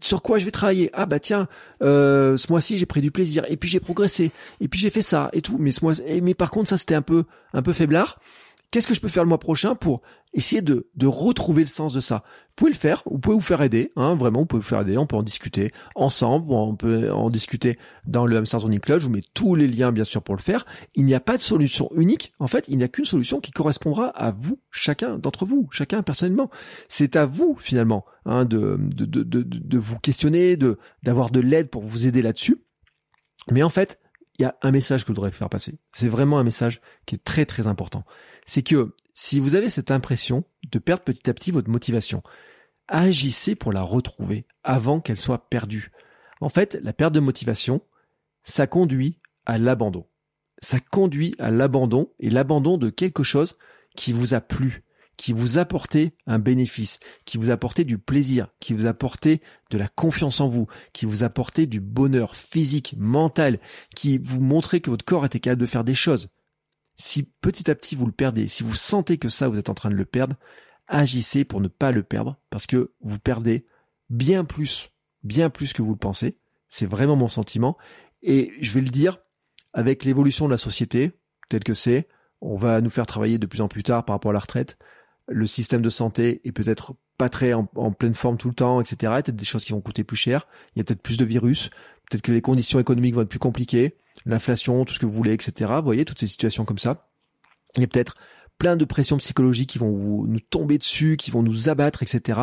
sur 0.00 0.22
quoi 0.22 0.38
je 0.38 0.44
vais 0.44 0.50
travailler? 0.50 0.90
Ah 0.92 1.06
bah 1.06 1.18
tiens, 1.18 1.48
euh, 1.82 2.36
ce 2.36 2.50
mois-ci 2.50 2.76
j'ai 2.76 2.86
pris 2.86 3.00
du 3.00 3.10
plaisir 3.10 3.44
et 3.48 3.56
puis 3.56 3.68
j'ai 3.68 3.80
progressé 3.80 4.30
et 4.60 4.68
puis 4.68 4.78
j'ai 4.78 4.90
fait 4.90 5.00
ça 5.00 5.30
et 5.32 5.40
tout. 5.40 5.56
Mais 5.58 5.72
ce 5.72 5.82
mois, 5.82 5.94
mais 6.22 6.34
par 6.34 6.50
contre 6.50 6.68
ça 6.68 6.76
c'était 6.76 6.94
un 6.94 7.02
peu 7.02 7.24
un 7.54 7.62
peu 7.62 7.72
faiblard. 7.72 8.18
Qu'est-ce 8.74 8.88
que 8.88 8.94
je 8.94 9.00
peux 9.00 9.06
faire 9.06 9.22
le 9.22 9.28
mois 9.28 9.38
prochain 9.38 9.76
pour 9.76 10.02
essayer 10.32 10.60
de, 10.60 10.90
de 10.96 11.06
retrouver 11.06 11.62
le 11.62 11.68
sens 11.68 11.94
de 11.94 12.00
ça? 12.00 12.24
Vous 12.26 12.54
pouvez 12.56 12.72
le 12.72 12.76
faire, 12.76 13.04
vous 13.06 13.18
pouvez 13.18 13.36
vous 13.36 13.40
faire 13.40 13.62
aider, 13.62 13.92
hein, 13.94 14.16
vraiment, 14.16 14.40
vous 14.40 14.46
pouvez 14.46 14.62
vous 14.62 14.68
faire 14.68 14.80
aider, 14.80 14.98
on 14.98 15.06
peut 15.06 15.14
en 15.14 15.22
discuter 15.22 15.72
ensemble, 15.94 16.52
on 16.52 16.74
peut 16.74 17.12
en 17.12 17.30
discuter 17.30 17.78
dans 18.04 18.26
le 18.26 18.36
Hamster 18.36 18.58
Zoning 18.58 18.80
Club, 18.80 18.98
je 18.98 19.06
vous 19.06 19.12
mets 19.12 19.22
tous 19.32 19.54
les 19.54 19.68
liens 19.68 19.92
bien 19.92 20.02
sûr 20.02 20.24
pour 20.24 20.34
le 20.34 20.40
faire. 20.40 20.66
Il 20.96 21.04
n'y 21.04 21.14
a 21.14 21.20
pas 21.20 21.36
de 21.36 21.40
solution 21.40 21.88
unique, 21.94 22.32
en 22.40 22.48
fait, 22.48 22.64
il 22.66 22.76
n'y 22.76 22.82
a 22.82 22.88
qu'une 22.88 23.04
solution 23.04 23.38
qui 23.38 23.52
correspondra 23.52 24.06
à 24.08 24.32
vous, 24.32 24.58
chacun 24.72 25.18
d'entre 25.18 25.44
vous, 25.44 25.68
chacun 25.70 26.02
personnellement. 26.02 26.50
C'est 26.88 27.14
à 27.14 27.26
vous 27.26 27.56
finalement 27.60 28.04
hein, 28.24 28.44
de, 28.44 28.76
de, 28.80 29.04
de, 29.04 29.22
de, 29.22 29.78
vous 29.78 30.00
questionner, 30.00 30.56
de 30.56 30.80
d'avoir 31.04 31.30
de 31.30 31.38
l'aide 31.38 31.70
pour 31.70 31.84
vous 31.84 32.08
aider 32.08 32.22
là-dessus. 32.22 32.60
Mais 33.52 33.62
en 33.62 33.70
fait, 33.70 34.00
il 34.36 34.42
y 34.42 34.46
a 34.46 34.56
un 34.62 34.72
message 34.72 35.04
que 35.04 35.12
je 35.12 35.16
voudrais 35.16 35.30
faire 35.30 35.48
passer. 35.48 35.78
C'est 35.92 36.08
vraiment 36.08 36.40
un 36.40 36.44
message 36.44 36.80
qui 37.06 37.14
est 37.14 37.22
très 37.22 37.46
très 37.46 37.68
important 37.68 38.02
c'est 38.46 38.62
que 38.62 38.94
si 39.14 39.40
vous 39.40 39.54
avez 39.54 39.70
cette 39.70 39.90
impression 39.90 40.44
de 40.70 40.78
perdre 40.78 41.04
petit 41.04 41.30
à 41.30 41.34
petit 41.34 41.50
votre 41.50 41.70
motivation, 41.70 42.22
agissez 42.88 43.54
pour 43.54 43.72
la 43.72 43.82
retrouver 43.82 44.46
avant 44.62 45.00
qu'elle 45.00 45.20
soit 45.20 45.48
perdue. 45.48 45.90
En 46.40 46.48
fait, 46.48 46.78
la 46.82 46.92
perte 46.92 47.14
de 47.14 47.20
motivation, 47.20 47.80
ça 48.42 48.66
conduit 48.66 49.18
à 49.46 49.58
l'abandon. 49.58 50.06
Ça 50.58 50.80
conduit 50.80 51.34
à 51.38 51.50
l'abandon 51.50 52.10
et 52.18 52.30
l'abandon 52.30 52.78
de 52.78 52.90
quelque 52.90 53.22
chose 53.22 53.56
qui 53.96 54.12
vous 54.12 54.34
a 54.34 54.40
plu, 54.40 54.82
qui 55.16 55.32
vous 55.32 55.58
apportait 55.58 56.14
un 56.26 56.38
bénéfice, 56.38 56.98
qui 57.24 57.38
vous 57.38 57.50
apportait 57.50 57.84
du 57.84 57.98
plaisir, 57.98 58.48
qui 58.60 58.74
vous 58.74 58.86
apportait 58.86 59.40
de 59.70 59.78
la 59.78 59.88
confiance 59.88 60.40
en 60.40 60.48
vous, 60.48 60.66
qui 60.92 61.06
vous 61.06 61.22
apportait 61.22 61.66
du 61.66 61.80
bonheur 61.80 62.34
physique, 62.34 62.94
mental, 62.98 63.60
qui 63.94 64.18
vous 64.18 64.40
montrait 64.40 64.80
que 64.80 64.90
votre 64.90 65.04
corps 65.04 65.24
était 65.24 65.40
capable 65.40 65.60
de 65.60 65.66
faire 65.66 65.84
des 65.84 65.94
choses. 65.94 66.28
Si 66.96 67.24
petit 67.24 67.70
à 67.70 67.74
petit 67.74 67.96
vous 67.96 68.06
le 68.06 68.12
perdez, 68.12 68.48
si 68.48 68.62
vous 68.62 68.74
sentez 68.74 69.18
que 69.18 69.28
ça 69.28 69.48
vous 69.48 69.58
êtes 69.58 69.70
en 69.70 69.74
train 69.74 69.90
de 69.90 69.94
le 69.94 70.04
perdre, 70.04 70.36
agissez 70.86 71.44
pour 71.44 71.60
ne 71.60 71.68
pas 71.68 71.90
le 71.90 72.02
perdre 72.02 72.38
parce 72.50 72.66
que 72.66 72.92
vous 73.00 73.18
perdez 73.18 73.66
bien 74.10 74.44
plus, 74.44 74.90
bien 75.22 75.50
plus 75.50 75.72
que 75.72 75.82
vous 75.82 75.92
le 75.92 75.98
pensez. 75.98 76.38
C'est 76.68 76.86
vraiment 76.86 77.16
mon 77.16 77.28
sentiment. 77.28 77.76
Et 78.22 78.52
je 78.60 78.72
vais 78.72 78.80
le 78.80 78.88
dire, 78.88 79.18
avec 79.72 80.04
l'évolution 80.04 80.46
de 80.46 80.50
la 80.50 80.58
société, 80.58 81.12
telle 81.48 81.64
que 81.64 81.74
c'est, 81.74 82.08
on 82.40 82.56
va 82.56 82.80
nous 82.80 82.90
faire 82.90 83.06
travailler 83.06 83.38
de 83.38 83.46
plus 83.46 83.60
en 83.60 83.68
plus 83.68 83.82
tard 83.82 84.04
par 84.04 84.14
rapport 84.14 84.30
à 84.30 84.34
la 84.34 84.40
retraite. 84.40 84.78
Le 85.28 85.46
système 85.46 85.82
de 85.82 85.90
santé 85.90 86.40
est 86.44 86.52
peut-être 86.52 86.94
pas 87.16 87.28
très 87.28 87.52
en, 87.52 87.64
pleine 87.92 88.14
forme 88.14 88.36
tout 88.36 88.48
le 88.48 88.54
temps, 88.54 88.80
etc. 88.80 88.96
Il 89.00 89.04
y 89.04 89.06
a 89.06 89.22
peut-être 89.22 89.36
des 89.36 89.44
choses 89.44 89.64
qui 89.64 89.72
vont 89.72 89.80
coûter 89.80 90.04
plus 90.04 90.16
cher. 90.16 90.46
Il 90.74 90.78
y 90.78 90.80
a 90.80 90.84
peut-être 90.84 91.02
plus 91.02 91.16
de 91.16 91.24
virus. 91.24 91.70
Peut-être 92.10 92.22
que 92.22 92.32
les 92.32 92.40
conditions 92.40 92.78
économiques 92.78 93.14
vont 93.14 93.22
être 93.22 93.28
plus 93.28 93.38
compliquées. 93.38 93.96
L'inflation, 94.26 94.84
tout 94.84 94.94
ce 94.94 94.98
que 94.98 95.06
vous 95.06 95.12
voulez, 95.12 95.32
etc. 95.32 95.72
Vous 95.76 95.84
voyez, 95.84 96.04
toutes 96.04 96.20
ces 96.20 96.26
situations 96.26 96.64
comme 96.64 96.78
ça. 96.78 97.08
Il 97.76 97.80
y 97.80 97.84
a 97.84 97.88
peut-être 97.88 98.16
plein 98.58 98.76
de 98.76 98.84
pressions 98.84 99.16
psychologiques 99.18 99.70
qui 99.70 99.78
vont 99.78 100.24
nous 100.24 100.40
tomber 100.40 100.78
dessus, 100.78 101.16
qui 101.16 101.30
vont 101.30 101.42
nous 101.42 101.68
abattre, 101.68 102.02
etc. 102.02 102.40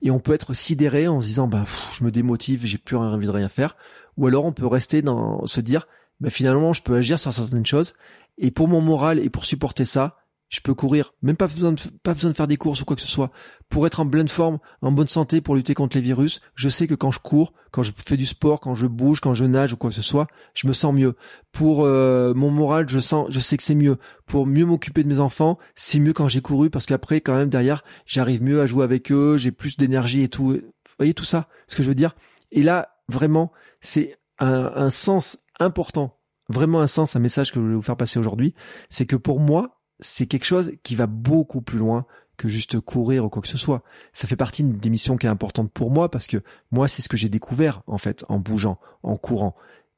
Et 0.00 0.10
on 0.10 0.18
peut 0.18 0.32
être 0.32 0.54
sidéré 0.54 1.06
en 1.08 1.20
se 1.20 1.26
disant, 1.26 1.46
bah, 1.46 1.64
je 1.92 2.04
me 2.04 2.10
démotive, 2.10 2.64
j'ai 2.64 2.78
plus 2.78 2.96
envie 2.96 3.26
de 3.26 3.32
rien 3.32 3.48
faire. 3.48 3.76
Ou 4.16 4.26
alors 4.26 4.44
on 4.44 4.52
peut 4.52 4.66
rester 4.66 5.02
dans, 5.02 5.46
se 5.46 5.60
dire, 5.60 5.86
bah, 6.20 6.30
finalement, 6.30 6.72
je 6.72 6.82
peux 6.82 6.96
agir 6.96 7.18
sur 7.18 7.32
certaines 7.32 7.66
choses. 7.66 7.94
Et 8.38 8.50
pour 8.50 8.68
mon 8.68 8.80
moral 8.80 9.18
et 9.18 9.30
pour 9.30 9.44
supporter 9.44 9.84
ça, 9.84 10.21
je 10.52 10.60
peux 10.60 10.74
courir, 10.74 11.14
même 11.22 11.36
pas 11.36 11.48
besoin 11.48 11.72
de, 11.72 11.80
pas 12.02 12.12
besoin 12.12 12.30
de 12.30 12.36
faire 12.36 12.46
des 12.46 12.58
courses 12.58 12.82
ou 12.82 12.84
quoi 12.84 12.94
que 12.94 13.00
ce 13.00 13.08
soit. 13.08 13.30
Pour 13.70 13.86
être 13.86 14.00
en 14.00 14.08
pleine 14.08 14.28
forme, 14.28 14.58
en 14.82 14.92
bonne 14.92 15.06
santé, 15.06 15.40
pour 15.40 15.56
lutter 15.56 15.72
contre 15.72 15.96
les 15.96 16.02
virus, 16.02 16.42
je 16.54 16.68
sais 16.68 16.86
que 16.86 16.94
quand 16.94 17.10
je 17.10 17.20
cours, 17.20 17.54
quand 17.70 17.82
je 17.82 17.90
fais 17.96 18.18
du 18.18 18.26
sport, 18.26 18.60
quand 18.60 18.74
je 18.74 18.86
bouge, 18.86 19.20
quand 19.20 19.32
je 19.32 19.46
nage 19.46 19.72
ou 19.72 19.78
quoi 19.78 19.88
que 19.88 19.96
ce 19.96 20.02
soit, 20.02 20.26
je 20.52 20.66
me 20.66 20.74
sens 20.74 20.94
mieux. 20.94 21.16
Pour 21.52 21.86
euh, 21.86 22.34
mon 22.34 22.50
moral, 22.50 22.86
je 22.86 22.98
sens, 22.98 23.28
je 23.30 23.40
sais 23.40 23.56
que 23.56 23.62
c'est 23.62 23.74
mieux. 23.74 23.96
Pour 24.26 24.46
mieux 24.46 24.66
m'occuper 24.66 25.02
de 25.02 25.08
mes 25.08 25.20
enfants, 25.20 25.58
c'est 25.74 25.98
mieux 25.98 26.12
quand 26.12 26.28
j'ai 26.28 26.42
couru 26.42 26.68
parce 26.68 26.84
qu'après, 26.84 27.22
quand 27.22 27.34
même 27.34 27.48
derrière, 27.48 27.82
j'arrive 28.04 28.42
mieux 28.42 28.60
à 28.60 28.66
jouer 28.66 28.84
avec 28.84 29.10
eux, 29.10 29.38
j'ai 29.38 29.52
plus 29.52 29.78
d'énergie 29.78 30.20
et 30.20 30.28
tout. 30.28 30.50
Vous 30.50 30.60
voyez 30.98 31.14
tout 31.14 31.24
ça, 31.24 31.48
ce 31.66 31.76
que 31.76 31.82
je 31.82 31.88
veux 31.88 31.94
dire? 31.94 32.14
Et 32.50 32.62
là, 32.62 32.96
vraiment, 33.08 33.52
c'est 33.80 34.18
un, 34.38 34.70
un 34.74 34.90
sens 34.90 35.38
important, 35.58 36.18
vraiment 36.50 36.82
un 36.82 36.86
sens, 36.86 37.16
un 37.16 37.20
message 37.20 37.52
que 37.52 37.58
je 37.58 37.64
voulais 37.64 37.74
vous 37.74 37.80
faire 37.80 37.96
passer 37.96 38.18
aujourd'hui, 38.18 38.54
c'est 38.90 39.06
que 39.06 39.16
pour 39.16 39.40
moi, 39.40 39.78
c'est 40.00 40.26
quelque 40.26 40.44
chose 40.44 40.72
qui 40.82 40.94
va 40.94 41.06
beaucoup 41.06 41.62
plus 41.62 41.78
loin 41.78 42.06
que 42.36 42.48
juste 42.48 42.80
courir 42.80 43.24
ou 43.24 43.28
quoi 43.28 43.42
que 43.42 43.48
ce 43.48 43.58
soit. 43.58 43.82
Ça 44.12 44.26
fait 44.26 44.36
partie 44.36 44.64
d'une 44.64 44.90
missions 44.90 45.16
qui 45.16 45.26
est 45.26 45.30
importante 45.30 45.70
pour 45.72 45.90
moi 45.90 46.10
parce 46.10 46.26
que 46.26 46.42
moi, 46.70 46.88
c'est 46.88 47.02
ce 47.02 47.08
que 47.08 47.16
j'ai 47.16 47.28
découvert, 47.28 47.82
en 47.86 47.98
fait, 47.98 48.24
en 48.28 48.38
bougeant, 48.38 48.78
en 49.02 49.16
courant, 49.16 49.54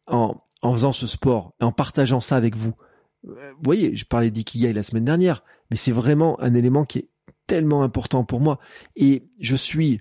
en, 0.07 0.36
en 0.62 0.72
faisant 0.72 0.92
ce 0.92 1.07
sport, 1.07 1.55
en 1.61 1.72
partageant 1.72 2.20
ça 2.20 2.36
avec 2.36 2.57
vous. 2.57 2.74
Euh, 3.26 3.53
vous 3.53 3.62
voyez, 3.62 3.97
je 3.97 4.05
parlais 4.05 4.30
d'ikigai 4.30 4.72
la 4.72 4.82
semaine 4.82 5.05
dernière, 5.05 5.42
mais 5.70 5.76
c'est 5.76 5.92
vraiment 5.92 6.40
un 6.40 6.55
élément 6.55 6.84
qui 6.84 6.99
est 6.99 7.09
tellement 7.47 7.82
important 7.82 8.24
pour 8.24 8.40
moi. 8.40 8.59
Et 8.97 9.24
je 9.40 9.57
suis, 9.57 10.01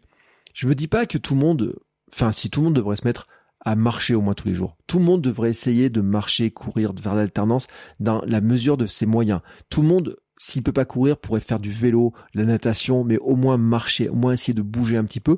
je 0.54 0.68
me 0.68 0.76
dis 0.76 0.88
pas 0.88 1.06
que 1.06 1.18
tout 1.18 1.36
le 1.36 1.40
monde, 1.40 1.76
enfin, 2.12 2.32
si 2.32 2.50
tout 2.50 2.62
le 2.62 2.66
monde 2.66 2.76
devrait 2.76 2.96
se 2.96 3.06
mettre 3.06 3.28
à 3.64 3.76
marcher 3.76 4.14
au 4.14 4.22
moins 4.22 4.34
tous 4.34 4.48
les 4.48 4.56
jours. 4.56 4.78
Tout 4.88 5.00
le 5.00 5.06
monde 5.06 5.22
devrait 5.22 5.50
essayer 5.50 5.90
de 5.90 6.02
marcher, 6.02 6.52
courir, 6.52 6.94
faire 7.02 7.16
l'alternance 7.16 7.68
dans 8.00 8.22
la 8.26 8.42
mesure 8.42 8.78
de 8.78 8.86
ses 8.86 9.06
moyens. 9.06 9.42
Tout 9.70 9.82
le 9.82 9.88
monde, 9.88 10.18
s'il 10.38 10.64
peut 10.64 10.74
pas 10.74 10.86
courir, 10.86 11.18
pourrait 11.18 11.40
faire 11.40 11.60
du 11.60 11.72
vélo, 11.72 12.14
la 12.34 12.44
natation, 12.44 13.04
mais 13.04 13.18
au 13.18 13.36
moins 13.36 13.58
marcher, 13.58 14.10
au 14.10 14.16
moins 14.16 14.34
essayer 14.34 14.54
de 14.54 14.62
bouger 14.62 14.98
un 14.98 15.06
petit 15.06 15.22
peu. 15.22 15.38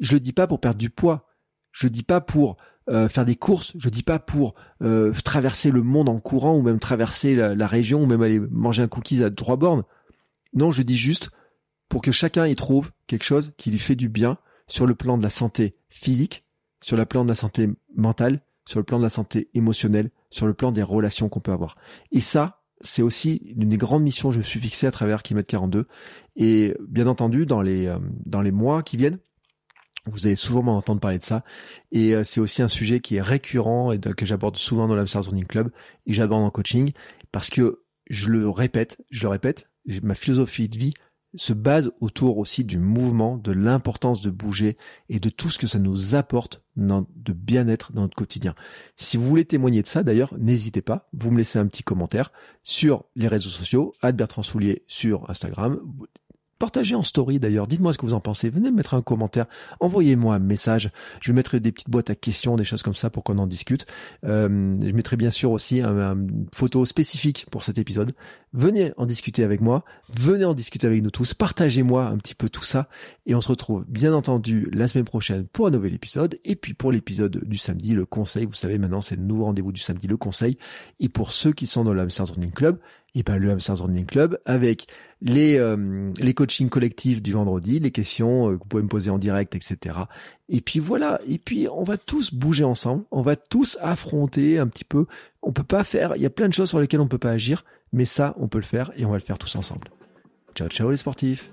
Je 0.00 0.12
le 0.12 0.20
dis 0.20 0.32
pas 0.32 0.46
pour 0.46 0.60
perdre 0.60 0.78
du 0.78 0.90
poids. 0.90 1.28
Je 1.72 1.86
le 1.86 1.90
dis 1.90 2.02
pas 2.02 2.20
pour 2.20 2.56
euh, 2.88 3.08
faire 3.08 3.24
des 3.24 3.36
courses. 3.36 3.72
Je 3.78 3.86
le 3.86 3.90
dis 3.92 4.02
pas 4.02 4.18
pour 4.18 4.54
euh, 4.82 5.12
traverser 5.24 5.70
le 5.70 5.82
monde 5.82 6.08
en 6.08 6.18
courant 6.18 6.56
ou 6.56 6.62
même 6.62 6.80
traverser 6.80 7.36
la, 7.36 7.66
région 7.66 8.02
ou 8.02 8.06
même 8.06 8.22
aller 8.22 8.40
manger 8.40 8.82
un 8.82 8.88
cookies 8.88 9.22
à 9.22 9.30
trois 9.30 9.56
bornes. 9.56 9.84
Non, 10.54 10.72
je 10.72 10.82
dis 10.82 10.96
juste 10.96 11.30
pour 11.88 12.02
que 12.02 12.10
chacun 12.10 12.46
y 12.46 12.56
trouve 12.56 12.90
quelque 13.06 13.24
chose 13.24 13.52
qui 13.56 13.70
lui 13.70 13.78
fait 13.78 13.94
du 13.94 14.08
bien 14.08 14.38
sur 14.66 14.86
le 14.86 14.94
plan 14.94 15.18
de 15.18 15.22
la 15.22 15.30
santé 15.30 15.76
physique, 15.88 16.44
sur 16.80 16.96
le 16.96 17.04
plan 17.04 17.24
de 17.24 17.28
la 17.28 17.34
santé 17.34 17.68
mentale, 17.94 18.42
sur 18.64 18.78
le 18.78 18.84
plan 18.84 18.98
de 18.98 19.04
la 19.04 19.10
santé 19.10 19.48
émotionnelle, 19.54 20.10
sur 20.30 20.46
le 20.46 20.54
plan 20.54 20.72
des 20.72 20.82
relations 20.82 21.28
qu'on 21.28 21.40
peut 21.40 21.52
avoir. 21.52 21.76
Et 22.12 22.20
ça, 22.20 22.62
c'est 22.80 23.02
aussi 23.02 23.36
une 23.56 23.68
des 23.68 23.76
grandes 23.76 24.02
missions 24.02 24.28
que 24.28 24.34
je 24.34 24.38
me 24.38 24.44
suis 24.44 24.60
fixée 24.60 24.86
à 24.86 24.90
travers 24.90 25.22
Kilomètre 25.22 25.48
42. 25.48 25.86
Et 26.36 26.74
bien 26.88 27.06
entendu, 27.06 27.46
dans 27.46 27.62
les, 27.62 27.86
euh, 27.86 27.98
dans 28.24 28.40
les 28.40 28.52
mois 28.52 28.82
qui 28.82 28.96
viennent, 28.96 29.18
vous 30.06 30.26
allez 30.26 30.36
souvent 30.36 30.62
m'entendre 30.62 31.00
parler 31.00 31.18
de 31.18 31.22
ça. 31.22 31.44
Et 31.92 32.14
euh, 32.14 32.24
c'est 32.24 32.40
aussi 32.40 32.62
un 32.62 32.68
sujet 32.68 33.00
qui 33.00 33.16
est 33.16 33.20
récurrent 33.20 33.92
et 33.92 34.00
que 34.00 34.24
j'aborde 34.24 34.56
souvent 34.56 34.88
dans 34.88 34.94
l'Amsterdam 34.94 35.30
Running 35.30 35.46
Club 35.46 35.70
et 36.06 36.14
j'aborde 36.14 36.42
en 36.42 36.50
coaching 36.50 36.92
parce 37.32 37.50
que 37.50 37.82
je 38.08 38.28
le 38.28 38.48
répète, 38.48 38.98
je 39.10 39.22
le 39.22 39.28
répète, 39.28 39.70
ma 40.02 40.14
philosophie 40.14 40.68
de 40.68 40.78
vie, 40.78 40.94
se 41.34 41.52
base 41.52 41.92
autour 42.00 42.38
aussi 42.38 42.64
du 42.64 42.78
mouvement, 42.78 43.36
de 43.36 43.52
l'importance 43.52 44.22
de 44.22 44.30
bouger 44.30 44.76
et 45.08 45.20
de 45.20 45.28
tout 45.28 45.48
ce 45.48 45.58
que 45.58 45.66
ça 45.66 45.78
nous 45.78 46.14
apporte 46.14 46.62
de 46.76 47.32
bien-être 47.32 47.92
dans 47.92 48.02
notre 48.02 48.16
quotidien. 48.16 48.54
Si 48.96 49.16
vous 49.16 49.26
voulez 49.26 49.44
témoigner 49.44 49.82
de 49.82 49.86
ça, 49.86 50.02
d'ailleurs, 50.02 50.34
n'hésitez 50.38 50.82
pas, 50.82 51.08
vous 51.12 51.30
me 51.30 51.38
laissez 51.38 51.58
un 51.58 51.66
petit 51.66 51.82
commentaire 51.82 52.32
sur 52.64 53.04
les 53.16 53.28
réseaux 53.28 53.50
sociaux, 53.50 53.94
Bertrand 54.02 54.42
Soulier 54.42 54.82
sur 54.86 55.28
Instagram, 55.30 55.80
Partagez 56.60 56.94
en 56.94 57.02
story 57.02 57.40
d'ailleurs, 57.40 57.66
dites-moi 57.66 57.94
ce 57.94 57.98
que 57.98 58.04
vous 58.04 58.12
en 58.12 58.20
pensez, 58.20 58.50
venez 58.50 58.70
me 58.70 58.76
mettre 58.76 58.92
un 58.92 59.00
commentaire, 59.00 59.46
envoyez-moi 59.80 60.34
un 60.34 60.38
message, 60.38 60.90
je 61.22 61.32
mettrai 61.32 61.58
des 61.58 61.72
petites 61.72 61.88
boîtes 61.88 62.10
à 62.10 62.14
questions, 62.14 62.56
des 62.56 62.64
choses 62.64 62.82
comme 62.82 62.94
ça 62.94 63.08
pour 63.08 63.24
qu'on 63.24 63.38
en 63.38 63.46
discute. 63.46 63.86
Euh, 64.26 64.46
je 64.46 64.92
mettrai 64.92 65.16
bien 65.16 65.30
sûr 65.30 65.52
aussi 65.52 65.80
une 65.80 66.46
photo 66.54 66.84
spécifique 66.84 67.46
pour 67.50 67.64
cet 67.64 67.78
épisode. 67.78 68.12
Venez 68.52 68.92
en 68.98 69.06
discuter 69.06 69.42
avec 69.42 69.62
moi, 69.62 69.86
venez 70.14 70.44
en 70.44 70.52
discuter 70.52 70.86
avec 70.86 71.02
nous 71.02 71.10
tous, 71.10 71.32
partagez-moi 71.32 72.04
un 72.04 72.18
petit 72.18 72.34
peu 72.34 72.50
tout 72.50 72.64
ça. 72.64 72.88
Et 73.24 73.34
on 73.34 73.40
se 73.40 73.48
retrouve 73.48 73.86
bien 73.88 74.12
entendu 74.12 74.68
la 74.70 74.86
semaine 74.86 75.06
prochaine 75.06 75.46
pour 75.46 75.66
un 75.66 75.70
nouvel 75.70 75.94
épisode. 75.94 76.38
Et 76.44 76.56
puis 76.56 76.74
pour 76.74 76.92
l'épisode 76.92 77.40
du 77.42 77.56
samedi, 77.56 77.94
le 77.94 78.04
conseil, 78.04 78.44
vous 78.44 78.52
savez 78.52 78.76
maintenant 78.76 79.00
c'est 79.00 79.16
le 79.16 79.22
nouveau 79.22 79.46
rendez-vous 79.46 79.72
du 79.72 79.80
samedi, 79.80 80.08
le 80.08 80.18
conseil. 80.18 80.58
Et 80.98 81.08
pour 81.08 81.32
ceux 81.32 81.52
qui 81.52 81.66
sont 81.66 81.84
dans 81.84 81.94
l'Amsterdam 81.94 82.34
Running 82.34 82.52
Club, 82.52 82.78
et 83.14 83.22
ben 83.22 83.36
le 83.36 83.50
Hamsters 83.50 83.82
Running 83.82 84.06
Club 84.06 84.38
avec 84.44 84.86
les 85.20 85.58
euh, 85.58 86.12
les 86.18 86.34
coachings 86.34 86.68
collectifs 86.68 87.22
du 87.22 87.32
vendredi, 87.32 87.80
les 87.80 87.90
questions 87.90 88.50
euh, 88.50 88.54
que 88.54 88.62
vous 88.62 88.68
pouvez 88.68 88.82
me 88.82 88.88
poser 88.88 89.10
en 89.10 89.18
direct, 89.18 89.54
etc. 89.54 90.00
Et 90.48 90.60
puis 90.60 90.78
voilà. 90.78 91.20
Et 91.26 91.38
puis 91.38 91.68
on 91.68 91.84
va 91.84 91.98
tous 91.98 92.32
bouger 92.32 92.64
ensemble. 92.64 93.04
On 93.10 93.22
va 93.22 93.36
tous 93.36 93.78
affronter 93.80 94.58
un 94.58 94.66
petit 94.66 94.84
peu. 94.84 95.06
On 95.42 95.52
peut 95.52 95.64
pas 95.64 95.84
faire. 95.84 96.16
Il 96.16 96.22
y 96.22 96.26
a 96.26 96.30
plein 96.30 96.48
de 96.48 96.54
choses 96.54 96.70
sur 96.70 96.80
lesquelles 96.80 97.00
on 97.00 97.08
peut 97.08 97.18
pas 97.18 97.32
agir, 97.32 97.64
mais 97.92 98.04
ça 98.04 98.34
on 98.38 98.48
peut 98.48 98.58
le 98.58 98.64
faire 98.64 98.92
et 98.96 99.04
on 99.04 99.10
va 99.10 99.16
le 99.16 99.22
faire 99.22 99.38
tous 99.38 99.54
ensemble. 99.56 99.90
Ciao 100.54 100.68
ciao 100.68 100.90
les 100.90 100.96
sportifs. 100.96 101.52